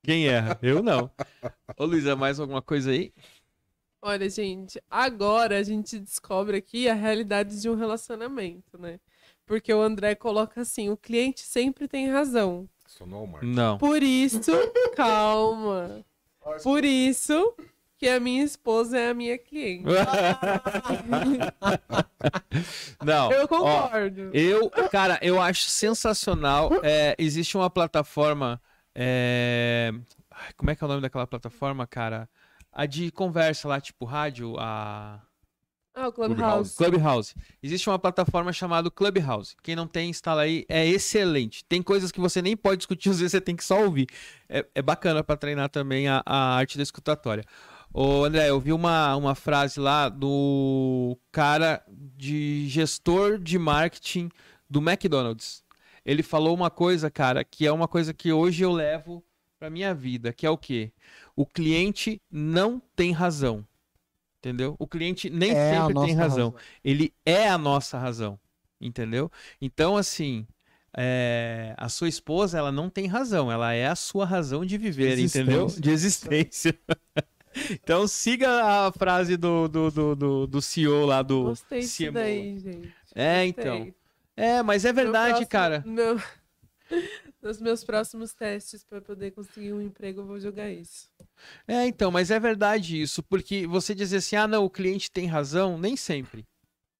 Quem 0.03 0.28
erra? 0.28 0.57
Eu 0.62 0.82
não. 0.82 1.11
Ô, 1.77 1.85
Luísa, 1.85 2.15
mais 2.15 2.39
alguma 2.39 2.62
coisa 2.62 2.93
aí? 2.93 3.12
Olha, 4.01 4.31
gente, 4.31 4.81
agora 4.89 5.59
a 5.59 5.62
gente 5.65 5.98
descobre 5.98 6.57
aqui 6.59 6.89
a 6.89 6.94
realidade 6.94 7.61
de 7.61 7.69
um 7.69 7.74
relacionamento, 7.74 8.78
né? 8.78 9.01
Porque 9.44 9.74
o 9.74 9.82
André 9.82 10.15
coloca 10.15 10.61
assim: 10.61 10.90
o 10.90 10.97
cliente 10.97 11.40
sempre 11.40 11.89
tem 11.89 12.09
razão. 12.09 12.69
No 13.01 13.16
Walmart. 13.16 13.43
Não. 13.43 13.78
Por 13.78 14.01
isso, 14.01 14.53
calma. 14.94 16.05
Por 16.62 16.85
isso 16.85 17.55
que 17.98 18.09
a 18.09 18.20
minha 18.20 18.44
esposa 18.44 18.98
é 18.98 19.10
a 19.10 19.14
minha 19.14 19.39
cliente. 19.39 19.85
não. 23.05 23.32
Eu 23.32 23.44
ó, 23.44 23.48
concordo. 23.48 24.31
Eu, 24.35 24.70
cara, 24.90 25.18
eu 25.23 25.40
acho 25.40 25.70
sensacional. 25.70 26.70
É, 26.82 27.14
existe 27.18 27.56
uma 27.56 27.70
plataforma. 27.70 28.60
é, 28.94 29.90
Como 30.56 30.70
é 30.70 30.77
que 30.77 30.85
é 30.85 30.86
o 30.86 30.89
nome 30.89 31.01
daquela 31.01 31.27
plataforma, 31.27 31.86
cara? 31.86 32.28
A 32.70 32.85
de 32.85 33.10
conversa 33.10 33.66
lá, 33.66 33.81
tipo 33.81 34.05
rádio, 34.05 34.56
a 34.59 35.23
Ah, 35.98 36.09
o 36.09 36.12
Clubhouse. 36.12 36.77
Clubhouse. 36.77 37.35
Existe 37.62 37.89
uma 37.89 37.98
plataforma 37.98 38.52
chamada 38.52 38.90
Clubhouse. 38.90 39.56
Quem 39.62 39.74
não 39.74 39.86
tem, 39.86 40.10
instala 40.10 40.43
aí. 40.43 40.66
É 40.68 40.86
excelente. 40.86 41.64
Tem 41.64 41.82
coisas 41.82 42.12
que 42.12 42.20
você 42.20 42.43
nem 42.43 42.55
pode 42.55 42.77
discutir, 42.77 43.09
às 43.09 43.18
vezes 43.18 43.32
você 43.32 43.40
tem 43.40 43.56
que 43.56 43.64
só 43.64 43.82
ouvir. 43.82 44.06
É, 44.47 44.66
é 44.74 44.82
bacana 44.82 45.24
pra 45.24 45.39
treinar 45.39 45.70
também 45.70 46.06
a, 46.06 46.23
a 46.27 46.55
arte 46.55 46.77
da 46.77 46.82
escutatória. 46.82 47.43
Ô, 47.94 48.24
André, 48.24 48.51
eu 48.51 48.60
vi 48.60 48.74
uma, 48.74 49.16
uma 49.16 49.35
frase 49.35 49.81
lá 49.81 50.10
do 50.10 51.16
cara 51.32 51.82
de 51.89 52.68
gestor 52.68 53.39
de 53.39 53.59
marketing 53.59 54.28
do 54.68 54.81
McDonald's. 54.86 55.64
Ele 56.05 56.23
falou 56.23 56.55
uma 56.55 56.68
coisa, 56.68 57.10
cara, 57.10 57.43
que 57.43 57.66
é 57.66 57.73
uma 57.73 57.89
coisa 57.89 58.12
que 58.12 58.31
hoje 58.31 58.62
eu 58.62 58.70
levo 58.70 59.24
pra 59.59 59.70
minha 59.70 59.94
vida, 59.94 60.31
que 60.31 60.44
é 60.44 60.51
o 60.51 60.59
quê? 60.59 60.93
O 61.35 61.47
cliente 61.47 62.20
não 62.31 62.82
tem 62.94 63.12
razão. 63.12 63.66
Entendeu? 64.38 64.76
O 64.78 64.86
cliente 64.86 65.28
nem 65.30 65.50
É 65.52 65.76
a 65.76 65.80
sempre 65.86 65.94
tem 66.04 66.14
nossa 66.14 66.16
razão. 66.28 66.54
Ele 66.84 67.12
é 67.24 67.48
a 67.48 67.58
nossa 67.58 67.98
razão. 67.98 68.38
Entendeu? 68.80 69.30
Então, 69.60 69.96
assim, 69.96 70.46
é, 70.96 71.74
a 71.76 71.88
sua 71.88 72.08
esposa, 72.08 72.58
ela 72.58 72.70
não 72.70 72.88
tem 72.90 73.06
razão. 73.06 73.50
Ela 73.50 73.72
é 73.72 73.86
a 73.86 73.96
sua 73.96 74.24
razão 74.26 74.64
de 74.64 74.76
viver, 74.78 75.16
De 75.16 75.22
entendeu? 75.24 75.66
De 75.66 75.90
existência. 75.90 76.78
então, 77.70 78.06
siga 78.06 78.62
a 78.86 78.92
frase 78.92 79.36
do, 79.36 79.66
do, 79.68 79.90
do, 79.90 80.16
do, 80.16 80.46
do 80.46 80.62
CEO 80.62 81.06
lá 81.06 81.22
do 81.22 81.44
Gostei 81.44 81.80
CMO. 81.80 82.12
daí, 82.12 82.58
gente. 82.58 82.94
É, 83.14 83.46
Gostei. 83.46 83.48
então. 83.48 83.94
É, 84.36 84.62
mas 84.62 84.84
é 84.84 84.92
verdade, 84.92 85.30
próximo- 85.30 85.48
cara. 85.48 85.82
Meu... 85.86 86.20
Nos 87.47 87.60
meus 87.60 87.85
próximos 87.85 88.35
testes 88.35 88.82
para 88.82 89.01
poder 89.01 89.31
conseguir 89.31 89.73
um 89.73 89.81
emprego, 89.81 90.20
eu 90.20 90.27
vou 90.27 90.40
jogar 90.40 90.68
isso. 90.68 91.09
É, 91.68 91.86
então, 91.86 92.10
mas 92.10 92.32
é 92.32 92.40
verdade 92.40 93.01
isso, 93.01 93.23
porque 93.23 93.68
você 93.68 93.94
dizer 93.94 94.16
assim, 94.16 94.35
ah, 94.35 94.48
não, 94.48 94.64
o 94.64 94.70
cliente 94.70 95.09
tem 95.09 95.27
razão, 95.27 95.78
nem 95.78 95.97
sempre. 95.97 96.44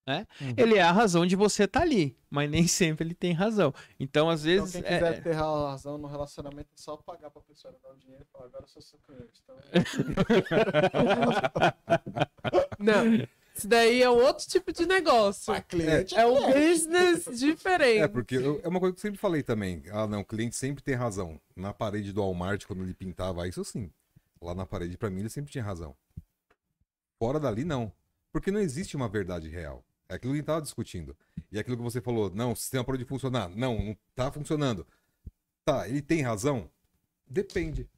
Né? 0.09 0.24
Uhum. 0.40 0.55
Ele 0.56 0.77
é 0.77 0.82
a 0.82 0.93
razão 0.93 1.27
de 1.27 1.35
você 1.35 1.64
estar 1.64 1.82
ali, 1.82 2.16
mas 2.31 2.48
nem 2.48 2.62
sempre 2.68 3.05
ele 3.05 3.12
tem 3.14 3.32
razão. 3.32 3.74
Então, 3.98 4.31
às 4.31 4.47
Então, 4.47 4.64
vezes. 4.64 4.81
quem 4.81 4.89
é- 4.89 4.98
quiser 4.98 5.20
ter 5.20 5.32
razão 5.32 5.98
no 5.98 6.06
relacionamento, 6.06 6.68
é 6.73 6.81
só 6.81 6.97
pagar 6.97 7.28
pra 7.28 7.43
pessoa 7.43 7.74
dar 7.82 7.90
o 7.93 7.97
dinheiro 7.97 8.23
e 8.23 8.27
falar, 8.32 8.44
agora 8.44 8.62
eu 8.62 8.68
sou 8.68 8.81
seu 8.81 9.01
cliente. 9.01 9.43
Então, 9.43 9.56
Não, 12.78 13.27
isso 13.56 13.68
daí 13.68 14.02
é 14.02 14.10
um 14.10 14.22
outro 14.24 14.46
tipo 14.46 14.72
de 14.72 14.86
negócio. 14.86 15.44
Mas 15.52 15.64
cliente 15.66 16.14
É 16.14 16.26
um 16.26 16.36
cliente. 16.36 16.58
business 16.58 17.24
diferente. 17.38 18.00
É, 18.02 18.08
porque 18.08 18.36
eu- 18.36 18.60
é 18.62 18.68
uma 18.68 18.78
coisa 18.80 18.94
que 18.94 18.98
eu 18.98 19.02
sempre 19.02 19.18
falei 19.18 19.42
também. 19.42 19.82
Ah, 19.90 20.06
não, 20.06 20.20
o 20.20 20.24
cliente 20.24 20.56
sempre 20.56 20.82
tem 20.82 20.94
razão. 20.94 21.40
Na 21.54 21.72
parede 21.72 22.12
do 22.12 22.20
Walmart, 22.20 22.64
quando 22.66 22.82
ele 22.82 22.94
pintava 22.94 23.46
isso, 23.48 23.64
sim. 23.64 23.90
Lá 24.40 24.54
na 24.54 24.66
parede, 24.66 24.96
pra 24.98 25.08
mim, 25.10 25.20
ele 25.20 25.30
sempre 25.30 25.50
tinha 25.50 25.64
razão. 25.64 25.96
Fora 27.18 27.40
dali, 27.40 27.64
não. 27.64 27.90
Porque 28.32 28.50
não 28.50 28.60
existe 28.60 28.96
uma 28.96 29.08
verdade 29.08 29.48
real. 29.48 29.82
É 30.08 30.14
aquilo 30.14 30.32
que 30.32 30.36
a 30.36 30.40
gente 30.40 30.46
tava 30.46 30.62
discutindo. 30.62 31.16
E 31.50 31.56
é 31.56 31.60
aquilo 31.60 31.76
que 31.76 31.82
você 31.82 32.00
falou, 32.00 32.30
não, 32.34 32.52
o 32.52 32.56
sistema 32.56 32.84
parou 32.84 32.98
de 32.98 33.04
funcionar. 33.04 33.48
Não, 33.48 33.76
não 33.82 33.96
tá 34.14 34.30
funcionando. 34.30 34.86
Tá, 35.64 35.88
ele 35.88 36.02
tem 36.02 36.20
razão? 36.22 36.70
Depende. 37.26 37.88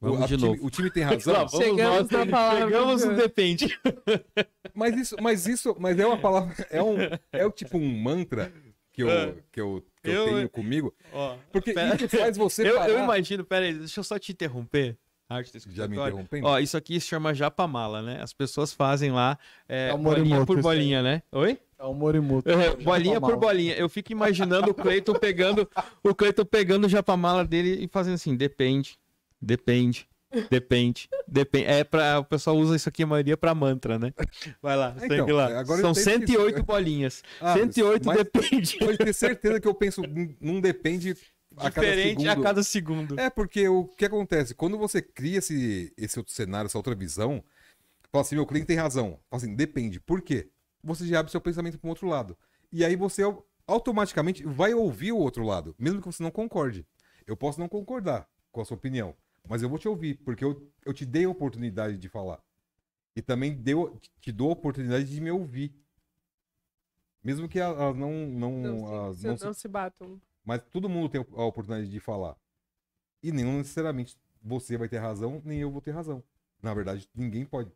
Vamos 0.00 0.18
o, 0.20 0.26
de 0.26 0.36
time, 0.36 0.48
novo. 0.48 0.66
o 0.66 0.70
time 0.70 0.90
tem 0.90 1.02
razão? 1.02 1.32
Lá, 1.42 1.48
Chegamos 1.48 2.10
na 2.10 2.26
palavra. 2.26 2.64
Chegamos 2.64 3.04
no 3.04 3.14
depende. 3.16 3.78
Mas 4.74 4.96
isso, 4.96 5.16
mas 5.20 5.46
isso, 5.46 5.76
mas 5.78 5.98
é 5.98 6.06
uma 6.06 6.16
palavra, 6.16 6.54
é 6.70 6.82
um, 6.82 6.96
é 7.30 7.44
o 7.44 7.50
tipo 7.50 7.76
um 7.76 7.86
mantra 8.02 8.50
que 8.90 9.02
eu, 9.02 9.10
É. 9.10 9.34
que 9.52 9.60
eu, 9.60 9.84
que 10.02 10.08
eu, 10.08 10.12
Eu- 10.14 10.24
tenho 10.36 10.48
comigo, 10.48 10.94
Ó, 11.12 11.36
porque 11.52 11.74
Pera- 11.74 11.94
isso 11.94 12.08
faz 12.08 12.36
você 12.38 12.70
eu, 12.70 12.76
parar. 12.76 12.88
eu 12.88 12.98
imagino, 13.04 13.44
pera 13.44 13.66
aí, 13.66 13.74
deixa 13.74 14.00
eu 14.00 14.04
só 14.04 14.18
te 14.18 14.32
interromper. 14.32 14.96
arte 15.28 15.52
do 15.52 15.72
Já 15.74 15.86
me 15.86 15.96
interrompendo? 15.98 16.46
Ó, 16.46 16.58
isso 16.58 16.74
aqui 16.76 16.98
se 16.98 17.06
chama 17.06 17.34
japamala, 17.34 18.00
né? 18.00 18.18
As 18.22 18.32
pessoas 18.32 18.72
fazem 18.72 19.10
lá 19.12 19.38
é, 19.68 19.88
É 19.90 19.94
o 19.94 19.98
bolinha 19.98 20.24
Morimoto, 20.24 20.46
por 20.46 20.62
bolinha, 20.62 21.02
né? 21.02 21.22
Oi? 21.32 21.58
É 21.78 21.84
o 21.84 21.92
Morimoto. 21.94 22.48
É, 22.50 22.74
bolinha 22.76 23.20
por 23.20 23.36
bolinha. 23.36 23.74
Eu 23.74 23.88
fico 23.90 24.10
imaginando 24.12 24.70
o 24.70 24.74
Cleiton 24.74 25.14
pegando 25.14 25.68
o 26.02 26.14
Cleiton 26.14 26.44
pegando 26.46 26.86
o 26.86 26.88
japamala 26.88 27.44
dele 27.44 27.84
e 27.84 27.88
fazendo 27.88 28.14
assim, 28.14 28.34
depende, 28.36 28.98
depende, 29.42 30.08
depende, 30.50 31.08
depende. 31.26 31.66
É 31.66 31.84
para 31.84 32.20
o 32.20 32.24
pessoal 32.24 32.56
usa 32.56 32.76
isso 32.76 32.88
aqui 32.88 33.02
a 33.02 33.06
maioria 33.06 33.36
para 33.36 33.54
mantra, 33.54 33.98
né? 33.98 34.12
Vai 34.62 34.76
lá, 34.76 34.94
Então, 34.96 35.08
segue 35.08 35.32
lá. 35.32 35.58
agora 35.58 35.80
São 35.80 35.90
entendo 35.90 36.20
que- 36.20 36.32
108 36.32 36.62
bolinhas. 36.62 37.22
Ah, 37.40 37.54
108 37.54 38.06
mas 38.06 38.16
depende. 38.18 38.78
Pode 38.78 38.98
ter 38.98 39.12
certeza 39.12 39.60
que 39.60 39.68
eu 39.68 39.74
penso, 39.74 40.02
num- 40.40 40.60
depende 40.60 41.16
a 41.56 41.70
cada 41.70 41.86
Diferente 41.86 42.26
a 42.26 42.30
segundo. 42.30 42.42
cada 42.44 42.62
segundo. 42.62 43.20
É, 43.20 43.28
porque 43.28 43.68
o 43.68 43.84
que 43.86 44.04
acontece? 44.06 44.54
Quando 44.54 44.78
você 44.78 45.02
cria 45.02 45.38
esse, 45.38 45.92
esse 45.98 46.18
outro 46.18 46.32
cenário, 46.32 46.66
essa 46.66 46.78
outra 46.78 46.94
visão, 46.94 47.44
fala 48.10 48.22
assim, 48.22 48.36
meu 48.36 48.46
cliente 48.46 48.66
tem 48.68 48.76
razão. 48.76 49.18
Fala 49.30 49.42
assim, 49.42 49.54
depende. 49.54 50.00
Por 50.00 50.22
quê? 50.22 50.48
Você 50.82 51.06
já 51.06 51.20
abre 51.20 51.30
seu 51.30 51.40
pensamento 51.40 51.78
para 51.78 51.86
um 51.86 51.90
outro 51.90 52.08
lado. 52.08 52.36
E 52.72 52.84
aí 52.84 52.96
você 52.96 53.22
au- 53.22 53.46
automaticamente 53.66 54.42
vai 54.44 54.72
ouvir 54.72 55.12
o 55.12 55.18
outro 55.18 55.44
lado, 55.44 55.74
mesmo 55.78 56.00
que 56.00 56.06
você 56.06 56.22
não 56.22 56.30
concorde. 56.30 56.86
Eu 57.26 57.36
posso 57.36 57.60
não 57.60 57.68
concordar 57.68 58.26
com 58.50 58.60
a 58.60 58.64
sua 58.64 58.76
opinião, 58.76 59.14
mas 59.48 59.62
eu 59.62 59.68
vou 59.68 59.78
te 59.78 59.88
ouvir, 59.88 60.16
porque 60.24 60.44
eu, 60.44 60.70
eu 60.84 60.92
te 60.94 61.04
dei 61.04 61.24
a 61.24 61.30
oportunidade 61.30 61.98
de 61.98 62.08
falar. 62.08 62.42
E 63.14 63.20
também 63.22 63.54
deu, 63.54 63.98
te 64.20 64.32
dou 64.32 64.50
a 64.50 64.52
oportunidade 64.52 65.04
de 65.04 65.20
me 65.20 65.30
ouvir. 65.30 65.74
Mesmo 67.22 67.48
que 67.48 67.58
elas 67.58 67.96
não, 67.96 68.26
não, 68.26 68.50
Não, 68.60 69.06
as 69.08 69.18
se, 69.18 69.26
não 69.26 69.36
não, 69.36 69.52
se 69.54 69.68
batam. 69.68 70.20
mas 70.44 70.60
todo 70.70 70.88
mundo 70.88 71.08
tem 71.08 71.20
a 71.20 71.44
oportunidade 71.44 71.90
de 71.90 72.00
falar. 72.00 72.36
E 73.22 73.30
nem 73.30 73.44
necessariamente 73.44 74.16
você 74.40 74.76
vai 74.76 74.88
ter 74.88 74.98
razão, 74.98 75.40
nem 75.44 75.60
eu 75.60 75.70
vou 75.70 75.80
ter 75.80 75.92
razão. 75.92 76.22
Na 76.60 76.74
verdade, 76.74 77.08
ninguém 77.14 77.44
pode. 77.44 77.70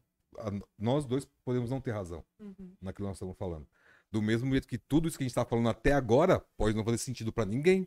Nós 0.78 1.04
dois 1.06 1.24
podemos 1.44 1.70
não 1.70 1.80
ter 1.80 1.92
razão 1.92 2.24
Uhum. 2.40 2.72
naquilo 2.80 3.06
que 3.06 3.10
nós 3.10 3.16
estamos 3.16 3.36
falando. 3.36 3.66
Do 4.10 4.20
mesmo 4.20 4.50
jeito 4.50 4.66
que 4.68 4.78
tudo 4.78 5.06
isso 5.08 5.16
que 5.16 5.24
a 5.24 5.26
gente 5.26 5.32
está 5.32 5.44
falando 5.44 5.68
até 5.68 5.92
agora 5.92 6.40
pode 6.56 6.74
não 6.76 6.84
fazer 6.84 6.98
sentido 6.98 7.32
para 7.32 7.44
ninguém. 7.44 7.86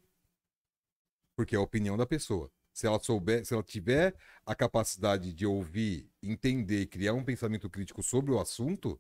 Porque 1.36 1.56
é 1.56 1.58
a 1.60 1.62
opinião 1.62 1.98
da 1.98 2.06
pessoa. 2.06 2.52
Se 2.74 2.88
ela 2.88 3.00
souber, 3.00 3.46
se 3.46 3.54
ela 3.54 3.64
tiver 3.64 4.16
a 4.46 4.56
capacidade 4.56 5.34
de 5.34 5.46
ouvir, 5.46 6.10
entender, 6.24 6.88
criar 6.88 7.14
um 7.14 7.24
pensamento 7.24 7.70
crítico 7.70 8.02
sobre 8.04 8.32
o 8.32 8.40
assunto, 8.40 9.00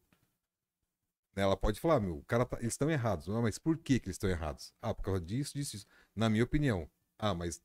né, 1.35 1.43
ela 1.43 1.57
pode 1.57 1.79
falar, 1.79 1.99
meu, 1.99 2.17
o 2.17 2.23
cara 2.25 2.45
tá- 2.45 2.57
eles 2.59 2.73
estão 2.73 2.89
errados. 2.89 3.27
Não, 3.27 3.41
mas 3.41 3.57
por 3.57 3.77
que, 3.77 3.99
que 3.99 4.07
eles 4.07 4.15
estão 4.15 4.29
errados? 4.29 4.73
Ah, 4.81 4.93
por 4.93 5.03
causa 5.03 5.21
disso, 5.21 5.53
disso, 5.53 5.71
disso. 5.73 5.87
Na 6.15 6.29
minha 6.29 6.43
opinião. 6.43 6.89
Ah, 7.17 7.33
mas 7.33 7.61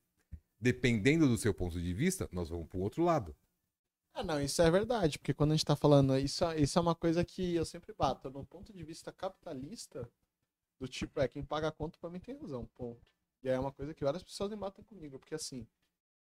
dependendo 0.59 1.27
do 1.27 1.37
seu 1.37 1.53
ponto 1.53 1.81
de 1.81 1.93
vista, 1.93 2.29
nós 2.31 2.49
vamos 2.49 2.67
pro 2.67 2.79
outro 2.79 3.03
lado. 3.03 3.35
Ah, 4.13 4.23
não, 4.23 4.41
isso 4.41 4.61
é 4.61 4.71
verdade, 4.71 5.19
porque 5.19 5.33
quando 5.33 5.51
a 5.51 5.55
gente 5.55 5.65
tá 5.65 5.75
falando, 5.75 6.17
isso, 6.17 6.45
isso 6.53 6.79
é 6.79 6.81
uma 6.81 6.95
coisa 6.95 7.23
que 7.25 7.53
eu 7.55 7.65
sempre 7.65 7.93
bato. 7.93 8.29
No 8.29 8.45
ponto 8.45 8.71
de 8.73 8.83
vista 8.83 9.11
capitalista, 9.11 10.09
do 10.79 10.87
tipo, 10.87 11.19
é, 11.19 11.27
quem 11.27 11.43
paga 11.43 11.69
a 11.69 11.71
conta 11.71 11.97
pra 11.99 12.09
mim 12.09 12.19
tem 12.19 12.37
razão, 12.37 12.65
ponto. 12.75 13.01
E 13.43 13.49
é 13.49 13.59
uma 13.59 13.71
coisa 13.73 13.93
que 13.93 14.03
várias 14.03 14.23
pessoas 14.23 14.51
embatem 14.51 14.85
comigo, 14.85 15.19
porque 15.19 15.35
assim, 15.35 15.67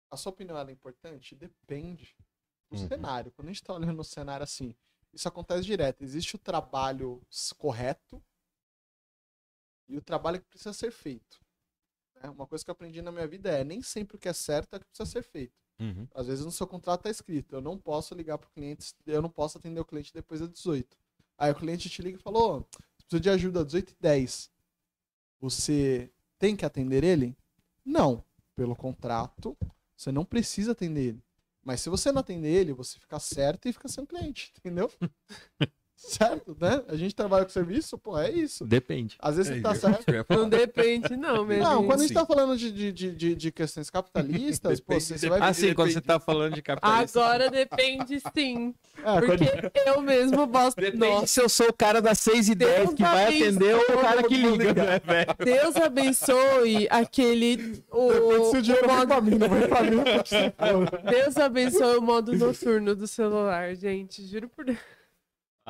a 0.10 0.18
sua 0.18 0.32
opinião 0.32 0.58
é 0.58 0.72
importante? 0.72 1.36
Depende 1.36 2.16
do 2.70 2.78
Uhum. 2.78 2.88
cenário. 2.88 3.32
Quando 3.32 3.50
a 3.50 3.52
gente 3.52 3.64
tá 3.64 3.74
olhando 3.74 3.94
no 3.98 4.04
cenário 4.04 4.44
assim, 4.44 4.76
isso 5.14 5.28
acontece 5.28 5.64
direto. 5.66 6.04
Existe 6.04 6.36
o 6.36 6.40
trabalho 6.40 7.22
correto 7.58 8.22
e 9.88 9.98
o 9.98 10.02
trabalho 10.02 10.40
que 10.42 10.48
precisa 10.48 10.74
ser 10.74 10.92
feito. 10.92 11.40
né? 12.16 12.30
Uma 12.32 12.48
coisa 12.48 12.64
que 12.66 12.70
eu 12.70 12.74
aprendi 12.74 13.02
na 13.02 13.12
minha 13.12 13.28
vida 13.28 13.50
é, 13.52 13.64
nem 13.64 13.82
sempre 13.82 14.18
o 14.18 14.20
que 14.20 14.28
é 14.28 14.34
certo 14.34 14.74
é 14.74 14.78
o 14.78 14.80
que 14.80 14.88
precisa 14.88 15.10
ser 15.10 15.22
feito. 15.24 15.54
Às 16.16 16.26
vezes 16.26 16.44
no 16.44 16.52
seu 16.52 16.66
contrato 16.66 17.04
tá 17.04 17.10
escrito, 17.12 17.54
eu 17.56 17.62
não 17.62 17.78
posso 17.78 18.16
ligar 18.16 18.40
pro 18.40 18.50
cliente, 18.50 18.96
eu 19.06 19.22
não 19.22 19.30
posso 19.30 19.60
atender 19.60 19.80
o 19.80 19.86
cliente 19.86 20.12
depois 20.12 20.40
das 20.40 20.50
18. 20.50 20.98
Aí 21.38 21.52
o 21.52 21.56
cliente 21.56 21.88
te 21.90 22.02
liga 22.02 22.18
e 22.18 22.22
falou, 22.22 22.58
"Ô, 22.62 22.64
preciso 22.64 23.20
de 23.20 23.30
ajuda 23.30 23.60
às 23.60 23.68
18 23.68 23.92
e 23.92 23.96
10. 24.02 24.52
Você 25.40 26.12
tem 26.40 26.56
que 26.56 26.66
atender 26.66 27.04
ele? 27.04 27.38
Não. 27.86 28.24
Pelo 28.56 28.76
contrato, 28.76 29.56
você 29.98 30.12
não 30.12 30.24
precisa 30.24 30.72
atender 30.74 31.08
ele. 31.08 31.24
Mas 31.64 31.82
se 31.82 31.90
você 31.90 32.12
não 32.12 32.22
atender 32.22 32.50
ele, 32.50 32.72
você 32.72 32.98
fica 33.00 33.20
certo 33.20 33.68
e 33.68 33.74
fica 33.74 33.90
sem 33.90 34.06
cliente, 34.06 34.54
entendeu? 34.58 34.90
Certo, 35.98 36.56
né? 36.60 36.82
A 36.88 36.96
gente 36.96 37.16
trabalha 37.16 37.44
com 37.44 37.50
serviço, 37.52 37.98
pô, 37.98 38.18
é 38.18 38.32
isso. 38.32 38.64
Depende. 38.64 39.18
Às 39.20 39.36
vezes 39.38 39.52
É 39.52 39.56
você 39.56 39.62
tá 39.62 39.76
certo. 39.76 40.06
Não 40.30 40.48
depende, 40.48 41.18
não, 41.18 41.44
mesmo. 41.44 41.64
Não, 41.64 41.86
quando 41.86 42.00
a 42.00 42.04
gente 42.04 42.10
Sim. 42.10 42.14
tá 42.14 42.26
falando 42.26 42.56
de, 42.56 42.72
de, 42.72 42.92
de, 43.12 43.36
de, 43.36 43.52
questões 43.52 43.90
capitalistas, 43.90 44.80
pô, 44.80 44.94
você, 45.00 45.18
você 45.18 45.28
vai 45.28 45.40
Ah, 45.42 45.54
sim, 45.54 45.74
quando 45.74 45.92
você 45.92 46.00
tá 46.02 46.20
falando 46.20 46.54
de 46.54 46.62
capitalista. 46.62 47.20
Agora 47.20 47.50
depende 47.50 48.22
sim. 48.36 48.74
Quando- 49.04 49.26
Porque 49.28 49.72
eu 49.90 50.02
mesmo 50.02 50.46
bosto. 50.48 50.80
Depende 50.80 50.98
Nossa, 51.06 51.28
se 51.28 51.42
eu 51.42 51.50
sou 51.50 51.70
o 51.70 51.74
cara 51.74 52.02
das 52.02 52.20
6 52.20 52.50
e 52.50 52.56
10 52.56 52.76
Deus 52.78 52.94
que 52.94 53.02
vai 53.04 53.26
abençoe 53.26 53.48
atender 53.48 53.76
ou 53.76 53.82
o 53.82 54.02
cara 54.02 54.24
que 54.24 54.36
liga, 54.36 54.74
né, 54.74 55.00
velho? 55.04 55.36
Deus 55.44 55.76
abençoe 55.78 56.88
aquele. 56.90 57.84
O, 57.92 58.08
Depende 58.12 58.46
se 58.52 58.58
o 58.58 58.62
dinheiro 58.62 58.88
o 58.88 58.92
modo- 58.94 59.08
pra 59.08 59.22
mim, 59.22 59.32
não 59.38 59.48
pra 59.68 59.84
mim. 59.84 59.98
Deus 61.10 61.38
abençoe 61.38 61.98
o 61.98 62.02
modo 62.02 62.36
noturno 62.36 62.96
do 62.96 63.08
celular, 63.08 63.76
gente. 63.76 64.26
Juro 64.26 64.48
por 64.50 64.66
Deus. 64.66 64.78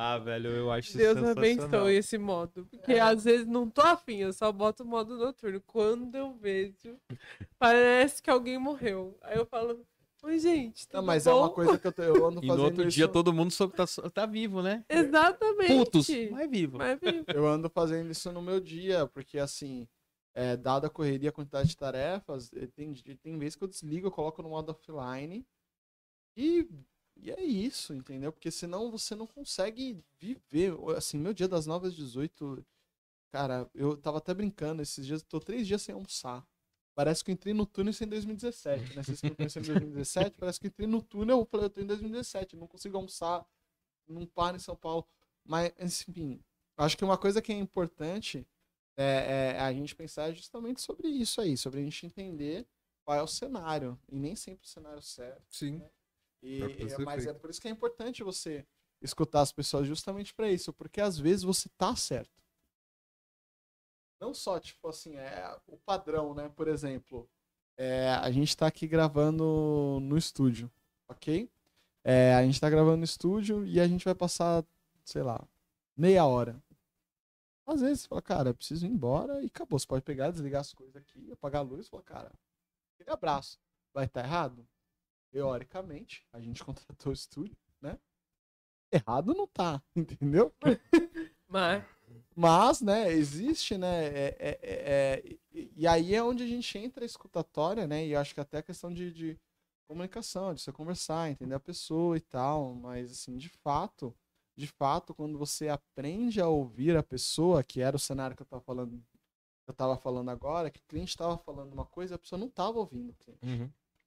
Ah, 0.00 0.16
velho, 0.16 0.48
eu 0.50 0.70
acho 0.70 0.90
isso 0.90 0.98
Deus 0.98 1.14
sensacional. 1.18 1.64
abençoe 1.66 1.96
esse 1.96 2.16
modo. 2.16 2.64
Porque 2.66 2.92
É. 2.92 3.00
às 3.00 3.24
vezes 3.24 3.48
não 3.48 3.68
tô 3.68 3.80
afim, 3.80 4.18
eu 4.18 4.32
só 4.32 4.52
boto 4.52 4.84
o 4.84 4.86
modo 4.86 5.16
noturno. 5.18 5.60
Quando 5.66 6.14
eu 6.14 6.32
vejo, 6.34 6.96
parece 7.58 8.22
que 8.22 8.30
alguém 8.30 8.58
morreu. 8.58 9.18
Aí 9.22 9.36
eu 9.36 9.44
falo, 9.44 9.84
oi, 10.22 10.38
gente. 10.38 10.86
Tudo 10.86 11.02
mas 11.02 11.26
é 11.26 11.32
uma 11.32 11.48
bom?" 11.48 11.54
coisa 11.54 11.76
que 11.76 11.86
eu, 11.88 11.92
tô, 11.92 12.02
eu 12.04 12.24
ando 12.26 12.40
E 12.44 12.46
fazendo 12.46 12.58
no 12.58 12.64
outro 12.66 12.82
isso. 12.86 12.90
dia 12.96 13.08
todo 13.08 13.32
mundo 13.32 13.50
soube 13.50 13.72
que 13.74 13.76
tá, 13.84 14.10
tá 14.10 14.24
vivo, 14.24 14.62
né? 14.62 14.84
Exatamente. 14.88 15.84
Putos, 15.84 16.08
mas 16.30 16.48
vivo. 16.48 16.78
Mas, 16.78 17.00
viu? 17.00 17.24
Eu 17.26 17.46
ando 17.48 17.68
fazendo 17.68 18.08
isso 18.08 18.30
no 18.30 18.40
meu 18.40 18.60
dia, 18.60 19.04
porque 19.08 19.36
assim, 19.36 19.88
é, 20.32 20.56
dada 20.56 20.86
a 20.86 20.90
correria, 20.90 21.30
a 21.30 21.32
quantidade 21.32 21.70
de 21.70 21.76
tarefas, 21.76 22.52
eh, 22.52 22.68
tem, 22.68 22.94
tem 22.94 23.36
vezes 23.36 23.56
que 23.56 23.64
eu 23.64 23.68
desligo, 23.68 24.06
eu 24.06 24.12
coloco 24.12 24.40
no 24.44 24.50
modo 24.50 24.70
offline 24.70 25.44
e, 26.36 26.68
e 27.18 27.30
é 27.30 27.42
isso, 27.42 27.92
entendeu? 27.94 28.32
Porque 28.32 28.50
senão 28.50 28.90
você 28.90 29.14
não 29.14 29.26
consegue 29.26 30.02
viver. 30.18 30.74
Assim, 30.96 31.18
meu 31.18 31.34
dia 31.34 31.48
das 31.48 31.66
9 31.66 31.88
às 31.88 31.94
18, 31.94 32.64
cara, 33.32 33.68
eu 33.74 33.96
tava 33.96 34.18
até 34.18 34.32
brincando 34.32 34.82
esses 34.82 35.04
dias, 35.04 35.22
tô 35.22 35.40
três 35.40 35.66
dias 35.66 35.82
sem 35.82 35.94
almoçar. 35.94 36.46
Parece 36.94 37.24
que 37.24 37.30
eu 37.30 37.32
entrei 37.32 37.54
no 37.54 37.64
túnel 37.64 37.94
em 38.00 38.08
2017, 38.08 38.96
né? 38.96 39.02
Vocês 39.02 39.20
que 39.20 39.30
me 39.30 39.36
conheceram 39.36 39.66
em 39.66 39.72
2017, 39.72 40.36
parece 40.36 40.58
que 40.58 40.66
eu 40.66 40.68
entrei 40.68 40.86
no 40.86 41.02
túnel, 41.02 41.38
eu 41.38 41.44
falei, 41.46 41.66
eu 41.66 41.70
tô 41.70 41.80
em 41.80 41.86
2017, 41.86 42.56
não 42.56 42.66
consigo 42.66 42.96
almoçar, 42.96 43.46
não 44.08 44.26
paro 44.26 44.56
em 44.56 44.60
São 44.60 44.74
Paulo. 44.74 45.06
Mas, 45.44 45.72
enfim, 46.08 46.42
acho 46.76 46.96
que 46.96 47.04
uma 47.04 47.16
coisa 47.16 47.40
que 47.40 47.52
é 47.52 47.56
importante 47.56 48.46
é, 48.96 49.54
é 49.54 49.60
a 49.60 49.72
gente 49.72 49.94
pensar 49.94 50.32
justamente 50.32 50.80
sobre 50.80 51.08
isso 51.08 51.40
aí, 51.40 51.56
sobre 51.56 51.80
a 51.80 51.82
gente 51.84 52.04
entender 52.04 52.66
qual 53.04 53.16
é 53.16 53.22
o 53.22 53.28
cenário. 53.28 53.98
E 54.10 54.18
nem 54.18 54.34
sempre 54.34 54.66
o 54.66 54.68
cenário 54.68 55.00
certo. 55.00 55.46
Sim. 55.50 55.80
E, 56.42 56.88
ser 56.88 57.04
mas 57.04 57.26
é 57.26 57.32
por 57.32 57.50
isso 57.50 57.60
que 57.60 57.68
é 57.68 57.70
importante 57.70 58.22
você 58.22 58.66
escutar 59.00 59.40
as 59.40 59.52
pessoas 59.52 59.86
justamente 59.86 60.34
para 60.34 60.50
isso, 60.50 60.72
porque 60.72 61.00
às 61.00 61.18
vezes 61.18 61.42
você 61.42 61.68
tá 61.76 61.94
certo. 61.94 62.42
Não 64.20 64.34
só, 64.34 64.58
tipo 64.58 64.88
assim, 64.88 65.14
é 65.16 65.56
o 65.66 65.76
padrão, 65.76 66.34
né? 66.34 66.48
Por 66.48 66.66
exemplo, 66.66 67.28
é, 67.76 68.10
a 68.10 68.30
gente 68.30 68.56
tá 68.56 68.66
aqui 68.66 68.88
gravando 68.88 69.98
no 70.02 70.16
estúdio, 70.16 70.70
ok? 71.08 71.48
É, 72.02 72.34
a 72.34 72.44
gente 72.44 72.60
tá 72.60 72.68
gravando 72.68 72.98
no 72.98 73.04
estúdio 73.04 73.64
e 73.64 73.78
a 73.78 73.86
gente 73.86 74.04
vai 74.04 74.14
passar, 74.14 74.64
sei 75.04 75.22
lá, 75.22 75.46
meia 75.96 76.24
hora. 76.26 76.60
Às 77.64 77.80
vezes 77.80 78.00
você 78.00 78.08
fala, 78.08 78.22
cara, 78.22 78.48
eu 78.48 78.54
preciso 78.54 78.86
ir 78.86 78.88
embora 78.90 79.42
e 79.42 79.46
acabou. 79.46 79.78
Você 79.78 79.86
pode 79.86 80.02
pegar, 80.02 80.30
desligar 80.30 80.62
as 80.62 80.72
coisas 80.72 80.96
aqui, 80.96 81.30
apagar 81.30 81.60
a 81.60 81.64
luz 81.64 81.86
e 81.86 81.90
falar, 81.90 82.02
cara, 82.02 82.32
aquele 82.94 83.10
abraço. 83.10 83.60
Vai 83.92 84.06
estar 84.06 84.24
errado? 84.24 84.66
Teoricamente, 85.30 86.24
a 86.32 86.40
gente 86.40 86.62
contratou 86.64 87.10
o 87.10 87.14
estúdio, 87.14 87.56
né? 87.80 87.98
Errado 88.92 89.34
não 89.34 89.46
tá, 89.46 89.82
entendeu? 89.96 90.52
Mas, 90.60 90.78
Mas, 92.34 92.80
né, 92.80 93.12
existe, 93.12 93.76
né, 93.76 94.06
é, 94.06 94.36
é- 94.38 94.58
é- 94.62 95.22
é- 95.24 95.38
e- 95.52 95.86
aí 95.86 96.14
é 96.14 96.22
onde 96.22 96.42
a 96.44 96.46
gente 96.46 96.78
entra 96.78 97.04
a 97.04 97.06
escutatória, 97.06 97.86
né, 97.86 98.06
e 98.06 98.12
eu 98.12 98.20
acho 98.20 98.34
que 98.34 98.40
até 98.40 98.58
a 98.58 98.62
questão 98.62 98.92
de, 98.92 99.12
de 99.12 99.40
comunicação, 99.88 100.54
de 100.54 100.60
você 100.62 100.72
conversar, 100.72 101.30
entender 101.30 101.54
a 101.54 101.60
pessoa 101.60 102.16
e 102.16 102.20
tal, 102.20 102.74
mas, 102.74 103.10
assim, 103.10 103.36
de 103.36 103.48
fato, 103.48 104.14
de 104.56 104.66
fato, 104.66 105.14
quando 105.14 105.38
você 105.38 105.68
aprende 105.68 106.40
a 106.40 106.48
ouvir 106.48 106.96
a 106.96 107.02
pessoa, 107.02 107.62
que 107.62 107.80
era 107.80 107.96
o 107.96 108.00
cenário 108.00 108.36
que 108.36 108.42
eu 108.42 108.46
tava 108.46 108.62
falando, 108.62 109.02
eu 109.66 109.74
tava 109.74 109.96
falando 109.96 110.30
agora, 110.30 110.70
que 110.70 110.80
o 110.80 110.84
cliente 110.88 111.16
tava 111.16 111.36
falando 111.38 111.72
uma 111.72 111.86
coisa 111.86 112.14
e 112.14 112.16
a 112.16 112.18
pessoa 112.18 112.38
não 112.38 112.48
tava 112.48 112.78
ouvindo 112.78 113.10
o 113.10 113.14
cliente 113.14 113.40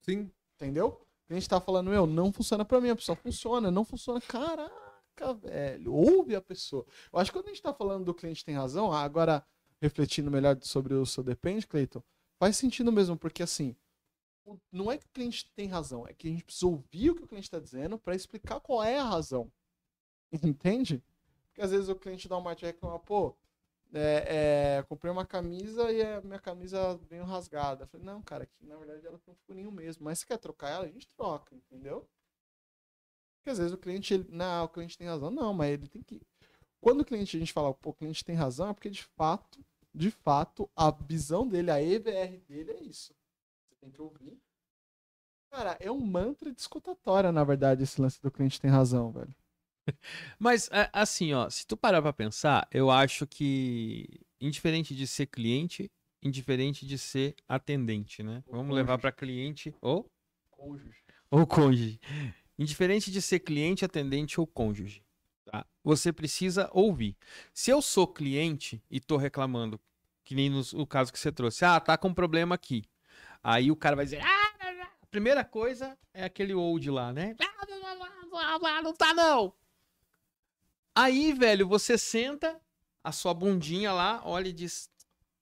Sim. 0.01 0.31
entendeu? 0.55 1.05
O 1.31 1.33
cliente 1.33 1.47
tá 1.47 1.61
falando, 1.61 1.89
meu, 1.89 2.05
não 2.05 2.29
funciona 2.29 2.65
pra 2.65 2.81
mim, 2.81 2.89
a 2.89 2.95
pessoa 2.95 3.15
funciona, 3.15 3.71
não 3.71 3.85
funciona. 3.85 4.19
Caraca, 4.19 5.33
velho, 5.35 5.93
ouve 5.93 6.35
a 6.35 6.41
pessoa. 6.41 6.85
Eu 7.11 7.19
acho 7.19 7.31
que 7.31 7.37
quando 7.37 7.45
a 7.45 7.49
gente 7.51 7.61
tá 7.61 7.73
falando 7.73 8.03
do 8.03 8.13
cliente 8.13 8.43
tem 8.43 8.53
razão, 8.53 8.91
agora 8.91 9.41
refletindo 9.81 10.29
melhor 10.29 10.57
sobre 10.61 10.93
o 10.93 11.05
seu 11.05 11.23
depende, 11.23 11.65
Cleiton, 11.65 12.03
faz 12.37 12.57
sentido 12.57 12.91
mesmo, 12.91 13.15
porque 13.15 13.41
assim, 13.41 13.73
não 14.69 14.91
é 14.91 14.97
que 14.97 15.05
o 15.05 15.09
cliente 15.13 15.49
tem 15.55 15.69
razão, 15.69 16.05
é 16.05 16.13
que 16.13 16.27
a 16.27 16.31
gente 16.31 16.43
precisa 16.43 16.67
ouvir 16.67 17.11
o 17.11 17.15
que 17.15 17.23
o 17.23 17.27
cliente 17.27 17.47
está 17.47 17.61
dizendo 17.61 17.97
para 17.97 18.13
explicar 18.13 18.59
qual 18.59 18.83
é 18.83 18.99
a 18.99 19.05
razão. 19.05 19.49
Entende? 20.43 21.01
Porque 21.47 21.61
às 21.61 21.71
vezes 21.71 21.87
o 21.87 21.95
cliente 21.95 22.27
dá 22.27 22.35
uma 22.35 22.43
marcha 22.43 22.65
e 22.65 22.67
reclama, 22.67 22.99
pô, 22.99 23.37
é, 23.93 24.77
é, 24.77 24.83
comprei 24.83 25.11
uma 25.11 25.25
camisa 25.25 25.91
e 25.91 26.01
a 26.01 26.21
minha 26.21 26.39
camisa 26.39 26.97
veio 27.09 27.23
rasgada. 27.23 27.85
Falei, 27.87 28.05
não, 28.05 28.21
cara, 28.21 28.43
aqui 28.43 28.65
na 28.65 28.77
verdade 28.77 29.05
ela 29.05 29.19
tem 29.19 29.33
um 29.33 29.37
furinho 29.45 29.71
mesmo, 29.71 30.03
mas 30.03 30.19
se 30.19 30.25
quer 30.25 30.37
trocar 30.37 30.69
ela, 30.69 30.85
a 30.85 30.89
gente 30.89 31.07
troca, 31.09 31.55
entendeu? 31.55 32.07
Porque 33.37 33.49
às 33.49 33.57
vezes 33.57 33.73
o 33.73 33.77
cliente, 33.77 34.13
ele, 34.13 34.27
não, 34.29 34.65
o 34.65 34.69
cliente 34.69 34.97
tem 34.97 35.07
razão, 35.07 35.31
não, 35.31 35.53
mas 35.53 35.71
ele 35.71 35.87
tem 35.87 36.01
que. 36.01 36.21
Quando 36.79 37.01
o 37.01 37.05
cliente, 37.05 37.35
a 37.35 37.39
gente 37.39 37.53
fala, 37.53 37.73
pô, 37.73 37.89
o 37.89 37.93
cliente 37.93 38.23
tem 38.23 38.35
razão, 38.35 38.69
é 38.69 38.73
porque 38.73 38.89
de 38.89 39.03
fato, 39.03 39.63
de 39.93 40.09
fato, 40.11 40.69
a 40.75 40.89
visão 40.91 41.47
dele, 41.47 41.71
a 41.71 41.81
EVR 41.81 42.39
dele 42.47 42.71
é 42.71 42.83
isso. 42.83 43.13
Você 43.67 43.75
tem 43.75 43.91
que 43.91 44.01
ouvir. 44.01 44.39
Cara, 45.51 45.75
é 45.81 45.91
um 45.91 45.99
mantra 45.99 46.51
de 46.51 46.61
escutatória, 46.61 47.31
na 47.31 47.43
verdade, 47.43 47.83
esse 47.83 47.99
lance 48.01 48.21
do 48.21 48.31
cliente 48.31 48.59
tem 48.59 48.71
razão, 48.71 49.11
velho. 49.11 49.35
Mas, 50.39 50.69
assim, 50.93 51.33
ó, 51.33 51.49
se 51.49 51.65
tu 51.65 51.75
parar 51.77 52.01
pra 52.01 52.13
pensar, 52.13 52.67
eu 52.71 52.89
acho 52.91 53.25
que, 53.27 54.07
indiferente 54.39 54.95
de 54.95 55.05
ser 55.07 55.27
cliente, 55.27 55.89
indiferente 56.23 56.85
de 56.85 56.97
ser 56.97 57.35
atendente, 57.47 58.21
né? 58.23 58.43
Ou 58.47 58.57
Vamos 58.57 58.75
levar 58.75 58.93
cônjuge. 58.93 59.01
pra 59.01 59.11
cliente 59.11 59.75
ou, 59.81 60.05
Cônjuge. 60.51 61.03
ou 61.29 61.47
cônjuge. 61.47 61.99
Indiferente 62.59 63.09
de 63.11 63.21
ser 63.21 63.39
cliente, 63.39 63.83
atendente 63.83 64.39
ou 64.39 64.45
cônjuge, 64.45 65.03
tá? 65.45 65.65
Você 65.83 66.13
precisa 66.13 66.69
ouvir. 66.73 67.15
Se 67.53 67.71
eu 67.71 67.81
sou 67.81 68.07
cliente 68.07 68.81
e 68.89 68.99
tô 68.99 69.17
reclamando, 69.17 69.79
que 70.23 70.35
nem 70.35 70.49
no, 70.49 70.61
o 70.75 70.85
caso 70.85 71.11
que 71.11 71.17
você 71.19 71.31
trouxe, 71.31 71.65
ah, 71.65 71.79
tá 71.79 71.97
com 71.97 72.13
problema 72.13 72.53
aqui. 72.53 72.83
Aí 73.43 73.71
o 73.71 73.75
cara 73.75 73.95
vai 73.95 74.05
dizer, 74.05 74.21
ah, 74.23 74.51
a 75.01 75.05
primeira 75.07 75.43
coisa 75.43 75.97
é 76.13 76.23
aquele 76.23 76.53
old 76.53 76.87
lá, 76.91 77.11
né? 77.11 77.35
Ah, 77.39 78.81
não 78.83 78.93
tá 78.93 79.13
não. 79.13 79.53
Aí, 80.95 81.33
velho, 81.33 81.67
você 81.67 81.97
senta, 81.97 82.59
a 83.03 83.11
sua 83.11 83.33
bundinha 83.33 83.93
lá, 83.93 84.21
olha 84.25 84.49
e 84.49 84.53
diz: 84.53 84.89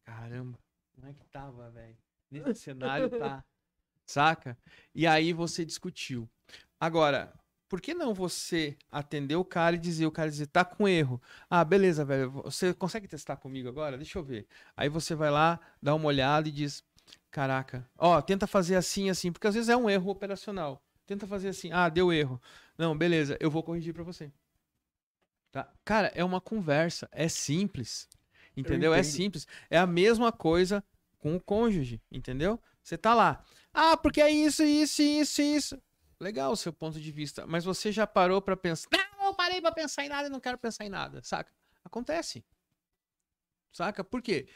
Caramba, 0.04 0.60
como 0.94 1.08
é 1.08 1.14
que 1.14 1.26
tava, 1.26 1.70
velho? 1.72 1.98
Nesse 2.30 2.62
cenário 2.62 3.10
tá. 3.10 3.44
Saca? 4.06 4.58
E 4.94 5.06
aí 5.06 5.34
você 5.34 5.64
discutiu. 5.64 6.28
Agora, 6.80 7.34
por 7.68 7.80
que 7.80 7.94
não 7.94 8.14
você 8.14 8.76
atender 8.92 9.36
o 9.36 9.46
cara 9.46 9.76
e 9.76 9.80
dizer, 9.80 10.08
o 10.08 10.12
cara 10.12 10.30
dizer, 10.30 10.48
tá 10.48 10.66
com 10.66 10.88
erro. 10.88 11.22
Ah, 11.48 11.64
beleza, 11.64 12.04
velho. 12.04 12.32
Você 12.44 12.74
consegue 12.74 13.08
testar 13.08 13.38
comigo 13.38 13.70
agora? 13.70 13.98
Deixa 13.98 14.18
eu 14.18 14.24
ver. 14.24 14.48
Aí 14.76 14.90
você 14.90 15.14
vai 15.14 15.30
lá, 15.30 15.60
dá 15.82 15.94
uma 15.94 16.08
olhada 16.08 16.48
e 16.48 16.52
diz: 16.52 16.84
Caraca, 17.32 17.88
ó, 17.98 18.22
tenta 18.22 18.48
fazer 18.48 18.76
assim, 18.76 19.10
assim, 19.10 19.32
porque 19.32 19.48
às 19.48 19.54
vezes 19.54 19.70
é 19.70 19.78
um 19.78 19.90
erro 19.90 20.10
operacional. 20.10 20.84
Tenta 21.06 21.26
fazer 21.26 21.50
assim, 21.50 21.72
ah, 21.72 21.90
deu 21.90 22.14
erro. 22.14 22.42
Não, 22.78 22.98
beleza, 22.98 23.38
eu 23.40 23.50
vou 23.50 23.64
corrigir 23.64 23.94
pra 23.94 24.04
você. 24.04 24.32
Tá? 25.52 25.72
Cara, 25.84 26.12
é 26.16 26.24
uma 26.24 26.40
conversa, 26.40 27.10
é 27.12 27.28
simples. 27.28 28.08
Entendeu? 28.56 28.94
É 28.94 29.04
simples. 29.04 29.48
É 29.70 29.78
a 29.78 29.88
mesma 29.88 30.32
coisa 30.32 30.84
com 31.18 31.36
o 31.36 31.40
cônjuge, 31.40 32.02
entendeu? 32.12 32.62
Você 32.84 32.98
tá 32.98 33.14
lá. 33.14 33.44
Ah, 33.74 33.96
porque 33.96 34.22
é 34.22 34.30
isso, 34.30 34.64
isso, 34.64 35.02
isso, 35.02 35.42
isso. 35.42 35.82
Legal 36.20 36.52
o 36.52 36.58
seu 36.58 36.74
ponto 36.74 37.00
de 37.00 37.12
vista, 37.12 37.48
mas 37.48 37.64
você 37.64 37.92
já 37.92 38.06
parou 38.06 38.42
pra 38.42 38.58
pensar? 38.58 38.90
Não, 38.92 39.28
eu 39.28 39.34
parei 39.34 39.62
pra 39.62 39.72
pensar 39.72 40.06
em 40.06 40.10
nada 40.10 40.28
e 40.28 40.32
não 40.32 40.40
quero 40.40 40.58
pensar 40.58 40.86
em 40.86 40.90
nada, 40.90 41.22
saca? 41.24 41.52
Acontece. 41.84 42.44
Saca? 43.72 44.04
Por 44.04 44.22
quê? 44.22 44.48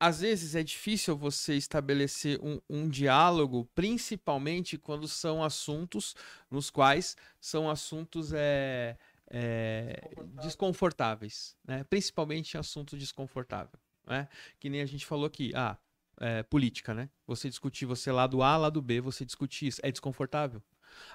Às 0.00 0.20
vezes 0.20 0.54
é 0.54 0.62
difícil 0.62 1.16
você 1.16 1.54
estabelecer 1.54 2.38
um, 2.42 2.60
um 2.68 2.88
diálogo, 2.88 3.68
principalmente 3.74 4.78
quando 4.78 5.06
são 5.06 5.42
assuntos 5.42 6.14
nos 6.50 6.70
quais 6.70 7.16
são 7.40 7.70
assuntos 7.70 8.32
é, 8.32 8.96
é, 9.36 10.00
desconfortáveis, 10.40 11.56
né? 11.66 11.82
Principalmente 11.90 12.56
assunto 12.56 12.96
desconfortável, 12.96 13.80
né? 14.06 14.28
Que 14.60 14.70
nem 14.70 14.80
a 14.80 14.86
gente 14.86 15.04
falou 15.04 15.26
aqui, 15.26 15.50
ah, 15.56 15.76
é, 16.20 16.44
política, 16.44 16.94
né? 16.94 17.10
Você 17.26 17.48
discutir 17.48 17.84
você 17.84 18.12
lá 18.12 18.28
do 18.28 18.44
A, 18.44 18.56
lá 18.56 18.70
do 18.70 18.80
B, 18.80 19.00
você 19.00 19.24
discutir 19.24 19.66
isso, 19.66 19.80
é 19.82 19.90
desconfortável. 19.90 20.62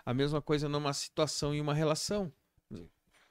A 0.06 0.14
mesma 0.14 0.41
coisa 0.41 0.68
numa 0.68 0.91
situação 0.91 1.56
e 1.56 1.62
uma 1.62 1.74
relação 1.74 2.30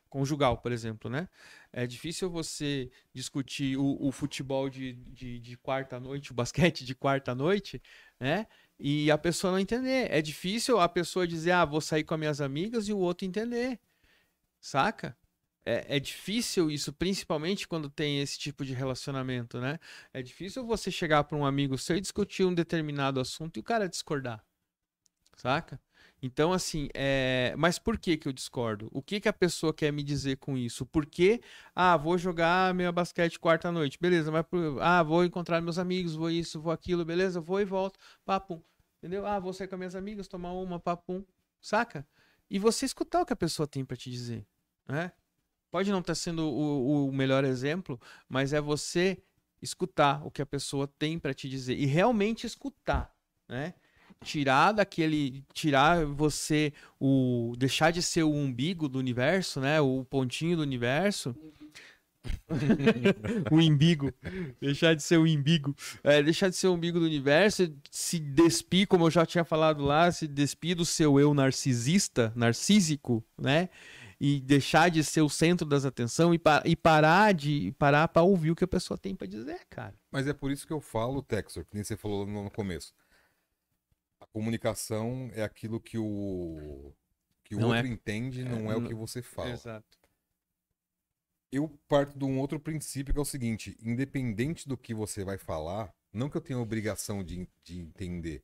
conjugal, 0.08 0.56
por 0.56 0.72
exemplo, 0.72 1.10
né? 1.10 1.28
É 1.70 1.86
difícil 1.86 2.30
você 2.30 2.90
discutir 3.12 3.76
o, 3.76 3.98
o 4.00 4.10
futebol 4.10 4.70
de, 4.70 4.94
de, 4.94 5.38
de 5.38 5.58
quarta-noite, 5.58 6.32
o 6.32 6.34
basquete 6.34 6.82
de 6.82 6.94
quarta-noite, 6.94 7.82
né? 8.18 8.46
E 8.80 9.10
a 9.10 9.18
pessoa 9.18 9.50
não 9.50 9.58
entender. 9.58 10.10
É 10.10 10.22
difícil 10.22 10.80
a 10.80 10.88
pessoa 10.88 11.28
dizer, 11.28 11.50
ah, 11.50 11.66
vou 11.66 11.82
sair 11.82 12.04
com 12.04 12.14
as 12.14 12.20
minhas 12.20 12.40
amigas 12.40 12.88
e 12.88 12.92
o 12.94 12.98
outro 12.98 13.26
entender. 13.26 13.78
Saca? 14.60 15.16
É, 15.64 15.96
é 15.96 16.00
difícil 16.00 16.70
isso, 16.70 16.92
principalmente 16.92 17.68
quando 17.68 17.90
tem 17.90 18.20
esse 18.20 18.38
tipo 18.38 18.64
de 18.64 18.72
relacionamento, 18.72 19.60
né? 19.60 19.78
É 20.14 20.22
difícil 20.22 20.64
você 20.64 20.90
chegar 20.90 21.24
para 21.24 21.36
um 21.36 21.44
amigo 21.44 21.76
seu 21.76 21.96
e 21.96 22.00
discutir 22.00 22.44
um 22.44 22.54
determinado 22.54 23.20
assunto 23.20 23.58
e 23.58 23.60
o 23.60 23.62
cara 23.62 23.88
discordar. 23.88 24.42
Saca? 25.36 25.80
Então, 26.22 26.52
assim, 26.52 26.88
é... 26.94 27.54
mas 27.56 27.78
por 27.78 27.98
que 27.98 28.16
que 28.16 28.26
eu 28.26 28.32
discordo? 28.32 28.88
O 28.92 29.02
que 29.02 29.20
que 29.20 29.28
a 29.28 29.32
pessoa 29.32 29.72
quer 29.72 29.92
me 29.92 30.02
dizer 30.02 30.36
com 30.38 30.56
isso? 30.56 30.84
Por 30.86 31.06
que, 31.06 31.40
ah, 31.74 31.96
vou 31.96 32.18
jogar 32.18 32.74
meu 32.74 32.92
basquete 32.92 33.38
quarta-noite, 33.38 33.98
beleza, 34.00 34.32
mas, 34.32 34.44
ah, 34.80 35.02
vou 35.02 35.24
encontrar 35.24 35.60
meus 35.60 35.78
amigos, 35.78 36.14
vou 36.14 36.30
isso, 36.30 36.60
vou 36.60 36.72
aquilo, 36.72 37.04
beleza, 37.04 37.40
vou 37.40 37.60
e 37.60 37.64
volto, 37.64 37.98
papum, 38.24 38.60
entendeu? 38.98 39.26
Ah, 39.26 39.38
vou 39.38 39.52
sair 39.52 39.68
com 39.68 39.76
minhas 39.76 39.94
amigas, 39.94 40.26
tomar 40.26 40.52
uma, 40.52 40.80
papum, 40.80 41.24
saca? 41.60 42.06
E 42.50 42.58
você 42.58 42.86
escutar 42.86 43.22
o 43.22 43.26
que 43.26 43.32
a 43.32 43.36
pessoa 43.36 43.66
tem 43.66 43.84
pra 43.84 43.96
te 43.96 44.10
dizer, 44.10 44.46
né? 44.86 45.12
Pode 45.70 45.90
não 45.90 45.98
estar 46.00 46.14
sendo 46.14 46.44
o, 46.44 47.08
o 47.08 47.12
melhor 47.12 47.44
exemplo, 47.44 48.00
mas 48.28 48.52
é 48.52 48.60
você 48.60 49.18
escutar 49.60 50.24
o 50.26 50.30
que 50.30 50.40
a 50.40 50.46
pessoa 50.46 50.86
tem 50.86 51.18
pra 51.18 51.34
te 51.34 51.48
dizer 51.48 51.76
e 51.76 51.84
realmente 51.84 52.46
escutar, 52.46 53.14
né? 53.48 53.74
Tirar 54.24 54.72
daquele, 54.72 55.44
tirar 55.52 56.04
você 56.06 56.72
o 56.98 57.54
deixar 57.56 57.92
de 57.92 58.02
ser 58.02 58.22
o 58.22 58.32
umbigo 58.32 58.88
do 58.88 58.98
universo, 58.98 59.60
né? 59.60 59.80
O 59.80 60.04
pontinho 60.04 60.56
do 60.56 60.62
universo. 60.62 61.36
o 63.50 63.60
imbigo, 63.60 64.12
deixar 64.60 64.94
de 64.94 65.02
ser 65.02 65.18
o 65.18 65.26
imbigo, 65.26 65.74
é, 66.02 66.22
deixar 66.22 66.48
de 66.48 66.56
ser 66.56 66.68
o 66.68 66.74
umbigo 66.74 66.98
do 66.98 67.06
universo, 67.06 67.72
se 67.90 68.18
despir, 68.18 68.86
como 68.86 69.06
eu 69.06 69.10
já 69.10 69.24
tinha 69.26 69.44
falado 69.44 69.82
lá, 69.84 70.10
se 70.12 70.26
despir 70.26 70.76
do 70.76 70.84
seu 70.84 71.18
eu 71.20 71.32
narcisista, 71.34 72.32
narcísico, 72.34 73.24
né? 73.36 73.68
E 74.20 74.40
deixar 74.40 74.90
de 74.90 75.04
ser 75.04 75.20
o 75.20 75.28
centro 75.28 75.64
das 75.64 75.84
atenção 75.84 76.34
e, 76.34 76.38
pa- 76.40 76.62
e 76.64 76.74
parar 76.74 77.32
de 77.32 77.72
parar 77.78 78.08
para 78.08 78.22
ouvir 78.22 78.50
o 78.50 78.56
que 78.56 78.64
a 78.64 78.68
pessoa 78.68 78.98
tem 78.98 79.14
para 79.14 79.28
dizer, 79.28 79.60
cara. 79.70 79.94
Mas 80.10 80.26
é 80.26 80.32
por 80.32 80.50
isso 80.50 80.66
que 80.66 80.72
eu 80.72 80.80
falo, 80.80 81.22
Texor, 81.22 81.64
que 81.64 81.74
nem 81.74 81.84
você 81.84 81.96
falou 81.96 82.26
no 82.26 82.42
no 82.42 82.50
começo. 82.50 82.92
A 84.20 84.26
comunicação 84.26 85.30
é 85.34 85.42
aquilo 85.42 85.80
que 85.80 85.96
o 85.98 86.92
que 87.44 87.54
o 87.54 87.60
Não 87.60 87.68
outro 87.68 87.86
é- 87.86 87.88
entende, 87.90 88.44
não 88.44 88.70
é- 88.70 88.74
é, 88.74 88.76
o 88.76 88.86
que 88.88 88.94
você 88.94 89.22
fala. 89.22 89.50
Exato. 89.50 89.97
Eu 91.52 91.68
parto 91.86 92.18
de 92.18 92.24
um 92.24 92.38
outro 92.40 92.58
princípio 92.58 93.12
que 93.12 93.18
é 93.18 93.22
o 93.22 93.24
seguinte: 93.24 93.76
independente 93.82 94.66
do 94.66 94.78
que 94.78 94.94
você 94.94 95.24
vai 95.24 95.36
falar, 95.36 95.94
não 96.10 96.30
que 96.30 96.36
eu 96.38 96.40
tenha 96.40 96.58
obrigação 96.58 97.22
de, 97.22 97.46
de 97.62 97.78
entender, 97.78 98.42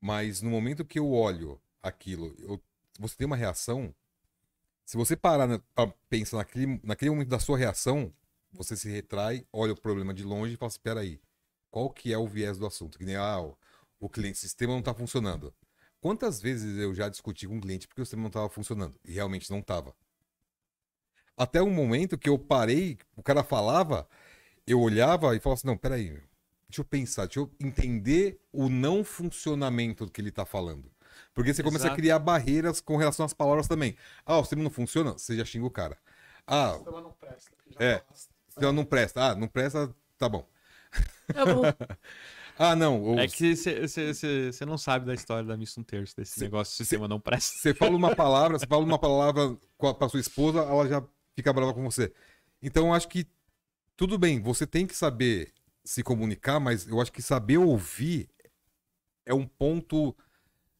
mas 0.00 0.42
no 0.42 0.50
momento 0.50 0.84
que 0.84 0.98
eu 0.98 1.10
olho 1.10 1.60
aquilo, 1.82 2.34
eu- 2.38 2.60
você 2.98 3.16
tem 3.16 3.26
uma 3.26 3.36
reação. 3.36 3.94
Se 4.86 4.96
você 4.96 5.16
parar 5.16 5.46
na, 5.46 5.58
pra 5.74 5.88
pensar 6.10 6.38
naquele, 6.38 6.80
naquele 6.84 7.10
momento 7.12 7.28
da 7.28 7.38
sua 7.40 7.58
reação, 7.58 8.12
você 8.52 8.76
se 8.76 8.90
retrai, 8.90 9.46
olha 9.52 9.72
o 9.72 9.80
problema 9.80 10.14
de 10.14 10.24
longe 10.24 10.54
e 10.54 10.56
fala 10.56 10.68
assim, 10.68 10.76
espera 10.78 11.00
aí, 11.00 11.20
qual 11.70 11.90
que 11.90 12.12
é 12.12 12.18
o 12.18 12.28
viés 12.28 12.58
do 12.58 12.66
assunto? 12.66 12.98
Que 12.98 13.04
nem, 13.06 13.16
ah, 13.16 13.40
o, 13.42 13.56
o 14.00 14.08
cliente, 14.10 14.38
o 14.38 14.40
sistema 14.40 14.72
não 14.74 14.80
está 14.80 14.94
funcionando. 14.94 15.54
Quantas 16.00 16.40
vezes 16.40 16.78
eu 16.78 16.94
já 16.94 17.08
discuti 17.08 17.48
com 17.48 17.56
um 17.56 17.60
cliente 17.60 17.88
porque 17.88 18.02
o 18.02 18.04
sistema 18.06 18.22
não 18.22 18.28
estava 18.28 18.48
funcionando? 18.50 18.98
E 19.04 19.12
realmente 19.12 19.50
não 19.50 19.60
estava. 19.60 19.94
Até 21.36 21.60
um 21.62 21.70
momento 21.70 22.16
que 22.18 22.28
eu 22.28 22.38
parei, 22.38 22.98
o 23.16 23.22
cara 23.22 23.42
falava, 23.42 24.08
eu 24.66 24.80
olhava 24.80 25.34
e 25.34 25.40
falava 25.40 25.58
assim, 25.58 25.66
não, 25.66 25.76
peraí, 25.76 26.10
meu, 26.10 26.22
deixa 26.68 26.80
eu 26.80 26.84
pensar, 26.84 27.24
deixa 27.26 27.40
eu 27.40 27.50
entender 27.60 28.40
o 28.52 28.68
não 28.68 29.02
funcionamento 29.02 30.06
do 30.06 30.12
que 30.12 30.20
ele 30.20 30.28
está 30.28 30.44
falando. 30.44 30.90
Porque 31.32 31.52
você 31.52 31.62
começa 31.62 31.84
a 31.84 31.88
Exato. 31.88 31.96
criar 32.00 32.18
barreiras 32.18 32.80
com 32.80 32.96
relação 32.96 33.24
às 33.26 33.32
palavras 33.32 33.66
também. 33.68 33.96
Ah, 34.24 34.38
o 34.38 34.42
sistema 34.44 34.62
não 34.62 34.70
funciona? 34.70 35.12
Você 35.12 35.36
já 35.36 35.44
xinga 35.44 35.66
o 35.66 35.70
cara. 35.70 35.98
Ah, 36.46 36.72
O 36.72 36.74
sistema 36.76 37.00
não 37.00 37.12
presta. 37.12 37.50
já 37.78 37.84
É. 37.84 38.02
o 38.10 38.14
sistema 38.48 38.72
não 38.72 38.84
presta. 38.84 39.22
Ah, 39.30 39.34
não 39.34 39.48
presta, 39.48 39.94
tá 40.18 40.28
bom. 40.28 40.46
Tá 41.32 41.44
bom. 41.46 41.62
Ah, 42.56 42.76
não, 42.76 43.18
É 43.18 43.26
que 43.26 43.56
você 43.56 44.64
não 44.64 44.78
sabe 44.78 45.06
da 45.06 45.12
história 45.14 45.42
da 45.44 45.56
missa 45.56 45.80
um 45.80 45.82
terço 45.82 46.16
desse 46.16 46.38
Cê- 46.38 46.44
negócio, 46.44 46.72
o 46.72 46.76
sistema 46.76 47.08
não 47.08 47.18
presta. 47.18 47.58
Você 47.58 47.74
fala 47.74 47.96
uma 47.96 48.14
palavra, 48.14 48.56
você 48.56 48.64
fala 48.64 48.84
uma 48.84 48.96
palavra 48.96 49.56
com 49.76 49.88
a- 49.88 49.94
pra 49.94 50.08
sua 50.08 50.20
esposa, 50.20 50.60
ela 50.60 50.86
já 50.86 51.02
fica 51.34 51.52
brava 51.52 51.74
com 51.74 51.84
você. 51.84 52.12
Então 52.62 52.88
eu 52.88 52.94
acho 52.94 53.08
que 53.08 53.26
tudo 53.96 54.18
bem, 54.18 54.40
você 54.40 54.66
tem 54.66 54.86
que 54.86 54.96
saber 54.96 55.52
se 55.84 56.02
comunicar, 56.02 56.58
mas 56.58 56.86
eu 56.86 57.00
acho 57.00 57.12
que 57.12 57.22
saber 57.22 57.58
ouvir 57.58 58.28
é 59.26 59.34
um 59.34 59.46
ponto 59.46 60.16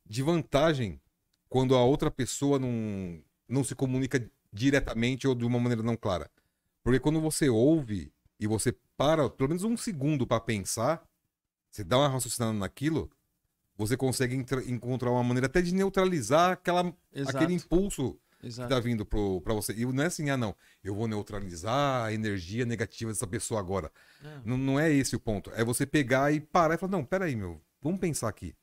de 0.05 0.23
vantagem 0.23 1.01
quando 1.49 1.75
a 1.75 1.85
outra 1.85 2.11
pessoa 2.11 2.59
não, 2.59 3.23
não 3.49 3.63
se 3.63 3.75
comunica 3.75 4.29
diretamente 4.53 5.27
ou 5.27 5.35
de 5.35 5.45
uma 5.45 5.61
maneira 5.61 5.83
não 5.83 5.97
clara. 5.97 6.31
Porque 6.83 7.01
quando 7.01 7.21
você 7.21 7.49
ouve 7.49 8.13
e 8.39 8.47
você 8.47 8.75
para 8.97 9.29
pelo 9.31 9.49
menos 9.49 9.65
um 9.65 9.77
segundo 9.77 10.27
para 10.27 10.41
pensar, 10.41 11.07
você 11.71 11.85
dá 11.85 11.99
uma 11.99 12.09
raciocinada 12.09 12.53
naquilo, 12.53 13.11
você 13.77 13.97
consegue 13.97 14.35
encontrar 14.67 15.11
uma 15.11 15.25
maneira 15.25 15.47
até 15.47 15.61
de 15.61 15.75
neutralizar 15.75 16.53
aquela, 16.53 16.95
Exato. 17.13 17.37
aquele 17.37 17.55
impulso 17.55 18.19
que 18.45 18.49
Exato. 18.49 18.69
tá 18.69 18.81
vindo 18.81 19.05
pro, 19.05 19.41
pra 19.41 19.55
você. 19.55 19.73
E 19.73 19.85
não 19.87 20.03
é 20.03 20.07
assim, 20.07 20.31
ah, 20.31 20.37
não, 20.37 20.55
eu 20.83 20.95
vou 20.95 21.09
neutralizar 21.09 22.05
a 22.05 22.13
energia 22.13 22.65
negativa 22.65 23.11
dessa 23.11 23.27
pessoa 23.27 23.59
agora. 23.59 23.91
Não. 24.23 24.43
Não, 24.45 24.59
não 24.59 24.81
é 24.81 24.93
esse 24.93 25.17
o 25.17 25.21
ponto. 25.21 25.51
É 25.55 25.65
você 25.65 25.87
pegar 25.87 26.33
e 26.33 26.41
parar 26.41 26.75
e 26.75 26.79
falar, 26.79 26.93
não, 26.93 27.05
peraí, 27.05 27.35
meu, 27.35 27.61
vamos 27.83 28.01
pensar 28.01 28.29
aqui. 28.29 28.55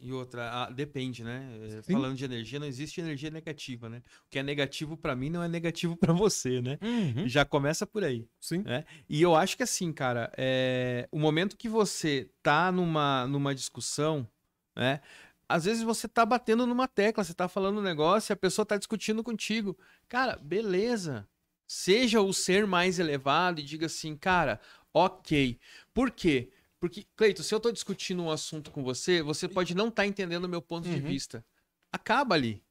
E 0.00 0.12
outra, 0.12 0.48
ah, 0.52 0.70
depende, 0.70 1.24
né? 1.24 1.44
Eh, 1.60 1.82
Sim. 1.82 1.92
Falando 1.92 2.16
de 2.16 2.24
energia, 2.24 2.60
não 2.60 2.68
existe 2.68 3.00
energia 3.00 3.30
negativa, 3.30 3.88
né? 3.88 3.98
O 3.98 4.30
que 4.30 4.38
é 4.38 4.42
negativo 4.44 4.96
pra 4.96 5.16
mim 5.16 5.28
não 5.28 5.42
é 5.42 5.48
negativo 5.48 5.96
pra 5.96 6.12
você, 6.12 6.62
né? 6.62 6.78
Já 7.26 7.44
começa 7.44 7.84
por 7.84 8.04
aí. 8.04 8.24
Sim. 8.40 8.62
E 9.08 9.20
eu 9.20 9.34
acho 9.34 9.56
que 9.56 9.62
assim, 9.64 9.92
cara, 9.92 10.32
é... 10.36 11.08
o 11.10 11.18
momento 11.18 11.56
que 11.56 11.68
você 11.68 12.30
tá 12.42 12.70
numa, 12.70 13.26
numa 13.26 13.52
discussão, 13.52 14.28
né? 14.76 15.00
Às 15.48 15.64
vezes 15.64 15.82
você 15.82 16.06
tá 16.06 16.26
batendo 16.26 16.66
numa 16.66 16.86
tecla, 16.86 17.24
você 17.24 17.32
tá 17.32 17.48
falando 17.48 17.78
um 17.78 17.82
negócio 17.82 18.30
e 18.30 18.34
a 18.34 18.36
pessoa 18.36 18.66
tá 18.66 18.76
discutindo 18.76 19.24
contigo. 19.24 19.78
Cara, 20.08 20.36
beleza. 20.36 21.26
Seja 21.66 22.20
o 22.20 22.32
ser 22.32 22.66
mais 22.66 22.98
elevado 22.98 23.60
e 23.60 23.64
diga 23.64 23.86
assim, 23.86 24.16
cara, 24.16 24.60
ok. 24.92 25.58
Por 25.94 26.10
quê? 26.10 26.50
Porque, 26.78 27.06
Cleito, 27.16 27.42
se 27.42 27.54
eu 27.54 27.60
tô 27.60 27.72
discutindo 27.72 28.22
um 28.22 28.30
assunto 28.30 28.70
com 28.70 28.82
você, 28.82 29.22
você 29.22 29.48
pode 29.48 29.74
não 29.74 29.88
estar 29.88 30.06
entendendo 30.06 30.44
o 30.44 30.48
meu 30.48 30.62
ponto 30.62 30.88
de 30.88 30.96
Uhum. 30.96 31.02
vista. 31.02 31.44
Acaba 31.90 32.34
ali. 32.34 32.62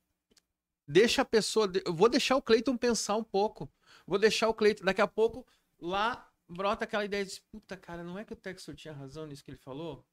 Deixa 0.88 1.24
a 1.24 1.26
pessoa. 1.26 1.70
Eu 1.86 1.94
vou 1.94 2.08
deixar 2.08 2.36
o 2.38 2.42
Cleiton 2.42 2.78
pensar 2.78 3.16
um 3.16 3.24
pouco. 3.24 3.70
Vou 4.06 4.18
deixar 4.18 4.48
o 4.48 4.54
Cleiton. 4.54 4.86
Daqui 4.86 5.02
a 5.02 5.08
pouco, 5.08 5.46
lá 5.80 6.30
brota 6.48 6.86
aquela 6.86 7.04
ideia 7.04 7.26
de 7.26 7.42
puta, 7.52 7.76
cara, 7.76 8.04
não 8.04 8.18
é 8.18 8.24
que 8.24 8.32
o 8.32 8.36
Textor 8.38 8.74
tinha 8.74 8.94
razão 8.94 9.28
nisso 9.28 9.44
que 9.44 9.52
ele 9.52 9.58
falou? 9.58 10.06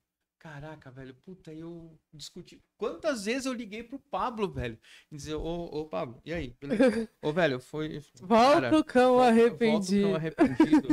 Caraca, 0.44 0.90
velho, 0.90 1.14
puta, 1.24 1.54
eu 1.54 1.98
discuti. 2.12 2.60
Quantas 2.76 3.24
vezes 3.24 3.46
eu 3.46 3.54
liguei 3.54 3.82
pro 3.82 3.98
Pablo, 3.98 4.46
velho? 4.46 4.78
E 5.10 5.16
dizer, 5.16 5.36
ô, 5.36 5.64
ô 5.64 5.86
Pablo, 5.86 6.20
e 6.22 6.34
aí? 6.34 6.54
Beleza? 6.60 7.08
Ô, 7.22 7.32
velho, 7.32 7.58
foi. 7.58 8.02
Volta 8.20 8.60
cara, 8.60 8.78
o 8.78 8.84
cão 8.84 9.12
volta- 9.14 9.28
arrependido. 9.28 10.10
volta 10.10 10.28
o 10.28 10.34
cão 10.34 10.44
arrependido. 10.46 10.88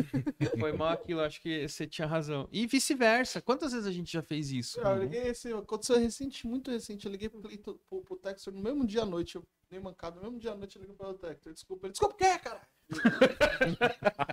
Foi 0.58 0.72
mal 0.72 0.88
aquilo, 0.94 1.20
acho 1.20 1.42
que 1.42 1.68
você 1.68 1.86
tinha 1.86 2.08
razão. 2.08 2.48
E 2.50 2.66
vice-versa. 2.66 3.42
Quantas 3.42 3.74
vezes 3.74 3.86
a 3.86 3.92
gente 3.92 4.10
já 4.14 4.22
fez 4.22 4.54
isso? 4.54 4.80
Eu 4.80 5.00
liguei 5.04 5.24
esse, 5.24 5.52
aconteceu 5.52 6.00
recente, 6.00 6.48
muito 6.48 6.72
recente. 6.72 7.06
Eu 7.06 7.12
liguei 7.12 7.28
pro, 7.28 7.42
pro, 7.42 8.02
pro 8.04 8.16
Textor 8.16 8.54
no 8.54 8.62
mesmo 8.62 8.88
dia 8.88 9.02
à 9.02 9.06
noite. 9.06 9.36
Eu 9.36 9.44
dei 9.70 9.82
mancada 9.82 10.16
no 10.16 10.22
mesmo 10.22 10.40
dia 10.40 10.54
à 10.54 10.56
noite. 10.56 10.78
Eu 10.78 10.82
liguei 10.84 10.96
pro 10.96 11.14
Textor. 11.16 11.52
Desculpa. 11.52 11.88
Ele, 11.88 11.92
desculpa 11.92 12.16
o 12.16 12.18
quê, 12.18 12.40
cara? 12.40 12.62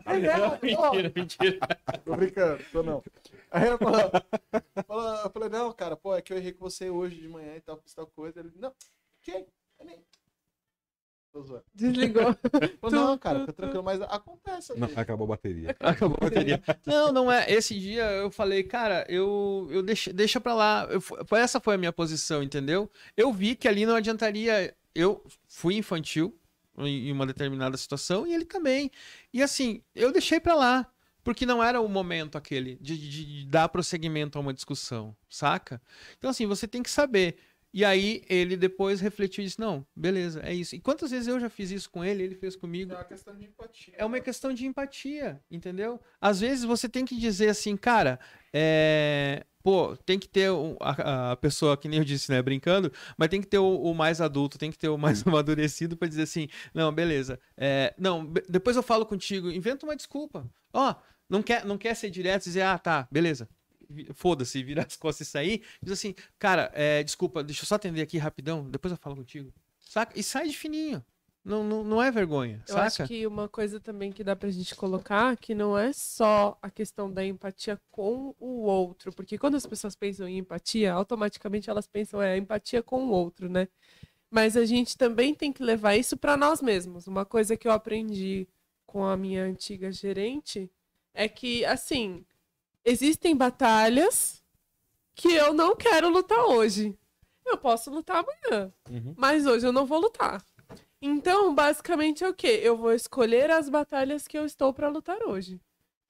Aí, 0.04 0.26
é, 0.26 0.58
mentira, 0.62 1.12
mentira. 1.14 1.58
Tô 2.04 2.16
brincando, 2.16 2.64
tô 2.72 2.82
não. 2.82 3.02
Aí 3.50 3.66
ela 3.66 3.78
falou, 3.78 4.10
falou- 4.86 5.14
eu 5.24 5.30
falei, 5.30 5.48
não, 5.48 5.72
cara, 5.72 5.96
pô, 5.96 6.14
é 6.14 6.20
que 6.22 6.32
eu 6.32 6.36
errei 6.36 6.52
com 6.52 6.68
você 6.68 6.90
hoje 6.90 7.16
de 7.20 7.28
manhã 7.28 7.56
e 7.56 7.60
tal, 7.60 7.76
fiz 7.78 7.94
tal 7.94 8.06
coisa. 8.06 8.40
Ele, 8.40 8.50
não, 8.56 8.72
quem? 9.22 9.46
Nem. 9.84 9.98
Zoando. 11.36 11.62
Desligou. 11.72 12.34
Falou, 12.80 13.06
não, 13.06 13.18
cara, 13.18 13.40
fica 13.40 13.52
tranquilo, 13.52 13.82
mas 13.84 14.00
acontece. 14.00 14.76
Não, 14.76 14.88
acabou 14.96 15.24
a 15.26 15.28
bateria. 15.28 15.76
Acabou 15.78 16.16
a 16.20 16.24
bateria. 16.24 16.60
Não, 16.84 17.12
não 17.12 17.30
é. 17.30 17.48
Esse 17.52 17.78
dia 17.78 18.04
eu 18.10 18.30
falei, 18.30 18.64
cara, 18.64 19.06
eu, 19.08 19.68
eu 19.70 19.82
deixa, 19.82 20.12
deixa 20.12 20.40
pra 20.40 20.54
lá. 20.54 20.88
Eu 20.90 21.36
essa 21.36 21.60
foi 21.60 21.74
a 21.74 21.78
minha 21.78 21.92
posição, 21.92 22.42
entendeu? 22.42 22.90
Eu 23.16 23.32
vi 23.32 23.54
que 23.54 23.68
ali 23.68 23.86
não 23.86 23.94
adiantaria. 23.94 24.74
Eu 24.94 25.22
fui 25.46 25.76
infantil 25.76 26.36
em 26.86 27.10
uma 27.12 27.26
determinada 27.26 27.76
situação 27.76 28.26
e 28.26 28.34
ele 28.34 28.44
também. 28.44 28.90
E 29.32 29.42
assim, 29.42 29.82
eu 29.94 30.12
deixei 30.12 30.40
pra 30.40 30.54
lá. 30.54 30.86
Porque 31.24 31.44
não 31.44 31.62
era 31.62 31.78
o 31.80 31.88
momento 31.88 32.38
aquele 32.38 32.76
de, 32.80 32.96
de- 32.96 33.24
de 33.42 33.46
dar 33.46 33.68
prosseguimento 33.68 34.38
a 34.38 34.40
uma 34.40 34.54
discussão, 34.54 35.14
saca? 35.28 35.82
Então, 36.16 36.30
assim, 36.30 36.46
você 36.46 36.66
tem 36.66 36.82
que 36.82 36.90
saber. 36.90 37.36
E 37.72 37.84
aí 37.84 38.22
ele 38.28 38.56
depois 38.56 39.00
refletiu 39.00 39.42
e 39.42 39.46
disse: 39.46 39.60
Não, 39.60 39.86
beleza, 39.94 40.40
é 40.42 40.54
isso. 40.54 40.74
E 40.74 40.80
quantas 40.80 41.10
vezes 41.10 41.28
eu 41.28 41.38
já 41.38 41.50
fiz 41.50 41.70
isso 41.70 41.90
com 41.90 42.04
ele, 42.04 42.22
ele 42.22 42.34
fez 42.34 42.56
comigo. 42.56 42.92
É 42.92 42.96
uma 42.96 43.04
questão 43.04 43.36
de 43.36 43.44
empatia. 43.44 43.94
É 43.96 44.04
uma 44.04 44.20
questão 44.20 44.54
de 44.54 44.66
empatia, 44.66 45.40
entendeu? 45.50 46.00
Às 46.20 46.40
vezes 46.40 46.64
você 46.64 46.88
tem 46.88 47.04
que 47.04 47.16
dizer 47.16 47.48
assim, 47.48 47.76
cara, 47.76 48.18
é... 48.52 49.44
pô, 49.62 49.96
tem 49.98 50.18
que 50.18 50.28
ter 50.28 50.50
a, 50.80 51.32
a 51.32 51.36
pessoa, 51.36 51.76
que 51.76 51.88
nem 51.88 51.98
eu 51.98 52.04
disse, 52.04 52.30
né, 52.30 52.40
brincando, 52.40 52.90
mas 53.18 53.28
tem 53.28 53.40
que 53.40 53.46
ter 53.46 53.58
o, 53.58 53.82
o 53.82 53.94
mais 53.94 54.20
adulto, 54.20 54.58
tem 54.58 54.70
que 54.70 54.78
ter 54.78 54.88
o 54.88 54.96
mais 54.96 55.22
amadurecido 55.26 55.96
pra 55.96 56.08
dizer 56.08 56.22
assim, 56.22 56.48
não, 56.72 56.90
beleza, 56.90 57.38
é, 57.56 57.94
não, 57.98 58.32
depois 58.48 58.76
eu 58.76 58.82
falo 58.82 59.04
contigo, 59.04 59.50
inventa 59.50 59.84
uma 59.84 59.94
desculpa. 59.94 60.50
Ó, 60.72 60.94
não 61.28 61.42
quer, 61.42 61.64
não 61.66 61.76
quer 61.76 61.94
ser 61.94 62.08
direto 62.08 62.42
e 62.42 62.44
dizer, 62.44 62.62
ah, 62.62 62.78
tá, 62.78 63.06
beleza. 63.10 63.48
Foda-se, 64.14 64.62
virar 64.62 64.86
as 64.86 64.96
costas 64.96 65.26
e 65.26 65.30
sair. 65.30 65.62
Diz 65.82 65.92
assim, 65.92 66.14
cara, 66.38 66.70
é, 66.74 67.02
desculpa, 67.02 67.42
deixa 67.42 67.62
eu 67.62 67.66
só 67.66 67.76
atender 67.76 68.02
aqui 68.02 68.18
rapidão, 68.18 68.68
depois 68.68 68.92
eu 68.92 68.98
falo 68.98 69.16
contigo. 69.16 69.52
Saca? 69.80 70.18
E 70.18 70.22
sai 70.22 70.48
de 70.48 70.56
fininho. 70.56 71.04
Não, 71.44 71.64
não, 71.64 71.82
não 71.82 72.02
é 72.02 72.10
vergonha, 72.10 72.62
Eu 72.68 72.74
saca? 72.74 72.86
acho 72.86 73.06
que 73.06 73.26
uma 73.26 73.48
coisa 73.48 73.80
também 73.80 74.12
que 74.12 74.22
dá 74.22 74.36
pra 74.36 74.50
gente 74.50 74.74
colocar 74.74 75.34
que 75.38 75.54
não 75.54 75.78
é 75.78 75.92
só 75.94 76.58
a 76.60 76.68
questão 76.68 77.10
da 77.10 77.24
empatia 77.24 77.80
com 77.90 78.34
o 78.38 78.62
outro, 78.64 79.10
porque 79.12 79.38
quando 79.38 79.54
as 79.54 79.64
pessoas 79.64 79.96
pensam 79.96 80.28
em 80.28 80.38
empatia, 80.38 80.92
automaticamente 80.92 81.70
elas 81.70 81.86
pensam 81.86 82.20
é 82.20 82.32
a 82.32 82.36
empatia 82.36 82.82
com 82.82 83.06
o 83.06 83.10
outro, 83.10 83.48
né? 83.48 83.66
Mas 84.30 84.58
a 84.58 84.66
gente 84.66 84.98
também 84.98 85.34
tem 85.34 85.50
que 85.50 85.62
levar 85.62 85.96
isso 85.96 86.18
pra 86.18 86.36
nós 86.36 86.60
mesmos. 86.60 87.06
Uma 87.06 87.24
coisa 87.24 87.56
que 87.56 87.66
eu 87.66 87.72
aprendi 87.72 88.46
com 88.84 89.06
a 89.06 89.16
minha 89.16 89.44
antiga 89.44 89.90
gerente 89.90 90.70
é 91.14 91.28
que 91.28 91.64
assim, 91.64 92.26
existem 92.84 93.36
batalhas 93.36 94.42
que 95.14 95.32
eu 95.32 95.52
não 95.52 95.74
quero 95.76 96.08
lutar 96.08 96.44
hoje. 96.44 96.96
Eu 97.44 97.56
posso 97.58 97.90
lutar 97.90 98.18
amanhã, 98.24 98.72
Uhum. 98.90 99.14
mas 99.16 99.46
hoje 99.46 99.66
eu 99.66 99.72
não 99.72 99.86
vou 99.86 99.98
lutar. 100.00 100.44
Então, 101.00 101.54
basicamente 101.54 102.24
é 102.24 102.28
o 102.28 102.34
quê? 102.34 102.60
Eu 102.62 102.76
vou 102.76 102.92
escolher 102.92 103.50
as 103.50 103.68
batalhas 103.68 104.26
que 104.26 104.36
eu 104.38 104.44
estou 104.44 104.72
pra 104.72 104.88
lutar 104.88 105.22
hoje. 105.22 105.60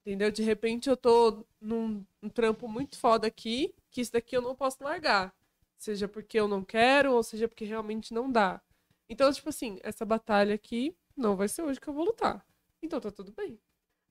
Entendeu? 0.05 0.31
De 0.31 0.43
repente 0.43 0.89
eu 0.89 0.97
tô 0.97 1.45
num 1.61 2.05
um 2.23 2.29
trampo 2.31 2.67
muito 2.67 2.99
foda 2.99 3.27
aqui, 3.27 3.75
que 3.91 4.01
isso 4.01 4.13
daqui 4.13 4.37
eu 4.37 4.41
não 4.43 4.55
posso 4.55 4.83
largar. 4.83 5.35
Seja 5.79 6.09
porque 6.09 6.41
eu 6.41 6.49
não 6.49 6.65
quero, 6.65 7.13
ou 7.13 7.23
seja 7.23 7.47
porque 7.47 7.65
realmente 7.65 8.13
não 8.15 8.31
dá. 8.33 8.61
Então, 9.09 9.31
tipo 9.33 9.49
assim, 9.51 9.79
essa 9.83 10.05
batalha 10.05 10.55
aqui 10.55 10.97
não 11.17 11.37
vai 11.37 11.49
ser 11.49 11.63
hoje 11.63 11.79
que 11.81 11.89
eu 11.89 11.95
vou 11.95 12.05
lutar. 12.05 12.45
Então 12.83 12.99
tá 13.01 13.11
tudo 13.11 13.31
bem. 13.33 13.59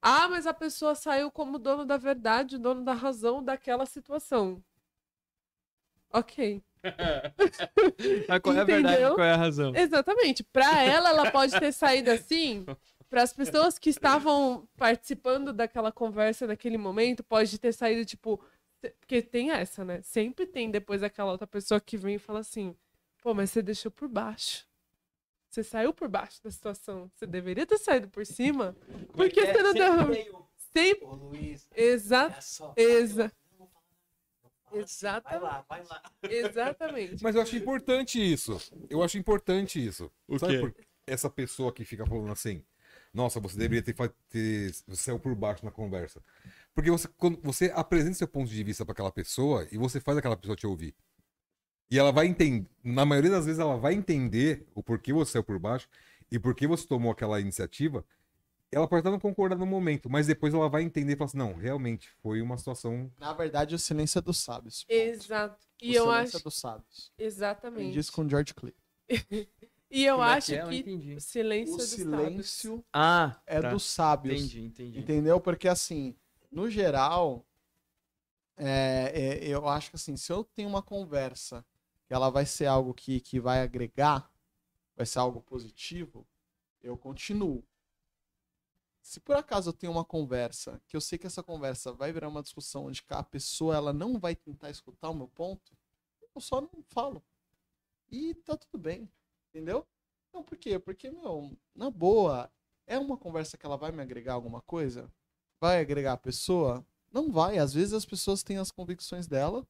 Ah, 0.01 0.27
mas 0.27 0.45
a 0.45 0.53
pessoa 0.53 0.95
saiu 0.95 1.31
como 1.31 1.57
dono 1.57 1.85
da 1.85 1.97
verdade, 1.97 2.57
dono 2.57 2.83
da 2.83 2.93
razão 2.93 3.43
daquela 3.43 3.85
situação. 3.85 4.63
Ok. 6.11 6.63
Mas 8.27 8.39
qual 8.41 8.55
é 8.55 8.59
a 8.59 8.63
verdade 8.63 8.95
Entendeu? 8.95 9.15
qual 9.15 9.27
é 9.27 9.33
a 9.33 9.37
razão? 9.37 9.75
Exatamente. 9.75 10.43
Pra 10.43 10.83
ela, 10.83 11.09
ela 11.09 11.31
pode 11.31 11.57
ter 11.59 11.71
saído 11.71 12.11
assim. 12.11 12.65
Para 13.09 13.23
as 13.23 13.33
pessoas 13.33 13.79
que 13.79 13.89
estavam 13.89 14.67
participando 14.77 15.53
daquela 15.53 15.91
conversa 15.91 16.47
naquele 16.47 16.77
momento, 16.77 17.23
pode 17.23 17.57
ter 17.57 17.73
saído 17.73 18.05
tipo. 18.05 18.41
Porque 18.99 19.21
tem 19.21 19.51
essa, 19.51 19.83
né? 19.83 20.01
Sempre 20.01 20.45
tem 20.45 20.69
depois 20.69 21.01
aquela 21.01 21.31
outra 21.31 21.47
pessoa 21.47 21.79
que 21.79 21.97
vem 21.97 22.15
e 22.15 22.19
fala 22.19 22.39
assim: 22.39 22.75
pô, 23.21 23.33
mas 23.33 23.49
você 23.49 23.61
deixou 23.61 23.91
por 23.91 24.07
baixo. 24.07 24.66
Você 25.49 25.63
saiu 25.63 25.93
por 25.93 26.07
baixo 26.07 26.43
da 26.43 26.51
situação. 26.51 27.09
Você 27.15 27.25
deveria 27.25 27.65
ter 27.65 27.77
saído 27.77 28.09
por 28.09 28.25
cima. 28.25 28.75
Por 29.13 29.29
que 29.29 29.45
você 29.45 29.63
não 29.63 29.73
deu. 29.73 30.47
Sempre. 30.73 31.05
Ô, 31.05 31.15
Luiz, 31.15 31.67
Exa... 31.75 32.33
é 32.35 32.41
só. 32.41 32.73
Exa... 32.75 33.31
Falar 33.49 33.69
nada. 33.69 33.87
Vai 34.69 34.79
Exatamente. 34.81 35.43
lá, 35.43 35.65
vai 35.67 35.83
lá. 35.85 36.03
Exatamente. 36.29 37.23
Mas 37.23 37.35
eu 37.35 37.41
acho 37.41 37.55
importante 37.55 38.19
isso. 38.19 38.59
Eu 38.89 39.01
acho 39.01 39.17
importante 39.17 39.85
isso. 39.85 40.11
O 40.27 40.37
Sabe 40.37 40.53
quê? 40.53 40.59
por 40.59 40.75
essa 41.07 41.29
pessoa 41.29 41.71
que 41.71 41.85
fica 41.85 42.05
falando 42.05 42.31
assim, 42.31 42.63
nossa, 43.13 43.39
você 43.39 43.57
deveria 43.57 43.81
ter, 43.81 43.95
ter 44.29 44.71
você 44.85 45.03
saiu 45.03 45.19
por 45.19 45.33
baixo 45.33 45.63
na 45.63 45.71
conversa. 45.71 46.21
Porque 46.75 46.91
você, 46.91 47.07
quando 47.17 47.39
você 47.41 47.71
apresenta 47.73 48.13
seu 48.15 48.27
ponto 48.27 48.49
de 48.49 48.63
vista 48.63 48.85
para 48.85 48.91
aquela 48.91 49.11
pessoa 49.11 49.67
e 49.71 49.77
você 49.77 49.99
faz 49.99 50.17
aquela 50.17 50.37
pessoa 50.37 50.55
te 50.55 50.67
ouvir. 50.67 50.93
E 51.89 51.97
ela 51.97 52.11
vai 52.11 52.27
entender, 52.27 52.67
na 52.83 53.05
maioria 53.05 53.31
das 53.31 53.45
vezes 53.45 53.59
ela 53.59 53.77
vai 53.77 53.93
entender 53.93 54.65
o 54.75 54.83
porquê 54.83 55.13
você 55.13 55.33
saiu 55.33 55.43
por 55.43 55.57
baixo 55.57 55.87
e 56.31 56.37
por 56.37 56.53
que 56.53 56.67
você 56.67 56.85
tomou 56.85 57.11
aquela 57.11 57.39
iniciativa. 57.39 58.03
Ela 58.69 58.85
pode 58.85 58.99
estar 58.99 59.11
não 59.11 59.19
concordar 59.19 59.55
no 59.57 59.65
momento, 59.65 60.09
mas 60.09 60.27
depois 60.27 60.53
ela 60.53 60.67
vai 60.67 60.83
entender 60.83 61.13
e 61.13 61.15
falar 61.15 61.27
assim, 61.29 61.37
não, 61.37 61.53
realmente 61.55 62.09
foi 62.21 62.41
uma 62.41 62.57
situação 62.57 63.09
Na 63.17 63.31
verdade, 63.31 63.73
o 63.73 63.79
silêncio 63.79 64.19
é 64.19 64.21
dos 64.21 64.37
sábios. 64.39 64.83
ponto. 64.83 64.91
Exato. 64.93 65.65
E 65.81 65.91
o 65.91 65.93
eu 65.95 66.03
silêncio 66.03 66.27
acho. 66.27 66.37
é 66.37 66.39
dos 66.41 66.59
sábios. 66.59 67.11
Exatamente. 67.17 67.77
Aprendi 67.79 67.99
isso 67.99 68.11
com 68.11 68.23
o 68.25 68.29
George 68.29 68.53
Clooney. 68.53 68.75
E 69.89 70.03
eu 70.03 70.17
Como 70.17 70.27
é 70.27 70.33
acho 70.33 70.47
que 70.47 70.55
é? 70.57 70.67
Que 70.67 70.75
entendi. 70.79 71.13
o 71.15 71.21
silêncio 71.21 71.75
O 71.75 71.77
é 71.77 71.79
dos 71.79 71.89
sábios. 71.91 72.19
silêncio 72.19 72.85
Ah, 72.91 73.39
é 73.47 73.61
tá. 73.61 73.69
dos 73.71 73.83
sábios. 73.83 74.35
Entendi, 74.41 74.61
entendi. 74.65 74.99
Entendeu? 74.99 75.39
Porque 75.39 75.65
assim, 75.65 76.13
no 76.51 76.69
geral, 76.69 77.45
é, 78.57 79.11
é, 79.13 79.47
eu 79.47 79.65
acho 79.65 79.91
que 79.91 79.95
assim, 79.95 80.17
se 80.17 80.29
eu 80.29 80.43
tenho 80.43 80.67
uma 80.67 80.81
conversa 80.81 81.63
que 82.07 82.13
ela 82.13 82.29
vai 82.29 82.45
ser 82.45 82.67
algo 82.67 82.93
que, 82.93 83.19
que 83.19 83.39
vai 83.39 83.61
agregar, 83.61 84.31
vai 84.95 85.05
ser 85.05 85.19
algo 85.19 85.41
positivo, 85.41 86.25
eu 86.81 86.97
continuo. 86.97 87.63
Se 89.01 89.19
por 89.19 89.35
acaso 89.35 89.69
eu 89.69 89.73
tenho 89.73 89.91
uma 89.91 90.05
conversa 90.05 90.81
que 90.87 90.95
eu 90.95 91.01
sei 91.01 91.17
que 91.17 91.27
essa 91.27 91.43
conversa 91.43 91.91
vai 91.91 92.11
virar 92.11 92.29
uma 92.29 92.41
discussão 92.41 92.85
onde 92.85 93.03
a 93.09 93.23
pessoa 93.23 93.75
ela 93.75 93.93
não 93.93 94.19
vai 94.19 94.35
tentar 94.35 94.69
escutar 94.69 95.09
o 95.09 95.15
meu 95.15 95.27
ponto, 95.27 95.77
eu 96.33 96.41
só 96.41 96.61
não 96.61 96.83
falo. 96.89 97.23
E 98.09 98.33
tá 98.35 98.55
tudo 98.55 98.77
bem, 98.77 99.09
entendeu? 99.49 99.85
Não, 100.33 100.43
por 100.43 100.57
quê? 100.57 100.79
Porque, 100.79 101.09
meu, 101.09 101.57
na 101.75 101.89
boa, 101.89 102.51
é 102.85 102.97
uma 102.97 103.17
conversa 103.17 103.57
que 103.57 103.65
ela 103.65 103.77
vai 103.77 103.91
me 103.91 104.01
agregar 104.01 104.33
alguma 104.33 104.61
coisa? 104.61 105.11
Vai 105.59 105.79
agregar 105.81 106.13
a 106.13 106.17
pessoa? 106.17 106.85
Não 107.11 107.31
vai. 107.31 107.57
Às 107.57 107.73
vezes 107.73 107.93
as 107.93 108.05
pessoas 108.05 108.43
têm 108.43 108.57
as 108.57 108.71
convicções 108.71 109.27
dela 109.27 109.67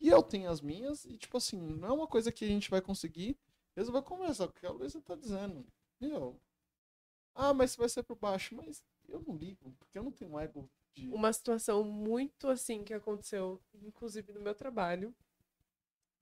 e 0.00 0.08
eu 0.08 0.22
tenho 0.22 0.50
as 0.50 0.60
minhas. 0.60 1.04
E, 1.04 1.16
tipo 1.16 1.36
assim, 1.36 1.60
não 1.60 1.88
é 1.88 1.92
uma 1.92 2.06
coisa 2.06 2.32
que 2.32 2.44
a 2.44 2.48
gente 2.48 2.70
vai 2.70 2.80
conseguir 2.80 3.36
resolver 3.76 4.02
conversar, 4.02 4.48
porque 4.48 4.66
a 4.66 4.70
Luísa 4.70 5.00
tá 5.00 5.14
dizendo. 5.14 5.66
Meu, 6.00 6.38
ah, 7.34 7.52
mas 7.52 7.72
você 7.72 7.78
vai 7.78 7.88
ser 7.88 8.02
por 8.02 8.16
baixo. 8.16 8.54
Mas 8.54 8.82
eu 9.08 9.22
não 9.26 9.36
ligo, 9.36 9.74
porque 9.78 9.98
eu 9.98 10.02
não 10.02 10.12
tenho 10.12 10.38
ego 10.38 10.68
de. 10.94 11.08
Uma 11.08 11.32
situação 11.32 11.82
muito 11.84 12.48
assim 12.48 12.84
que 12.84 12.94
aconteceu, 12.94 13.60
inclusive 13.82 14.32
no 14.32 14.40
meu 14.40 14.54
trabalho, 14.54 15.14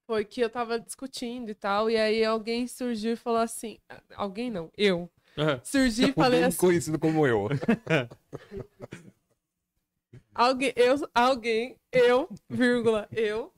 foi 0.06 0.24
que 0.24 0.40
eu 0.40 0.50
tava 0.50 0.80
discutindo 0.80 1.50
e 1.50 1.54
tal, 1.54 1.90
e 1.90 1.96
aí 1.96 2.24
alguém 2.24 2.66
surgiu 2.66 3.12
e 3.12 3.16
falou 3.16 3.40
assim. 3.40 3.78
Alguém 4.14 4.50
não, 4.50 4.70
eu. 4.76 5.10
Surgi 5.64 6.10
e 6.10 6.12
falei 6.12 6.40
Alguém 6.40 6.48
assim. 6.48 6.58
conhecido 6.58 6.98
como 6.98 7.26
eu. 7.26 7.48
Alguém, 10.34 10.72
eu, 10.76 10.96
alguém, 11.14 11.78
eu, 11.92 12.26
vírgula, 12.48 13.06
eu, 13.12 13.52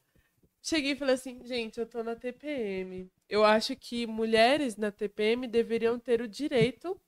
cheguei 0.64 0.92
e 0.92 0.96
falei 0.96 1.14
assim, 1.14 1.44
gente, 1.44 1.78
eu 1.78 1.86
tô 1.86 2.02
na 2.02 2.16
TPM. 2.16 3.10
Eu 3.28 3.44
acho 3.44 3.76
que 3.76 4.06
mulheres 4.06 4.76
na 4.76 4.90
TPM 4.90 5.46
deveriam 5.46 5.98
ter 5.98 6.22
o 6.22 6.28
direito 6.28 6.98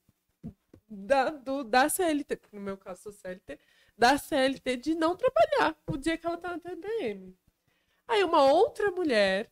da, 0.89 1.31
do, 1.31 1.65
da 1.65 1.89
CLT, 1.89 2.39
no 2.53 2.61
meu 2.61 2.77
caso 2.77 3.05
sou 3.05 3.13
CLT, 3.13 3.59
da 3.97 4.19
CLT 4.19 4.77
de 4.77 4.95
não 4.95 5.17
trabalhar 5.17 5.75
o 5.87 5.97
dia 5.97 6.19
que 6.19 6.27
ela 6.27 6.37
tá 6.37 6.51
na 6.51 6.59
TPM. 6.59 7.35
Aí 8.07 8.23
uma 8.23 8.45
outra 8.45 8.91
mulher, 8.91 9.51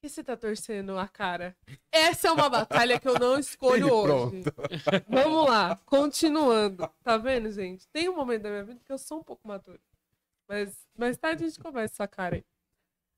que 0.00 0.08
você 0.08 0.22
tá 0.22 0.36
torcendo 0.36 0.98
a 0.98 1.08
cara? 1.08 1.56
Essa 1.90 2.28
é 2.28 2.30
uma 2.30 2.48
batalha 2.48 3.00
que 3.00 3.08
eu 3.08 3.18
não 3.18 3.38
escolho 3.38 3.88
hoje. 3.92 4.42
Vamos 5.08 5.48
lá, 5.48 5.76
continuando. 5.86 6.88
Tá 7.02 7.16
vendo, 7.16 7.50
gente? 7.50 7.88
Tem 7.88 8.08
um 8.08 8.16
momento 8.16 8.42
da 8.42 8.50
minha 8.50 8.64
vida 8.64 8.80
que 8.84 8.92
eu 8.92 8.98
sou 8.98 9.20
um 9.20 9.24
pouco 9.24 9.48
madura. 9.48 9.80
Mas 10.46 10.86
mais 10.96 11.16
tarde 11.16 11.44
a 11.44 11.48
gente 11.48 11.58
conversa 11.58 11.94
essa 11.94 12.06
cara 12.06 12.36
aí. 12.36 12.44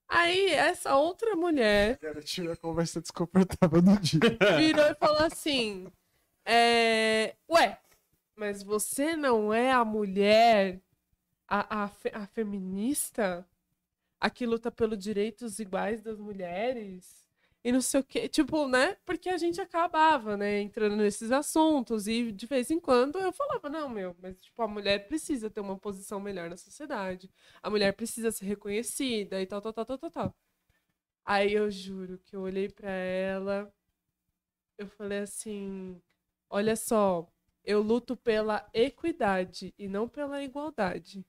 Aí, 0.08 0.50
essa 0.50 0.96
outra 0.96 1.34
mulher 1.34 1.98
tive 2.24 2.52
a 2.52 2.56
conversa 2.56 3.00
desconfortável 3.00 3.82
do 3.82 3.98
dia. 3.98 4.20
virou 4.56 4.86
e 4.86 4.94
falou 4.94 5.24
assim: 5.24 5.86
é, 6.44 7.34
Ué, 7.50 7.78
mas 8.36 8.62
você 8.62 9.16
não 9.16 9.52
é 9.52 9.72
a 9.72 9.84
mulher, 9.84 10.80
a, 11.48 11.84
a, 11.84 11.90
a 12.12 12.26
feminista? 12.26 13.46
A 14.20 14.30
que 14.30 14.46
luta 14.46 14.70
pelos 14.70 14.98
direitos 14.98 15.58
iguais 15.58 16.00
das 16.00 16.18
mulheres? 16.18 17.23
E 17.64 17.72
não 17.72 17.80
sei 17.80 18.00
o 18.00 18.04
quê. 18.04 18.28
Tipo, 18.28 18.68
né? 18.68 18.96
Porque 19.06 19.30
a 19.30 19.38
gente 19.38 19.58
acabava, 19.58 20.36
né, 20.36 20.60
entrando 20.60 20.96
nesses 20.96 21.32
assuntos. 21.32 22.06
E 22.06 22.30
de 22.30 22.46
vez 22.46 22.70
em 22.70 22.78
quando 22.78 23.18
eu 23.18 23.32
falava, 23.32 23.70
não, 23.70 23.88
meu, 23.88 24.14
mas 24.20 24.38
tipo, 24.38 24.60
a 24.62 24.68
mulher 24.68 25.08
precisa 25.08 25.48
ter 25.48 25.60
uma 25.60 25.78
posição 25.78 26.20
melhor 26.20 26.50
na 26.50 26.58
sociedade. 26.58 27.30
A 27.62 27.70
mulher 27.70 27.94
precisa 27.94 28.30
ser 28.30 28.44
reconhecida 28.44 29.40
e 29.40 29.46
tal, 29.46 29.62
tal, 29.62 29.72
tal, 29.72 29.86
tal, 29.86 29.98
tal, 29.98 30.10
tal. 30.10 30.36
Aí 31.24 31.54
eu 31.54 31.70
juro 31.70 32.18
que 32.18 32.36
eu 32.36 32.42
olhei 32.42 32.68
pra 32.68 32.90
ela, 32.90 33.72
eu 34.76 34.86
falei 34.88 35.20
assim: 35.20 35.98
olha 36.50 36.76
só, 36.76 37.26
eu 37.64 37.80
luto 37.80 38.14
pela 38.14 38.68
equidade 38.74 39.74
e 39.78 39.88
não 39.88 40.06
pela 40.06 40.42
igualdade. 40.42 41.24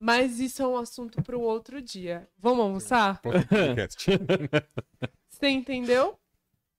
Mas 0.00 0.40
isso 0.40 0.62
é 0.62 0.66
um 0.66 0.76
assunto 0.76 1.22
para 1.22 1.36
um 1.36 1.42
outro 1.42 1.80
dia. 1.80 2.28
Vamos 2.36 2.60
almoçar? 2.60 3.20
Você 5.28 5.48
entendeu? 5.48 6.18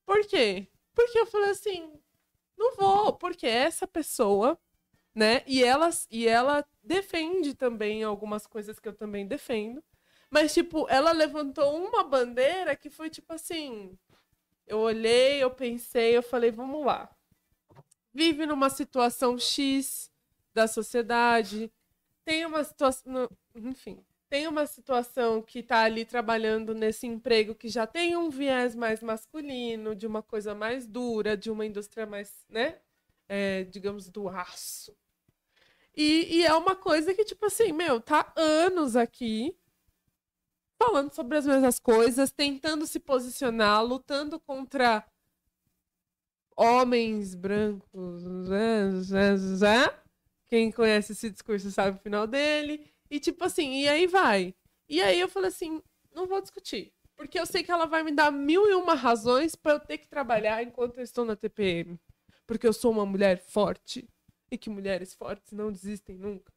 Por 0.06 0.26
quê? 0.26 0.68
Porque 0.94 1.20
eu 1.20 1.26
falei 1.26 1.52
assim, 1.52 1.94
não 2.58 2.76
vou, 2.76 3.14
porque 3.14 3.48
essa 3.48 3.88
pessoa, 3.88 4.60
né? 5.16 5.44
E 5.48 5.64
ela, 5.64 5.90
e 6.10 6.28
ela 6.28 6.66
defende 6.84 7.54
também 7.54 8.04
algumas 8.04 8.46
coisas 8.48 8.80
que 8.80 8.88
eu 8.88 8.94
também 8.94 9.28
defendo. 9.28 9.84
Mas, 10.30 10.54
tipo, 10.54 10.88
ela 10.90 11.12
levantou 11.12 11.76
uma 11.76 12.04
bandeira 12.04 12.76
que 12.76 12.90
foi 12.90 13.10
tipo 13.10 13.34
assim. 13.34 13.98
Eu 14.68 14.80
olhei, 14.80 15.42
eu 15.42 15.50
pensei, 15.52 16.16
eu 16.16 16.22
falei, 16.22 16.52
vamos 16.52 16.86
lá. 16.86 17.10
Vive 18.14 18.46
numa 18.46 18.70
situação 18.70 19.38
X 19.40 20.12
da 20.54 20.68
sociedade, 20.68 21.72
tem 22.24 22.46
uma 22.46 22.64
situação. 22.64 23.30
Enfim, 23.56 24.04
tem 24.30 24.48
uma 24.48 24.68
situação 24.68 25.42
que 25.42 25.64
tá 25.64 25.84
ali 25.84 26.06
trabalhando 26.06 26.76
nesse 26.76 27.08
emprego 27.08 27.56
que 27.56 27.68
já 27.68 27.88
tem 27.88 28.16
um 28.16 28.30
viés 28.30 28.76
mais 28.76 29.02
masculino, 29.02 29.96
de 29.96 30.06
uma 30.06 30.22
coisa 30.22 30.54
mais 30.54 30.86
dura, 30.86 31.36
de 31.36 31.50
uma 31.50 31.66
indústria 31.66 32.06
mais, 32.06 32.46
né? 32.48 32.78
É, 33.28 33.64
digamos, 33.66 34.10
do 34.10 34.30
aço. 34.30 34.96
E, 35.96 36.38
e 36.38 36.46
é 36.46 36.54
uma 36.54 36.76
coisa 36.76 37.14
que, 37.14 37.26
tipo 37.26 37.46
assim, 37.46 37.72
meu, 37.72 38.00
tá 38.00 38.32
anos 38.36 38.96
aqui 38.96 39.58
falando 40.78 41.14
sobre 41.14 41.38
as 41.38 41.46
mesmas 41.46 41.78
coisas, 41.80 42.32
tentando 42.32 42.88
se 42.88 43.00
posicionar, 43.00 43.84
lutando 43.84 44.40
contra 44.40 45.06
homens 46.56 47.36
brancos. 47.36 48.22
zé, 48.48 48.92
zé, 49.02 49.38
zé. 49.38 50.00
Quem 50.48 50.72
conhece 50.72 51.12
esse 51.12 51.30
discurso 51.30 51.70
sabe 51.72 51.98
o 51.98 52.02
final 52.02 52.26
dele. 52.26 52.90
E 53.10 53.19
tipo 53.19 53.44
assim, 53.44 53.81
e 53.81 53.90
aí 53.90 54.07
vai. 54.07 54.53
E 54.88 55.02
aí 55.02 55.19
eu 55.19 55.27
falei 55.27 55.49
assim, 55.49 55.81
não 56.14 56.27
vou 56.27 56.41
discutir. 56.41 56.94
Porque 57.15 57.40
eu 57.40 57.45
sei 57.45 57.64
que 57.64 57.72
ela 57.72 57.86
vai 57.86 58.02
me 58.02 58.11
dar 58.11 58.31
mil 58.31 58.69
e 58.69 58.73
uma 58.73 58.94
razões 58.94 59.56
pra 59.56 59.73
eu 59.73 59.80
ter 59.80 59.98
que 59.98 60.07
trabalhar 60.07 60.64
enquanto 60.64 60.98
eu 60.98 61.03
estou 61.03 61.26
na 61.26 61.36
TPM. 61.36 61.99
Porque 62.48 62.65
eu 62.65 62.73
sou 62.73 62.91
uma 62.91 63.06
mulher 63.06 63.40
forte. 63.40 64.07
E 64.49 64.57
que 64.57 64.69
mulheres 64.69 65.14
fortes 65.14 65.52
não 65.52 65.72
desistem 65.72 66.18
nunca. 66.18 66.52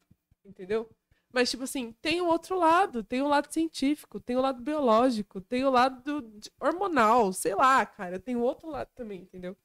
Entendeu? 0.45 0.89
Mas, 1.33 1.51
tipo 1.51 1.65
assim, 1.65 1.93
tem 2.01 2.21
o 2.21 2.27
outro 2.27 2.59
lado. 2.59 3.03
Tem 3.03 3.23
o 3.23 3.29
lado 3.29 3.53
científico, 3.53 4.21
tem 4.21 4.37
o 4.37 4.41
lado 4.41 4.63
biológico, 4.63 5.41
tem 5.41 5.65
o 5.65 5.71
lado 5.71 6.31
hormonal, 6.61 7.33
sei 7.33 7.55
lá, 7.55 7.85
cara. 7.85 8.21
Tem 8.21 8.37
o 8.37 8.43
outro 8.43 8.69
lado 8.69 8.91
também, 8.95 9.23
entendeu? 9.23 9.57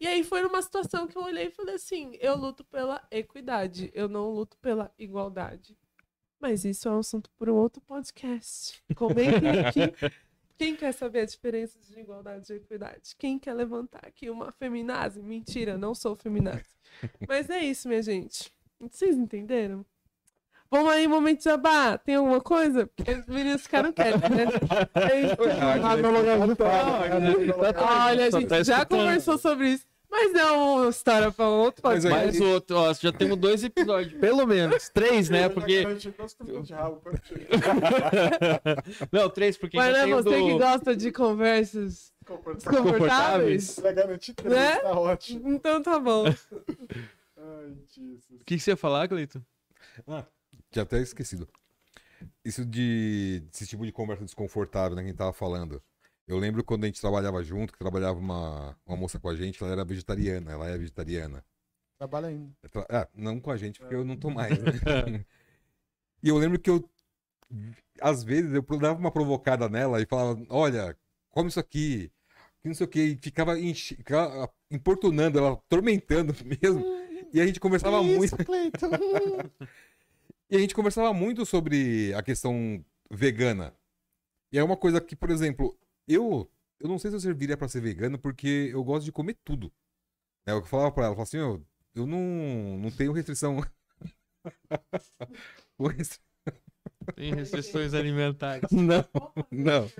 E 0.00 0.06
aí 0.06 0.22
foi 0.22 0.42
numa 0.42 0.62
situação 0.62 1.08
que 1.08 1.16
eu 1.18 1.22
olhei 1.22 1.48
e 1.48 1.50
falei 1.50 1.74
assim: 1.74 2.16
eu 2.20 2.36
luto 2.36 2.64
pela 2.64 3.06
equidade, 3.10 3.90
eu 3.92 4.08
não 4.08 4.30
luto 4.30 4.56
pela 4.58 4.92
igualdade. 4.96 5.76
Mas 6.40 6.64
isso 6.64 6.88
é 6.88 6.92
um 6.92 6.98
assunto 7.00 7.30
para 7.38 7.52
um 7.52 7.56
outro 7.56 7.82
podcast. 7.82 8.82
Comentem 8.94 9.60
aqui. 9.60 9.80
Quem 10.56 10.74
quer 10.74 10.92
saber 10.92 11.20
a 11.20 11.24
diferença 11.24 11.78
de 11.80 12.00
igualdade 12.00 12.52
e 12.52 12.56
equidade? 12.56 13.14
Quem 13.16 13.38
quer 13.38 13.54
levantar 13.54 14.02
aqui 14.04 14.28
uma 14.28 14.50
feminazi? 14.52 15.22
Mentira, 15.22 15.78
não 15.78 15.94
sou 15.94 16.16
feminazi. 16.16 16.64
Mas 17.28 17.48
é 17.48 17.60
isso, 17.60 17.88
minha 17.88 18.02
gente. 18.02 18.52
Vocês 18.80 19.16
entenderam? 19.16 19.84
Vamos 20.70 20.92
aí, 20.92 21.08
momento 21.08 21.38
de 21.38 21.44
jabá. 21.44 21.96
Tem 21.96 22.16
alguma 22.16 22.40
coisa? 22.40 22.86
Porque 22.88 23.10
os 23.10 23.26
meninos 23.26 23.62
ficaram 23.62 23.92
quietos, 23.92 24.20
né? 24.20 24.44
É 24.94 25.20
lugar 26.10 26.46
de 26.46 26.54
fala. 26.56 28.06
Olha, 28.06 28.26
a 28.26 28.30
gente 28.30 28.46
tá 28.46 28.62
já 28.62 28.84
conversou 28.84 29.38
sobre 29.38 29.70
isso. 29.70 29.86
Mas 30.10 30.34
é 30.34 30.50
uma 30.52 30.88
história 30.88 31.30
para 31.30 31.48
outro 31.48 31.82
Mas 31.84 32.04
aí- 32.04 32.10
podcast. 32.12 32.40
Mais 32.40 32.52
outro, 32.54 32.76
ó, 32.76 32.92
já 32.94 33.12
temos 33.12 33.36
dois 33.36 33.62
episódios, 33.62 34.14
pelo 34.20 34.46
menos. 34.46 34.88
Três, 34.88 35.28
né? 35.28 35.48
Porque. 35.48 35.84
Não, 39.12 39.28
três, 39.30 39.56
porque 39.56 39.76
Mas 39.76 39.96
já 39.96 40.06
não 40.06 40.18
é 40.18 40.22
você 40.22 40.38
do... 40.38 40.46
que 40.46 40.58
gosta 40.58 40.96
de 40.96 41.12
conversas 41.12 42.12
desconfortáveis? 42.56 43.74
Pra 43.78 43.92
garantir 43.92 44.34
três, 44.34 44.54
Né? 44.54 44.76
tá 44.80 44.98
ótimo. 44.98 45.52
Então 45.52 45.82
tá 45.82 45.98
bom. 45.98 46.24
Ai, 47.36 47.74
Jesus. 47.94 48.40
O 48.40 48.44
que, 48.44 48.56
que 48.56 48.60
você 48.60 48.70
ia 48.72 48.76
falar, 48.76 49.08
Cleiton? 49.08 49.40
Tinha 50.70 50.82
até 50.82 50.98
esquecido. 51.00 51.48
Isso 52.44 52.64
de 52.64 53.42
esse 53.52 53.66
tipo 53.66 53.86
de 53.86 53.92
conversa 53.92 54.24
desconfortável, 54.24 54.96
né? 54.96 55.04
Quem 55.04 55.14
tava 55.14 55.32
falando. 55.32 55.80
Eu 56.28 56.38
lembro 56.38 56.62
quando 56.62 56.84
a 56.84 56.86
gente 56.86 57.00
trabalhava 57.00 57.42
junto, 57.42 57.72
que 57.72 57.78
trabalhava 57.78 58.18
uma, 58.18 58.76
uma 58.86 58.96
moça 58.98 59.18
com 59.18 59.30
a 59.30 59.34
gente, 59.34 59.62
ela 59.62 59.72
era 59.72 59.84
vegetariana, 59.84 60.52
ela 60.52 60.68
é 60.68 60.76
vegetariana. 60.76 61.42
Trabalha 61.96 62.28
ainda. 62.28 62.52
Tra- 62.70 62.86
Ah, 62.90 63.08
não 63.14 63.40
com 63.40 63.50
a 63.50 63.56
gente, 63.56 63.80
porque 63.80 63.94
eu 63.94 64.04
não 64.04 64.14
tô 64.16 64.28
mais. 64.30 64.56
né? 64.58 64.70
e 66.22 66.28
eu 66.28 66.36
lembro 66.36 66.58
que 66.58 66.68
eu, 66.68 66.86
às 68.00 68.22
vezes, 68.22 68.52
eu 68.52 68.62
dava 68.78 68.98
uma 69.00 69.10
provocada 69.10 69.70
nela 69.70 70.02
e 70.02 70.06
falava: 70.06 70.38
Olha, 70.50 70.94
come 71.30 71.48
isso 71.48 71.58
aqui, 71.58 72.12
que 72.60 72.68
não 72.68 72.74
sei 72.74 72.84
o 72.84 72.90
que, 72.90 73.00
e 73.00 73.16
ficava, 73.16 73.58
enche- 73.58 73.96
ficava 73.96 74.52
importunando 74.70 75.38
ela, 75.38 75.52
atormentando 75.54 76.34
mesmo. 76.44 76.84
E 77.32 77.40
a 77.40 77.46
gente 77.46 77.58
conversava 77.58 78.02
muito. 78.02 78.24
Isso, 78.24 78.36
Cleiton. 78.44 78.90
E 80.50 80.56
a 80.56 80.58
gente 80.60 80.74
conversava 80.74 81.12
muito 81.12 81.44
sobre 81.44 82.12
a 82.14 82.22
questão 82.22 82.84
vegana. 83.10 83.74
E 84.52 84.58
é 84.58 84.64
uma 84.64 84.76
coisa 84.76 85.00
que, 85.00 85.14
por 85.16 85.30
exemplo, 85.30 85.76
eu 86.08 86.50
eu 86.80 86.88
não 86.88 86.98
sei 86.98 87.10
se 87.10 87.16
eu 87.16 87.20
serviria 87.20 87.56
pra 87.56 87.68
ser 87.68 87.80
vegano 87.80 88.18
porque 88.18 88.70
eu 88.72 88.82
gosto 88.84 89.04
de 89.04 89.12
comer 89.12 89.36
tudo. 89.44 89.72
É 90.46 90.54
o 90.54 90.60
que 90.60 90.66
eu 90.66 90.70
falava 90.70 90.92
pra 90.92 91.04
ela, 91.04 91.12
eu 91.12 91.16
falava 91.16 91.28
assim, 91.28 91.38
eu, 91.38 91.64
eu 91.94 92.06
não, 92.06 92.78
não 92.78 92.90
tenho 92.90 93.12
restrição. 93.12 93.60
Restri- 95.96 96.20
Tem 97.16 97.34
restrições 97.34 97.94
alimentares. 97.94 98.70
não, 98.72 99.04
não. 99.50 99.90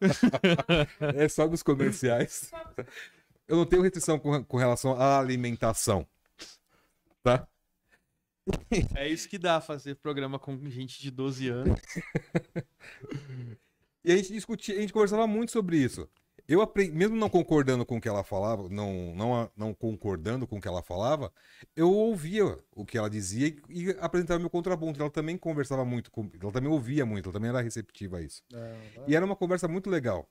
é 1.16 1.28
só 1.28 1.46
dos 1.48 1.62
comerciais. 1.62 2.50
Eu 3.48 3.56
não 3.56 3.66
tenho 3.66 3.82
restrição 3.82 4.18
com, 4.18 4.44
com 4.44 4.56
relação 4.56 4.92
à 5.00 5.18
alimentação. 5.18 6.06
Tá? 7.22 7.46
É 8.94 9.08
isso 9.08 9.28
que 9.28 9.38
dá 9.38 9.60
fazer 9.60 9.96
programa 9.96 10.38
com 10.38 10.56
gente 10.70 11.00
de 11.00 11.10
12 11.10 11.48
anos. 11.48 11.80
E 14.06 14.12
a 14.12 14.16
gente 14.16 14.32
discutia, 14.32 14.76
a 14.76 14.80
gente 14.80 14.92
conversava 14.92 15.26
muito 15.26 15.50
sobre 15.50 15.76
isso. 15.78 16.08
Eu 16.46 16.60
aprendi, 16.60 16.92
mesmo 16.92 17.16
não 17.16 17.28
concordando 17.28 17.84
com 17.84 17.96
o 17.96 18.00
que 18.00 18.08
ela 18.08 18.22
falava, 18.22 18.68
não, 18.68 19.12
não, 19.16 19.50
não 19.56 19.74
concordando 19.74 20.46
com 20.46 20.58
o 20.58 20.60
que 20.60 20.68
ela 20.68 20.80
falava, 20.80 21.32
eu 21.74 21.90
ouvia 21.90 22.56
o 22.70 22.86
que 22.86 22.96
ela 22.96 23.10
dizia 23.10 23.48
e, 23.48 23.60
e 23.68 23.90
apresentava 23.98 24.38
meu 24.38 24.48
contraponto. 24.48 25.00
Ela 25.00 25.10
também 25.10 25.36
conversava 25.36 25.84
muito, 25.84 26.08
com, 26.12 26.30
ela 26.40 26.52
também 26.52 26.70
ouvia 26.70 27.04
muito, 27.04 27.26
ela 27.26 27.32
também 27.32 27.48
era 27.48 27.60
receptiva 27.60 28.18
a 28.18 28.22
isso. 28.22 28.44
E 29.08 29.16
era 29.16 29.26
uma 29.26 29.34
conversa 29.34 29.66
muito 29.66 29.90
legal. 29.90 30.30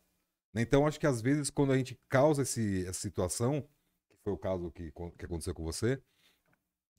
né? 0.53 0.61
Então, 0.61 0.87
acho 0.87 0.97
que 0.97 1.05
às 1.05 1.21
vezes, 1.21 1.49
quando 1.49 1.73
a 1.73 1.77
gente 1.77 1.99
causa 2.07 2.43
esse, 2.43 2.87
essa 2.87 3.01
situação, 3.01 3.61
que 4.09 4.15
foi 4.23 4.31
o 4.31 4.37
caso 4.37 4.71
que, 4.71 4.89
que 5.17 5.25
aconteceu 5.25 5.53
com 5.53 5.65
você, 5.65 6.01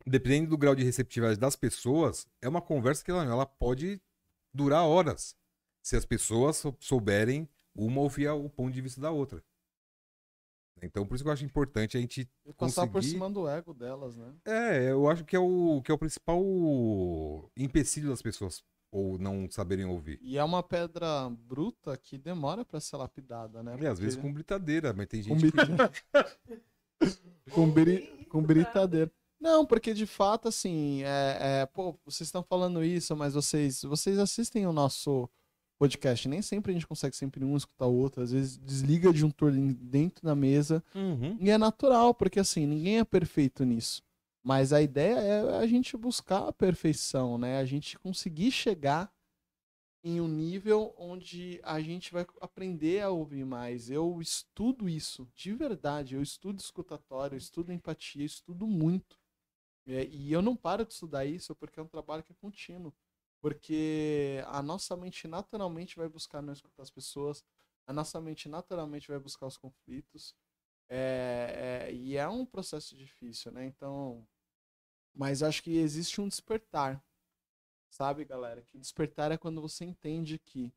dependendo 0.06 0.50
do 0.50 0.58
grau 0.58 0.74
de 0.74 0.84
receptividade 0.84 1.40
das 1.40 1.56
pessoas, 1.56 2.28
é 2.42 2.48
uma 2.48 2.60
conversa 2.60 3.02
que 3.02 3.10
ela, 3.10 3.24
ela 3.24 3.46
pode 3.46 3.98
durar 4.52 4.84
horas. 4.84 5.34
Se 5.86 5.94
as 5.94 6.04
pessoas 6.04 6.56
sou- 6.56 6.76
souberem 6.80 7.48
uma 7.72 8.00
ouvir 8.00 8.26
o 8.28 8.48
ponto 8.50 8.72
de 8.72 8.80
vista 8.80 9.00
da 9.00 9.12
outra. 9.12 9.40
Então, 10.82 11.06
por 11.06 11.14
isso 11.14 11.22
que 11.22 11.28
eu 11.28 11.32
acho 11.32 11.44
importante 11.44 11.96
a 11.96 12.00
gente. 12.00 12.28
E 12.44 12.52
passar 12.52 12.86
por 12.88 12.94
conseguir- 12.94 13.12
cima 13.14 13.30
do 13.30 13.48
ego 13.48 13.72
delas, 13.72 14.16
né? 14.16 14.34
É, 14.44 14.90
eu 14.90 15.08
acho 15.08 15.24
que 15.24 15.36
é 15.36 15.38
o, 15.38 15.80
que 15.84 15.92
é 15.92 15.94
o 15.94 15.98
principal 15.98 16.42
empecilho 17.56 18.08
das 18.08 18.20
pessoas 18.20 18.64
ou 18.90 19.16
não 19.16 19.48
saberem 19.48 19.84
ouvir. 19.84 20.18
E 20.20 20.36
é 20.36 20.42
uma 20.42 20.60
pedra 20.60 21.30
bruta 21.30 21.96
que 21.96 22.18
demora 22.18 22.64
pra 22.64 22.80
ser 22.80 22.96
lapidada, 22.96 23.62
né? 23.62 23.76
E 23.80 23.86
às 23.86 24.00
vezes 24.00 24.16
Porque- 24.16 24.26
com 24.28 24.34
britadeira, 24.34 24.92
mas 24.92 25.06
tem 25.06 25.22
com, 25.22 25.38
gente 25.38 25.52
bri- 25.52 25.66
que. 25.66 25.72
com, 27.52 27.70
bri- 27.70 28.26
com 28.28 28.42
britadeira. 28.42 29.10
Não, 29.40 29.64
porque 29.64 29.94
de 29.94 30.04
fato, 30.06 30.48
assim, 30.48 31.04
é, 31.04 31.60
é, 31.62 31.66
pô, 31.66 31.96
vocês 32.04 32.26
estão 32.26 32.42
falando 32.42 32.82
isso, 32.82 33.14
mas 33.16 33.34
vocês, 33.34 33.82
vocês 33.82 34.18
assistem 34.18 34.66
o 34.66 34.72
nosso 34.72 35.30
podcast. 35.78 36.28
Nem 36.28 36.42
sempre 36.42 36.72
a 36.72 36.74
gente 36.74 36.86
consegue 36.86 37.14
sempre 37.16 37.44
um 37.44 37.56
escutar 37.56 37.86
o 37.86 37.94
outro. 37.94 38.22
Às 38.22 38.32
vezes 38.32 38.56
desliga 38.58 39.12
de 39.12 39.24
um 39.24 39.30
turno 39.30 39.74
dentro 39.74 40.24
da 40.24 40.34
mesa. 40.34 40.82
Uhum. 40.94 41.36
E 41.40 41.50
é 41.50 41.58
natural, 41.58 42.14
porque 42.14 42.40
assim, 42.40 42.66
ninguém 42.66 42.98
é 42.98 43.04
perfeito 43.04 43.64
nisso. 43.64 44.02
Mas 44.42 44.72
a 44.72 44.80
ideia 44.80 45.16
é 45.16 45.58
a 45.58 45.66
gente 45.66 45.96
buscar 45.96 46.48
a 46.48 46.52
perfeição, 46.52 47.36
né? 47.36 47.58
A 47.58 47.64
gente 47.64 47.98
conseguir 47.98 48.50
chegar 48.52 49.12
em 50.04 50.20
um 50.20 50.28
nível 50.28 50.94
onde 50.96 51.60
a 51.64 51.80
gente 51.80 52.12
vai 52.12 52.24
aprender 52.40 53.02
a 53.02 53.10
ouvir 53.10 53.44
mais. 53.44 53.90
Eu 53.90 54.20
estudo 54.20 54.88
isso, 54.88 55.28
de 55.34 55.52
verdade. 55.52 56.14
Eu 56.14 56.22
estudo 56.22 56.60
escutatório, 56.60 57.34
eu 57.34 57.38
estudo 57.38 57.72
empatia, 57.72 58.22
eu 58.22 58.26
estudo 58.26 58.68
muito. 58.68 59.18
É, 59.84 60.06
E 60.06 60.32
eu 60.32 60.40
não 60.40 60.54
paro 60.54 60.84
de 60.86 60.92
estudar 60.92 61.24
isso 61.24 61.54
porque 61.56 61.80
é 61.80 61.82
um 61.82 61.88
trabalho 61.88 62.22
que 62.22 62.30
é 62.30 62.36
contínuo. 62.40 62.94
Porque 63.46 64.42
a 64.48 64.60
nossa 64.60 64.96
mente 64.96 65.28
naturalmente 65.28 65.94
vai 65.94 66.08
buscar 66.08 66.42
não 66.42 66.52
escutar 66.52 66.82
as 66.82 66.90
pessoas, 66.90 67.44
a 67.86 67.92
nossa 67.92 68.20
mente 68.20 68.48
naturalmente 68.48 69.06
vai 69.06 69.20
buscar 69.20 69.46
os 69.46 69.56
conflitos. 69.56 70.34
É, 70.88 71.84
é, 71.86 71.92
e 71.94 72.16
é 72.16 72.26
um 72.26 72.44
processo 72.44 72.96
difícil, 72.96 73.52
né? 73.52 73.64
Então, 73.64 74.26
mas 75.14 75.44
acho 75.44 75.62
que 75.62 75.76
existe 75.76 76.20
um 76.20 76.26
despertar, 76.26 77.00
sabe, 77.88 78.24
galera? 78.24 78.62
Que 78.62 78.78
despertar 78.78 79.30
é 79.30 79.38
quando 79.38 79.60
você 79.60 79.84
entende 79.84 80.40
que 80.40 80.74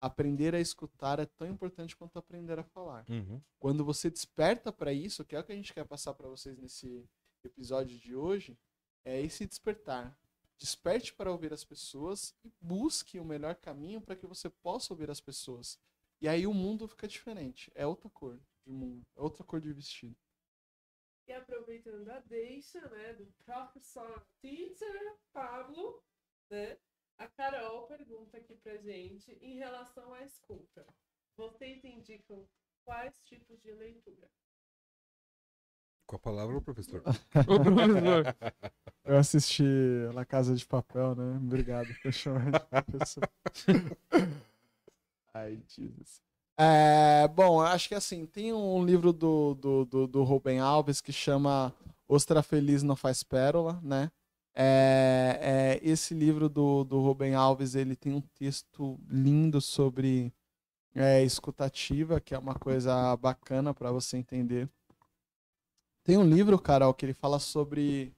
aprender 0.00 0.56
a 0.56 0.60
escutar 0.60 1.20
é 1.20 1.26
tão 1.26 1.46
importante 1.46 1.96
quanto 1.96 2.18
aprender 2.18 2.58
a 2.58 2.64
falar. 2.64 3.08
Uhum. 3.08 3.40
Quando 3.60 3.84
você 3.84 4.10
desperta 4.10 4.72
para 4.72 4.92
isso, 4.92 5.24
que 5.24 5.36
é 5.36 5.38
o 5.38 5.44
que 5.44 5.52
a 5.52 5.56
gente 5.56 5.72
quer 5.72 5.84
passar 5.84 6.14
para 6.14 6.28
vocês 6.28 6.58
nesse 6.58 7.08
episódio 7.44 7.96
de 7.96 8.16
hoje, 8.16 8.58
é 9.04 9.20
esse 9.20 9.46
despertar. 9.46 10.18
Desperte 10.60 11.14
para 11.14 11.32
ouvir 11.32 11.54
as 11.54 11.64
pessoas 11.64 12.34
e 12.44 12.52
busque 12.60 13.18
o 13.18 13.24
melhor 13.24 13.54
caminho 13.54 13.98
para 13.98 14.14
que 14.14 14.26
você 14.26 14.50
possa 14.50 14.92
ouvir 14.92 15.10
as 15.10 15.18
pessoas. 15.18 15.80
E 16.20 16.28
aí 16.28 16.46
o 16.46 16.52
mundo 16.52 16.86
fica 16.86 17.08
diferente. 17.08 17.72
É 17.74 17.86
outra 17.86 18.10
cor 18.10 18.38
de 18.66 18.70
mundo, 18.70 19.06
é 19.16 19.22
outra 19.22 19.42
cor 19.42 19.58
de 19.58 19.72
vestido. 19.72 20.14
E 21.26 21.32
aproveitando 21.32 22.06
a 22.10 22.20
deixa, 22.20 22.78
né, 22.90 23.14
do 23.14 23.24
professor 23.42 24.22
teacher 24.42 25.16
Pablo, 25.32 26.04
né, 26.50 26.76
a 27.16 27.26
Carol 27.26 27.86
pergunta 27.86 28.36
aqui 28.36 28.54
pra 28.56 28.76
gente 28.76 29.32
em 29.40 29.56
relação 29.56 30.12
à 30.12 30.22
escuta. 30.24 30.86
Vocês 31.38 31.82
indicam 31.84 32.46
quais 32.84 33.18
tipos 33.22 33.58
de 33.62 33.72
leitura? 33.72 34.30
Com 36.06 36.16
a 36.16 36.18
palavra, 36.18 36.60
professor. 36.60 37.02
Ô, 37.48 37.62
professor. 37.62 38.24
Eu 39.10 39.18
assisti 39.18 39.64
La 40.14 40.24
Casa 40.24 40.54
de 40.54 40.64
Papel, 40.64 41.16
né? 41.16 41.36
Obrigado 41.38 41.88
por 42.00 42.12
chamar 42.12 42.52
de 42.52 42.60
professor. 42.60 43.28
Ai, 45.34 45.58
Jesus. 45.66 46.22
É, 46.56 47.26
bom, 47.26 47.60
acho 47.60 47.88
que 47.88 47.96
assim, 47.96 48.24
tem 48.24 48.52
um 48.52 48.84
livro 48.84 49.12
do, 49.12 49.54
do, 49.56 49.84
do, 49.84 50.06
do 50.06 50.22
Rubem 50.22 50.60
Alves 50.60 51.00
que 51.00 51.12
chama 51.12 51.74
Ostra 52.06 52.40
Feliz 52.40 52.84
Não 52.84 52.94
Faz 52.94 53.24
Pérola, 53.24 53.80
né? 53.82 54.12
É, 54.54 55.40
é, 55.42 55.80
esse 55.82 56.14
livro 56.14 56.48
do, 56.48 56.84
do 56.84 57.00
Rubem 57.00 57.34
Alves, 57.34 57.74
ele 57.74 57.96
tem 57.96 58.14
um 58.14 58.20
texto 58.20 58.96
lindo 59.08 59.60
sobre 59.60 60.32
é, 60.94 61.24
escutativa, 61.24 62.20
que 62.20 62.32
é 62.32 62.38
uma 62.38 62.54
coisa 62.54 63.16
bacana 63.16 63.74
para 63.74 63.90
você 63.90 64.16
entender. 64.16 64.70
Tem 66.04 66.16
um 66.16 66.24
livro, 66.24 66.56
Carol, 66.60 66.94
que 66.94 67.04
ele 67.04 67.12
fala 67.12 67.40
sobre 67.40 68.14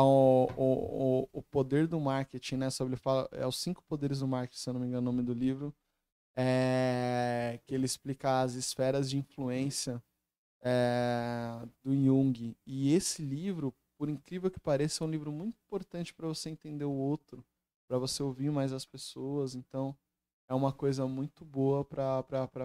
o, 0.00 0.48
o, 0.56 1.28
o, 1.32 1.42
poder 1.42 1.86
do 1.86 2.00
marketing, 2.00 2.56
né? 2.56 2.70
Sobre, 2.70 2.94
ele 2.94 3.00
fala, 3.00 3.28
é 3.32 3.46
os 3.46 3.58
cinco 3.58 3.82
poderes 3.82 4.20
do 4.20 4.28
marketing, 4.28 4.58
se 4.58 4.68
eu 4.70 4.74
não 4.74 4.80
me 4.80 4.86
engano, 4.86 5.10
o 5.10 5.12
nome 5.12 5.22
do 5.22 5.34
livro. 5.34 5.74
É, 6.34 7.60
que 7.66 7.74
ele 7.74 7.84
explica 7.84 8.40
as 8.40 8.54
esferas 8.54 9.10
de 9.10 9.18
influência 9.18 10.02
é, 10.62 11.60
do 11.84 11.94
Jung. 11.94 12.56
E 12.66 12.94
esse 12.94 13.22
livro, 13.22 13.74
por 13.98 14.08
incrível 14.08 14.50
que 14.50 14.58
pareça, 14.58 15.04
é 15.04 15.06
um 15.06 15.10
livro 15.10 15.30
muito 15.30 15.58
importante 15.66 16.14
para 16.14 16.26
você 16.26 16.48
entender 16.48 16.84
o 16.86 16.92
outro, 16.92 17.44
para 17.86 17.98
você 17.98 18.22
ouvir 18.22 18.50
mais 18.50 18.72
as 18.72 18.86
pessoas. 18.86 19.54
Então, 19.54 19.94
é 20.48 20.54
uma 20.54 20.72
coisa 20.72 21.06
muito 21.06 21.44
boa 21.44 21.84
para 21.84 22.24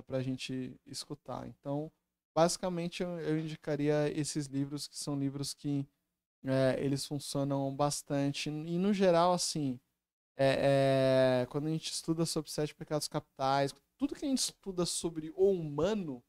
a 0.10 0.22
gente 0.22 0.80
escutar. 0.86 1.45
Então, 1.48 1.91
basicamente, 2.34 3.04
eu, 3.04 3.20
eu 3.20 3.38
indicaria 3.38 4.10
esses 4.18 4.45
livros, 4.45 4.88
que 4.88 4.98
são 4.98 5.20
livros 5.20 5.54
que 5.54 5.86
é, 6.46 6.84
eles 6.84 7.06
funcionam 7.06 7.74
bastante. 7.76 8.50
E, 8.50 8.78
no 8.78 8.94
geral, 8.94 9.34
assim, 9.34 9.80
é, 10.36 11.42
é, 11.42 11.46
quando 11.48 11.68
a 11.68 11.72
gente 11.72 11.92
estuda 11.92 12.26
sobre 12.26 12.52
sete 12.52 12.74
pecados 12.76 13.08
capitais, 13.08 13.74
tudo 13.98 14.16
que 14.16 14.26
a 14.26 14.30
gente 14.30 14.40
estuda 14.40 14.86
sobre 14.86 15.32
o 15.36 15.52
humano 15.52 16.24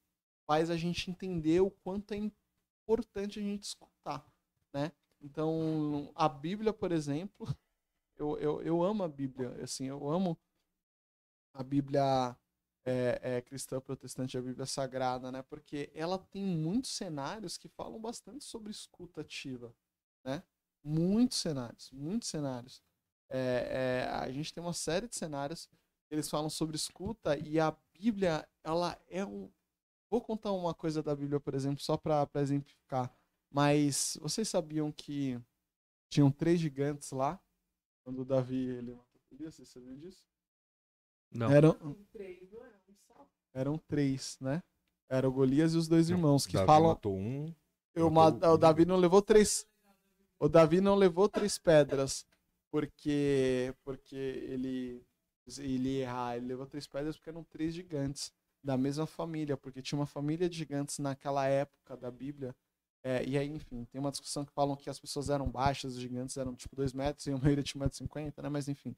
faz 0.46 0.70
a 0.70 0.76
gente 0.76 1.10
entender 1.10 1.60
o 1.60 1.70
quanto 1.70 2.12
é 2.12 2.16
importante 2.16 3.38
a 3.38 3.42
gente 3.42 3.64
escutar, 3.64 4.26
né? 4.72 4.92
Então, 5.20 6.10
a 6.14 6.28
Bíblia, 6.28 6.72
por 6.72 6.90
exemplo, 6.92 7.46
eu, 8.16 8.38
eu, 8.38 8.62
eu 8.62 8.82
amo 8.82 9.02
a 9.02 9.08
Bíblia, 9.08 9.50
assim, 9.62 9.86
eu 9.86 10.08
amo 10.08 10.38
a 11.52 11.62
Bíblia 11.62 12.36
é, 12.84 13.20
é, 13.22 13.42
cristã 13.42 13.80
protestante, 13.80 14.38
a 14.38 14.42
Bíblia 14.42 14.64
sagrada, 14.64 15.30
né? 15.30 15.42
Porque 15.42 15.90
ela 15.94 16.18
tem 16.18 16.42
muitos 16.44 16.92
cenários 16.92 17.58
que 17.58 17.68
falam 17.68 18.00
bastante 18.00 18.44
sobre 18.44 18.70
escuta 18.70 19.20
ativa, 19.20 19.74
né? 20.28 20.42
Muitos 20.84 21.38
cenários, 21.38 21.90
muitos 21.92 22.28
cenários. 22.28 22.82
É, 23.30 24.04
é, 24.06 24.10
a 24.10 24.30
gente 24.30 24.52
tem 24.52 24.62
uma 24.62 24.72
série 24.72 25.08
de 25.08 25.16
cenários 25.16 25.66
que 25.66 26.14
eles 26.14 26.28
falam 26.30 26.48
sobre 26.50 26.76
escuta 26.76 27.36
e 27.38 27.58
a 27.58 27.74
Bíblia, 27.94 28.46
ela 28.62 28.98
é 29.08 29.24
um. 29.24 29.50
Vou 30.10 30.20
contar 30.20 30.52
uma 30.52 30.72
coisa 30.72 31.02
da 31.02 31.14
Bíblia, 31.14 31.40
por 31.40 31.54
exemplo, 31.54 31.82
só 31.82 31.96
para 31.96 32.28
exemplificar. 32.36 33.12
Mas 33.50 34.16
vocês 34.20 34.48
sabiam 34.48 34.92
que 34.92 35.38
tinham 36.10 36.30
três 36.30 36.60
gigantes 36.60 37.10
lá 37.10 37.40
quando 38.04 38.20
o 38.20 38.24
Davi 38.24 38.68
ele 38.68 38.94
matou 38.94 39.20
Golias? 39.30 39.54
Vocês 39.54 39.68
sabiam 39.68 39.96
disso? 39.96 40.22
Não. 41.30 41.50
Eram, 41.50 41.72
três, 42.12 42.50
não 42.52 42.64
é 42.64 42.68
um 42.88 42.94
só? 43.06 43.28
eram 43.52 43.78
três, 43.78 44.38
né? 44.40 44.62
Era 45.10 45.28
o 45.28 45.32
Golias 45.32 45.74
e 45.74 45.76
os 45.76 45.88
dois 45.88 46.08
irmãos 46.08 46.46
que 46.46 46.54
Davi 46.54 46.66
falam. 46.66 46.88
matou 46.90 47.16
um. 47.16 47.54
Eu 47.94 48.10
matou 48.10 48.40
ma- 48.40 48.54
o. 48.54 48.58
Davi 48.58 48.84
não 48.86 48.96
levou 48.96 49.20
três. 49.20 49.66
O 50.40 50.48
Davi 50.48 50.80
não 50.80 50.94
levou 50.94 51.28
três 51.28 51.58
pedras. 51.58 52.24
porque 52.70 53.74
porque 53.84 54.16
ele 54.16 55.02
ele 55.58 56.00
errar, 56.00 56.36
ele 56.36 56.46
levou 56.46 56.66
três 56.66 56.86
pedras 56.86 57.16
porque 57.16 57.30
eram 57.30 57.42
três 57.44 57.74
gigantes 57.74 58.32
da 58.62 58.76
mesma 58.76 59.06
família, 59.06 59.56
porque 59.56 59.80
tinha 59.82 59.98
uma 59.98 60.06
família 60.06 60.48
de 60.48 60.58
gigantes 60.58 60.98
naquela 60.98 61.46
época 61.46 61.96
da 61.96 62.10
Bíblia. 62.10 62.54
É, 63.02 63.24
e 63.24 63.38
aí, 63.38 63.48
enfim, 63.48 63.84
tem 63.84 64.00
uma 64.00 64.10
discussão 64.10 64.44
que 64.44 64.52
falam 64.52 64.76
que 64.76 64.90
as 64.90 64.98
pessoas 65.00 65.30
eram 65.30 65.48
baixas, 65.50 65.94
os 65.94 66.00
gigantes 66.00 66.36
eram 66.36 66.54
tipo 66.54 66.76
2 66.76 66.92
metros 66.92 67.26
e 67.26 67.30
a 67.32 67.38
maioria 67.38 67.62
tinha 67.62 67.82
1,50m, 67.82 68.42
né? 68.42 68.48
Mas 68.48 68.68
enfim, 68.68 68.94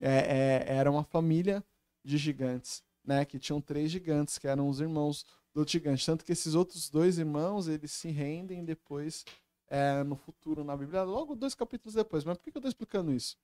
é, 0.00 0.64
é, 0.68 0.76
era 0.76 0.90
uma 0.90 1.04
família 1.04 1.62
de 2.04 2.16
gigantes, 2.16 2.82
né? 3.04 3.24
Que 3.24 3.38
tinham 3.38 3.60
três 3.60 3.90
gigantes, 3.90 4.38
que 4.38 4.48
eram 4.48 4.68
os 4.68 4.80
irmãos 4.80 5.26
do 5.52 5.66
gigante. 5.66 6.06
Tanto 6.06 6.24
que 6.24 6.32
esses 6.32 6.54
outros 6.54 6.88
dois 6.88 7.18
irmãos, 7.18 7.68
eles 7.68 7.90
se 7.92 8.08
rendem 8.10 8.64
depois 8.64 9.24
é, 9.70 10.02
no 10.02 10.16
futuro 10.16 10.64
na 10.64 10.76
Bíblia, 10.76 11.04
logo 11.04 11.36
dois 11.36 11.54
capítulos 11.54 11.94
depois. 11.94 12.24
Mas 12.24 12.36
por 12.36 12.44
que, 12.44 12.58
eu 12.58 12.60
tô 12.60 12.68
explicando 12.68 13.12
isso? 13.12 13.38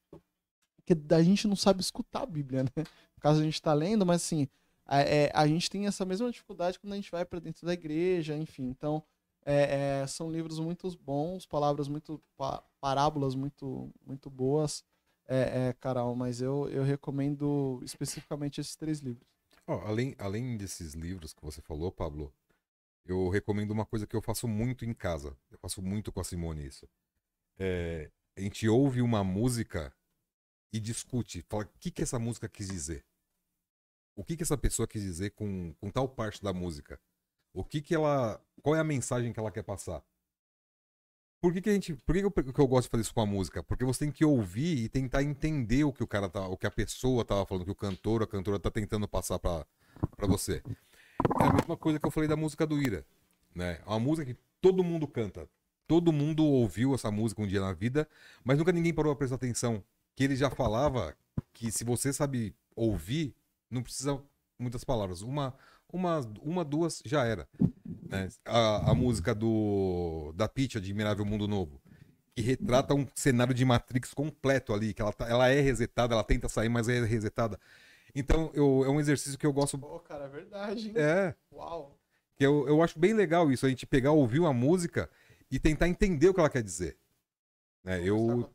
Porque 0.77 1.15
a 1.15 1.23
gente 1.23 1.47
não 1.47 1.57
sabe 1.57 1.81
escutar 1.81 2.23
a 2.23 2.27
Bíblia, 2.27 2.65
né? 2.65 2.71
No 2.77 3.21
caso, 3.21 3.41
a 3.41 3.45
gente 3.45 3.63
tá 3.63 3.73
lendo, 3.73 4.05
mas 4.05 4.23
assim, 4.23 4.49
a, 4.85 5.01
é, 5.01 5.31
a 5.33 5.47
gente 5.47 5.71
tem 5.71 5.87
essa 5.87 6.05
mesma 6.05 6.31
dificuldade 6.31 6.79
quando 6.79 6.93
a 6.93 6.97
gente 6.97 7.11
vai 7.11 7.25
para 7.25 7.39
dentro 7.39 7.65
da 7.65 7.73
igreja, 7.73 8.37
enfim. 8.37 8.65
Então, 8.65 9.03
é, 9.45 10.01
é, 10.03 10.07
são 10.07 10.31
livros 10.31 10.59
muito 10.59 10.91
bons, 10.99 11.47
palavras 11.47 11.87
muito, 11.87 12.21
pa, 12.37 12.63
parábolas 12.81 13.37
muito, 13.37 13.91
muito 14.05 14.29
boas, 14.29 14.85
é, 15.29 15.69
é, 15.69 15.73
Carol, 15.75 16.15
mas 16.17 16.41
eu, 16.41 16.69
eu 16.69 16.83
recomendo 16.83 17.81
especificamente 17.85 18.61
esses 18.61 18.77
três 18.77 18.99
livros. 18.99 19.27
Ó, 19.67 19.81
além, 19.87 20.15
além 20.19 20.57
desses 20.57 20.95
livros 20.95 21.33
que 21.33 21.45
você 21.45 21.61
falou, 21.61 21.91
Pablo, 21.91 22.33
eu 23.13 23.29
recomendo 23.29 23.71
uma 23.71 23.87
coisa 23.87 24.07
que 24.07 24.17
eu 24.17 24.23
faço 24.23 24.49
muito 24.49 24.85
em 24.85 24.93
casa. 24.93 25.37
Eu 25.51 25.59
faço 25.59 25.83
muito 25.83 26.13
com 26.13 26.21
a 26.21 26.25
Simone 26.25 26.67
isso. 26.67 26.89
É, 27.59 28.11
a 28.37 28.41
gente 28.41 28.69
ouve 28.69 29.01
uma 29.01 29.25
música 29.25 29.93
e 30.73 30.81
discute, 30.81 31.43
fala 31.49 31.65
o 31.65 31.79
que, 31.79 31.91
que 31.91 32.03
essa 32.03 32.19
música 32.19 32.49
quis 32.49 32.69
dizer. 32.69 33.05
O 34.15 34.25
que, 34.25 34.37
que 34.37 34.43
essa 34.43 34.57
pessoa 34.57 34.89
quis 34.89 35.03
dizer 35.03 35.31
com, 35.31 35.75
com 35.75 35.91
tal 35.91 36.09
parte 36.09 36.43
da 36.43 36.53
música. 36.53 37.01
O 37.53 37.65
que, 37.65 37.81
que 37.81 37.95
ela. 37.95 38.41
Qual 38.63 38.75
é 38.75 38.81
a 38.81 38.85
mensagem 38.85 39.33
que 39.33 39.39
ela 39.39 39.51
quer 39.51 39.63
passar? 39.63 40.03
Por 41.41 41.53
que, 41.53 41.61
que 41.61 41.71
a 41.71 41.73
gente. 41.73 41.95
Por 41.95 42.15
que, 42.15 42.21
que, 42.21 42.27
eu, 42.27 42.53
que 42.53 42.61
eu 42.61 42.67
gosto 42.67 42.87
de 42.87 42.91
fazer 42.91 43.03
isso 43.03 43.15
com 43.15 43.21
a 43.21 43.27
música? 43.27 43.63
Porque 43.63 43.85
você 43.85 44.01
tem 44.01 44.13
que 44.13 44.25
ouvir 44.25 44.85
e 44.85 44.89
tentar 44.89 45.23
entender 45.23 45.85
o 45.85 45.93
que 45.93 46.03
o 46.03 46.07
cara 46.07 46.29
tá. 46.29 46.47
O 46.49 46.57
que 46.57 46.67
a 46.67 46.71
pessoa 46.71 47.25
tava 47.25 47.47
falando, 47.47 47.63
o 47.63 47.67
que 47.67 47.73
o 47.73 47.75
cantor, 47.75 48.23
a 48.23 48.27
cantora 48.27 48.59
tá 48.59 48.71
tentando 48.71 49.07
passar 49.07 49.39
pra 49.39 49.67
você. 50.21 50.63
É 51.41 51.45
a 51.45 51.53
mesma 51.53 51.77
coisa 51.77 51.99
que 51.99 52.07
eu 52.07 52.11
falei 52.11 52.29
da 52.29 52.37
música 52.37 52.67
do 52.67 52.81
Ira. 52.81 53.05
Né? 53.55 53.79
É 53.85 53.89
uma 53.89 53.99
música 53.99 54.33
que 54.33 54.39
todo 54.61 54.85
mundo 54.85 55.07
canta. 55.07 55.49
Todo 55.87 56.13
mundo 56.13 56.45
ouviu 56.45 56.95
essa 56.95 57.11
música 57.11 57.43
um 57.43 57.47
dia 57.47 57.61
na 57.61 57.73
vida, 57.73 58.09
mas 58.45 58.59
nunca 58.59 58.73
ninguém 58.73 58.93
parou 58.93 59.15
pra 59.15 59.21
prestar 59.21 59.37
atenção. 59.37 59.83
Que 60.15 60.25
ele 60.25 60.37
já 60.37 60.51
falava 60.51 61.15
que 61.53 61.71
se 61.71 61.85
você 61.85 62.13
sabe 62.13 62.55
ouvir, 62.75 63.35
não 63.71 63.83
precisa 63.83 64.21
muitas 64.59 64.85
palavras. 64.85 65.23
Uma, 65.23 65.55
uma, 65.93 66.21
uma 66.43 66.65
duas 66.65 67.03
já 67.05 67.25
era. 67.25 67.49
Né? 68.09 68.29
A, 68.45 68.91
a 68.91 68.95
música 68.95 69.35
do 69.35 70.33
da 70.35 70.49
Peach, 70.49 70.77
Admirável 70.77 71.25
Mundo 71.25 71.47
Novo, 71.47 71.81
que 72.35 72.43
retrata 72.43 72.95
um 72.95 73.07
cenário 73.15 73.55
de 73.55 73.65
Matrix 73.65 74.13
completo 74.13 74.75
ali, 74.75 74.93
que 74.93 75.01
ela, 75.01 75.13
tá, 75.13 75.29
ela 75.29 75.49
é 75.49 75.61
resetada, 75.61 76.15
ela 76.15 76.25
tenta 76.25 76.49
sair, 76.49 76.69
mas 76.69 76.89
é 76.89 77.05
resetada. 77.05 77.59
Então, 78.19 78.51
eu, 78.55 78.83
é 78.85 78.89
um 78.89 78.99
exercício 78.99 79.39
que 79.39 79.45
eu 79.47 79.53
gosto. 79.53 79.79
Pô, 79.79 80.01
cara, 80.01 80.25
é 80.25 80.29
verdade, 80.29 80.89
hein? 80.89 80.95
É. 80.97 81.35
Uau. 81.53 81.97
Que 82.35 82.45
eu, 82.45 82.67
eu 82.67 82.83
acho 82.83 82.99
bem 82.99 83.13
legal 83.13 83.51
isso, 83.53 83.65
a 83.67 83.69
gente 83.69 83.87
pegar, 83.87 84.13
ouvir 84.13 84.41
uma 84.41 84.53
música 84.53 85.09
e 85.51 85.59
tentar 85.59 85.87
entender 85.89 86.29
o 86.29 86.35
que 86.35 86.41
ela 86.41 86.51
quer 86.51 86.63
dizer. 86.63 86.99
Né? 87.85 88.03
Eu, 88.03 88.51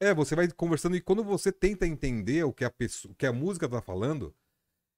é, 0.00 0.12
você 0.14 0.34
vai 0.34 0.48
conversando 0.50 0.96
e 0.96 1.00
quando 1.00 1.22
você 1.22 1.52
tenta 1.52 1.86
entender 1.86 2.44
o 2.44 2.52
que 2.52 2.64
a, 2.64 2.70
pessoa, 2.70 3.12
o 3.12 3.14
que 3.14 3.26
a 3.26 3.32
música 3.32 3.68
tá 3.68 3.80
falando, 3.80 4.34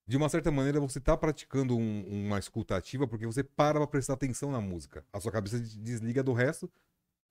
de 0.06 0.16
uma 0.16 0.28
certa 0.28 0.50
maneira 0.50 0.78
você 0.80 1.00
tá 1.00 1.16
praticando 1.16 1.76
um- 1.76 2.26
uma 2.26 2.38
escuta 2.38 2.76
ativa 2.76 3.06
porque 3.08 3.26
você 3.26 3.42
para 3.42 3.78
pra 3.80 3.86
prestar 3.86 4.14
atenção 4.14 4.50
na 4.50 4.60
música. 4.60 5.04
A 5.12 5.20
sua 5.20 5.32
cabeça 5.32 5.58
des- 5.58 5.76
desliga 5.76 6.22
do 6.22 6.32
resto 6.32 6.70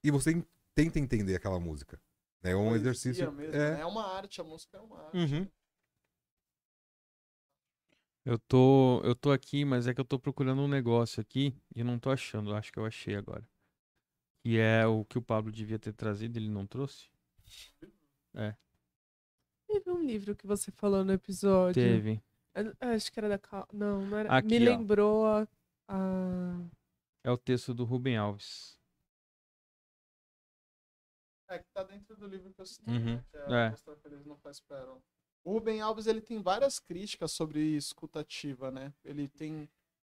e 0.03 0.11
você 0.11 0.31
en- 0.31 0.45
tenta 0.75 0.99
entender 0.99 1.35
aquela 1.35 1.59
música. 1.59 1.99
É 2.43 2.55
um 2.55 2.75
exercício. 2.75 3.31
Mesmo, 3.31 3.55
é. 3.55 3.71
né? 3.75 3.81
é 3.81 3.85
uma 3.85 4.05
arte, 4.17 4.39
a 4.39 4.43
música 4.43 4.77
é 4.77 4.81
uma 4.81 4.99
arte. 5.05 5.17
Uhum. 5.17 5.47
Eu 8.25 8.39
tô, 8.39 9.01
eu 9.03 9.13
tô 9.15 9.31
aqui, 9.31 9.63
mas 9.63 9.85
é 9.87 9.93
que 9.93 10.01
eu 10.01 10.05
tô 10.05 10.17
procurando 10.17 10.61
um 10.61 10.67
negócio 10.67 11.21
aqui 11.21 11.55
e 11.75 11.83
não 11.83 11.99
tô 11.99 12.09
achando. 12.09 12.55
Acho 12.55 12.71
que 12.73 12.79
eu 12.79 12.85
achei 12.85 13.15
agora. 13.15 13.47
Que 14.43 14.57
é 14.57 14.85
o 14.87 15.05
que 15.05 15.17
o 15.17 15.21
Pablo 15.21 15.51
devia 15.51 15.77
ter 15.77 15.93
trazido, 15.93 16.37
ele 16.37 16.49
não 16.49 16.65
trouxe? 16.65 17.09
Teve 19.67 19.91
um 19.91 20.01
livro 20.03 20.35
que 20.35 20.47
você 20.47 20.71
falou 20.71 21.03
no 21.03 21.11
episódio. 21.13 21.73
Teve. 21.81 22.21
Eu- 22.53 22.75
eu 22.79 22.89
Acho 22.95 23.11
que 23.11 23.19
era 23.19 23.29
da 23.29 23.37
Cal... 23.37 23.67
Não, 23.71 24.05
não 24.05 24.17
era. 24.17 24.35
Aqui, 24.37 24.47
Me 24.47 24.59
lembrou 24.59 25.25
a. 25.27 25.47
a- 25.87 26.65
É 27.23 27.31
o 27.31 27.37
texto 27.37 27.73
do 27.73 27.83
Rubem 27.83 28.17
Alves. 28.17 28.79
É, 31.47 31.59
que 31.59 31.65
tá 31.73 31.83
dentro 31.83 32.15
do 32.17 32.27
livro 32.27 32.51
que 32.53 32.61
eu 32.61 32.65
citei, 32.65 32.93
Uhum. 32.93 33.15
né? 33.17 33.25
Que 33.29 33.37
é, 33.37 33.65
É. 33.67 33.69
Mostrar 33.69 33.95
Feliz 33.97 34.25
Não. 34.25 34.39
O 35.45 35.53
Rubem 35.53 35.79
Alves, 35.79 36.07
ele 36.07 36.21
tem 36.21 36.41
várias 36.41 36.79
críticas 36.79 37.31
sobre 37.31 37.59
escutativa, 37.77 38.71
né? 38.71 38.91
Ele 39.03 39.27
tem 39.27 39.69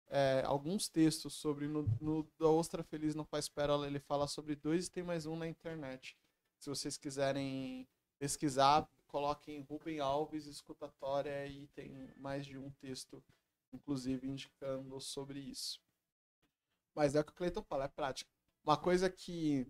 é, 0.08 0.42
alguns 0.44 0.90
textos 0.90 1.32
sobre... 1.32 1.66
No, 1.66 1.88
no 2.02 2.22
da 2.38 2.48
Ostra 2.48 2.82
Feliz 2.82 3.14
Não 3.14 3.24
Faz 3.24 3.48
Pérola, 3.48 3.86
ele 3.86 3.98
fala 3.98 4.28
sobre 4.28 4.54
dois 4.54 4.86
e 4.86 4.90
tem 4.90 5.02
mais 5.02 5.24
um 5.24 5.34
na 5.34 5.48
internet. 5.48 6.14
Se 6.58 6.68
vocês 6.68 6.98
quiserem 6.98 7.88
pesquisar, 8.18 8.86
coloquem 9.08 9.62
Rubem 9.62 10.00
Alves 10.00 10.46
escutatória 10.46 11.46
e 11.46 11.66
tem 11.68 12.12
mais 12.18 12.44
de 12.44 12.58
um 12.58 12.70
texto, 12.72 13.24
inclusive, 13.72 14.28
indicando 14.28 15.00
sobre 15.00 15.40
isso. 15.40 15.80
Mas 16.94 17.14
é 17.14 17.20
o 17.20 17.24
que 17.24 17.32
o 17.32 17.34
Cleiton 17.34 17.62
fala, 17.62 17.84
é 17.84 17.88
prática. 17.88 18.30
Uma 18.62 18.76
coisa 18.76 19.08
que 19.08 19.66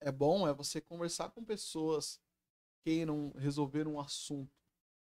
é 0.00 0.10
bom 0.10 0.48
é 0.48 0.54
você 0.54 0.80
conversar 0.80 1.28
com 1.32 1.44
pessoas 1.44 2.18
queiram 2.84 3.32
resolver 3.36 3.86
um 3.86 4.00
assunto, 4.00 4.50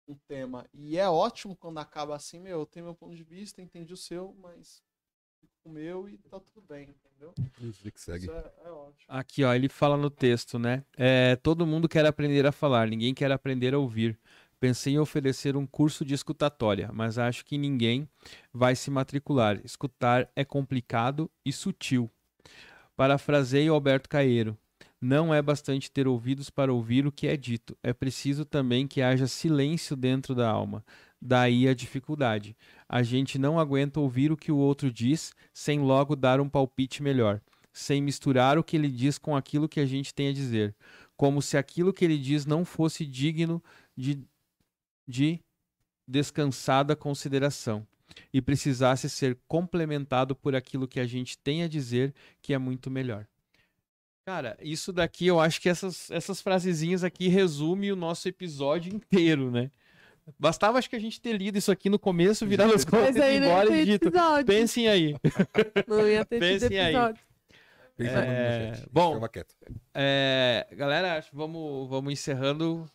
um 0.06 0.14
tema. 0.26 0.66
E 0.72 0.98
é 0.98 1.08
ótimo 1.08 1.56
quando 1.56 1.78
acaba 1.78 2.14
assim, 2.14 2.40
meu, 2.40 2.60
eu 2.60 2.66
tenho 2.66 2.86
meu 2.86 2.94
ponto 2.94 3.14
de 3.14 3.22
vista, 3.22 3.62
entendi 3.62 3.92
o 3.92 3.96
seu, 3.96 4.34
mas 4.40 4.82
fico 5.40 5.52
com 5.62 5.70
o 5.70 5.72
meu 5.72 6.08
e 6.08 6.18
tá 6.18 6.40
tudo 6.40 6.60
bem, 6.68 6.88
entendeu? 6.90 7.34
Isso 7.60 7.90
que 7.90 8.00
segue. 8.00 8.24
Isso 8.24 8.32
é, 8.32 8.52
é 8.64 8.70
ótimo. 8.70 9.04
Aqui, 9.08 9.44
ó, 9.44 9.54
ele 9.54 9.68
fala 9.68 9.96
no 9.96 10.10
texto, 10.10 10.58
né? 10.58 10.84
É, 10.96 11.36
todo 11.36 11.66
mundo 11.66 11.88
quer 11.88 12.04
aprender 12.06 12.46
a 12.46 12.52
falar, 12.52 12.88
ninguém 12.88 13.14
quer 13.14 13.30
aprender 13.32 13.74
a 13.74 13.78
ouvir. 13.78 14.18
Pensei 14.58 14.92
em 14.92 14.98
oferecer 14.98 15.56
um 15.56 15.66
curso 15.66 16.04
de 16.04 16.12
escutatória, 16.12 16.90
mas 16.92 17.16
acho 17.16 17.46
que 17.46 17.56
ninguém 17.56 18.06
vai 18.52 18.76
se 18.76 18.90
matricular. 18.90 19.58
Escutar 19.64 20.30
é 20.36 20.44
complicado 20.44 21.30
e 21.42 21.50
sutil. 21.50 22.10
Parafraseio 22.94 23.72
Alberto 23.72 24.06
Caeiro. 24.06 24.58
Não 25.00 25.32
é 25.32 25.40
bastante 25.40 25.90
ter 25.90 26.06
ouvidos 26.06 26.50
para 26.50 26.72
ouvir 26.72 27.06
o 27.06 27.12
que 27.12 27.26
é 27.26 27.36
dito. 27.36 27.76
É 27.82 27.92
preciso 27.92 28.44
também 28.44 28.86
que 28.86 29.00
haja 29.00 29.26
silêncio 29.26 29.96
dentro 29.96 30.34
da 30.34 30.48
alma. 30.48 30.84
Daí 31.20 31.66
a 31.68 31.74
dificuldade. 31.74 32.56
A 32.88 33.02
gente 33.02 33.38
não 33.38 33.58
aguenta 33.58 34.00
ouvir 34.00 34.30
o 34.30 34.36
que 34.36 34.52
o 34.52 34.56
outro 34.56 34.92
diz 34.92 35.32
sem 35.52 35.80
logo 35.80 36.14
dar 36.14 36.40
um 36.40 36.48
palpite 36.48 37.02
melhor 37.02 37.40
sem 37.72 38.02
misturar 38.02 38.58
o 38.58 38.64
que 38.64 38.76
ele 38.76 38.88
diz 38.88 39.18
com 39.18 39.36
aquilo 39.36 39.68
que 39.68 39.80
a 39.80 39.86
gente 39.86 40.12
tem 40.12 40.28
a 40.28 40.32
dizer, 40.32 40.74
como 41.16 41.40
se 41.40 41.56
aquilo 41.56 41.92
que 41.92 42.04
ele 42.04 42.18
diz 42.18 42.44
não 42.46 42.64
fosse 42.64 43.06
digno 43.06 43.62
de, 43.96 44.22
de 45.06 45.40
descansada 46.06 46.96
consideração 46.96 47.86
e 48.32 48.42
precisasse 48.42 49.08
ser 49.08 49.38
complementado 49.46 50.34
por 50.34 50.54
aquilo 50.56 50.88
que 50.88 50.98
a 50.98 51.06
gente 51.06 51.38
tem 51.38 51.62
a 51.62 51.68
dizer, 51.68 52.12
que 52.42 52.52
é 52.52 52.58
muito 52.58 52.90
melhor. 52.90 53.26
Cara, 54.30 54.56
isso 54.62 54.92
daqui 54.92 55.26
eu 55.26 55.40
acho 55.40 55.60
que 55.60 55.68
essas, 55.68 56.08
essas 56.08 56.40
frasezinhas 56.40 57.02
aqui 57.02 57.26
resume 57.26 57.90
o 57.90 57.96
nosso 57.96 58.28
episódio 58.28 58.94
inteiro, 58.94 59.50
né? 59.50 59.72
Bastava 60.38 60.78
acho 60.78 60.88
que 60.88 60.94
a 60.94 61.00
gente 61.00 61.20
ter 61.20 61.32
lido 61.32 61.58
isso 61.58 61.72
aqui 61.72 61.90
no 61.90 61.98
começo, 61.98 62.46
virar 62.46 62.66
as 62.66 62.86
aí 62.94 63.38
e 63.38 63.40
não 63.40 63.46
embora 63.48 63.76
e 63.76 63.84
dito. 63.84 64.06
episódio. 64.06 64.46
Pensem 64.46 64.86
aí. 64.86 65.16
Não 65.88 66.08
ia 66.08 66.24
ter 66.24 66.38
Pensem 66.38 66.78
aí. 66.78 66.94
episódio. 66.94 67.22
É, 67.98 68.84
bom. 68.92 69.20
É, 69.92 70.64
galera, 70.76 71.18
acho 71.18 71.30
que 71.30 71.36
vamos, 71.36 71.90
vamos 71.90 72.12
encerrando. 72.12 72.88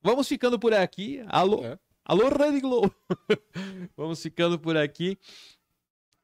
Vamos 0.00 0.28
ficando 0.28 0.56
por 0.56 0.72
aqui. 0.72 1.20
Alô, 1.26 1.64
É. 1.64 1.76
alô, 2.04 2.28
Rede 2.28 2.60
Globo. 2.60 2.94
vamos 3.96 4.22
ficando 4.22 4.56
por 4.56 4.76
aqui. 4.76 5.18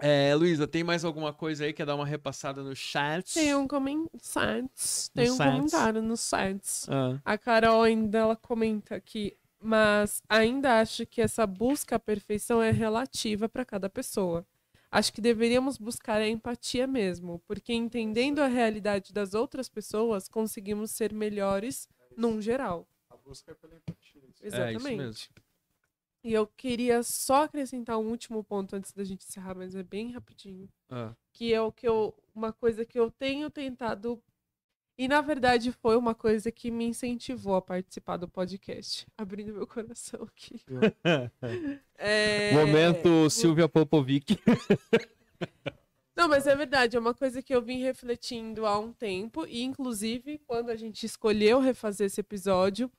É, 0.05 0.35
Luísa, 0.35 0.67
tem 0.67 0.83
mais 0.83 1.05
alguma 1.05 1.33
coisa 1.33 1.65
aí? 1.65 1.73
Quer 1.73 1.87
dar 1.87 1.95
uma 1.95 2.05
repassada 2.05 2.61
no 2.61 2.75
chat? 2.75 3.35
Tem 3.35 3.55
um 3.55 3.69
comentário. 3.69 4.69
Tem 5.15 5.31
um 5.31 5.37
sites. 5.37 5.37
comentário 5.37 6.03
nos 6.03 6.19
sites. 6.21 6.89
Ah, 6.89 7.21
A 7.25 7.39
Carol 7.39 7.85
ainda 7.85 8.19
ela 8.19 8.35
comenta 8.35 8.97
aqui, 8.97 9.37
mas 9.61 10.21
ainda 10.29 10.81
acho 10.81 11.07
que 11.07 11.23
essa 11.23 11.47
busca 11.47 11.95
à 11.95 11.99
perfeição 12.01 12.61
é 12.61 12.73
relativa 12.73 13.49
para 13.49 13.65
cada 13.65 13.89
pessoa. 13.89 14.45
Acho 14.91 15.13
que 15.13 15.21
deveríamos 15.21 15.79
buscar 15.79 16.21
a 16.21 16.29
empatia 16.29 16.85
mesmo, 16.85 17.41
porque 17.47 17.73
entendendo 17.73 18.41
a 18.41 18.49
realidade 18.49 19.13
das 19.13 19.35
outras 19.35 19.69
pessoas, 19.69 20.29
conseguimos 20.29 20.91
ser 20.91 21.13
melhores 21.15 21.89
num 22.17 22.43
geral. 22.43 22.89
A 23.09 23.17
busca 23.17 23.53
é 23.53 23.55
pela 23.55 23.77
empatia. 23.77 24.21
É 24.21 24.27
isso 24.27 24.41
Exatamente. 24.43 24.97
mesmo. 24.97 25.42
E 26.25 26.33
eu 26.33 26.47
queria 26.47 27.03
só 27.03 27.45
acrescentar 27.45 27.99
um 27.99 28.09
último 28.09 28.45
ponto 28.45 28.77
antes 28.77 28.93
da 28.93 29.03
gente 29.03 29.27
encerrar, 29.27 29.57
mas 29.57 29.75
é 29.75 29.83
bem 29.83 30.13
rapidinho. 30.13 30.69
Ah, 30.89 31.15
Que 31.33 31.53
é 31.53 31.61
o 31.61 31.73
que 31.73 31.87
eu. 31.87 32.15
Uma 32.35 32.53
coisa 32.53 32.85
que 32.85 32.99
eu 32.99 33.11
tenho 33.11 33.51
tentado. 33.51 34.23
E 34.97 35.09
na 35.09 35.21
verdade 35.21 35.73
foi 35.73 35.97
uma 35.97 36.15
coisa 36.15 36.53
que 36.53 36.71
me 36.71 36.85
incentivou 36.85 37.57
a 37.57 37.63
participar 37.63 38.19
do 38.19 38.29
podcast. 38.29 39.07
Abrindo 39.19 39.53
meu 39.53 39.67
coração 39.67 40.23
aqui. 40.23 40.61
É... 42.05 42.53
Momento 42.53 43.31
Silvia 43.31 43.69
Popovic. 43.69 44.37
Não, 46.17 46.29
mas 46.29 46.47
é 46.47 46.55
verdade, 46.55 46.97
é 46.97 47.01
uma 47.01 47.15
coisa 47.15 47.41
que 47.43 47.55
eu 47.55 47.63
vim 47.63 47.81
refletindo 47.81 48.67
há 48.67 48.79
um 48.79 48.93
tempo, 48.93 49.47
e 49.47 49.63
inclusive 49.63 50.39
quando 50.47 50.71
a 50.71 50.77
gente 50.77 51.07
escolheu 51.07 51.59
refazer 51.59 52.07
esse 52.07 52.21
episódio, 52.21 52.91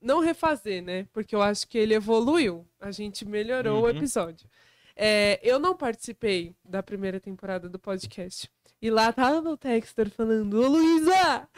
não 0.00 0.20
refazer, 0.20 0.82
né? 0.82 1.06
Porque 1.12 1.34
eu 1.34 1.40
acho 1.42 1.66
que 1.68 1.78
ele 1.78 1.94
evoluiu, 1.94 2.66
a 2.80 2.90
gente 2.90 3.24
melhorou 3.24 3.80
o 3.80 3.84
Uhum. 3.84 3.90
episódio. 3.90 4.48
É, 4.96 5.40
eu 5.42 5.58
não 5.58 5.76
participei 5.76 6.54
da 6.64 6.82
primeira 6.82 7.18
temporada 7.18 7.68
do 7.68 7.78
podcast. 7.78 8.48
E 8.80 8.90
lá 8.90 9.12
tava 9.12 9.50
o 9.50 9.56
Texter 9.56 10.10
falando, 10.10 10.60
ô 10.62 10.68
Luísa, 10.68 11.48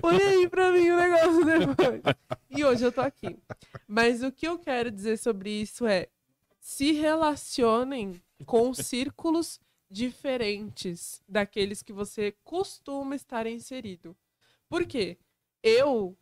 põe 0.00 0.16
aí 0.22 0.48
pra 0.48 0.70
mim 0.70 0.90
o 0.90 0.96
negócio 0.96 1.44
depois. 1.44 2.02
E 2.50 2.64
hoje 2.64 2.84
eu 2.84 2.92
tô 2.92 3.00
aqui. 3.00 3.36
Mas 3.88 4.22
o 4.22 4.30
que 4.30 4.46
eu 4.46 4.58
quero 4.58 4.90
dizer 4.90 5.16
sobre 5.18 5.50
isso 5.50 5.86
é, 5.86 6.08
se 6.60 6.92
relacionem 6.92 8.22
com 8.44 8.72
círculos 8.74 9.58
diferentes 9.90 11.22
daqueles 11.28 11.82
que 11.82 11.92
você 11.92 12.34
costuma 12.44 13.16
estar 13.16 13.46
inserido. 13.46 14.14
Por 14.68 14.84
quê? 14.86 15.16
Eu, 15.62 16.16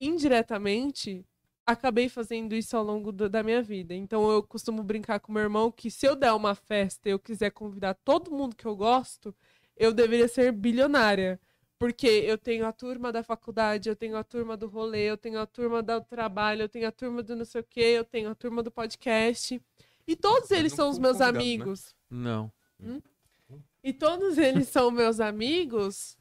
indiretamente, 0.00 1.24
acabei 1.66 2.08
fazendo 2.08 2.54
isso 2.54 2.76
ao 2.76 2.82
longo 2.82 3.12
do- 3.12 3.28
da 3.28 3.42
minha 3.42 3.62
vida. 3.62 3.94
Então 3.94 4.30
eu 4.30 4.42
costumo 4.42 4.82
brincar 4.82 5.20
com 5.20 5.32
meu 5.32 5.42
irmão 5.42 5.70
que 5.70 5.90
se 5.90 6.06
eu 6.06 6.16
der 6.16 6.32
uma 6.32 6.54
festa 6.54 7.08
e 7.08 7.12
eu 7.12 7.18
quiser 7.18 7.50
convidar 7.50 7.94
todo 8.04 8.30
mundo 8.30 8.56
que 8.56 8.66
eu 8.66 8.74
gosto, 8.76 9.34
eu 9.76 9.92
deveria 9.92 10.28
ser 10.28 10.50
bilionária. 10.52 11.40
Porque 11.78 12.08
eu 12.08 12.36
tenho 12.36 12.66
a 12.66 12.72
turma 12.72 13.12
da 13.12 13.22
faculdade, 13.22 13.88
eu 13.88 13.94
tenho 13.94 14.16
a 14.16 14.24
turma 14.24 14.56
do 14.56 14.66
rolê, 14.66 15.08
eu 15.08 15.16
tenho 15.16 15.38
a 15.38 15.46
turma 15.46 15.80
do 15.80 16.00
trabalho, 16.00 16.62
eu 16.62 16.68
tenho 16.68 16.88
a 16.88 16.90
turma 16.90 17.22
do 17.22 17.36
não 17.36 17.44
sei 17.44 17.60
o 17.60 17.64
quê, 17.64 17.94
eu 17.96 18.04
tenho 18.04 18.28
a 18.30 18.34
turma 18.34 18.64
do 18.64 18.70
podcast. 18.70 19.62
E 20.04 20.16
todos 20.16 20.50
eles 20.50 20.72
são 20.72 20.90
os 20.90 20.98
meus 20.98 21.20
né? 21.20 21.26
amigos. 21.26 21.94
Não. 22.10 22.50
E 23.84 23.92
todos 23.92 24.36
eles 24.38 24.68
são 24.68 24.90
meus 24.90 25.20
amigos. 25.20 26.17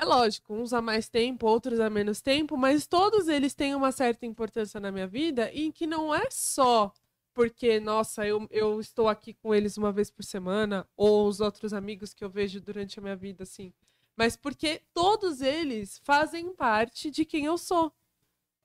É 0.00 0.04
lógico, 0.04 0.54
uns 0.54 0.72
há 0.72 0.80
mais 0.80 1.08
tempo, 1.08 1.44
outros 1.44 1.80
há 1.80 1.90
menos 1.90 2.20
tempo, 2.20 2.56
mas 2.56 2.86
todos 2.86 3.26
eles 3.26 3.52
têm 3.52 3.74
uma 3.74 3.90
certa 3.90 4.24
importância 4.24 4.78
na 4.78 4.92
minha 4.92 5.08
vida 5.08 5.52
e 5.52 5.72
que 5.72 5.88
não 5.88 6.14
é 6.14 6.28
só 6.30 6.92
porque, 7.34 7.80
nossa, 7.80 8.24
eu, 8.24 8.46
eu 8.48 8.78
estou 8.78 9.08
aqui 9.08 9.34
com 9.34 9.52
eles 9.52 9.76
uma 9.76 9.90
vez 9.90 10.08
por 10.08 10.22
semana, 10.22 10.88
ou 10.96 11.26
os 11.26 11.40
outros 11.40 11.72
amigos 11.72 12.14
que 12.14 12.22
eu 12.22 12.30
vejo 12.30 12.60
durante 12.60 13.00
a 13.00 13.02
minha 13.02 13.16
vida, 13.16 13.42
assim. 13.42 13.72
Mas 14.16 14.36
porque 14.36 14.82
todos 14.94 15.40
eles 15.40 16.00
fazem 16.04 16.54
parte 16.54 17.10
de 17.10 17.24
quem 17.24 17.46
eu 17.46 17.58
sou. 17.58 17.92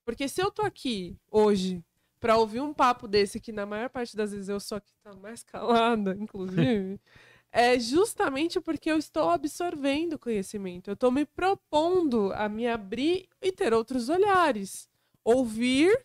Porque 0.05 0.27
se 0.27 0.39
eu 0.39 0.51
tô 0.51 0.61
aqui 0.61 1.17
hoje 1.31 1.83
pra 2.19 2.37
ouvir 2.37 2.61
um 2.61 2.75
papo 2.75 3.07
desse, 3.07 3.39
que 3.39 3.51
na 3.51 3.65
maior 3.65 3.89
parte 3.89 4.15
das 4.15 4.31
vezes 4.33 4.49
eu 4.49 4.59
sou 4.59 4.77
a 4.77 4.81
que 4.81 4.93
tá 5.03 5.15
mais 5.15 5.41
calada, 5.45 6.15
inclusive, 6.19 6.99
é 7.55 7.79
justamente 7.79 8.59
porque 8.59 8.89
eu 8.89 8.97
estou 8.97 9.29
absorvendo 9.29 10.17
conhecimento. 10.17 10.89
Eu 10.89 10.95
estou 10.95 11.11
me 11.11 11.23
propondo 11.23 12.33
a 12.33 12.49
me 12.49 12.67
abrir 12.67 13.29
e 13.39 13.51
ter 13.51 13.75
outros 13.75 14.09
olhares. 14.09 14.89
Ouvir 15.23 16.03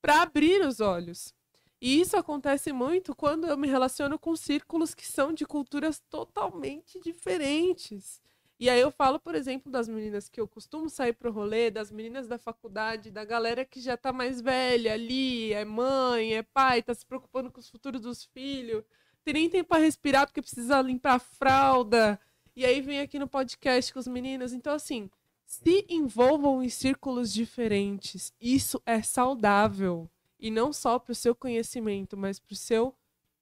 para 0.00 0.22
abrir 0.22 0.64
os 0.64 0.78
olhos. 0.78 1.34
E 1.80 2.00
isso 2.00 2.16
acontece 2.16 2.72
muito 2.72 3.16
quando 3.16 3.48
eu 3.48 3.56
me 3.56 3.66
relaciono 3.66 4.16
com 4.16 4.36
círculos 4.36 4.94
que 4.94 5.04
são 5.04 5.32
de 5.32 5.44
culturas 5.44 6.00
totalmente 6.08 7.00
diferentes. 7.00 8.22
E 8.58 8.70
aí 8.70 8.80
eu 8.80 8.92
falo, 8.92 9.18
por 9.18 9.34
exemplo, 9.34 9.70
das 9.72 9.88
meninas 9.88 10.28
que 10.28 10.40
eu 10.40 10.46
costumo 10.46 10.88
sair 10.88 11.14
pro 11.14 11.32
rolê, 11.32 11.68
das 11.68 11.90
meninas 11.90 12.28
da 12.28 12.38
faculdade, 12.38 13.10
da 13.10 13.24
galera 13.24 13.64
que 13.64 13.80
já 13.80 13.96
tá 13.96 14.12
mais 14.12 14.40
velha 14.40 14.94
ali, 14.94 15.52
é 15.52 15.64
mãe, 15.64 16.34
é 16.34 16.44
pai, 16.44 16.80
tá 16.80 16.94
se 16.94 17.04
preocupando 17.04 17.50
com 17.50 17.58
os 17.58 17.68
futuros 17.68 18.00
dos 18.00 18.24
filhos 18.24 18.84
tem 19.26 19.34
nem 19.34 19.50
tempo 19.50 19.70
pra 19.70 19.78
respirar 19.78 20.24
porque 20.24 20.40
precisa 20.40 20.80
limpar 20.80 21.14
a 21.14 21.18
fralda. 21.18 22.18
E 22.54 22.64
aí 22.64 22.80
vem 22.80 23.00
aqui 23.00 23.18
no 23.18 23.26
podcast 23.26 23.92
com 23.92 23.98
os 23.98 24.06
meninos. 24.06 24.52
Então, 24.52 24.72
assim, 24.72 25.10
se 25.44 25.84
envolvam 25.88 26.62
em 26.62 26.68
círculos 26.68 27.32
diferentes. 27.32 28.32
Isso 28.40 28.80
é 28.86 29.02
saudável. 29.02 30.08
E 30.38 30.48
não 30.48 30.72
só 30.72 30.96
pro 31.00 31.12
seu 31.12 31.34
conhecimento, 31.34 32.16
mas 32.16 32.38
pro 32.38 32.54
seu 32.54 32.94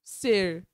ser. 0.03 0.65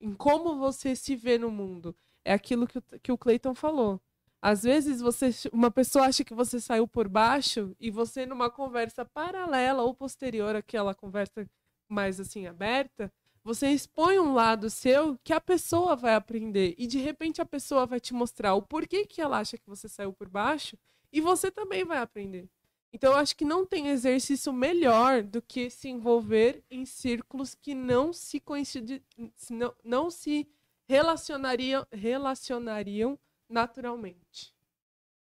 Em 0.00 0.14
como 0.14 0.56
você 0.56 0.94
se 0.94 1.16
vê 1.16 1.36
no 1.36 1.50
mundo. 1.50 1.92
É 2.24 2.32
aquilo 2.32 2.64
que 2.64 2.78
o, 2.78 2.82
que 3.02 3.10
o 3.10 3.18
Clayton 3.18 3.56
falou. 3.56 4.00
Às 4.40 4.62
vezes 4.62 5.00
você, 5.00 5.30
uma 5.52 5.72
pessoa 5.72 6.06
acha 6.06 6.22
que 6.22 6.32
você 6.32 6.60
saiu 6.60 6.86
por 6.86 7.08
baixo 7.08 7.74
e 7.80 7.90
você 7.90 8.24
numa 8.24 8.48
conversa 8.48 9.04
paralela 9.04 9.82
ou 9.82 9.92
posterior 9.92 10.54
àquela 10.54 10.94
conversa 10.94 11.44
mais 11.88 12.20
assim 12.20 12.46
aberta, 12.46 13.12
você 13.42 13.68
expõe 13.68 14.18
um 14.18 14.34
lado 14.34 14.68
seu 14.68 15.18
que 15.24 15.32
a 15.32 15.40
pessoa 15.40 15.96
vai 15.96 16.14
aprender 16.14 16.74
e 16.76 16.86
de 16.86 16.98
repente 16.98 17.40
a 17.40 17.46
pessoa 17.46 17.86
vai 17.86 17.98
te 17.98 18.12
mostrar 18.12 18.54
o 18.54 18.62
porquê 18.62 19.06
que 19.06 19.20
ela 19.20 19.38
acha 19.38 19.56
que 19.56 19.68
você 19.68 19.88
saiu 19.88 20.12
por 20.12 20.28
baixo 20.28 20.76
e 21.12 21.20
você 21.20 21.50
também 21.50 21.84
vai 21.84 21.98
aprender. 21.98 22.48
Então 22.92 23.12
eu 23.12 23.18
acho 23.18 23.36
que 23.36 23.44
não 23.44 23.64
tem 23.64 23.88
exercício 23.88 24.52
melhor 24.52 25.22
do 25.22 25.40
que 25.40 25.70
se 25.70 25.88
envolver 25.88 26.62
em 26.70 26.84
círculos 26.84 27.54
que 27.54 27.74
não 27.74 28.12
se 28.12 28.40
coincidi... 28.40 29.02
se 29.36 29.52
não, 29.52 29.74
não 29.84 30.10
se 30.10 30.48
relacionariam 30.88 31.86
relacionariam 31.92 33.18
naturalmente. 33.48 34.52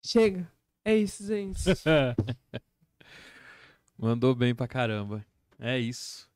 Chega. 0.05 0.51
É 0.83 0.97
isso, 0.97 1.25
gente. 1.25 1.63
Mandou 3.97 4.35
bem 4.35 4.53
pra 4.53 4.67
caramba. 4.67 5.25
É 5.59 5.79
isso. 5.79 6.29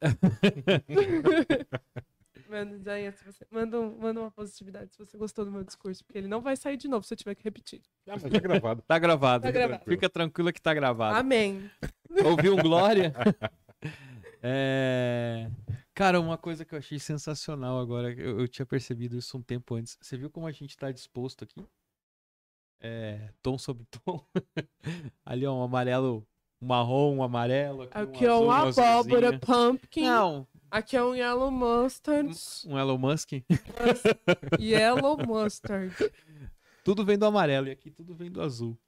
Manda, 2.48 3.12
se 3.12 3.24
você... 3.24 3.46
manda, 3.50 3.78
um- 3.78 3.98
manda 3.98 4.20
uma 4.20 4.30
positividade 4.30 4.90
se 4.92 4.98
você 4.98 5.18
gostou 5.18 5.44
do 5.44 5.50
meu 5.50 5.62
discurso, 5.62 6.02
porque 6.02 6.16
ele 6.16 6.28
não 6.28 6.40
vai 6.40 6.56
sair 6.56 6.78
de 6.78 6.88
novo 6.88 7.06
se 7.06 7.12
eu 7.12 7.18
tiver 7.18 7.34
que 7.34 7.44
repetir. 7.44 7.82
Ah, 8.06 8.12
mas 8.12 8.22
tá 8.22 8.38
gravado. 8.38 8.82
Tá 8.86 8.98
gravado. 8.98 9.42
Tá 9.42 9.50
gravado. 9.50 9.84
Fica 9.84 10.08
tranquila 10.08 10.50
que 10.50 10.62
tá 10.62 10.72
gravado. 10.72 11.18
Amém. 11.18 11.70
Ouviu 12.24 12.56
Glória? 12.56 13.12
É... 14.40 15.50
Cara, 15.92 16.20
uma 16.20 16.38
coisa 16.38 16.64
que 16.64 16.72
eu 16.72 16.78
achei 16.78 17.00
sensacional 17.00 17.80
agora, 17.80 18.12
eu, 18.12 18.38
eu 18.38 18.46
tinha 18.46 18.64
percebido 18.64 19.18
isso 19.18 19.36
um 19.36 19.42
tempo 19.42 19.74
antes. 19.74 19.98
Você 20.00 20.16
viu 20.16 20.30
como 20.30 20.46
a 20.46 20.52
gente 20.52 20.76
tá 20.76 20.92
disposto 20.92 21.42
aqui? 21.42 21.66
É, 22.80 23.32
tom 23.42 23.58
sobre 23.58 23.84
tom. 23.86 24.24
Ali, 25.26 25.44
ó, 25.44 25.56
um 25.56 25.62
amarelo, 25.64 26.24
um 26.60 26.66
marrom, 26.66 27.16
um 27.16 27.22
amarelo. 27.22 27.82
Aqui, 27.82 27.98
Aqui 27.98 28.24
é 28.26 28.28
azul, 28.28 28.44
uma 28.44 28.64
um 28.64 28.68
abóbora 28.68 29.28
azulzinho. 29.28 29.40
pumpkin. 29.40 30.02
Não, 30.02 30.46
Aqui 30.70 30.96
é 30.96 31.02
um 31.02 31.14
yellow 31.14 31.50
mustard. 31.50 32.30
um 32.66 32.78
Elon 32.78 32.98
Musk. 32.98 33.30
yellow 34.60 35.16
mustard. 35.26 35.94
Tudo 36.84 37.04
vem 37.04 37.18
do 37.18 37.24
amarelo 37.26 37.68
e 37.68 37.70
aqui 37.70 37.90
tudo 37.90 38.14
vem 38.14 38.30
do 38.30 38.42
azul. 38.42 38.78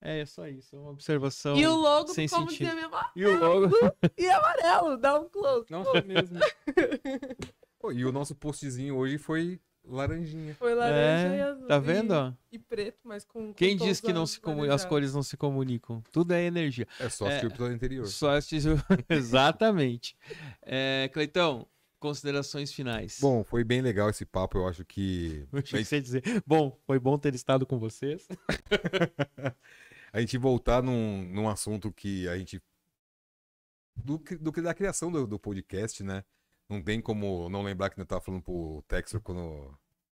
É, 0.00 0.20
é 0.20 0.26
só 0.26 0.46
isso, 0.46 0.76
é 0.76 0.78
uma 0.78 0.90
observação. 0.90 1.56
E 1.56 1.66
o 1.66 1.74
logo, 1.74 2.08
sem 2.08 2.28
como 2.28 2.50
sentido. 2.50 2.74
mãe, 2.90 3.00
E 3.16 3.24
o 3.24 3.38
logo. 3.40 3.68
e 4.16 4.28
amarelo, 4.28 4.96
dá 4.98 5.18
um 5.18 5.28
close. 5.28 5.66
Não 5.70 5.84
foi 5.84 6.02
mesmo. 6.02 6.38
Pô, 7.80 7.90
e 7.90 8.04
o 8.04 8.12
nosso 8.12 8.34
postzinho 8.34 8.94
hoje 8.96 9.16
foi 9.18 9.58
laranjinha. 9.86 10.54
Foi 10.54 10.74
laranja 10.74 11.34
e 11.34 11.38
É, 11.38 11.42
azul. 11.42 11.66
tá 11.68 11.76
e- 11.76 11.80
vendo? 11.80 12.10
ó? 12.12 12.32
E, 12.52 12.58
preto, 12.58 12.98
mas 13.04 13.24
com. 13.24 13.52
Quem 13.54 13.76
diz 13.76 14.00
que 14.00 14.12
não 14.12 14.26
se 14.26 14.40
comu- 14.40 14.70
as 14.70 14.84
cores 14.84 15.14
não 15.14 15.22
se 15.22 15.36
comunicam? 15.36 16.02
Tudo 16.12 16.32
é 16.32 16.42
energia. 16.44 16.86
É 17.00 17.08
só 17.08 17.26
É. 17.26 17.28
assistir 17.30 17.46
o 17.46 17.50
episódio 17.50 17.74
anterior. 17.74 18.06
Só 18.06 18.30
assistir- 18.36 18.62
Exatamente. 19.08 20.16
É, 20.62 21.08
Cleitão, 21.12 21.66
considerações 21.98 22.72
finais. 22.72 23.18
Bom, 23.20 23.42
foi 23.44 23.64
bem 23.64 23.80
legal 23.80 24.10
esse 24.10 24.24
papo. 24.24 24.58
Eu 24.58 24.66
acho 24.68 24.84
que 24.84 25.46
Eu 25.52 25.80
ia 25.80 26.02
dizer. 26.02 26.22
Bom, 26.46 26.78
foi 26.86 26.98
bom 26.98 27.18
ter 27.18 27.34
estado 27.34 27.64
com 27.66 27.78
vocês. 27.78 28.26
a 30.12 30.20
gente 30.20 30.36
voltar 30.38 30.82
num, 30.82 31.24
num 31.32 31.48
assunto 31.48 31.92
que 31.92 32.28
a 32.28 32.36
gente. 32.36 32.60
Do, 33.98 34.18
que- 34.18 34.36
do 34.36 34.52
da 34.62 34.74
criação 34.74 35.10
do, 35.10 35.26
do 35.26 35.38
podcast, 35.38 36.02
né? 36.02 36.22
Não 36.68 36.82
tem 36.82 37.00
como 37.00 37.48
não 37.48 37.62
lembrar 37.62 37.90
que 37.90 38.00
eu 38.00 38.06
tava 38.06 38.20
falando 38.20 38.42
pro 38.42 38.82
Texor 38.88 39.20
quando. 39.20 39.76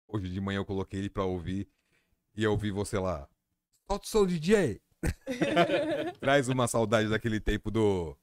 Hoje 0.08 0.30
de 0.30 0.40
manhã 0.40 0.60
eu 0.60 0.66
coloquei 0.66 1.00
ele 1.00 1.10
pra 1.10 1.26
ouvir. 1.26 1.68
E 2.36 2.44
eu 2.44 2.52
ouvi 2.52 2.72
você 2.72 2.98
lá. 2.98 3.28
Solta 3.88 4.06
o 4.06 4.08
som, 4.08 4.26
DJ! 4.26 4.82
Traz 6.20 6.48
uma 6.50 6.68
saudade 6.68 7.10
daquele 7.10 7.40
tempo 7.40 7.70
do. 7.72 8.16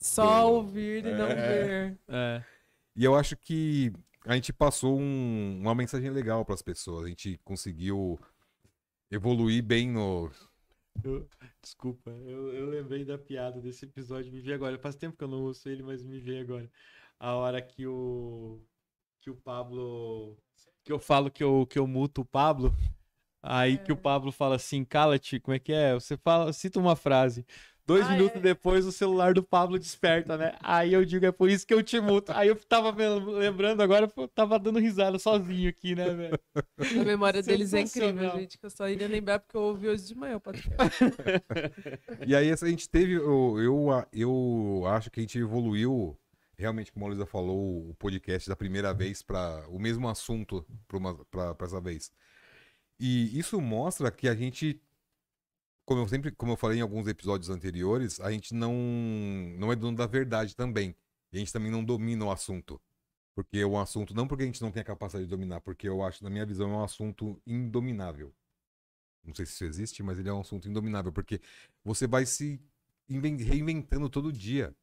Só 0.00 0.52
ouvir 0.52 1.04
e 1.04 1.12
não 1.12 1.26
É. 1.26 1.34
ver. 1.34 1.98
É, 2.08 2.42
E 2.96 3.04
eu 3.04 3.14
acho 3.14 3.36
que 3.36 3.92
a 4.26 4.34
gente 4.34 4.52
passou 4.52 4.98
um- 4.98 5.60
uma 5.60 5.74
mensagem 5.74 6.10
legal 6.10 6.44
pras 6.44 6.62
pessoas. 6.62 7.04
A 7.06 7.08
gente 7.08 7.38
conseguiu 7.44 8.18
evoluir 9.10 9.62
bem 9.62 9.88
no. 9.90 10.30
Eu- 11.04 11.28
desculpa, 11.62 12.10
eu, 12.10 12.52
eu 12.54 12.68
lembrei 12.68 13.04
da 13.04 13.16
piada 13.16 13.60
desse 13.60 13.84
episódio, 13.84 14.32
me 14.32 14.40
veio 14.40 14.56
agora. 14.56 14.78
Faz 14.78 14.96
tempo 14.96 15.16
que 15.16 15.22
eu 15.24 15.28
não 15.28 15.42
ouço 15.42 15.68
ele, 15.68 15.82
mas 15.82 16.02
me 16.02 16.18
veio 16.18 16.42
agora. 16.42 16.70
A 17.20 17.34
hora 17.34 17.60
que 17.60 17.86
o 17.86 18.60
que 19.20 19.30
o 19.30 19.34
Pablo 19.36 20.36
que 20.84 20.92
eu 20.92 20.98
falo 20.98 21.30
que 21.30 21.42
eu 21.42 21.66
que 21.66 21.78
eu 21.78 21.86
muto 21.86 22.22
o 22.22 22.24
Pablo, 22.24 22.74
aí 23.42 23.78
que 23.78 23.92
o 23.92 23.96
Pablo 23.96 24.30
fala 24.32 24.56
assim, 24.56 24.84
cala-te, 24.84 25.40
como 25.40 25.54
é 25.54 25.58
que 25.58 25.72
é? 25.72 25.94
Você 25.94 26.16
fala, 26.16 26.52
cita 26.52 26.78
uma 26.78 26.96
frase. 26.96 27.44
Dois 27.86 28.06
Ah, 28.06 28.10
minutos 28.10 28.36
é. 28.36 28.40
depois 28.40 28.84
o 28.84 28.92
celular 28.92 29.32
do 29.32 29.42
Pablo 29.42 29.78
desperta, 29.78 30.36
né? 30.36 30.54
Aí 30.62 30.92
eu 30.92 31.06
digo, 31.06 31.24
é 31.24 31.32
por 31.32 31.48
isso 31.48 31.66
que 31.66 31.72
eu 31.72 31.82
te 31.82 31.98
muto. 31.98 32.30
Aí 32.32 32.48
eu 32.48 32.54
tava 32.54 32.92
me 32.92 33.08
lembrando 33.08 33.80
agora, 33.82 34.12
eu 34.14 34.28
tava 34.28 34.58
dando 34.58 34.78
risada 34.78 35.18
sozinho 35.18 35.70
aqui, 35.70 35.94
né, 35.94 36.10
velho? 36.10 36.38
A 37.00 37.04
memória 37.04 37.40
deles 37.42 37.72
é 37.72 37.80
incrível, 37.80 38.30
gente. 38.32 38.58
Que 38.58 38.66
eu 38.66 38.70
só 38.70 38.86
iria 38.90 39.08
lembrar 39.08 39.38
porque 39.38 39.56
eu 39.56 39.62
ouvi 39.62 39.88
hoje 39.88 40.06
de 40.06 40.14
manhã 40.14 40.36
o 40.36 40.40
podcast. 40.40 40.76
E 42.28 42.36
aí 42.36 42.52
a 42.52 42.56
gente 42.56 42.88
teve, 42.90 43.14
eu, 43.14 43.58
eu, 43.58 43.88
eu 44.12 44.82
acho 44.88 45.10
que 45.10 45.20
a 45.20 45.22
gente 45.22 45.38
evoluiu, 45.38 46.14
realmente, 46.58 46.92
como 46.92 47.06
a 47.06 47.08
Luísa 47.08 47.24
falou, 47.24 47.88
o 47.90 47.94
podcast 47.94 48.48
da 48.48 48.56
primeira 48.56 48.92
vez 48.92 49.22
para 49.22 49.66
o 49.68 49.78
mesmo 49.78 50.08
assunto 50.08 50.66
para 51.30 51.56
essa 51.64 51.80
vez. 51.80 52.12
E 52.98 53.38
isso 53.38 53.60
mostra 53.60 54.10
que 54.10 54.28
a 54.28 54.34
gente, 54.34 54.80
como 55.84 56.00
eu 56.02 56.08
sempre, 56.08 56.32
como 56.32 56.52
eu 56.52 56.56
falei 56.56 56.78
em 56.78 56.82
alguns 56.82 57.06
episódios 57.06 57.48
anteriores, 57.48 58.20
a 58.20 58.30
gente 58.32 58.54
não, 58.54 58.74
não 59.58 59.72
é 59.72 59.76
dono 59.76 59.96
da 59.96 60.06
verdade 60.06 60.56
também. 60.56 60.94
E 61.32 61.36
a 61.36 61.38
gente 61.38 61.52
também 61.52 61.70
não 61.70 61.84
domina 61.84 62.24
o 62.24 62.30
assunto. 62.30 62.80
Porque 63.34 63.58
é 63.58 63.66
um 63.66 63.78
assunto, 63.78 64.14
não 64.14 64.26
porque 64.26 64.42
a 64.42 64.46
gente 64.46 64.60
não 64.60 64.72
tem 64.72 64.80
a 64.80 64.84
capacidade 64.84 65.26
de 65.26 65.30
dominar, 65.30 65.60
porque 65.60 65.88
eu 65.88 66.02
acho, 66.02 66.24
na 66.24 66.30
minha 66.30 66.44
visão, 66.44 66.72
é 66.72 66.76
um 66.76 66.82
assunto 66.82 67.40
indominável. 67.46 68.34
Não 69.24 69.32
sei 69.32 69.46
se 69.46 69.52
isso 69.52 69.64
existe, 69.64 70.02
mas 70.02 70.18
ele 70.18 70.28
é 70.28 70.32
um 70.32 70.40
assunto 70.40 70.68
indominável, 70.68 71.12
porque 71.12 71.40
você 71.84 72.08
vai 72.08 72.26
se 72.26 72.60
inven- 73.08 73.36
reinventando 73.36 74.10
todo 74.10 74.32
dia. 74.32 74.74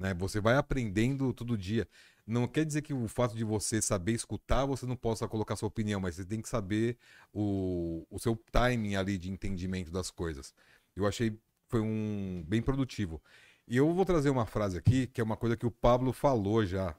Né? 0.00 0.14
Você 0.14 0.40
vai 0.40 0.56
aprendendo 0.56 1.32
todo 1.34 1.58
dia. 1.58 1.86
Não 2.26 2.48
quer 2.48 2.64
dizer 2.64 2.80
que 2.80 2.94
o 2.94 3.06
fato 3.06 3.36
de 3.36 3.44
você 3.44 3.82
saber 3.82 4.12
escutar, 4.12 4.64
você 4.64 4.86
não 4.86 4.96
possa 4.96 5.28
colocar 5.28 5.56
sua 5.56 5.68
opinião, 5.68 6.00
mas 6.00 6.14
você 6.14 6.24
tem 6.24 6.40
que 6.40 6.48
saber 6.48 6.96
o, 7.32 8.06
o 8.10 8.18
seu 8.18 8.34
timing 8.50 8.96
ali 8.96 9.18
de 9.18 9.30
entendimento 9.30 9.90
das 9.90 10.10
coisas. 10.10 10.54
Eu 10.96 11.06
achei 11.06 11.38
foi 11.68 11.80
um 11.80 12.44
bem 12.48 12.60
produtivo. 12.60 13.22
E 13.66 13.76
eu 13.76 13.92
vou 13.94 14.04
trazer 14.04 14.30
uma 14.30 14.44
frase 14.44 14.76
aqui, 14.76 15.06
que 15.06 15.20
é 15.20 15.24
uma 15.24 15.36
coisa 15.36 15.56
que 15.56 15.64
o 15.64 15.70
Pablo 15.70 16.12
falou 16.12 16.66
já, 16.66 16.96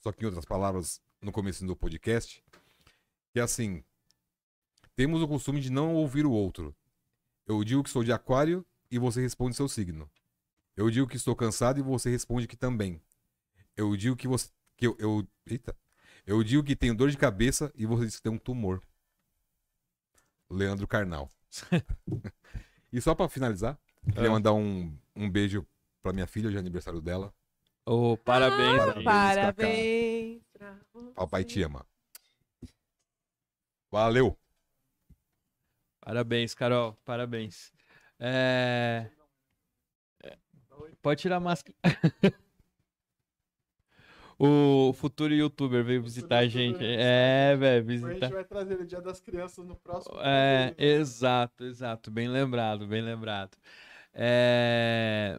só 0.00 0.10
que 0.10 0.24
em 0.24 0.26
outras 0.26 0.44
palavras, 0.44 1.00
no 1.22 1.30
começo 1.30 1.64
do 1.64 1.76
podcast, 1.76 2.42
que 3.32 3.38
é 3.38 3.42
assim, 3.42 3.84
temos 4.96 5.22
o 5.22 5.28
costume 5.28 5.60
de 5.60 5.70
não 5.70 5.94
ouvir 5.94 6.26
o 6.26 6.32
outro. 6.32 6.74
Eu 7.46 7.62
digo 7.62 7.84
que 7.84 7.90
sou 7.90 8.02
de 8.02 8.12
aquário 8.12 8.66
e 8.90 8.98
você 8.98 9.20
responde 9.20 9.54
seu 9.54 9.68
signo. 9.68 10.10
Eu 10.76 10.90
digo 10.90 11.06
que 11.06 11.16
estou 11.16 11.34
cansado 11.36 11.78
e 11.78 11.82
você 11.82 12.10
responde 12.10 12.46
que 12.46 12.56
também. 12.56 13.00
Eu 13.76 13.96
digo 13.96 14.16
que 14.16 14.28
você. 14.28 14.48
Que 14.76 14.86
eu, 14.86 14.96
eu, 14.98 15.26
eita. 15.46 15.76
Eu 16.26 16.42
digo 16.42 16.62
que 16.62 16.76
tenho 16.76 16.94
dor 16.94 17.10
de 17.10 17.16
cabeça 17.16 17.72
e 17.74 17.86
você 17.86 18.06
diz 18.06 18.16
que 18.16 18.22
tem 18.22 18.32
um 18.32 18.38
tumor. 18.38 18.82
Leandro 20.50 20.86
Carnal. 20.86 21.30
e 22.92 23.00
só 23.00 23.14
pra 23.14 23.28
finalizar, 23.28 23.78
queria 24.12 24.28
Ah. 24.28 24.32
mandar 24.32 24.52
um, 24.52 24.96
um 25.14 25.30
beijo 25.30 25.66
pra 26.02 26.12
minha 26.12 26.26
filha, 26.26 26.48
hoje 26.48 26.56
é 26.56 26.60
aniversário 26.60 27.00
dela. 27.00 27.32
Ô, 27.84 28.16
parabéns. 28.16 28.80
Ah. 28.80 29.02
Parabéns 29.02 30.42
você. 30.54 31.12
Papai 31.14 31.44
te 31.44 31.62
ama. 31.62 31.86
Valeu! 33.90 34.38
Parabéns, 36.00 36.54
Carol. 36.54 36.94
Parabéns. 37.04 37.72
É, 38.18 39.10
Pode 41.02 41.20
tirar 41.20 41.36
a 41.36 41.40
máscara. 41.40 41.76
o 44.38 44.92
futuro 44.92 45.34
youtuber 45.34 45.84
veio 45.84 46.02
visitar 46.02 46.38
a 46.38 46.48
gente. 46.48 46.84
É, 46.84 47.56
velho, 47.56 47.88
A 47.88 47.92
gente 47.92 48.04
visitar. 48.06 48.30
vai 48.30 48.44
trazer 48.44 48.74
ele 48.74 48.86
dia 48.86 49.00
das 49.00 49.20
crianças 49.20 49.66
no 49.66 49.76
próximo. 49.76 50.16
É, 50.20 50.74
exato, 50.78 51.64
exato. 51.64 52.10
Bem 52.10 52.28
lembrado, 52.28 52.86
bem 52.86 53.02
lembrado. 53.02 53.56
É... 54.12 55.38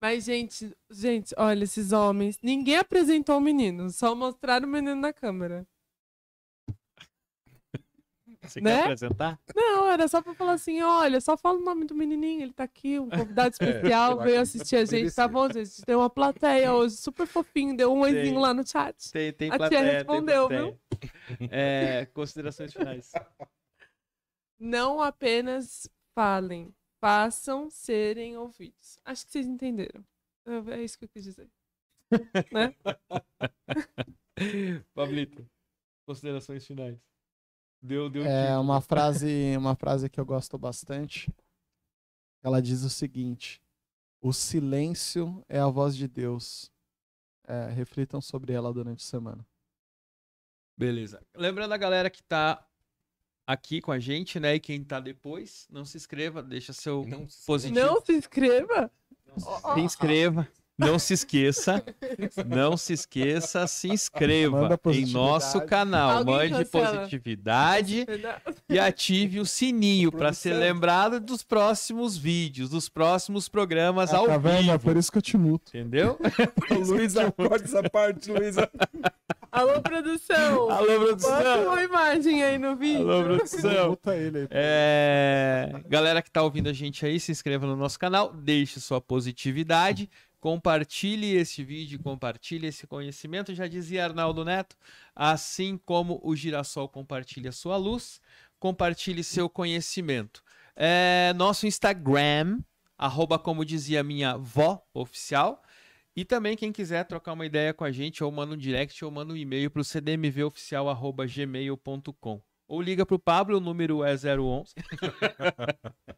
Mas, 0.00 0.24
gente, 0.24 0.74
gente, 0.90 1.34
olha, 1.36 1.64
esses 1.64 1.92
homens. 1.92 2.38
Ninguém 2.42 2.76
apresentou 2.76 3.36
o 3.36 3.40
menino, 3.40 3.90
só 3.90 4.14
mostraram 4.14 4.66
o 4.66 4.70
menino 4.70 4.96
na 4.96 5.12
câmera. 5.12 5.66
Você 8.50 8.60
Né? 8.60 8.74
quer 8.76 8.82
apresentar? 8.82 9.40
Não, 9.54 9.88
era 9.88 10.08
só 10.08 10.20
pra 10.20 10.34
falar 10.34 10.52
assim: 10.52 10.82
olha, 10.82 11.20
só 11.20 11.36
fala 11.36 11.58
o 11.58 11.62
nome 11.64 11.84
do 11.84 11.94
menininho, 11.94 12.42
ele 12.42 12.52
tá 12.52 12.64
aqui, 12.64 12.98
um 12.98 13.08
convidado 13.08 13.54
especial, 13.58 14.12
eu 14.12 14.22
veio 14.22 14.40
assistir 14.40 14.76
a 14.76 14.84
gente. 14.84 15.14
Tá 15.14 15.28
bom, 15.28 15.50
gente? 15.52 15.82
Tem 15.82 15.94
uma 15.94 16.10
plateia 16.10 16.72
hoje, 16.74 16.96
super 16.96 17.26
fofinho, 17.26 17.76
deu 17.76 17.92
um 17.92 18.00
oizinho 18.00 18.38
lá 18.40 18.52
no 18.52 18.66
chat. 18.66 19.10
Tem, 19.12 19.32
tem 19.32 19.48
A 19.48 19.52
tia 19.52 19.58
plateia, 19.58 19.80
tem 19.82 19.96
respondeu, 19.96 20.48
plateia. 20.48 20.80
É, 21.50 22.06
considerações 22.06 22.72
finais. 22.72 23.12
Não 24.58 25.00
apenas 25.00 25.88
falem, 26.14 26.74
façam 27.00 27.70
serem 27.70 28.36
ouvidos. 28.36 28.98
Acho 29.04 29.24
que 29.26 29.32
vocês 29.32 29.46
entenderam. 29.46 30.04
É 30.46 30.74
é 30.74 30.82
isso 30.82 30.98
que 30.98 31.04
eu 31.04 31.08
quis 31.08 31.24
dizer. 31.24 31.48
né? 32.52 32.74
Pablito, 34.94 35.46
considerações 36.06 36.66
finais. 36.66 36.98
Deu, 37.82 38.10
deu 38.10 38.24
É 38.24 38.46
título. 38.46 38.60
uma 38.62 38.80
frase, 38.80 39.54
uma 39.56 39.74
frase 39.74 40.08
que 40.10 40.20
eu 40.20 40.24
gosto 40.26 40.58
bastante. 40.58 41.32
Ela 42.42 42.60
diz 42.60 42.82
o 42.82 42.90
seguinte: 42.90 43.62
O 44.20 44.32
silêncio 44.32 45.42
é 45.48 45.58
a 45.58 45.66
voz 45.68 45.96
de 45.96 46.06
Deus. 46.06 46.70
É, 47.44 47.68
reflitam 47.70 48.20
sobre 48.20 48.52
ela 48.52 48.72
durante 48.72 49.04
a 49.04 49.08
semana. 49.08 49.44
Beleza. 50.76 51.20
Lembrando 51.34 51.72
a 51.72 51.76
galera 51.76 52.08
que 52.08 52.22
tá 52.22 52.64
aqui 53.46 53.80
com 53.80 53.90
a 53.90 53.98
gente, 53.98 54.38
né? 54.38 54.54
E 54.54 54.60
quem 54.60 54.84
tá 54.84 55.00
depois, 55.00 55.66
não 55.68 55.84
se 55.84 55.96
inscreva, 55.96 56.42
deixa 56.42 56.72
seu 56.72 57.04
Não 57.06 57.28
se 57.28 57.44
positivo. 57.44 57.80
Não 57.80 58.04
se 58.04 58.12
inscreva. 58.12 58.90
Se 59.74 59.80
inscreva. 59.80 60.48
Não 60.80 60.98
se 60.98 61.12
esqueça, 61.14 61.84
não 62.46 62.76
se 62.76 62.94
esqueça, 62.94 63.66
se 63.66 63.88
inscreva 63.88 64.78
em 64.92 65.04
nosso 65.06 65.60
canal. 65.62 66.18
Alguém 66.18 66.50
Mande 66.50 66.64
cancela. 66.64 66.96
positividade 66.98 68.06
e 68.68 68.78
ative 68.78 69.40
o 69.40 69.44
sininho 69.46 70.10
para 70.10 70.32
ser 70.32 70.54
lembrado 70.54 71.20
dos 71.20 71.42
próximos 71.42 72.16
vídeos, 72.16 72.70
dos 72.70 72.88
próximos 72.88 73.48
programas 73.48 74.12
Ah, 74.14 74.18
ao 74.18 74.26
tá 74.26 74.38
vendo? 74.38 74.70
É 74.70 74.72
vivo. 74.72 74.78
por 74.80 74.96
isso 74.96 75.12
que 75.12 75.18
eu 75.18 75.22
te 75.22 75.36
muto. 75.36 75.70
Entendeu? 75.76 76.18
Luísa, 76.86 77.30
corta 77.30 77.64
essa 77.64 77.82
parte, 77.88 78.30
Luísa. 78.30 78.68
Alô, 79.52 79.80
produção. 79.82 80.70
Alô, 80.70 80.86
Bota 80.86 80.98
produção! 80.98 81.64
uma 81.66 81.82
imagem 81.82 82.42
aí 82.42 82.56
no 82.56 82.76
vídeo. 82.76 83.10
Alô, 83.10 83.24
produção! 83.24 83.90
Muta 83.90 84.16
ele 84.16 84.38
aí. 84.38 84.48
É... 84.50 85.72
Galera 85.88 86.22
que 86.22 86.30
tá 86.30 86.42
ouvindo 86.42 86.68
a 86.68 86.72
gente 86.72 87.04
aí, 87.04 87.18
se 87.20 87.32
inscreva 87.32 87.66
no 87.66 87.76
nosso 87.76 87.98
canal, 87.98 88.32
deixe 88.32 88.78
sua 88.80 89.00
positividade, 89.00 90.08
compartilhe 90.40 91.36
esse 91.36 91.62
vídeo, 91.62 92.02
compartilhe 92.02 92.66
esse 92.66 92.86
conhecimento. 92.86 93.54
Já 93.54 93.66
dizia 93.66 94.04
Arnaldo 94.04 94.44
Neto, 94.44 94.76
assim 95.14 95.78
como 95.78 96.20
o 96.22 96.34
girassol 96.34 96.88
compartilha 96.88 97.52
sua 97.52 97.76
luz, 97.76 98.20
compartilhe 98.58 99.22
seu 99.22 99.48
conhecimento. 99.48 100.42
É... 100.74 101.32
Nosso 101.36 101.66
Instagram, 101.66 102.60
arroba 102.98 103.38
como 103.38 103.64
dizia 103.64 104.02
minha 104.02 104.36
vó 104.36 104.82
oficial. 104.94 105.62
E 106.16 106.24
também 106.24 106.56
quem 106.56 106.72
quiser 106.72 107.04
trocar 107.04 107.34
uma 107.34 107.46
ideia 107.46 107.72
com 107.72 107.84
a 107.84 107.92
gente, 107.92 108.24
ou 108.24 108.32
manda 108.32 108.54
um 108.54 108.58
direct, 108.58 109.04
ou 109.04 109.10
manda 109.10 109.32
um 109.32 109.36
e-mail 109.36 109.70
para 109.70 109.80
o 109.80 109.84
cdmvoficial.gmail.com. 109.84 112.49
Ou 112.70 112.80
liga 112.80 113.04
para 113.04 113.16
o 113.16 113.18
Pablo, 113.18 113.56
o 113.56 113.60
número 113.60 114.04
é 114.04 114.14
011. 114.14 114.74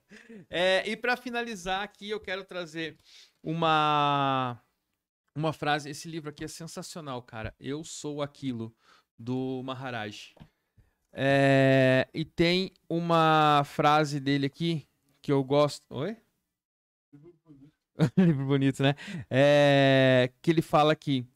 É, 0.50 0.86
e 0.86 0.94
para 0.94 1.16
finalizar 1.16 1.82
aqui, 1.82 2.10
eu 2.10 2.20
quero 2.20 2.44
trazer 2.44 2.98
uma, 3.42 4.62
uma 5.34 5.54
frase. 5.54 5.88
Esse 5.88 6.06
livro 6.06 6.28
aqui 6.28 6.44
é 6.44 6.48
sensacional, 6.48 7.22
cara. 7.22 7.54
Eu 7.58 7.82
sou 7.82 8.20
aquilo, 8.20 8.76
do 9.18 9.62
Maharaj. 9.64 10.34
É, 11.14 12.06
e 12.12 12.26
tem 12.26 12.70
uma 12.86 13.62
frase 13.64 14.20
dele 14.20 14.44
aqui 14.44 14.86
que 15.22 15.32
eu 15.32 15.42
gosto. 15.42 15.82
Oi? 15.88 16.14
livro 18.18 18.44
bonito, 18.44 18.82
né? 18.82 18.94
É, 19.30 20.30
que 20.42 20.50
ele 20.50 20.60
fala 20.60 20.92
aqui. 20.92 21.26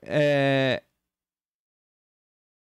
é, 0.00 0.84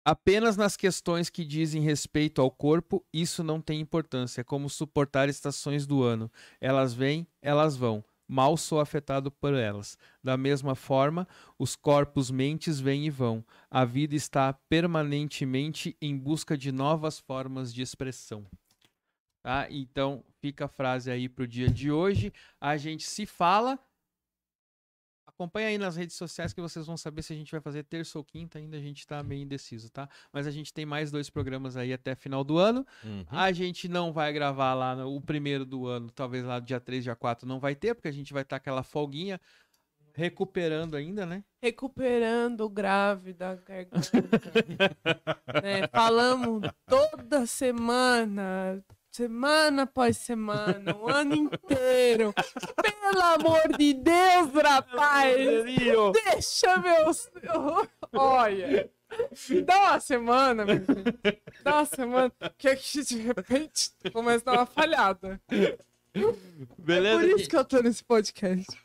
apenas 0.06 0.56
nas 0.56 0.76
questões 0.76 1.28
que 1.28 1.44
dizem 1.44 1.82
respeito 1.82 2.40
ao 2.40 2.48
corpo, 2.48 3.04
isso 3.12 3.42
não 3.42 3.60
tem 3.60 3.80
importância. 3.80 4.40
É 4.40 4.44
como 4.44 4.70
suportar 4.70 5.28
estações 5.28 5.84
do 5.84 6.04
ano. 6.04 6.30
Elas 6.60 6.94
vêm, 6.94 7.26
elas 7.42 7.76
vão. 7.76 8.04
Mal 8.28 8.56
sou 8.56 8.78
afetado 8.78 9.32
por 9.32 9.52
elas. 9.52 9.98
Da 10.22 10.36
mesma 10.36 10.76
forma, 10.76 11.26
os 11.58 11.74
corpos 11.74 12.30
mentes 12.30 12.78
vêm 12.78 13.06
e 13.06 13.10
vão. 13.10 13.44
A 13.68 13.84
vida 13.84 14.14
está 14.14 14.52
permanentemente 14.52 15.96
em 16.00 16.16
busca 16.16 16.56
de 16.56 16.70
novas 16.70 17.18
formas 17.18 17.74
de 17.74 17.82
expressão. 17.82 18.46
Tá? 19.42 19.66
Então, 19.70 20.24
fica 20.40 20.66
a 20.66 20.68
frase 20.68 21.10
aí 21.10 21.28
pro 21.28 21.48
dia 21.48 21.68
de 21.68 21.90
hoje. 21.90 22.32
A 22.60 22.76
gente 22.76 23.04
se 23.04 23.26
fala. 23.26 23.76
Acompanha 25.36 25.68
aí 25.68 25.76
nas 25.76 25.96
redes 25.96 26.16
sociais 26.16 26.54
que 26.54 26.62
vocês 26.62 26.86
vão 26.86 26.96
saber 26.96 27.20
se 27.20 27.30
a 27.30 27.36
gente 27.36 27.52
vai 27.52 27.60
fazer 27.60 27.82
terça 27.82 28.16
ou 28.16 28.24
quinta. 28.24 28.58
Ainda 28.58 28.78
a 28.78 28.80
gente 28.80 29.06
tá 29.06 29.22
meio 29.22 29.42
indeciso, 29.42 29.90
tá? 29.90 30.08
Mas 30.32 30.46
a 30.46 30.50
gente 30.50 30.72
tem 30.72 30.86
mais 30.86 31.10
dois 31.10 31.28
programas 31.28 31.76
aí 31.76 31.92
até 31.92 32.14
final 32.14 32.42
do 32.42 32.56
ano. 32.56 32.86
Uhum. 33.04 33.22
A 33.28 33.52
gente 33.52 33.86
não 33.86 34.14
vai 34.14 34.32
gravar 34.32 34.72
lá 34.72 34.96
no, 34.96 35.14
o 35.14 35.20
primeiro 35.20 35.66
do 35.66 35.86
ano, 35.86 36.10
talvez 36.10 36.42
lá 36.42 36.58
dia 36.58 36.80
3, 36.80 37.04
dia 37.04 37.14
4 37.14 37.46
não 37.46 37.60
vai 37.60 37.74
ter, 37.74 37.94
porque 37.94 38.08
a 38.08 38.12
gente 38.12 38.32
vai 38.32 38.42
estar 38.42 38.56
aquela 38.56 38.82
folguinha 38.82 39.38
recuperando 40.14 40.96
ainda, 40.96 41.26
né? 41.26 41.44
Recuperando 41.62 42.62
o 42.62 42.70
grave 42.70 43.34
da 43.34 43.54
garganta. 43.56 44.10
né? 45.62 45.86
Falamos 45.92 46.62
toda 46.86 47.44
semana, 47.44 48.82
semana 49.16 49.84
após 49.84 50.18
semana, 50.18 50.94
o 50.94 51.08
ano 51.08 51.34
inteiro. 51.34 52.34
Pelo 52.82 53.22
amor 53.22 53.78
de 53.78 53.94
Deus, 53.94 54.52
rapaz! 54.62 55.36
Deixa 56.12 56.76
meus. 56.76 57.30
Olha! 58.12 58.90
Dá 59.64 59.78
uma 59.78 60.00
semana, 60.00 60.66
meu 60.66 60.84
filho. 60.84 61.18
Dá 61.62 61.76
uma 61.76 61.84
semana. 61.86 62.32
Que 62.58 62.68
aqui 62.68 63.02
de 63.02 63.16
repente 63.18 63.90
começa 64.12 64.50
a 64.50 64.52
dar 64.52 64.60
uma 64.60 64.66
falhada. 64.66 65.40
Beleza? 66.78 67.20
Por 67.20 67.40
isso 67.40 67.48
que 67.48 67.56
eu 67.56 67.64
tô 67.64 67.80
nesse 67.80 68.04
podcast. 68.04 68.78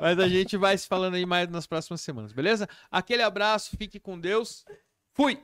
Mas 0.00 0.18
a 0.18 0.28
gente 0.28 0.56
vai 0.56 0.78
se 0.78 0.86
falando 0.86 1.14
aí 1.14 1.26
mais 1.26 1.46
nas 1.48 1.66
próximas 1.66 2.00
semanas, 2.00 2.32
beleza? 2.32 2.66
Aquele 2.90 3.22
abraço, 3.22 3.76
fique 3.76 4.00
com 4.00 4.18
Deus. 4.18 4.64
Fui! 5.12 5.42